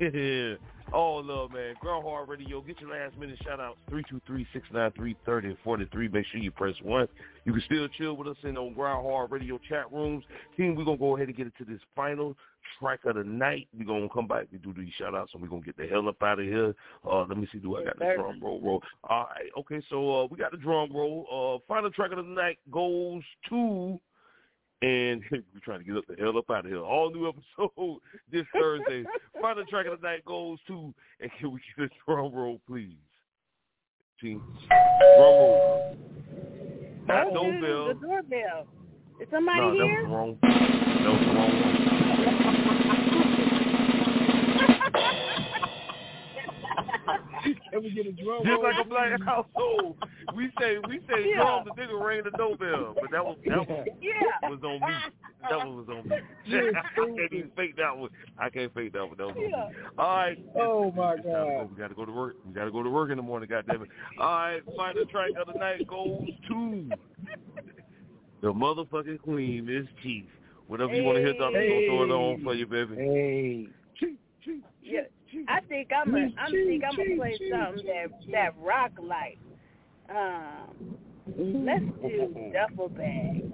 yeah. 0.00 0.54
All 0.92 1.22
love, 1.24 1.52
man. 1.52 1.74
Grind 1.80 2.04
Hard 2.04 2.28
Radio. 2.28 2.60
Get 2.60 2.80
your 2.80 2.90
last 2.90 3.16
minute 3.18 3.38
shout 3.44 3.60
outs. 3.60 3.78
323-693-3043. 3.90 6.12
Make 6.12 6.26
sure 6.26 6.40
you 6.40 6.50
press 6.50 6.74
one. 6.82 7.08
You 7.44 7.52
can 7.52 7.62
still 7.66 7.88
chill 7.88 8.16
with 8.16 8.28
us 8.28 8.36
in 8.44 8.56
on 8.56 8.72
Grind 8.74 9.04
Hard 9.04 9.30
Radio 9.32 9.58
chat 9.68 9.90
rooms. 9.92 10.24
Team, 10.56 10.74
we're 10.76 10.84
going 10.84 10.98
to 10.98 11.00
go 11.00 11.16
ahead 11.16 11.28
and 11.28 11.36
get 11.36 11.46
into 11.46 11.64
this 11.70 11.80
final 11.96 12.36
track 12.78 13.00
of 13.04 13.16
the 13.16 13.24
night. 13.24 13.68
We're 13.76 13.84
going 13.86 14.02
to 14.08 14.14
come 14.14 14.26
back. 14.26 14.46
We 14.52 14.58
do 14.58 14.72
these 14.72 14.92
shout 14.98 15.14
outs 15.14 15.32
and 15.34 15.42
we're 15.42 15.48
going 15.48 15.62
to 15.62 15.66
get 15.66 15.76
the 15.76 15.86
hell 15.86 16.08
up 16.08 16.22
out 16.22 16.38
of 16.40 16.44
here. 16.46 16.74
Uh, 17.08 17.20
let 17.24 17.36
me 17.38 17.48
see. 17.52 17.58
Do 17.58 17.76
I 17.76 17.84
got 17.84 17.98
the 17.98 18.14
drum 18.16 18.40
roll? 18.42 18.60
roll? 18.60 18.82
All 19.08 19.28
right. 19.34 19.50
Okay, 19.58 19.82
so 19.88 20.22
uh, 20.22 20.26
we 20.30 20.38
got 20.38 20.50
the 20.50 20.56
drum 20.56 20.90
roll. 20.92 21.26
Uh, 21.30 21.64
final 21.72 21.90
track 21.90 22.10
of 22.12 22.18
the 22.18 22.22
night 22.22 22.58
goes 22.70 23.22
to 23.48 23.98
and 24.82 25.22
we're 25.30 25.42
trying 25.64 25.80
to 25.80 25.84
get 25.84 25.96
up 25.96 26.04
the 26.06 26.16
hell 26.18 26.38
up 26.38 26.50
out 26.50 26.64
of 26.64 26.70
here. 26.70 26.82
All 26.82 27.10
new 27.10 27.28
episode 27.28 27.98
this 28.32 28.44
Thursday. 28.52 29.04
Final 29.40 29.64
track 29.66 29.86
of 29.86 30.00
the 30.00 30.06
night 30.06 30.24
goes 30.24 30.58
to, 30.66 30.92
and 31.20 31.30
can 31.38 31.52
we 31.52 31.60
get 31.76 31.86
a 31.86 31.90
drum 32.06 32.32
roll, 32.32 32.60
please? 32.66 32.94
Team, 34.20 34.42
drum 34.68 35.18
roll. 35.18 35.96
Not 37.06 37.28
Oh, 37.28 37.30
no 37.30 37.50
dude, 37.50 37.62
bell. 37.62 37.86
The 37.88 37.94
doorbell. 37.94 38.66
Is 39.20 39.28
somebody 39.30 39.60
no, 39.60 39.70
that 39.78 39.84
here? 39.84 40.02
was 40.02 40.12
wrong. 40.12 40.38
That 40.42 41.10
was 41.10 41.26
wrong 41.34 41.97
Can 47.72 47.82
we 47.82 47.90
get 47.90 48.06
a 48.06 48.12
drum 48.12 48.44
Just 48.44 48.50
roll? 48.50 48.62
like 48.62 48.84
a 48.84 48.88
black 48.88 49.22
household, 49.24 49.96
we 50.34 50.50
say 50.60 50.76
we 50.88 51.00
say 51.08 51.28
Yeah. 51.30 51.36
drum 51.36 51.64
the 51.64 51.70
nigga 51.80 52.00
rang 52.00 52.22
the 52.24 52.30
doorbell, 52.30 52.94
but 53.00 53.10
that 53.10 53.24
was 53.24 53.36
that 53.46 53.68
was, 53.68 53.86
Yeah. 54.00 54.48
was 54.50 54.62
on 54.64 54.80
me. 54.80 54.94
That 55.48 55.58
one 55.58 55.76
was 55.76 55.88
on 55.88 56.08
me. 56.08 56.16
You're 56.44 56.76
I 56.76 56.82
can't 56.94 57.32
even 57.32 57.50
fake 57.56 57.76
that 57.76 57.96
one. 57.96 58.10
I 58.38 58.50
can't 58.50 58.72
fake 58.74 58.92
that 58.92 59.06
one. 59.06 59.16
That 59.16 59.26
was 59.28 59.36
on 59.36 59.42
me. 59.42 59.52
All 59.98 60.16
right. 60.16 60.38
Oh 60.56 60.92
my 60.92 61.14
It's 61.14 61.22
time 61.22 61.22
to 61.22 61.28
go. 61.28 61.58
God. 61.60 61.70
We 61.70 61.76
gotta 61.80 61.94
go 61.94 62.04
to 62.04 62.12
work. 62.12 62.34
We 62.46 62.52
gotta 62.52 62.70
go 62.70 62.82
to 62.82 62.90
work 62.90 63.10
in 63.10 63.16
the 63.16 63.22
morning. 63.22 63.48
Goddamn 63.48 63.82
it! 63.82 63.88
All 64.18 64.26
right, 64.26 64.62
final 64.76 65.04
track 65.06 65.30
of 65.40 65.46
the 65.52 65.58
night 65.58 65.86
goes 65.86 66.26
to 66.48 66.90
the 68.42 68.52
motherfucking 68.52 69.20
queen, 69.20 69.64
Mz. 69.66 69.88
Chief. 70.02 70.24
Whatever 70.66 70.94
you 70.94 71.02
want 71.02 71.16
to 71.16 71.22
hear, 71.22 71.32
Doctor, 71.32 71.58
Hey. 71.60 71.86
throw 71.86 72.02
it 72.04 72.10
on 72.10 72.42
for 72.44 72.54
you, 72.54 72.66
baby. 72.66 72.94
Hey. 72.96 73.68
Yeah. 74.88 75.00
I 75.48 75.60
think 75.68 75.90
I'm 75.94 76.10
gonna 76.10 76.30
I 76.38 76.50
think 76.50 76.82
I'm 76.84 76.96
gonna 76.96 77.16
play 77.16 77.38
something 77.50 77.86
that 77.86 78.32
that 78.32 78.54
rock 78.60 78.92
like. 79.02 79.38
Um, 80.08 80.96
let's 81.36 81.84
do 82.00 82.50
duffel 82.52 82.88
bag. 82.88 83.52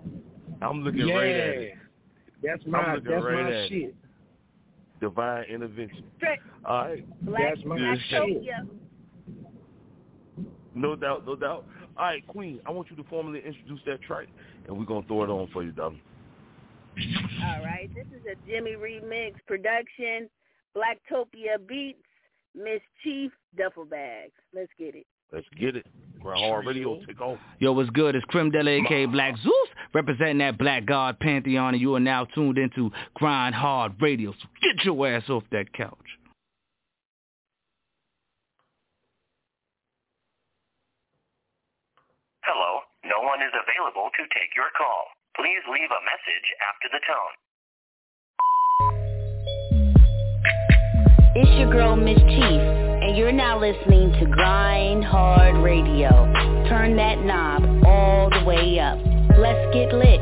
I'm 0.62 0.82
looking 0.82 1.08
right 1.08 1.34
at 1.34 1.48
it. 1.56 1.74
That's 2.42 2.62
I'm 2.66 2.70
my 2.70 2.94
looking 2.94 3.10
that's 3.10 3.24
right 3.24 3.42
my 3.42 3.48
at 3.48 3.52
it. 3.52 3.68
shit. 3.68 3.94
Divine 5.00 5.44
intervention. 5.50 6.04
Straight 6.16 6.38
All 6.64 6.88
right, 6.88 7.24
black 7.24 7.42
That's 7.54 7.66
my 7.66 7.76
Good 7.76 7.98
shit. 8.08 8.44
No 10.76 10.96
doubt, 10.96 11.26
no 11.26 11.36
doubt. 11.36 11.66
All 11.96 12.04
right, 12.04 12.26
Queen, 12.26 12.60
I 12.66 12.70
want 12.70 12.90
you 12.90 12.96
to 12.96 13.04
formally 13.08 13.40
introduce 13.44 13.80
that 13.86 14.00
track, 14.02 14.26
and 14.66 14.76
we're 14.78 14.84
gonna 14.84 15.06
throw 15.06 15.24
it 15.24 15.30
on 15.30 15.48
for 15.52 15.62
you, 15.64 15.72
darling. 15.72 16.00
All 17.42 17.64
right, 17.64 17.90
this 17.94 18.06
is 18.06 18.24
a 18.30 18.48
Jimmy 18.48 18.72
remix 18.72 19.34
production. 19.46 20.28
Blacktopia 20.76 21.58
beats. 21.66 21.98
Mz. 22.56 22.80
Chief 23.02 23.32
duffel 23.56 23.84
bags. 23.84 24.32
Let's 24.54 24.70
get 24.78 24.94
it. 24.94 25.06
Let's 25.32 25.46
get 25.58 25.74
it. 25.74 25.86
Grind 26.20 26.38
Hard 26.38 26.66
Radio, 26.66 27.00
take 27.06 27.20
off. 27.20 27.38
Yo, 27.58 27.72
what's 27.72 27.90
good? 27.90 28.14
It's 28.14 28.24
Crim 28.26 28.50
Della, 28.50 28.70
aka 28.70 29.06
Black 29.06 29.36
Zeus, 29.42 29.68
representing 29.92 30.38
that 30.38 30.56
Black 30.56 30.86
God 30.86 31.18
Pantheon, 31.18 31.74
and 31.74 31.80
you 31.80 31.94
are 31.96 32.00
now 32.00 32.24
tuned 32.24 32.56
into 32.56 32.90
Grind 33.14 33.54
Hard 33.54 34.00
Radio. 34.00 34.32
So 34.32 34.48
get 34.62 34.84
your 34.84 35.08
ass 35.08 35.28
off 35.28 35.42
that 35.50 35.72
couch. 35.72 35.98
Hello, 42.44 42.80
no 43.04 43.26
one 43.26 43.42
is 43.42 43.52
available 43.52 44.10
to 44.14 44.22
take 44.30 44.54
your 44.54 44.70
call. 44.78 45.08
Please 45.34 45.64
leave 45.66 45.90
a 45.90 46.02
message 46.06 46.48
after 46.62 46.88
the 46.92 47.00
tone. 47.04 47.34
It's 51.36 51.50
your 51.58 51.68
girl 51.68 51.96
Mz. 51.96 52.14
Chief, 52.14 52.60
and 53.02 53.16
you're 53.16 53.32
now 53.32 53.58
listening 53.58 54.12
to 54.20 54.26
Grind 54.26 55.04
Hard 55.04 55.56
Radio. 55.64 56.08
Turn 56.68 56.94
that 56.94 57.24
knob 57.24 57.84
all 57.84 58.30
the 58.30 58.44
way 58.44 58.78
up. 58.78 58.96
Let's 59.36 59.74
get 59.74 59.92
lit. 59.92 60.20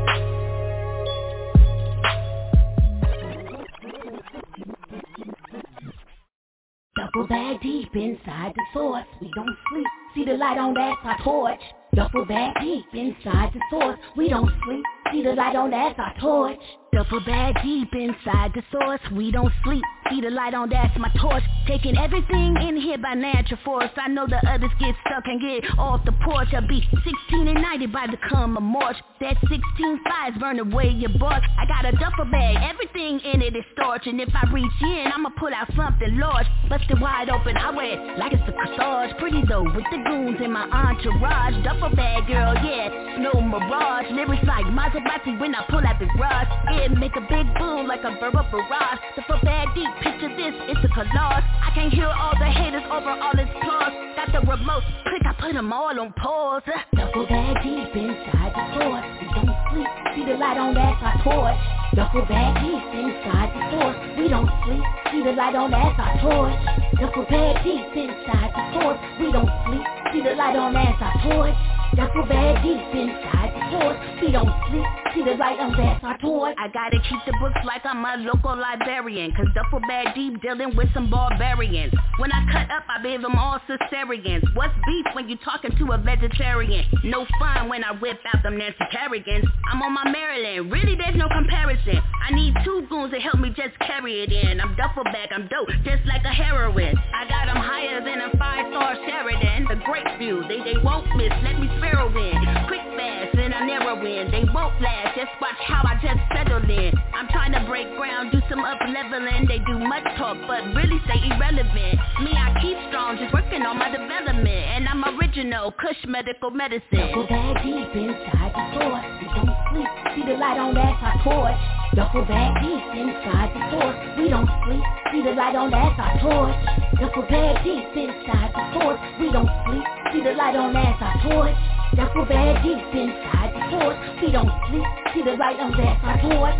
Double 6.95 7.27
bag, 7.27 7.61
deep 7.61 7.95
inside 7.95 8.53
the 8.55 8.63
source. 8.73 9.05
We 9.21 9.29
don't 9.35 9.55
sleep. 9.69 9.87
See 10.15 10.25
the 10.25 10.33
light 10.33 10.57
on 10.57 10.73
that's 10.73 10.97
our 11.03 11.23
torch. 11.23 11.61
Duffel 11.93 12.25
bag 12.25 12.55
deep 12.59 12.85
inside 12.91 13.51
the 13.53 13.61
source. 13.69 13.99
We 14.17 14.29
don't 14.29 14.49
sleep. 14.65 14.83
See 15.13 15.21
the 15.21 15.33
light 15.33 15.55
on 15.55 15.69
that's 15.69 15.99
our 15.99 16.15
torch. 16.19 16.57
Duffel 16.91 17.21
bag 17.25 17.55
deep 17.63 17.89
inside 17.93 18.51
the 18.53 18.63
source. 18.71 19.01
We 19.11 19.31
don't 19.31 19.53
sleep. 19.63 19.83
See 20.09 20.21
the 20.21 20.29
light 20.29 20.53
on 20.53 20.69
that's 20.69 20.97
my 20.97 21.09
torch. 21.21 21.43
Taking 21.67 21.97
everything 21.97 22.57
in 22.57 22.77
here 22.77 22.97
by 22.97 23.13
natural 23.13 23.59
force. 23.65 23.89
I 23.97 24.09
know 24.09 24.25
the 24.27 24.37
others 24.49 24.69
get 24.79 24.95
stuck 25.05 25.25
and 25.25 25.41
get 25.41 25.69
off 25.77 26.05
the 26.05 26.13
porch. 26.25 26.49
I'll 26.53 26.67
be 26.67 26.81
16 26.81 27.47
and 27.47 27.61
90 27.61 27.87
by 27.87 28.07
the 28.07 28.17
come 28.29 28.57
of 28.57 28.63
March. 28.63 28.97
That 29.21 29.37
16 29.41 30.01
fires 30.03 30.35
burn 30.39 30.59
away 30.59 30.89
your 30.89 31.13
bark. 31.17 31.43
I 31.57 31.65
got 31.65 31.85
a 31.85 31.97
duffel 31.97 32.25
bag. 32.25 32.57
Everything 32.61 33.19
in 33.21 33.41
it 33.41 33.55
is 33.55 33.63
starch. 33.73 34.05
And 34.05 34.21
if 34.21 34.29
I 34.33 34.49
reach 34.51 34.77
in, 34.81 35.09
I'ma 35.13 35.29
pull 35.37 35.53
out 35.53 35.69
something 35.75 36.17
large. 36.17 36.45
Busted 36.69 37.01
wide 37.01 37.29
open. 37.29 37.57
I 37.57 37.71
wear 37.71 37.97
it 37.97 38.19
like 38.19 38.33
it's 38.33 38.43
a 38.49 38.51
corsage. 38.51 39.17
Pretty 39.17 39.41
though 39.47 39.63
with 39.63 39.85
the 39.89 39.97
goons 40.09 40.41
in 40.43 40.51
my 40.51 40.69
entourage. 40.69 41.63
Duffel 41.63 41.95
bag 41.95 42.27
girl, 42.27 42.53
yeah. 42.65 43.17
No 43.17 43.41
mirage. 43.41 44.11
Lyrics 44.11 44.45
like 44.45 44.65
Maserati 45.03 45.39
when 45.39 45.55
I 45.55 45.65
pull 45.69 45.85
out 45.85 45.99
the 45.99 46.05
garage. 46.05 46.47
It 46.71 46.91
make 46.97 47.15
a 47.15 47.21
big 47.21 47.47
boom 47.57 47.87
like 47.87 48.03
a 48.03 48.11
verbal 48.19 48.43
barrage. 48.51 48.99
Duffel 49.15 49.39
bag 49.43 49.67
deep. 49.75 49.89
Picture 50.01 50.29
this, 50.35 50.53
it's 50.71 50.83
a 50.83 50.87
collage. 50.89 51.43
I 51.43 51.71
can't 51.75 51.93
hear 51.93 52.07
all 52.07 52.33
the 52.39 52.45
haters 52.45 52.83
over 52.87 53.09
all 53.09 53.35
this 53.35 53.49
applause. 53.49 53.93
Got 54.15 54.31
the 54.31 54.39
remote, 54.47 54.83
click, 55.03 55.23
I 55.25 55.33
put 55.39 55.53
them 55.53 55.73
all 55.73 55.99
on 55.99 56.13
pause. 56.13 56.63
Duffel 56.95 57.27
bag 57.27 57.63
deep 57.63 57.95
inside 57.95 58.51
the 58.55 58.63
source. 58.79 59.05
We 59.19 59.27
don't 59.33 59.57
sleep, 59.71 59.89
see 60.15 60.25
the 60.25 60.35
light 60.37 60.57
on 60.57 60.73
that's 60.73 61.01
our 61.03 61.17
torch. 61.23 61.59
Duffel 61.95 62.25
bag 62.25 62.63
deep 62.63 62.83
inside 62.93 63.49
the 63.53 63.61
source. 63.71 63.97
We 64.17 64.27
don't 64.29 64.49
sleep, 64.65 64.83
see 65.11 65.23
the 65.23 65.33
light 65.33 65.55
on 65.55 65.71
that's 65.71 65.99
our 65.99 66.13
torch. 66.21 66.57
Duffel 66.99 67.25
bag 67.29 67.63
deep 67.63 67.91
inside 67.95 68.49
the 68.55 68.63
source. 68.75 68.99
We 69.19 69.31
don't 69.31 69.51
sleep, 69.67 69.85
see 70.13 70.21
the 70.23 70.35
light 70.35 70.55
on 70.55 70.73
that's 70.73 71.01
our 71.01 71.15
torch. 71.27 71.82
Duffel 71.95 72.25
bag 72.25 72.63
deep 72.63 72.81
inside 72.95 73.53
the 73.53 73.61
source. 73.69 73.97
We 74.21 74.31
don't 74.31 74.49
sleep, 74.69 75.02
our 75.21 76.17
torch. 76.17 76.55
I 76.57 76.67
gotta 76.69 76.97
keep 77.09 77.19
the 77.25 77.33
books 77.39 77.59
like 77.65 77.81
I'm 77.85 78.03
a 78.03 78.23
local 78.23 78.57
librarian. 78.57 79.31
Cause 79.31 79.47
duffel 79.53 79.79
bag 79.87 80.15
deep 80.15 80.41
dealing 80.41 80.75
with 80.75 80.87
some 80.93 81.09
barbarians. 81.09 81.93
When 82.17 82.31
I 82.31 82.45
cut 82.51 82.71
up, 82.71 82.83
I 82.89 83.01
leave 83.03 83.21
them 83.21 83.35
all 83.35 83.59
cesareans. 83.67 84.43
What's 84.55 84.73
beef 84.85 85.05
when 85.13 85.29
you 85.29 85.37
talking 85.43 85.71
to 85.77 85.91
a 85.93 85.97
vegetarian? 85.97 86.85
No 87.03 87.25
fun 87.39 87.69
when 87.69 87.83
I 87.83 87.91
whip 87.93 88.19
out 88.33 88.43
them 88.43 88.57
Nancy 88.57 88.77
Kerrigans. 88.91 89.45
I'm 89.71 89.81
on 89.81 89.93
my 89.93 90.09
Maryland, 90.09 90.71
really 90.71 90.95
there's 90.95 91.15
no 91.15 91.27
comparison. 91.29 91.97
I 91.97 92.33
need 92.33 92.53
two 92.63 92.85
goons 92.89 93.13
to 93.13 93.19
help 93.19 93.39
me 93.39 93.49
just 93.49 93.77
carry 93.79 94.23
it 94.23 94.31
in. 94.31 94.61
I'm 94.61 94.75
duffel 94.75 95.03
bag, 95.05 95.29
I'm 95.31 95.47
dope, 95.47 95.69
just 95.83 96.05
like 96.05 96.23
a 96.23 96.33
heroin. 96.33 96.95
I 97.13 97.27
got 97.27 97.45
them 97.47 97.57
higher 97.57 98.03
than 98.03 98.21
a 98.21 98.37
five-star 98.37 98.95
Sheraton. 99.05 99.67
The 99.69 99.81
great 99.85 100.05
view, 100.19 100.43
they, 100.47 100.59
they 100.63 100.77
won't 100.83 101.07
miss, 101.17 101.33
let 101.43 101.59
me 101.59 101.67
sparrow 101.77 102.09
in. 102.09 102.67
Quick 102.67 102.92
fast, 103.03 103.35
and 103.35 103.53
I 103.53 103.65
narrow 103.67 103.99
in. 103.99 104.31
They 104.31 104.47
won't 104.55 104.79
last, 104.79 105.15
just 105.15 105.33
watch 105.43 105.59
how 105.67 105.83
I 105.83 105.99
just 105.99 106.23
settle 106.31 106.63
in. 106.63 106.91
I'm 107.13 107.27
trying 107.27 107.51
to 107.51 107.63
break 107.67 107.91
ground, 107.99 108.31
do 108.31 108.39
some 108.49 108.63
up 108.63 108.79
leveling. 108.87 109.45
They 109.47 109.59
do 109.67 109.75
much 109.79 110.07
talk, 110.15 110.37
but 110.47 110.63
really 110.71 110.99
stay 111.03 111.19
irrelevant. 111.27 111.99
Me, 112.23 112.31
I 112.31 112.55
keep 112.63 112.77
strong, 112.87 113.19
just 113.19 113.33
working 113.33 113.63
on 113.63 113.77
my 113.77 113.91
development. 113.91 114.47
And 114.47 114.87
I'm 114.87 115.03
original, 115.19 115.71
Kush 115.75 115.99
medical 116.07 116.51
medicine. 116.51 117.11
Duffel 117.11 117.27
bag 117.27 117.59
deep 117.63 117.91
inside 117.91 118.51
the 118.55 118.63
source. 118.79 119.07
We 119.19 119.27
don't 119.35 119.51
sleep, 119.71 119.91
see 120.15 120.23
the 120.23 120.35
light 120.39 120.59
on 120.59 120.71
that's 120.73 121.03
our 121.03 121.17
torch. 121.27 121.59
Duffel 121.95 122.25
bag 122.25 122.51
deep 122.63 122.85
inside 122.95 123.51
the 123.51 123.61
source. 123.69 123.97
We 124.17 124.29
don't 124.31 124.49
sleep, 124.63 124.85
see 125.11 125.21
the 125.21 125.35
light 125.35 125.55
on 125.55 125.69
that's 125.69 125.99
our 125.99 126.15
torch. 126.23 126.55
Duffel 126.99 127.25
bag 127.27 127.63
deep 127.67 127.85
inside 127.99 128.49
the 128.55 128.63
source. 128.79 129.01
We 129.19 129.27
don't 129.29 129.51
sleep, 129.67 129.85
see 130.13 130.21
the 130.23 130.33
light 130.39 130.55
on 130.55 130.71
that's 130.73 131.01
our 131.03 131.15
torch. 131.27 131.72
Duffel 131.95 132.25
bag 132.25 132.63
deep 132.63 132.77
inside 132.93 133.53
the 133.53 133.61
source. 133.69 133.97
We 134.21 134.31
don't 134.31 134.49
sleep, 134.69 134.83
see 135.13 135.21
the 135.23 135.37
light 135.37 135.59
on 135.59 135.71
that's 135.77 136.03
our 136.03 136.21
torch. 136.21 136.55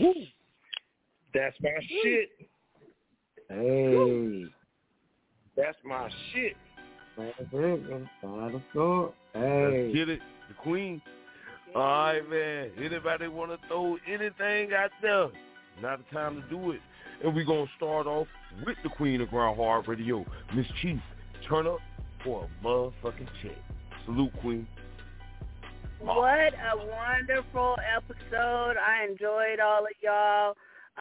Woo. 0.00 0.14
That's 1.34 1.56
my 1.60 1.70
shit. 2.02 2.30
Hey. 3.48 4.44
That's 5.56 5.78
my 5.84 6.10
shit. 6.32 6.56
Hey. 7.16 7.32
Let's 9.34 9.94
get 9.94 10.08
it. 10.08 10.20
The 10.48 10.54
queen. 10.54 11.00
All 11.74 11.82
right, 11.82 12.28
man. 12.28 12.70
Anybody 12.76 13.28
want 13.28 13.52
to 13.52 13.58
throw 13.68 13.96
anything 14.06 14.72
out 14.74 14.90
there? 15.00 15.28
Now 15.80 15.96
the 15.96 16.04
time 16.12 16.42
to 16.42 16.48
do 16.48 16.72
it. 16.72 16.80
And 17.22 17.34
we're 17.34 17.44
going 17.44 17.66
to 17.66 17.72
start 17.76 18.06
off 18.06 18.26
with 18.66 18.76
the 18.82 18.88
queen 18.88 19.20
of 19.20 19.30
Grind 19.30 19.56
Hard 19.56 19.86
Radio, 19.86 20.24
Mz. 20.54 20.66
Chief. 20.80 20.98
Turn 21.48 21.66
up 21.66 21.78
for 22.24 22.44
a 22.44 22.66
motherfucking 22.66 23.28
check. 23.42 23.56
Salute, 24.04 24.32
queen. 24.40 24.66
What 26.00 26.52
a 26.54 26.76
wonderful 26.76 27.76
episode. 27.96 28.74
I 28.76 29.06
enjoyed 29.08 29.60
all 29.60 29.84
of 29.84 29.92
y'all. 30.02 30.56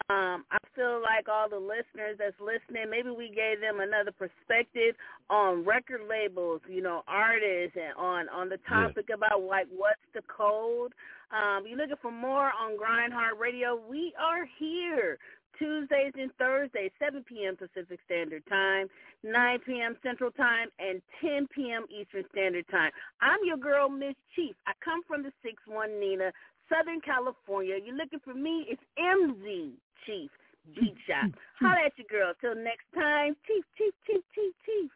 Um, 0.09 0.45
I 0.51 0.57
feel 0.75 1.01
like 1.01 1.27
all 1.27 1.49
the 1.49 1.57
listeners 1.57 2.17
that's 2.19 2.39
listening, 2.39 2.89
maybe 2.89 3.09
we 3.09 3.27
gave 3.27 3.59
them 3.59 3.79
another 3.81 4.11
perspective 4.11 4.95
on 5.29 5.65
record 5.65 6.01
labels, 6.07 6.61
you 6.69 6.81
know, 6.81 7.01
artists, 7.07 7.75
and 7.75 7.93
on 7.97 8.29
on 8.29 8.47
the 8.47 8.57
topic 8.69 9.07
about 9.13 9.41
like 9.41 9.67
what's 9.75 9.99
the 10.13 10.21
code. 10.27 10.93
Um, 11.31 11.65
you're 11.67 11.77
looking 11.77 11.99
for 12.01 12.11
more 12.11 12.51
on 12.61 12.77
Grind 12.77 13.11
Hard 13.11 13.39
Radio. 13.39 13.81
We 13.89 14.13
are 14.19 14.45
here 14.59 15.17
Tuesdays 15.61 16.13
and 16.17 16.33
Thursdays, 16.39 16.89
7 16.97 17.23
p.m. 17.29 17.55
Pacific 17.55 17.99
Standard 18.05 18.41
Time, 18.49 18.87
9 19.23 19.59
p.m. 19.63 19.95
Central 20.01 20.31
Time, 20.31 20.69
and 20.79 21.01
10 21.21 21.47
p.m. 21.53 21.85
Eastern 21.93 22.23
Standard 22.33 22.65
Time. 22.71 22.89
I'm 23.21 23.37
your 23.45 23.57
girl, 23.57 23.87
Mz. 23.87 24.15
Chief. 24.35 24.55
I 24.65 24.71
come 24.83 25.01
from 25.07 25.21
the 25.21 25.29
6-1 25.45 25.99
Nina, 25.99 26.31
Southern 26.67 26.99
California. 27.01 27.77
You're 27.77 27.95
looking 27.95 28.19
for 28.25 28.33
me, 28.33 28.65
it's 28.69 28.81
MZ 28.97 29.73
Chief 30.07 30.31
Beat 30.73 30.97
Shop. 31.05 31.29
Holla 31.59 31.85
at 31.85 31.93
your 31.95 32.09
girl. 32.09 32.33
Till 32.41 32.55
next 32.55 32.89
time, 32.95 33.35
Chief, 33.45 33.63
Chief, 33.77 33.93
Chief, 34.07 34.23
Chief, 34.33 34.53
Chief. 34.65 34.91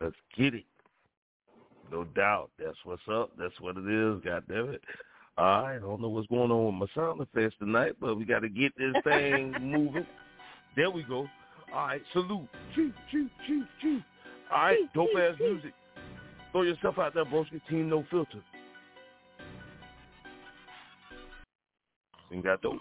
Let's 0.00 0.16
get 0.34 0.54
it. 0.54 0.64
No 1.92 2.04
doubt. 2.04 2.50
That's 2.58 2.78
what's 2.84 3.02
up. 3.12 3.32
That's 3.38 3.60
what 3.60 3.76
it 3.76 3.84
is. 3.84 4.22
God 4.24 4.44
damn 4.48 4.70
it. 4.70 4.82
All 5.38 5.62
right. 5.62 5.76
I 5.76 5.78
don't 5.78 6.00
know 6.00 6.08
what's 6.08 6.26
going 6.28 6.50
on 6.50 6.66
with 6.66 6.74
my 6.74 6.86
sound 7.02 7.20
effects 7.20 7.56
tonight, 7.58 7.92
but 8.00 8.16
we 8.16 8.24
got 8.24 8.40
to 8.40 8.48
get 8.48 8.72
this 8.76 8.94
thing 9.04 9.54
moving. 9.60 10.06
There 10.76 10.90
we 10.90 11.02
go. 11.02 11.26
All 11.74 11.86
right. 11.86 12.02
Salute. 12.12 12.48
Chief, 12.74 12.92
Chief, 13.10 13.28
Chief, 13.46 13.64
Chief. 13.80 14.02
All 14.52 14.58
right. 14.62 14.78
Chief, 14.78 14.88
Dope 14.94 15.08
Chief, 15.10 15.18
ass 15.20 15.34
Chief. 15.38 15.46
music. 15.52 15.72
Throw 16.52 16.62
yourself 16.62 16.98
out 16.98 17.14
there, 17.14 17.24
broski. 17.24 17.60
Team 17.68 17.88
No 17.88 18.04
Filter. 18.10 18.42
You 22.30 22.42
got 22.42 22.62
dope. 22.62 22.78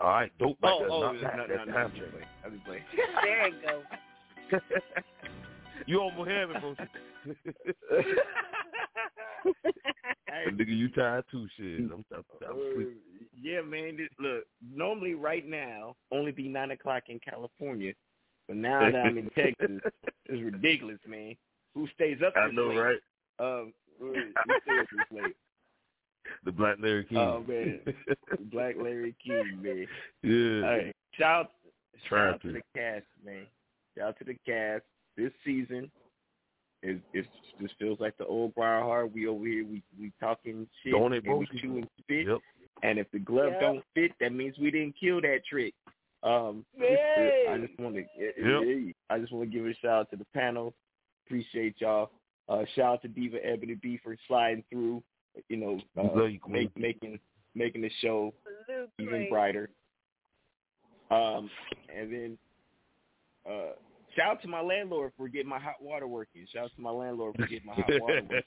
All 0.00 0.08
right. 0.10 0.32
Dope 0.38 0.56
Oh, 0.62 0.78
that. 0.80 0.88
oh, 0.90 1.00
Not 1.00 1.14
no, 1.14 1.20
that. 1.22 1.36
no, 1.36 1.46
that 1.56 1.66
no, 1.68 1.72
time 1.72 1.92
no, 1.94 2.00
check. 2.00 2.14
wait. 2.14 2.24
I 2.44 2.48
was 2.48 2.58
playing. 2.66 2.82
There 3.22 3.48
you 3.48 3.54
go. 3.62 4.58
you 5.86 6.00
almost 6.00 6.30
have 6.30 6.50
it, 6.50 6.60
bro. 6.60 6.74
But 9.44 10.56
nigga, 10.56 10.76
you 10.76 10.88
tired 10.88 11.24
too, 11.30 11.46
shit. 11.56 11.80
I'm, 11.80 12.04
I'm, 12.14 12.24
I'm 12.48 12.56
sleep. 12.74 13.02
yeah, 13.40 13.60
man. 13.60 13.96
This, 13.96 14.08
look, 14.18 14.44
normally 14.74 15.14
right 15.14 15.46
now 15.46 15.94
only 16.10 16.32
be 16.32 16.48
nine 16.48 16.70
o'clock 16.70 17.04
in 17.08 17.20
California, 17.20 17.92
but 18.48 18.56
now 18.56 18.80
that 18.80 18.96
I'm 18.96 19.18
in 19.18 19.30
Texas, 19.30 19.80
it's 20.26 20.42
ridiculous, 20.42 20.98
man. 21.06 21.36
Who 21.74 21.86
stays 21.94 22.18
up? 22.26 22.34
I 22.36 22.50
know, 22.50 22.68
late? 22.68 22.76
right? 22.76 22.98
Um, 23.38 23.72
who 23.98 24.12
stays 24.12 24.32
up 24.80 24.86
this 24.96 25.22
late? 25.22 25.36
The 26.44 26.52
Black 26.52 26.76
Larry 26.80 27.04
King. 27.04 27.18
Oh 27.18 27.44
man, 27.46 27.80
Black 28.52 28.76
Larry 28.80 29.14
King, 29.22 29.58
man. 29.60 29.86
yeah. 30.22 30.66
All 30.66 30.76
right, 30.76 30.96
shout, 31.18 31.50
shout 32.08 32.34
out 32.34 32.40
to 32.42 32.48
to. 32.48 32.54
the 32.54 32.62
cast, 32.76 33.06
man. 33.24 33.44
Shout 33.98 34.08
out 34.08 34.18
to 34.18 34.24
the 34.24 34.36
cast. 34.46 34.84
This 35.16 35.32
season 35.44 35.90
is 36.82 37.00
it 37.12 37.26
just 37.60 37.74
feels 37.78 38.00
like 38.00 38.16
the 38.18 38.26
old 38.26 38.54
Grind 38.54 38.84
Hard. 38.84 39.14
We 39.14 39.26
over 39.26 39.44
here, 39.44 39.64
we 39.64 39.82
we 39.98 40.12
talking 40.20 40.66
shit, 40.82 40.92
Don't 40.92 41.12
and 41.12 41.22
we 41.24 41.46
Broski? 41.46 41.60
chewing 41.60 41.88
spit. 42.00 42.26
Yep. 42.26 42.38
And 42.82 42.98
if 42.98 43.10
the 43.12 43.20
glove 43.20 43.52
Yep. 43.52 43.60
don't 43.60 43.84
fit, 43.94 44.12
that 44.20 44.32
means 44.32 44.58
we 44.58 44.70
didn't 44.70 44.96
kill 44.98 45.20
that 45.20 45.44
trick. 45.48 45.74
Um, 46.24 46.64
just, 46.78 46.90
Yay. 46.90 47.46
I 47.48 47.58
just 47.58 47.78
want 47.78 47.96
to, 47.96 48.92
I 49.10 49.18
just 49.18 49.32
want 49.32 49.50
to 49.50 49.56
give 49.56 49.66
a 49.66 49.74
shout 49.74 49.90
out 49.90 50.10
to 50.10 50.16
the 50.16 50.26
panel. 50.34 50.74
Appreciate 51.26 51.80
y'all. 51.80 52.10
Uh, 52.48 52.64
shout 52.74 52.94
out 52.94 53.02
to 53.02 53.08
Diva 53.08 53.38
Ebony 53.44 53.74
B 53.74 53.98
for 54.02 54.16
sliding 54.26 54.64
through. 54.70 55.02
You 55.48 55.56
know, 55.56 55.80
We 55.96 56.02
uh, 56.02 56.24
you, 56.24 56.40
make, 56.48 56.76
making 56.76 57.18
making 57.54 57.82
the 57.82 57.90
show 58.00 58.32
Salute, 58.66 58.90
even 58.98 59.28
brighter. 59.28 59.70
Um, 61.10 61.50
and 61.94 62.12
then 62.12 62.38
uh, 63.48 63.72
Shout 64.16 64.26
out 64.30 64.42
to 64.42 64.48
my 64.48 64.60
landlord 64.60 65.12
for 65.16 65.28
getting 65.28 65.48
my 65.48 65.58
hot 65.58 65.80
water 65.80 66.06
working. 66.06 66.46
Shout 66.52 66.64
out 66.64 66.70
to 66.76 66.82
my 66.82 66.90
landlord 66.90 67.34
for 67.36 67.46
getting 67.46 67.66
my 67.66 67.74
hot 67.74 67.88
water 68.00 68.22
working. 68.28 68.40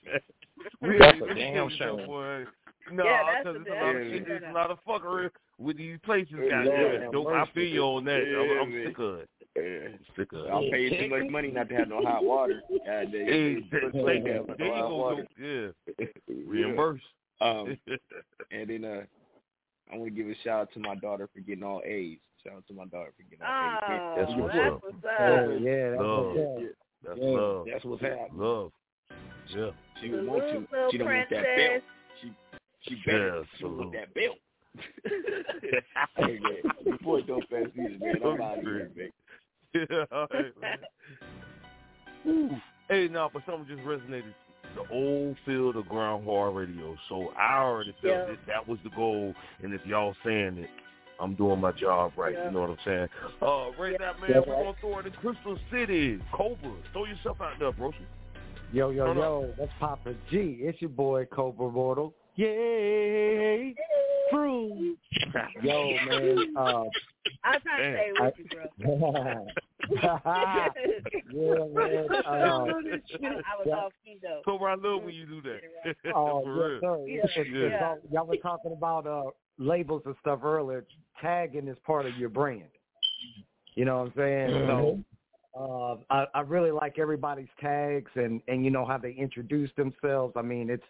Really, 0.81 0.99
That's 0.99 1.31
a 1.31 1.33
damn 1.35 1.69
give 1.69 1.77
shame. 1.77 2.47
No, 2.91 3.03
that's 3.03 3.43
because 3.43 3.55
a 3.55 3.61
it's 3.61 3.69
a 3.69 3.73
lot 3.73 3.93
damn 3.93 3.97
of 3.97 4.07
shit, 4.11 4.27
there's 4.27 4.43
a 4.47 4.53
lot 4.53 4.69
of 4.69 4.77
fuckery 4.87 5.29
with 5.57 5.77
these 5.77 5.97
places, 6.05 6.35
Yeah, 6.37 6.63
goddamn. 6.63 7.01
man, 7.01 7.11
Dope, 7.11 7.27
I 7.29 7.45
feel 7.53 7.63
you 7.63 7.81
on 7.81 8.05
that. 8.05 8.23
Yeah, 8.29 8.37
I'm, 8.37 8.61
I'm 8.61 8.71
man. 8.71 8.85
sick 8.87 8.99
of 8.99 9.19
it. 9.19 9.29
I'm 9.57 9.99
sick 10.15 10.33
of 10.33 10.45
it. 10.45 10.49
I'll 10.51 10.69
pay 10.69 10.81
you 10.83 10.89
too 10.91 11.09
much 11.09 11.31
money 11.31 11.49
not 11.49 11.69
to 11.69 11.75
have 11.75 11.87
no 11.87 12.01
hot 12.03 12.23
water. 12.23 12.61
God 12.69 13.11
damn. 13.11 13.11
Hey, 13.11 13.55
there, 13.71 13.81
Put 13.81 13.93
there, 13.93 14.03
plate 14.03 14.23
there 14.23 14.37
down 14.37 14.47
with 14.47 14.59
you 14.59 14.65
no 14.67 14.73
hot 14.75 14.89
go, 14.89 14.95
water. 14.97 15.27
Yeah. 15.99 16.05
Reimburse. 16.47 17.01
Um, 17.41 17.77
and 18.51 18.69
then 18.69 18.85
uh, 18.85 19.01
I 19.91 19.97
want 19.97 20.15
to 20.15 20.23
give 20.23 20.29
a 20.29 20.35
shout 20.43 20.61
out 20.61 20.73
to 20.73 20.79
my 20.79 20.95
daughter 20.95 21.27
for 21.33 21.39
getting 21.39 21.63
all 21.63 21.81
A's. 21.85 22.19
Shout 22.45 22.57
out 22.57 22.67
to 22.67 22.73
my 22.73 22.85
daughter 22.85 23.11
for 23.17 23.23
getting 23.23 23.43
all 23.43 23.49
A's. 23.49 23.80
Oh, 23.89 24.15
That's 24.17 24.31
what's 24.39 24.53
that's 24.55 24.67
up. 24.69 24.84
what's 24.84 24.97
Oh, 25.19 25.57
yeah, 25.59 25.89
that's 25.91 26.01
Love. 26.01 26.27
what's 26.27 26.39
up. 26.39 26.76
That's 27.05 27.19
Yeah, 27.19 27.30
love. 27.30 27.67
That's 27.72 27.85
what's 27.85 28.01
happening. 28.01 28.30
Love. 28.34 28.72
Yeah. 29.55 29.69
She 30.01 30.07
don't 30.09 30.27
want 30.27 30.43
to. 30.43 30.67
She 30.91 30.97
don't 30.97 31.07
want 31.07 31.30
that 31.30 31.43
princess. 31.43 31.72
belt. 31.72 31.84
She 32.22 32.34
she 32.89 32.95
better. 33.05 33.38
Yeah, 33.38 33.43
she 33.57 33.63
don't 33.63 33.77
want 33.77 33.93
that 33.93 34.13
belt. 34.13 34.38
hey 36.17 36.39
man, 36.39 36.57
your 36.84 36.97
boy 36.99 37.22
don't 37.22 37.47
fast 37.49 37.69
either, 37.76 37.97
man. 37.99 38.15
I'm 38.23 38.41
out 38.41 38.57
of 38.57 38.63
here, 38.63 38.91
man. 38.95 39.09
Yeah, 39.89 40.05
all 40.11 40.27
right, 40.34 40.53
man. 40.61 40.77
Ooh. 42.27 42.49
Hey, 42.89 43.07
now, 43.09 43.30
but 43.34 43.43
something 43.45 43.67
just 43.67 43.85
resonated. 43.88 44.34
The 44.76 44.93
old 44.93 45.35
field 45.45 45.76
of 45.76 45.88
Grind 45.89 46.26
Hard 46.26 46.55
Radio. 46.55 46.95
So 47.09 47.31
I 47.38 47.57
already 47.57 47.91
felt 48.01 48.03
Yeah. 48.03 48.26
that 48.26 48.38
that 48.47 48.67
was 48.67 48.77
the 48.84 48.89
goal. 48.91 49.34
And 49.63 49.73
if 49.73 49.85
y'all 49.85 50.15
saying 50.23 50.57
it, 50.59 50.69
I'm 51.19 51.35
doing 51.35 51.59
my 51.61 51.71
job 51.71 52.11
right. 52.17 52.33
Yeah. 52.33 52.45
You 52.45 52.51
know 52.51 52.61
what 52.61 52.69
I'm 52.71 52.77
saying? 52.85 53.07
Uh, 53.41 53.71
right 53.81 53.95
now, 53.99 54.13
man, 54.21 54.29
Yeah. 54.31 54.39
we're 54.39 54.63
gonna 54.63 54.73
throw 54.81 54.99
it 54.99 55.05
in 55.05 55.11
Crystal 55.13 55.57
City, 55.71 56.19
Cobra. 56.33 56.71
Throw 56.93 57.05
yourself 57.05 57.39
out 57.41 57.53
there, 57.59 57.71
bro. 57.71 57.91
Yo, 58.73 58.89
yo, 58.89 59.05
Hold 59.05 59.17
yo, 59.17 59.53
that's 59.57 59.71
Papa 59.79 60.13
G. 60.29 60.57
It's 60.61 60.81
your 60.81 60.89
boy 60.89 61.25
Cobra 61.25 61.67
Immortal. 61.67 62.13
Yay! 62.35 63.73
Crew. 64.29 64.97
Yo, 65.61 65.89
man. 66.07 66.53
Uh, 66.57 66.83
I 67.43 67.51
was 67.51 67.61
trying 67.63 67.93
to 67.93 67.97
stay 67.97 68.11
with 68.19 68.33
you, 68.37 68.45
bro. 68.79 69.47
yeah, 71.31 71.65
man. 71.73 72.07
Uh, 72.25 72.29
I 72.29 73.55
was 73.63 73.67
off 73.73 73.91
key 74.03 74.17
though. 74.21 74.41
Cobra, 74.45 74.71
I 74.71 74.75
love 74.75 75.03
when 75.03 75.13
you 75.13 75.25
do 75.25 75.41
that. 75.43 75.95
oh, 76.15 76.43
For 76.43 76.49
yes, 76.49 76.57
real. 76.57 76.79
sir. 76.81 77.07
Yeah. 77.07 77.15
It's- 77.17 77.31
it's 77.35 77.49
Yeah. 77.49 77.95
y'all 78.11 78.25
were 78.27 78.37
talking 78.37 78.71
about 78.73 79.05
uh, 79.07 79.29
labels 79.57 80.02
and 80.06 80.15
stuff 80.22 80.40
earlier. 80.44 80.86
Tagging 81.22 81.68
is 81.68 81.77
part 81.86 82.06
of 82.06 82.15
your 82.18 82.30
brand. 82.30 82.64
You 83.76 83.86
know 83.86 83.98
what 83.99 84.07
I'm 84.07 84.14
saying? 84.15 84.68
So 84.68 84.99
uh, 85.57 85.95
I, 86.10 86.26
I 86.34 86.41
really 86.41 86.72
like 86.72 86.99
everybody's 86.99 87.48
tags 87.61 88.11
and, 88.15 88.41
and 88.48 88.64
you 88.64 88.72
know 88.72 88.86
how 88.86 88.98
they 88.98 89.11
introduce 89.11 89.69
themselves. 89.77 90.34
I 90.36 90.41
mean, 90.41 90.69
it's 90.69 90.84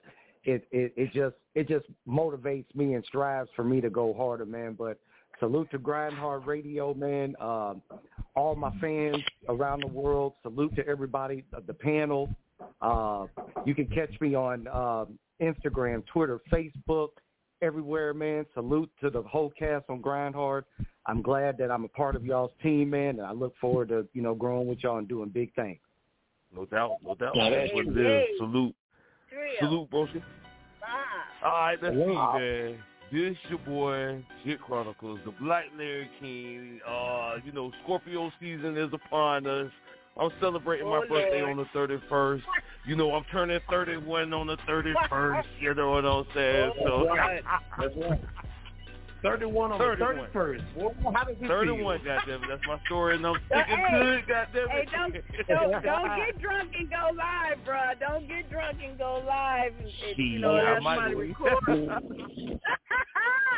it, 0.43 0.67
it 0.71 0.93
it 0.95 1.13
just 1.13 1.35
it 1.55 1.67
just 1.67 1.85
motivates 2.07 2.73
me 2.75 2.93
and 2.93 3.03
strives 3.05 3.49
for 3.55 3.63
me 3.63 3.81
to 3.81 3.89
go 3.89 4.13
harder, 4.13 4.45
man. 4.45 4.75
But 4.77 4.99
salute 5.39 5.69
to 5.71 5.79
Grind 5.79 6.15
Hard 6.15 6.45
Radio, 6.45 6.93
man. 6.93 7.35
Um, 7.39 7.81
all 8.35 8.55
my 8.55 8.71
fans 8.79 9.17
around 9.49 9.81
the 9.81 9.87
world. 9.87 10.33
Salute 10.43 10.75
to 10.75 10.87
everybody, 10.87 11.43
the 11.65 11.73
panel. 11.73 12.29
Uh, 12.81 13.25
you 13.65 13.73
can 13.73 13.87
catch 13.87 14.13
me 14.21 14.35
on 14.35 14.67
um, 14.67 15.17
Instagram, 15.41 16.05
Twitter, 16.05 16.39
Facebook, 16.51 17.09
everywhere, 17.65 18.13
man. 18.13 18.45
Salute 18.53 18.89
to 19.01 19.09
the 19.09 19.23
whole 19.23 19.51
cast 19.57 19.85
on 19.89 19.99
Grind 20.01 20.35
Hard. 20.35 20.65
I'm 21.07 21.21
glad 21.21 21.57
that 21.57 21.71
I'm 21.71 21.83
a 21.83 21.89
part 21.89 22.15
of 22.15 22.25
y'all's 22.25 22.51
team, 22.63 22.91
man, 22.91 23.19
and 23.19 23.21
I 23.21 23.31
look 23.31 23.55
forward 23.59 23.89
to 23.89 24.07
you 24.13 24.21
know 24.21 24.35
growing 24.35 24.67
with 24.67 24.83
y'all 24.83 24.97
and 24.97 25.07
doing 25.07 25.29
big 25.29 25.53
things. 25.55 25.79
No 26.55 26.65
doubt, 26.65 26.97
no 27.03 27.15
doubt. 27.15 27.35
Yeah, 27.35 27.49
That's 27.49 27.73
what 27.73 27.87
it 27.87 27.93
hey. 27.95 28.27
is. 28.31 28.37
Salute. 28.39 28.75
Trio. 29.29 29.51
Salute, 29.59 29.89
broski. 29.91 30.23
Five. 30.79 31.43
All 31.43 31.51
right, 31.51 31.77
let's 31.81 31.95
see, 31.95 32.01
Wow. 32.01 32.37
man. 32.37 32.77
This 33.11 33.37
your 33.49 33.59
boy, 33.59 34.25
Jit 34.45 34.59
Chronicles, 34.61 35.19
the 35.25 35.31
Black 35.39 35.65
Larry 35.77 36.09
King. 36.19 36.79
Uh, 36.87 37.35
you 37.45 37.51
know, 37.51 37.71
Scorpio 37.83 38.31
season 38.39 38.77
is 38.77 38.89
upon 38.93 39.45
us. 39.45 39.71
I'm 40.17 40.29
celebrating 40.39 40.87
my 40.87 41.01
birthday 41.07 41.41
on 41.41 41.57
the 41.57 41.65
31st. 41.75 42.41
You 42.87 42.95
know, 42.95 43.13
I'm 43.13 43.25
turning 43.31 43.59
31 43.69 44.33
on 44.33 44.47
the 44.47 44.57
31st. 44.57 45.43
You 45.59 45.73
know 45.73 45.91
what 45.91 46.05
I'm 46.05 46.25
saying? 46.33 46.71
So, 46.85 47.07
That's 47.77 47.95
right. 47.97 48.21
31 49.25 49.71
on 49.73 49.79
31. 49.79 50.15
the 50.15 50.39
31st. 50.39 50.61
Well, 50.75 50.93
how 51.13 51.23
does 51.23 51.35
it 51.41 51.47
31, 51.47 51.99
feel? 51.99 52.05
goddamn. 52.15 52.41
That's 52.49 52.61
my 52.67 52.79
story, 52.85 53.15
and 53.15 53.25
I'm 53.25 53.35
sticking 53.45 53.77
Hey, 53.77 53.91
to 53.99 54.17
it, 54.17 54.27
goddamn 54.27 54.69
Hey, 54.69 54.85
don't, 54.91 55.13
don't 55.47 55.83
don't 55.83 56.17
get 56.17 56.41
drunk 56.41 56.71
and 56.77 56.89
go 56.89 57.09
live, 57.17 57.65
bro. 57.65 57.81
Don't 57.99 58.27
get 58.27 58.49
drunk 58.51 58.77
and 58.85 58.97
go 58.97 59.23
live. 59.27 59.73
And, 59.77 59.87
and, 59.87 60.17
you 60.17 60.39
know, 60.39 60.57
Shit, 60.57 60.67
I 60.67 60.79
might 60.79 60.95
somebody 60.97 61.15
record. 61.15 62.03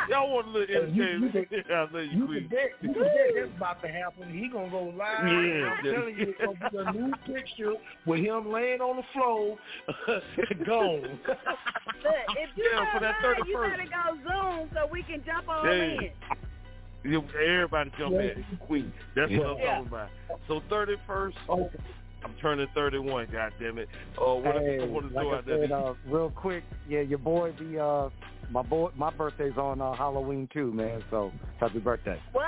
Y'all 0.09 0.33
want 0.33 0.47
a 0.47 0.49
little 0.51 0.67
Hey, 0.67 0.91
you- 0.93 1.03
entertainment? 1.03 1.51
you 1.51 1.63
I 1.75 1.79
love 1.81 1.91
you, 1.95 2.01
You 2.11 2.25
Queen. 2.27 2.43
forget, 2.47 2.69
you 2.81 2.93
forget 2.93 3.11
that's 3.35 3.57
about 3.57 3.81
to 3.81 3.87
happen. 3.89 4.31
He 4.31 4.47
gonna 4.47 4.69
go 4.69 4.83
live. 4.95 5.27
Yeah, 5.27 5.27
I'm 5.27 5.85
yeah. 5.85 5.91
telling 5.91 6.15
you, 6.17 6.27
it's 6.31 6.39
gonna 6.39 6.69
be 6.71 6.77
a 6.77 6.93
new 6.93 7.11
picture 7.27 7.73
with 8.05 8.19
him 8.21 8.49
laying 8.51 8.79
on 8.79 8.95
the 8.97 9.03
floor, 9.11 9.57
gone. 10.65 11.19
Look, 11.27 11.37
if 12.39 12.49
you 12.55 12.69
Yeah, 12.71 12.79
go 12.79 12.85
for 12.93 12.99
that 13.01 13.15
live, 13.21 13.47
you 13.47 13.53
gotta 13.57 13.83
go 13.83 14.15
Zoom 14.23 14.69
so 14.73 14.87
we 14.89 15.03
can 15.03 15.21
jump 15.25 15.49
all 15.49 15.56
Hey. 15.63 16.13
in. 17.03 17.11
You- 17.11 17.23
Everybody 17.39 17.91
jump 17.97 18.13
Yeah. 18.15 18.21
in. 18.21 18.57
Queen. 18.65 18.93
That's 19.15 19.31
what 19.31 19.47
I'm 19.47 19.57
talking 19.57 19.87
about. 19.87 20.09
So 20.47 20.59
31st, 20.69 21.33
Okay. 21.49 21.77
I'm 22.25 22.33
turning 22.41 22.67
31, 22.73 23.27
God 23.31 23.53
damn 23.59 23.77
it. 23.77 23.87
Uh, 24.19 24.33
what 24.35 24.55
Hey, 24.55 24.81
I 24.81 24.85
want 24.85 25.07
to 25.09 25.13
like 25.15 25.23
throw 25.23 25.33
I 25.33 25.37
out 25.37 25.45
there. 25.45 25.59
said, 25.61 25.71
uh, 25.71 25.93
real 26.05 26.31
quick, 26.31 26.63
yeah, 26.87 27.01
your 27.01 27.19
boy 27.19 27.51
be 27.53 27.77
uh, 27.79 28.09
my 28.49 28.61
boy, 28.63 28.89
my 28.95 29.09
birthday's 29.11 29.57
on 29.57 29.79
uh, 29.81 29.93
Halloween 29.93 30.47
too, 30.51 30.71
man. 30.73 31.03
So 31.11 31.31
happy 31.59 31.79
birthday! 31.79 32.19
Wow. 32.33 32.43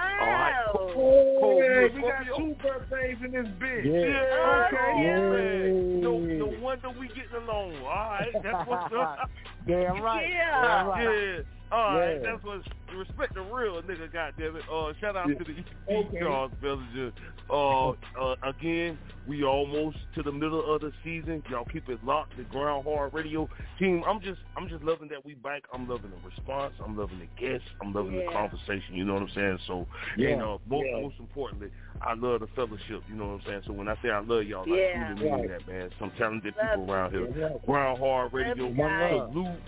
Oh, 0.73 1.59
yeah, 1.61 1.87
Cool. 1.87 1.95
we 1.95 2.01
got 2.01 2.25
two 2.37 2.55
birthdays 2.61 3.17
in 3.23 3.31
this 3.31 3.47
bitch. 3.59 3.85
Yeah, 3.85 4.65
Okay. 4.73 5.03
Yeah. 5.03 5.19
man. 5.29 6.01
No, 6.01 6.17
no 6.19 6.47
wonder 6.61 6.89
we 6.89 7.07
getting 7.09 7.35
along. 7.43 7.75
All 7.83 7.85
right, 7.85 8.33
that's 8.43 8.67
what's 8.67 8.93
up. 8.93 9.29
Damn 9.69 10.01
right. 10.01 10.29
Yeah. 10.29 10.61
Damn 10.61 10.87
right. 10.87 11.03
Yeah. 11.03 11.41
All 11.71 11.99
right, 11.99 12.13
Yeah. 12.15 12.31
that's 12.31 12.43
what 12.43 12.61
respect 12.97 13.35
the 13.35 13.41
real 13.41 13.79
nigga. 13.83 14.11
Goddamn 14.11 14.55
it! 14.55 14.63
Uh, 14.71 14.91
shout 14.99 15.15
out 15.15 15.27
to 15.27 15.35
the 15.35 15.63
Okay. 15.93 16.19
Charles 16.19 16.51
Bellinger. 16.61 17.11
Uh, 17.49 17.89
uh, 18.19 18.35
again, 18.43 18.99
we 19.25 19.43
almost 19.43 19.97
to 20.15 20.21
the 20.23 20.31
middle 20.31 20.73
of 20.73 20.81
the 20.81 20.91
season. 21.03 21.41
Y'all 21.49 21.65
keep 21.65 21.89
it 21.89 22.03
locked. 22.03 22.37
The 22.37 22.43
Grind 22.43 22.83
Hard 22.85 23.13
Radio 23.13 23.49
team. 23.79 24.03
I'm 24.07 24.21
just, 24.21 24.39
I'm 24.55 24.67
just 24.69 24.83
loving 24.83 25.07
that 25.09 25.25
we 25.25 25.33
back. 25.33 25.63
I'm 25.73 25.87
loving 25.87 26.11
the 26.11 26.17
response. 26.17 26.75
I'm 26.83 26.95
loving 26.95 27.19
the 27.19 27.27
guests. 27.39 27.67
I'm 27.81 27.91
loving 27.93 28.15
the 28.15 28.25
conversation. 28.31 28.93
You 28.95 29.03
know 29.05 29.15
what 29.15 29.23
I'm 29.23 29.29
saying? 29.33 29.59
So, 29.67 29.87
Yeah. 30.17 30.29
and 30.29 30.41
uh, 30.43 30.57
most, 30.67 30.87
Yeah. 30.91 31.01
most 31.01 31.15
importantly, 31.19 31.69
I 32.01 32.13
love 32.13 32.41
the 32.41 32.47
fellowship. 32.55 33.03
You 33.07 33.15
know 33.15 33.27
what 33.27 33.33
I'm 33.33 33.41
saying? 33.47 33.61
So 33.65 33.73
when 33.73 33.87
I 33.87 33.95
say 34.03 34.09
I 34.09 34.19
love 34.19 34.43
y'all, 34.43 34.63
I 34.71 34.75
Yeah. 34.77 35.13
truly 35.15 35.31
mean 35.31 35.39
Right. 35.41 35.49
that, 35.49 35.67
man. 35.67 35.89
Some 35.97 36.11
talented 36.11 36.53
Love 36.55 36.69
people 36.69 36.91
around 36.93 37.11
here. 37.11 37.27
Yeah. 37.35 37.57
Grind 37.65 37.97
Hard 37.99 38.31
Radio. 38.33 38.65
Love 38.65 38.75
you 38.77 38.83
guys. 38.83 39.31
Salute. 39.31 39.61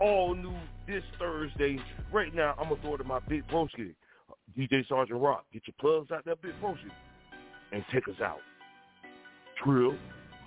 All 0.00 0.34
new 0.34 0.54
this 0.86 1.04
Thursday. 1.18 1.78
Right 2.12 2.34
now, 2.34 2.54
I'm 2.58 2.68
going 2.68 2.76
to 2.76 2.82
throw 2.82 2.94
it 2.96 2.98
to 2.98 3.04
my 3.04 3.20
big 3.28 3.46
broski, 3.46 3.94
DJ 4.58 4.86
Sergeant 4.88 5.20
Rock. 5.20 5.46
Get 5.52 5.62
your 5.66 5.74
plugs 5.80 6.10
out 6.10 6.24
there, 6.24 6.36
big 6.36 6.52
broski, 6.60 6.90
and 7.74 7.84
take 7.92 8.08
us 8.08 8.20
out. 8.22 8.38
Trill. 9.62 9.94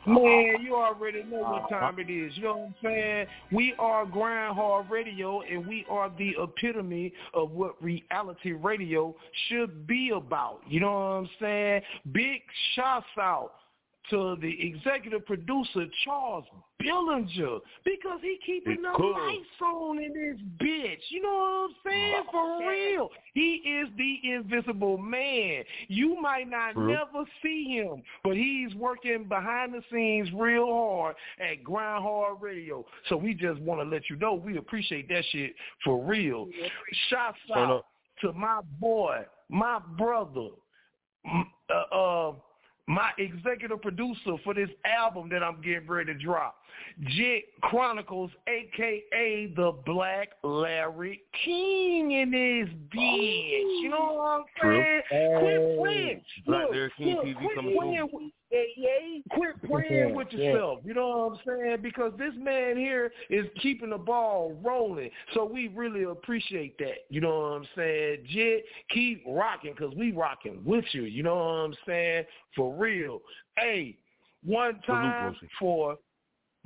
Man, 0.06 0.56
you 0.64 0.74
already 0.74 1.24
know 1.24 1.40
what 1.40 1.64
uh, 1.66 1.80
time 1.80 2.00
it 2.00 2.10
is. 2.10 2.32
You 2.38 2.44
know 2.44 2.58
what 2.58 2.68
I'm 2.68 2.76
saying? 2.82 3.28
We 3.52 3.74
are 3.78 4.06
Grind 4.06 4.56
Hard 4.56 4.90
Radio, 4.90 5.42
and 5.42 5.68
we 5.68 5.86
are 5.90 6.10
the 6.18 6.34
epitome 6.40 7.12
of 7.34 7.52
what 7.52 7.82
reality 7.84 8.54
radio 8.54 9.14
should 9.50 9.86
be 9.86 10.12
about. 10.16 10.62
You 10.66 10.80
know 10.80 10.94
what 10.94 11.00
I'm 11.00 11.30
saying? 11.42 11.82
Big 12.14 12.42
shouts 12.74 13.06
out 13.20 13.52
to 14.10 14.38
the 14.42 14.68
executive 14.68 15.26
producer, 15.26 15.86
Charles 16.04 16.46
Billinger, 16.80 17.60
because 17.84 18.20
he 18.22 18.38
keeping 18.46 18.82
the 18.82 18.90
lights 18.90 19.62
on 19.62 20.02
in 20.02 20.14
this 20.14 20.40
bitch. 20.62 21.00
You 21.10 21.22
know 21.22 21.70
what 21.84 21.92
I'm 21.92 21.92
saying? 21.92 22.24
For 22.32 22.60
real. 22.70 23.10
He 23.34 23.62
is 23.66 23.90
the 23.98 24.32
invisible 24.32 24.98
man. 24.98 25.64
You 25.88 26.20
might 26.22 26.50
not 26.50 26.74
True. 26.74 26.88
never 26.88 27.26
see 27.44 27.66
him, 27.66 28.04
but 28.24 28.36
he's 28.36 28.74
working 28.76 29.26
behind 29.28 29.74
the 29.74 29.82
scenes 29.92 30.30
real 30.34 30.68
hard 30.68 31.16
at 31.40 31.64
Grind 31.64 32.04
Hard 32.04 32.42
Radio. 32.42 32.86
So 33.10 33.18
we 33.18 33.34
just 33.34 33.60
want 33.62 33.82
to 33.82 33.86
let 33.88 34.10
you 34.10 34.16
know 34.16 34.34
we 34.34 34.58
appreciate 34.58 35.10
that 35.10 35.24
shit 35.32 35.54
for 35.84 36.04
real. 36.04 36.48
Shouts 37.10 37.38
out 37.56 37.86
to 38.22 38.34
my 38.34 38.62
boy, 38.80 39.26
my 39.50 39.80
brother, 39.98 40.50
uh, 41.70 41.96
uh, 41.96 42.34
my 42.88 43.12
executive 43.18 43.82
producer 43.82 44.38
for 44.44 44.54
this 44.54 44.70
album 44.86 45.30
that 45.30 45.44
I'm 45.44 45.62
getting 45.62 45.88
ready 45.88 46.14
to 46.14 46.20
drop. 46.20 46.56
Jit 47.02 47.46
Chronicles, 47.62 48.32
aka 48.48 49.54
the 49.56 49.72
Black 49.86 50.30
Larry 50.44 51.22
King 51.46 52.12
in 52.12 52.32
this 52.32 52.70
bitch. 52.96 53.82
You 53.82 53.90
know 53.90 54.14
what 54.14 54.40
I'm 54.40 54.46
True. 54.60 54.84
saying? 55.10 55.40
Quit 55.40 55.78
playing. 55.80 56.22
Black 56.46 56.62
Look, 56.64 56.72
Larry 56.72 56.92
King 56.98 57.16
look, 57.16 57.26
TV 57.26 57.34
quit 57.36 57.56
coming 57.56 57.78
playing 57.78 57.98
soon. 57.98 58.10
with- 58.14 58.32
Quit 59.32 59.62
playing 59.64 60.14
with 60.16 60.28
Yeah. 60.34 60.52
yourself. 60.52 60.80
You 60.86 60.94
know 60.94 61.10
what 61.10 61.40
I'm 61.40 61.40
saying? 61.46 61.82
Because 61.82 62.14
this 62.18 62.34
man 62.36 62.78
here 62.78 63.12
is 63.30 63.46
keeping 63.60 63.90
the 63.90 63.98
ball 63.98 64.54
rolling. 64.64 65.12
So 65.34 65.44
we 65.46 65.68
really 65.68 66.04
appreciate 66.04 66.78
that. 66.80 67.06
You 67.10 67.22
know 67.22 67.40
what 67.40 67.46
I'm 67.58 67.68
saying? 67.76 68.26
Jit, 68.26 68.66
keep 68.90 69.24
rocking 69.28 69.74
because 69.74 69.94
we 69.96 70.12
rocking 70.12 70.64
with 70.64 70.86
you. 70.94 71.04
You 71.04 71.24
know 71.24 71.36
what 71.36 71.42
I'm 71.42 71.74
saying? 71.86 72.26
For 72.56 72.74
real. 72.74 73.22
Hey, 73.58 73.98
one 74.46 74.80
time 74.82 75.36
for 75.60 75.98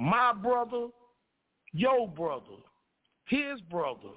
my 0.01 0.33
brother, 0.33 0.87
your 1.73 2.07
brother, 2.07 2.57
his 3.25 3.61
brother, 3.69 4.15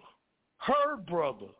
her 0.59 0.97
brother, 0.97 1.53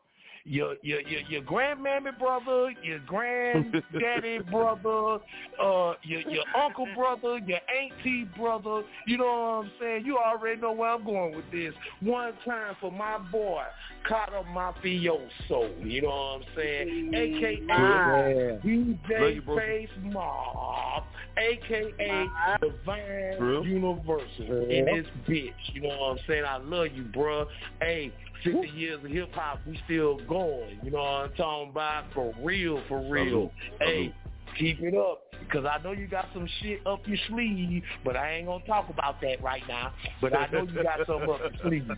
your 0.45 0.75
your 0.83 1.01
your, 1.01 1.21
your 1.23 1.43
grandmammy 1.43 2.19
brother, 2.19 2.73
your 2.83 2.99
granddaddy 3.01 4.39
brother, 4.51 5.23
uh, 5.63 5.95
your 6.03 6.21
your 6.21 6.45
uncle 6.57 6.87
brother, 6.95 7.39
your 7.39 7.61
auntie 7.69 8.25
brother. 8.37 8.83
You 9.07 9.19
know 9.19 9.25
what 9.25 9.65
I'm 9.65 9.71
saying? 9.81 10.05
You 10.05 10.19
already 10.19 10.61
know 10.61 10.73
where 10.73 10.91
I'm 10.91 11.05
going 11.05 11.35
with 11.35 11.51
this. 11.51 11.73
One 12.01 12.35
time 12.45 12.77
for 12.81 12.93
my 12.93 13.19
boy, 13.19 13.63
Carter 14.07 14.43
Mafioso. 14.53 15.85
You 15.85 16.03
know 16.03 16.09
what 16.09 16.15
I'm 16.15 16.43
saying? 16.57 17.15
AKA 17.15 17.63
Yeah. 17.67 18.59
DJ. 18.63 19.41
Face 19.57 19.89
Mob, 20.03 21.05
AKA 21.39 22.29
Divine 22.61 23.65
Universal 23.65 24.71
in 24.71 24.85
this 24.85 25.07
bitch. 25.27 25.53
You 25.73 25.83
know 25.83 25.89
what 25.89 26.11
I'm 26.13 26.19
saying? 26.27 26.45
I 26.47 26.59
love 26.59 26.89
you, 26.95 27.05
bruh. 27.05 27.47
Hey, 27.81 28.13
50 28.45 28.69
years 28.69 29.05
of 29.05 29.11
hip 29.11 29.33
hop, 29.33 29.61
we 29.67 29.79
still 29.85 30.19
going. 30.29 30.79
You 30.83 30.91
know 30.91 30.99
what 30.99 31.07
I'm 31.07 31.33
talking 31.35 31.71
about? 31.71 32.05
For 32.13 32.35
real, 32.43 32.83
for 32.89 33.01
real. 33.11 33.25
Salute. 33.25 33.51
Hey, 33.81 34.15
keep 34.59 34.81
it 34.81 34.95
up. 34.95 35.23
Because 35.41 35.65
I 35.67 35.83
know 35.83 35.93
you 35.93 36.07
got 36.07 36.29
some 36.33 36.49
shit 36.61 36.87
up 36.87 37.07
your 37.07 37.19
sleeve, 37.29 37.83
but 38.05 38.17
I 38.17 38.35
ain't 38.35 38.47
gonna 38.47 38.65
talk 38.65 38.89
about 38.89 39.21
that 39.21 39.43
right 39.43 39.63
now. 39.69 39.93
But 40.21 40.37
I 40.37 40.47
know 40.47 40.63
you 40.63 40.83
got 40.83 41.07
something 41.07 41.31
up 41.31 41.41
your 41.41 41.53
sleeve. 41.63 41.91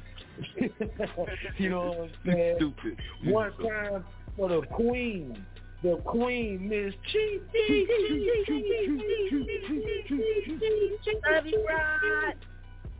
you 1.58 1.70
know 1.70 1.88
what 1.88 1.98
I'm 1.98 2.10
saying? 2.24 2.56
Stupid. 2.56 2.98
One 3.24 3.52
time 3.58 4.04
for 4.36 4.48
the 4.48 4.62
queen. 4.66 5.46
The 5.82 5.96
queen, 6.04 6.68
Miss 6.68 6.94
Chi. 7.12 7.40
Love 11.30 11.46
you, 11.46 11.66
Rod. 11.68 12.34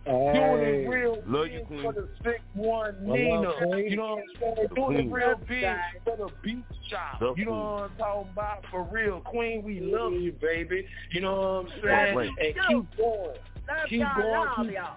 Doing 0.06 0.62
it 0.84 0.88
real 0.88 1.22
Love 1.26 1.46
you, 1.48 1.58
big 1.58 1.66
Queen. 1.66 1.82
for 1.82 1.92
the 1.92 2.08
sick 2.22 2.40
one, 2.54 2.94
Well, 3.00 3.16
Nina. 3.16 3.40
love, 3.40 3.78
You 3.80 3.96
know 3.96 4.14
what 4.16 4.18
I'm 4.22 4.24
saying? 4.40 4.68
The 4.68 4.74
Doing 4.74 4.86
Queen. 4.94 5.08
it 5.08 5.12
real 5.12 5.40
big 5.48 5.62
guys. 5.62 5.78
for 6.04 6.16
the 6.16 6.28
beat 6.42 6.64
shop. 6.88 7.18
The 7.20 7.34
you 7.36 7.44
know 7.46 7.50
Queen. 7.50 7.60
what 7.60 7.82
I'm 7.90 7.96
talking 7.98 8.30
about? 8.32 8.64
For 8.70 8.82
real. 8.84 9.20
Queen, 9.20 9.62
we 9.64 9.80
love 9.80 10.12
you, 10.12 10.32
baby. 10.40 10.86
You 11.10 11.20
know 11.22 11.34
what 11.34 11.72
I'm 11.74 11.82
saying? 11.82 12.14
you, 12.18 12.46
And 12.46 12.54
keep 12.54 12.96
going. 12.96 13.36
Love 13.68 13.88
Keep 13.88 14.00
y'all, 14.00 14.16
going, 14.16 14.32
love 14.32 14.56
keep- 14.66 14.74
y'all. 14.74 14.96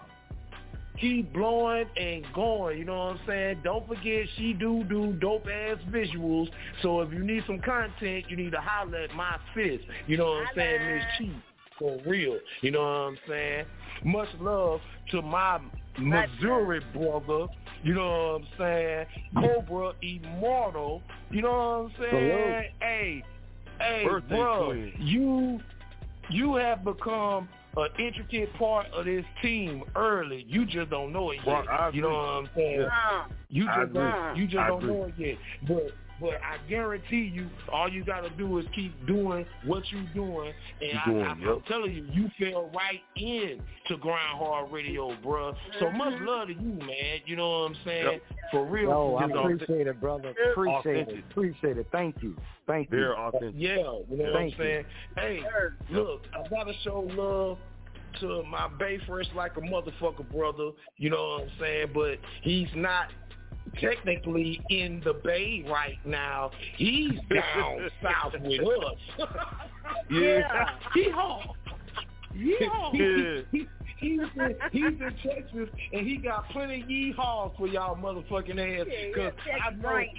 Keep 0.99 1.34
blowing 1.34 1.86
and 1.95 2.26
going. 2.34 2.77
You 2.77 2.84
know 2.84 2.98
what 3.06 3.15
I'm 3.15 3.19
saying? 3.26 3.61
Don't 3.64 3.88
forget 3.88 4.27
she 4.36 4.52
do 4.52 4.84
do 4.84 5.14
dope 5.14 5.48
ass 5.48 5.77
visuals. 5.90 6.49
So 6.81 6.99
if 6.99 7.14
you 7.14 7.23
need 7.23 7.44
some 7.48 7.60
content, 7.60 8.26
you 8.30 8.36
need 8.36 8.52
to 8.52 8.60
holler 8.60 8.98
at 8.98 9.15
my 9.15 9.38
sis. 9.56 9.80
You 10.07 10.18
know 10.18 10.26
what 10.26 10.48
I'm 10.48 10.56
saying, 10.56 10.81
Mz. 10.81 11.03
Chief? 11.18 11.31
For 11.80 11.98
real. 12.06 12.38
You 12.60 12.72
know 12.72 12.81
what 12.81 12.88
I'm 12.88 13.18
saying? 13.30 13.65
Much 14.03 14.30
love 14.40 14.80
to 15.11 15.22
my 15.22 15.60
Missouri 15.98 16.82
brother. 16.94 17.48
You 17.84 17.94
know 17.94 18.07
what 18.34 18.41
I'm 18.41 18.48
saying? 18.57 19.06
Cobra 19.36 19.94
Immortal. 20.02 21.02
You 21.32 21.41
know 21.44 21.52
what 21.52 21.57
I'm 21.57 21.91
saying? 21.99 22.10
Salute. 22.11 22.66
Hey, 22.82 23.24
hey, 23.80 24.06
Birthday 24.07 24.36
bro, 24.36 24.66
twin. 24.74 24.94
you 24.99 25.60
you 26.30 26.56
have 26.56 26.84
become 26.84 27.48
an 27.78 27.88
intricate 27.98 28.53
part 28.56 28.88
of 28.94 29.06
this 29.06 29.24
team 29.41 29.84
early. 29.95 30.45
You 30.48 30.66
just 30.66 30.90
don't 30.90 31.14
know 31.14 31.32
it 31.32 31.40
yet. 31.45 31.70
I 31.70 31.90
you 31.94 32.02
know 32.02 32.10
what 32.10 32.16
I'm 32.18 32.49
saying? 32.56 32.82
Uh, 32.82 33.24
You 33.49 33.66
just 33.66 33.94
don't, 33.94 34.36
you 34.38 34.45
just 34.48 34.57
I 34.57 34.68
don't 34.68 34.84
agree. 34.84 34.94
know 34.94 35.03
it 35.06 35.14
yet. 35.18 35.38
But 35.68 35.91
but 36.20 36.36
I 36.44 36.58
guarantee 36.70 37.32
you, 37.34 37.50
all 37.72 37.90
you 37.90 38.04
gotta 38.04 38.30
do 38.32 38.58
is 38.60 38.66
keep 38.76 38.94
doing 39.06 39.46
what 39.66 39.84
you're 39.91 40.14
doing, 40.14 40.54
and 40.82 40.91
Keep 40.91 41.08
I, 41.08 41.12
going, 41.12 41.24
I, 41.24 41.30
I'm 41.30 41.41
yep. 41.41 41.66
telling 41.68 41.94
you, 41.94 42.08
you 42.12 42.30
fell 42.40 42.70
right 42.76 43.02
in 43.16 43.62
to 43.88 43.98
Grind 43.98 44.38
Hard 44.38 44.72
Radio, 44.72 45.16
bro. 45.22 45.54
So 45.80 45.91
much 45.91 46.14
mm-hmm. 46.14 46.26
love 46.26 46.48
to 46.48 46.54
you, 46.54 46.74
man. 46.86 47.20
You 47.26 47.36
know 47.36 47.50
what 47.50 47.72
I'm 47.72 47.76
saying? 47.86 48.06
Yep. 48.06 48.22
For 48.52 48.66
real. 48.66 48.90
Yo, 48.90 49.18
I 49.18 49.22
for 49.22 49.48
real. 49.48 49.56
appreciate 49.56 49.88
it, 49.88 50.02
brother. 50.02 50.34
Appreciate 50.52 51.10
it. 51.10 51.24
Appreciate 51.32 51.78
it. 51.78 51.88
Thank 51.91 52.22
you. 52.22 52.36
Thank 52.68 52.90
Very 52.90 53.04
you. 53.04 53.14
authentic. 53.14 53.54
Yeah, 53.56 53.76
you 53.76 53.84
know 53.84 54.06
what 54.10 54.26
I'm 54.28 54.34
Thank 54.34 54.58
you. 54.58 54.64
saying? 54.64 54.86
Hey, 55.16 55.40
sure. 55.41 55.76
look, 55.90 56.22
I 56.34 56.48
gotta 56.50 56.74
show 56.84 57.08
love 57.16 57.58
to 58.20 58.44
my 58.44 58.68
Bay 58.80 59.00
Fresh 59.08 59.28
like 59.36 59.58
a 59.58 59.62
motherfucker 59.62 60.30
brother, 60.32 60.72
you 60.98 61.10
know 61.10 61.30
what 61.30 61.44
I'm 61.44 61.52
saying? 61.60 61.88
But 61.94 62.18
he's 62.41 62.68
not 62.76 63.08
technically 63.80 64.62
in 64.70 65.02
the 65.04 65.14
Bay 65.14 65.66
right 65.70 65.98
now. 66.06 66.52
He's 66.76 67.14
down 67.34 67.90
south 68.02 68.34
with 68.42 68.62
us. 68.62 69.30
Yeah. 70.12 70.70
Yeehaw. 70.96 71.42
Yeehaw. 72.36 73.44
Yeah. 73.54 73.62
He, 74.02 74.16
he's, 74.16 74.22
in, 74.38 74.56
he's 74.72 74.84
in 74.86 75.14
Texas 75.22 75.68
and 75.92 76.08
he 76.08 76.16
got 76.16 76.48
plenty 76.52 76.82
of 76.84 76.88
yeehaws 76.88 77.58
for 77.58 77.68
y'all 77.68 77.98
motherfucking 77.98 78.80
ass. 78.80 78.88
Yeah, 78.88 79.14
Cause 79.14 79.34
yeah, 79.46 79.56
I 79.68 79.72
know, 79.76 79.90
right. 79.90 80.10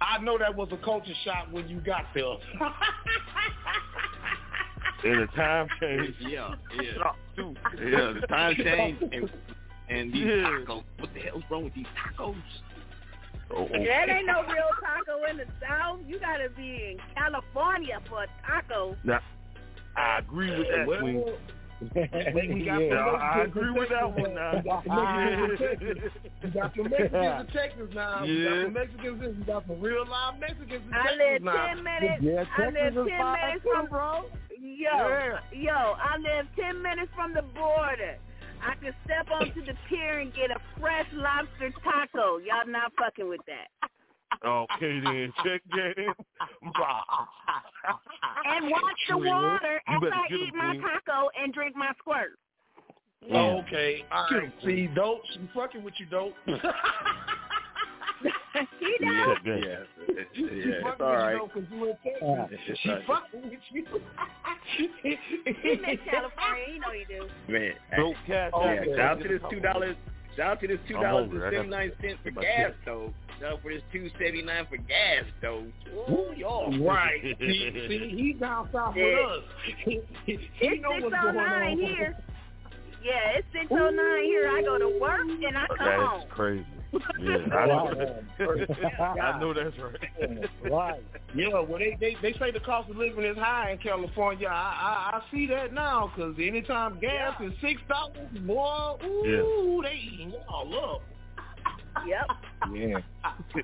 I 0.00 0.18
know 0.18 0.38
that 0.38 0.56
was 0.56 0.70
a 0.72 0.76
culture 0.84 1.12
shock 1.24 1.46
when 1.52 1.68
you 1.68 1.78
got 1.80 2.06
there. 2.14 2.24
And 5.04 5.22
the 5.22 5.26
time 5.36 5.68
change. 5.80 6.14
Yeah, 6.18 6.54
yeah. 6.82 7.12
Too. 7.36 7.54
Yeah, 7.78 8.14
the 8.20 8.26
time 8.26 8.56
change 8.56 8.98
and 9.12 9.30
and 9.88 10.12
these 10.12 10.24
Yeah. 10.24 10.48
tacos. 10.48 10.82
What 10.98 11.12
the 11.14 11.20
hell's 11.20 11.42
wrong 11.50 11.64
with 11.64 11.74
these 11.74 11.86
tacos? 11.96 12.36
Oh, 13.50 13.56
oh. 13.56 13.68
That 13.68 14.08
ain't 14.08 14.26
no 14.26 14.42
real 14.42 14.70
taco 14.80 15.24
in 15.30 15.36
the 15.36 15.46
South. 15.60 16.00
You 16.06 16.18
gotta 16.18 16.48
be 16.56 16.92
in 16.92 16.98
California 17.14 18.00
for 18.08 18.22
a 18.24 18.26
taco. 18.46 18.96
Now, 19.04 19.20
I 19.96 20.18
agree 20.18 20.50
with 20.58 20.68
that, 20.70 20.86
Well, 20.86 21.00
Queen. 21.00 21.24
we 22.50 22.64
got 22.64 22.80
Yeah. 22.80 22.94
Now, 22.94 23.16
I 23.16 23.32
some 23.34 23.40
agree 23.42 23.70
with 23.70 23.88
that 23.90 24.10
one 24.10 24.34
now. 24.34 24.54
We 26.42 26.50
got 26.50 26.74
some 26.74 26.88
Mexicans 26.90 27.12
in 27.40 27.46
Texas 27.52 27.94
now. 27.94 28.22
We 28.24 28.44
got 28.44 28.62
some 28.64 28.72
Mexicans 28.72 29.22
in. 29.22 29.38
We 29.38 29.44
got 29.44 29.66
some 29.66 29.80
real 29.80 30.06
live 30.06 30.38
Mexicans 30.40 30.82
in 30.86 30.94
I 30.94 31.02
Texas 31.02 31.18
live 31.18 31.42
now. 31.42 31.66
ten 31.66 31.82
minutes. 31.84 32.22
Yeah, 32.22 32.44
I 32.56 32.62
Texas 32.62 32.94
live 32.96 33.06
ten 33.08 33.32
minutes 33.32 33.64
from 33.70 33.86
bro. 33.88 34.24
yo, 34.50 34.64
Yeah. 34.64 35.38
yo. 35.52 35.72
I 36.00 36.16
live 36.18 36.46
ten 36.56 36.82
minutes 36.82 37.12
from 37.14 37.34
the 37.34 37.42
border. 37.42 38.16
I 38.66 38.74
can 38.82 38.94
step 39.04 39.28
onto 39.30 39.64
the 39.64 39.74
pier 39.88 40.20
and 40.20 40.32
get 40.34 40.50
a 40.50 40.58
fresh 40.80 41.06
lobster 41.12 41.70
taco. 41.82 42.38
Y'all 42.38 42.66
not 42.66 42.92
fucking 42.98 43.28
with 43.28 43.40
that. 43.46 43.68
Okay 44.44 45.00
then, 45.04 45.32
check 45.44 45.62
that 45.70 45.98
in. 45.98 46.12
And 48.46 48.70
watch 48.70 48.82
the 49.08 49.16
water 49.18 49.80
You 49.88 49.96
as 49.96 50.12
I 50.12 50.28
get 50.28 50.40
'em, 50.40 50.46
eat 50.46 50.54
my 50.54 50.70
Queen. 50.70 50.82
taco 50.82 51.28
and 51.40 51.52
drink 51.52 51.76
my 51.76 51.92
squirt. 51.98 52.38
Okay, 53.30 54.04
all 54.10 54.26
right. 54.30 54.52
See, 54.64 54.86
dope. 54.88 55.22
She 55.32 55.40
fucking 55.54 55.82
with 55.82 55.94
you, 55.98 56.06
dope. 56.06 56.34
he 58.80 58.96
Yeah, 59.00 59.08
know. 59.10 59.34
Yeah, 59.44 59.54
She 60.34 60.42
yeah. 60.42 60.48
It's 60.52 60.82
fucking 60.82 61.06
all 61.06 61.24
with 61.24 61.32
you, 61.32 61.38
though, 61.38 61.48
'cause 61.48 61.62
you 61.70 61.84
in 61.84 61.96
Texas. 62.02 62.60
Yeah. 62.68 62.74
She 62.82 62.88
all 62.90 62.94
right. 62.96 63.06
fucking 63.06 63.42
with 63.50 63.60
you. 63.70 63.84
He 64.76 65.76
miss 65.76 66.00
California. 66.10 66.64
You 66.72 66.80
know 66.80 66.92
you 66.92 67.06
do. 67.08 67.52
Man, 67.52 67.72
Dope 67.96 68.16
cash. 68.26 68.50
Oh, 68.54 68.64
yeah, 68.64 68.80
Okay. 68.80 68.96
shout 68.96 69.10
out 69.10 69.22
to 69.22 69.28
this 69.28 69.42
two 69.50 69.60
dollars. 69.60 69.96
Shout 70.36 70.46
out 70.52 70.60
to 70.60 70.66
this 70.68 70.78
two 70.88 70.94
dollars 70.94 71.30
hungry. 71.30 71.56
and 71.58 71.74
I 71.74 71.86
got 71.88 71.96
seventy 72.00 72.10
nine 72.10 72.18
for 72.24 72.30
gas 72.30 72.56
shit. 72.56 72.76
though. 72.84 73.14
Shout 73.40 73.52
out 73.52 73.62
for 73.62 73.72
this 73.72 73.82
two 73.92 74.10
seventy 74.18 74.42
nine 74.42 74.66
for 74.68 74.76
gas 74.78 75.24
though. 75.40 75.64
Ooh, 76.10 76.32
y'all. 76.36 76.76
Right. 76.80 77.22
See, 77.38 77.86
see, 77.88 78.08
he's 78.16 78.40
down 78.40 78.68
south 78.72 78.94
with 78.96 79.04
us. 79.04 79.42
He, 79.84 80.00
he, 80.26 80.36
he 80.58 80.66
It's 80.66 80.82
know 80.82 80.90
what's 80.90 81.04
oh 81.06 81.32
going 81.32 81.38
on. 81.38 81.78
here. 81.78 82.16
Yeah, 83.02 83.36
it's 83.38 83.46
six 83.52 83.66
oh 83.70 83.90
nine 83.90 84.24
here. 84.24 84.48
I 84.48 84.62
go 84.62 84.78
to 84.78 84.98
work 84.98 85.20
and 85.20 85.56
I 85.58 85.66
come 85.68 85.76
That's 85.78 86.02
home. 86.02 86.20
That's 86.20 86.32
crazy. 86.32 86.66
Yeah, 87.20 87.36
I 87.54 87.66
know. 87.66 88.22
I 89.22 89.40
know 89.40 89.54
that's 89.54 89.76
right. 89.78 90.50
Right. 90.70 91.02
Yeah, 91.34 91.48
well, 91.60 91.78
they, 91.78 91.96
they 92.00 92.16
they 92.22 92.32
say 92.38 92.50
the 92.50 92.60
cost 92.60 92.90
of 92.90 92.96
living 92.96 93.24
is 93.24 93.36
high 93.36 93.72
in 93.72 93.78
California. 93.78 94.48
I 94.48 94.52
I, 95.12 95.16
I 95.18 95.22
see 95.30 95.46
that 95.48 95.72
now 95.72 96.10
because 96.14 96.34
anytime 96.38 96.98
gas 97.00 97.40
is 97.40 97.52
six 97.60 97.80
dollars, 97.88 98.28
boy, 98.40 98.96
ooh, 99.04 99.82
they 99.82 99.94
eating 99.94 100.32
y'all 100.32 100.94
up. 100.94 101.02
Yep. 102.06 102.26
Yeah. 102.74 102.98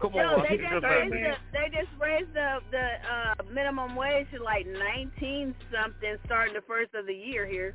Come 0.00 0.14
Yo, 0.14 0.20
on, 0.20 0.46
they 0.48 0.56
just 0.56 0.82
raised 0.82 1.12
the 1.12 1.32
they 1.52 1.68
just 1.68 1.90
raised 2.00 2.32
the 2.32 2.58
the 2.70 2.78
uh, 2.78 3.34
minimum 3.52 3.94
wage 3.96 4.26
to 4.34 4.42
like 4.42 4.66
nineteen 4.66 5.54
something 5.70 6.16
starting 6.24 6.54
the 6.54 6.62
first 6.66 6.94
of 6.94 7.06
the 7.06 7.14
year 7.14 7.46
here. 7.46 7.74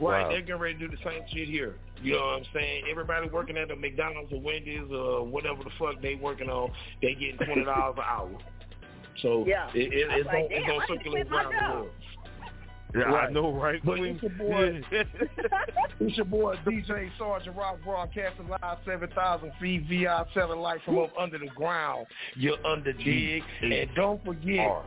Right, 0.00 0.22
Wow. 0.22 0.28
they're 0.30 0.40
getting 0.40 0.60
ready 0.60 0.74
to 0.78 0.88
do 0.88 0.96
the 0.96 1.02
same 1.04 1.22
shit 1.32 1.48
here. 1.48 1.76
You 2.02 2.14
know 2.14 2.18
what 2.18 2.38
I'm 2.38 2.44
saying? 2.52 2.84
Everybody 2.90 3.28
working 3.28 3.56
at 3.56 3.68
the 3.68 3.76
McDonald's 3.76 4.32
or 4.32 4.40
Wendy's 4.40 4.90
or 4.90 5.24
whatever 5.24 5.62
the 5.62 5.70
fuck 5.78 6.02
they 6.02 6.16
working 6.16 6.48
on, 6.50 6.72
they 7.00 7.14
getting 7.14 7.36
twenty 7.36 7.64
dollars 7.64 7.94
an 7.98 8.04
hour. 8.06 8.38
So 9.20 9.44
Yeah. 9.46 9.68
it, 9.74 9.92
it, 9.92 10.10
I'm 10.10 10.18
it's 10.18 10.26
like, 10.26 10.34
gonna, 10.34 10.46
it's 10.50 10.66
gonna 10.66 10.86
circulate 10.88 11.30
around 11.30 11.52
the 11.52 11.74
world. 11.74 11.90
Yeah, 12.94 13.04
I 13.04 13.30
know, 13.30 13.54
right? 13.54 13.80
But 13.84 13.96
Queen? 13.96 14.18
it's 14.20 14.22
your 14.22 14.32
boy, 14.32 14.80
Yeah. 14.90 15.02
it's 16.00 16.16
your 16.16 16.26
boy 16.26 16.56
DJ 16.66 17.10
Sergeant 17.18 17.56
Rock 17.56 17.78
broadcasting 17.84 18.48
live 18.48 18.78
seven 18.84 19.08
thousand 19.14 19.52
feet 19.60 19.84
VI 19.88 20.24
satellite 20.34 20.80
from 20.84 20.98
up 20.98 21.10
under 21.18 21.38
the 21.38 21.46
ground. 21.54 22.06
You're 22.34 22.64
under 22.66 22.92
dig, 22.92 23.42
and 23.62 23.88
don't 23.94 24.22
forget 24.24 24.82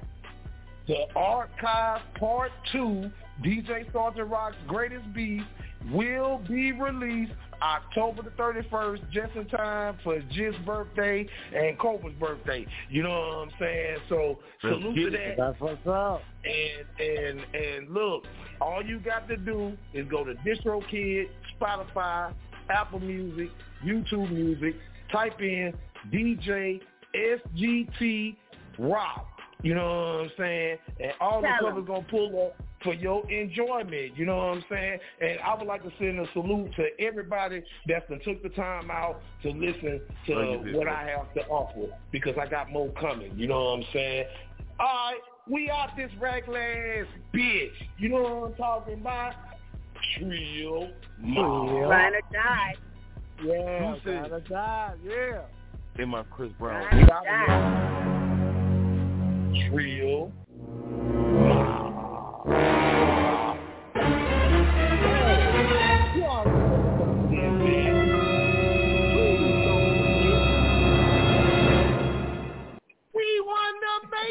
the 0.87 1.05
archive 1.15 2.01
part 2.19 2.51
two. 2.71 3.09
DJ 3.43 3.91
Sergeant 3.91 4.29
Rock's 4.29 4.55
greatest 4.67 5.11
beats 5.13 5.43
will 5.91 6.39
be 6.47 6.71
released 6.71 7.33
October 7.61 8.21
the 8.21 8.29
31st, 8.31 9.11
just 9.11 9.35
in 9.35 9.45
time 9.47 9.97
for 10.03 10.19
Jit's 10.31 10.57
birthday 10.65 11.27
and 11.55 11.77
Cobra's 11.79 12.13
birthday. 12.19 12.65
You 12.89 13.03
know 13.03 13.09
what 13.09 13.47
I'm 13.47 13.51
saying? 13.59 13.97
So 14.09 14.37
Let's 14.63 14.75
salute 14.75 15.11
to 15.11 15.17
that. 15.17 15.35
That's 15.37 15.59
what's 15.59 15.87
up. 15.87 16.21
And 16.43 17.07
and 17.07 17.39
and 17.55 17.89
look, 17.93 18.25
all 18.61 18.83
you 18.83 18.99
got 18.99 19.27
to 19.29 19.37
do 19.37 19.77
is 19.93 20.07
go 20.09 20.23
to 20.23 20.33
DistroKid, 20.35 21.29
Spotify, 21.59 22.33
Apple 22.69 22.99
Music, 22.99 23.49
YouTube 23.83 24.31
Music, 24.31 24.75
type 25.11 25.39
in 25.39 25.73
DJ 26.11 26.81
SGT 27.15 28.35
Rock. 28.79 29.27
You 29.63 29.73
know 29.73 29.85
what 29.85 30.25
I'm 30.25 30.31
saying? 30.37 30.77
And 30.99 31.11
all 31.19 31.41
the 31.41 31.47
covers 31.59 31.85
gonna 31.87 32.05
pull 32.09 32.47
up 32.47 32.65
for 32.85 32.93
your 32.93 33.29
enjoyment. 33.29 34.15
You 34.15 34.25
know 34.25 34.37
what 34.37 34.57
I'm 34.57 34.63
saying? 34.69 34.99
And 35.19 35.39
I 35.39 35.55
would 35.55 35.67
like 35.67 35.83
to 35.83 35.91
send 35.99 36.19
a 36.19 36.31
salute 36.31 36.71
to 36.77 36.87
everybody 36.99 37.63
that's 37.87 38.07
been 38.07 38.21
took 38.21 38.41
the 38.41 38.49
time 38.49 38.89
out 38.89 39.19
to 39.43 39.49
listen 39.49 39.99
to 40.27 40.35
Thank 40.35 40.67
you, 40.67 40.77
what 40.77 40.87
I 40.87 41.03
have 41.09 41.33
to 41.33 41.41
offer 41.47 41.93
because 42.13 42.35
I 42.39 42.45
got 42.47 42.71
more 42.71 42.89
coming. 42.91 43.37
You 43.37 43.47
know 43.47 43.61
what 43.61 43.79
I'm 43.79 43.85
saying? 43.91 44.25
All 44.79 44.85
right, 44.85 45.19
we 45.49 45.69
out 45.69 45.89
this 45.97 46.11
reckless 46.19 47.07
bitch. 47.33 47.71
You 47.97 48.09
know 48.09 48.21
what 48.21 48.51
I'm 48.51 48.55
talking 48.55 48.93
about? 49.01 49.33
Trio. 50.17 50.91
Mom. 51.19 51.69
Ride 51.69 52.13
or 52.13 52.21
die. 52.31 52.75
Yeah, 53.43 53.93
Who 53.93 53.99
said- 54.03 54.29
gotta 54.29 54.41
die. 54.41 54.93
Yeah. 55.03 55.41
In 55.97 56.09
my 56.09 56.23
Chris 56.23 56.51
Brown. 56.59 56.85
Ride 56.85 57.07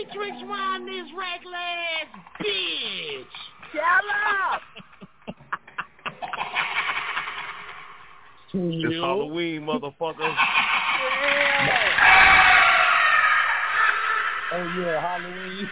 Matrix 0.06 0.36
round 0.46 0.86
this 0.86 1.06
reckless 1.16 2.08
bitch. 2.40 3.24
Shut 3.72 4.04
up. 4.52 4.60
It's 8.52 8.94
Halloween, 8.96 9.62
motherfucker. 9.62 10.34
Oh 14.52 14.64
yeah, 14.78 15.00
Halloween. 15.00 15.70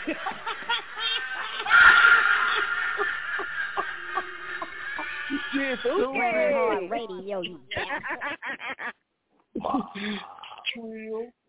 Shit, 5.52 5.78
Grind 5.82 6.54
Hard 6.54 6.90
Radio, 6.90 7.40
you 7.42 7.60
Trio. 10.72 11.32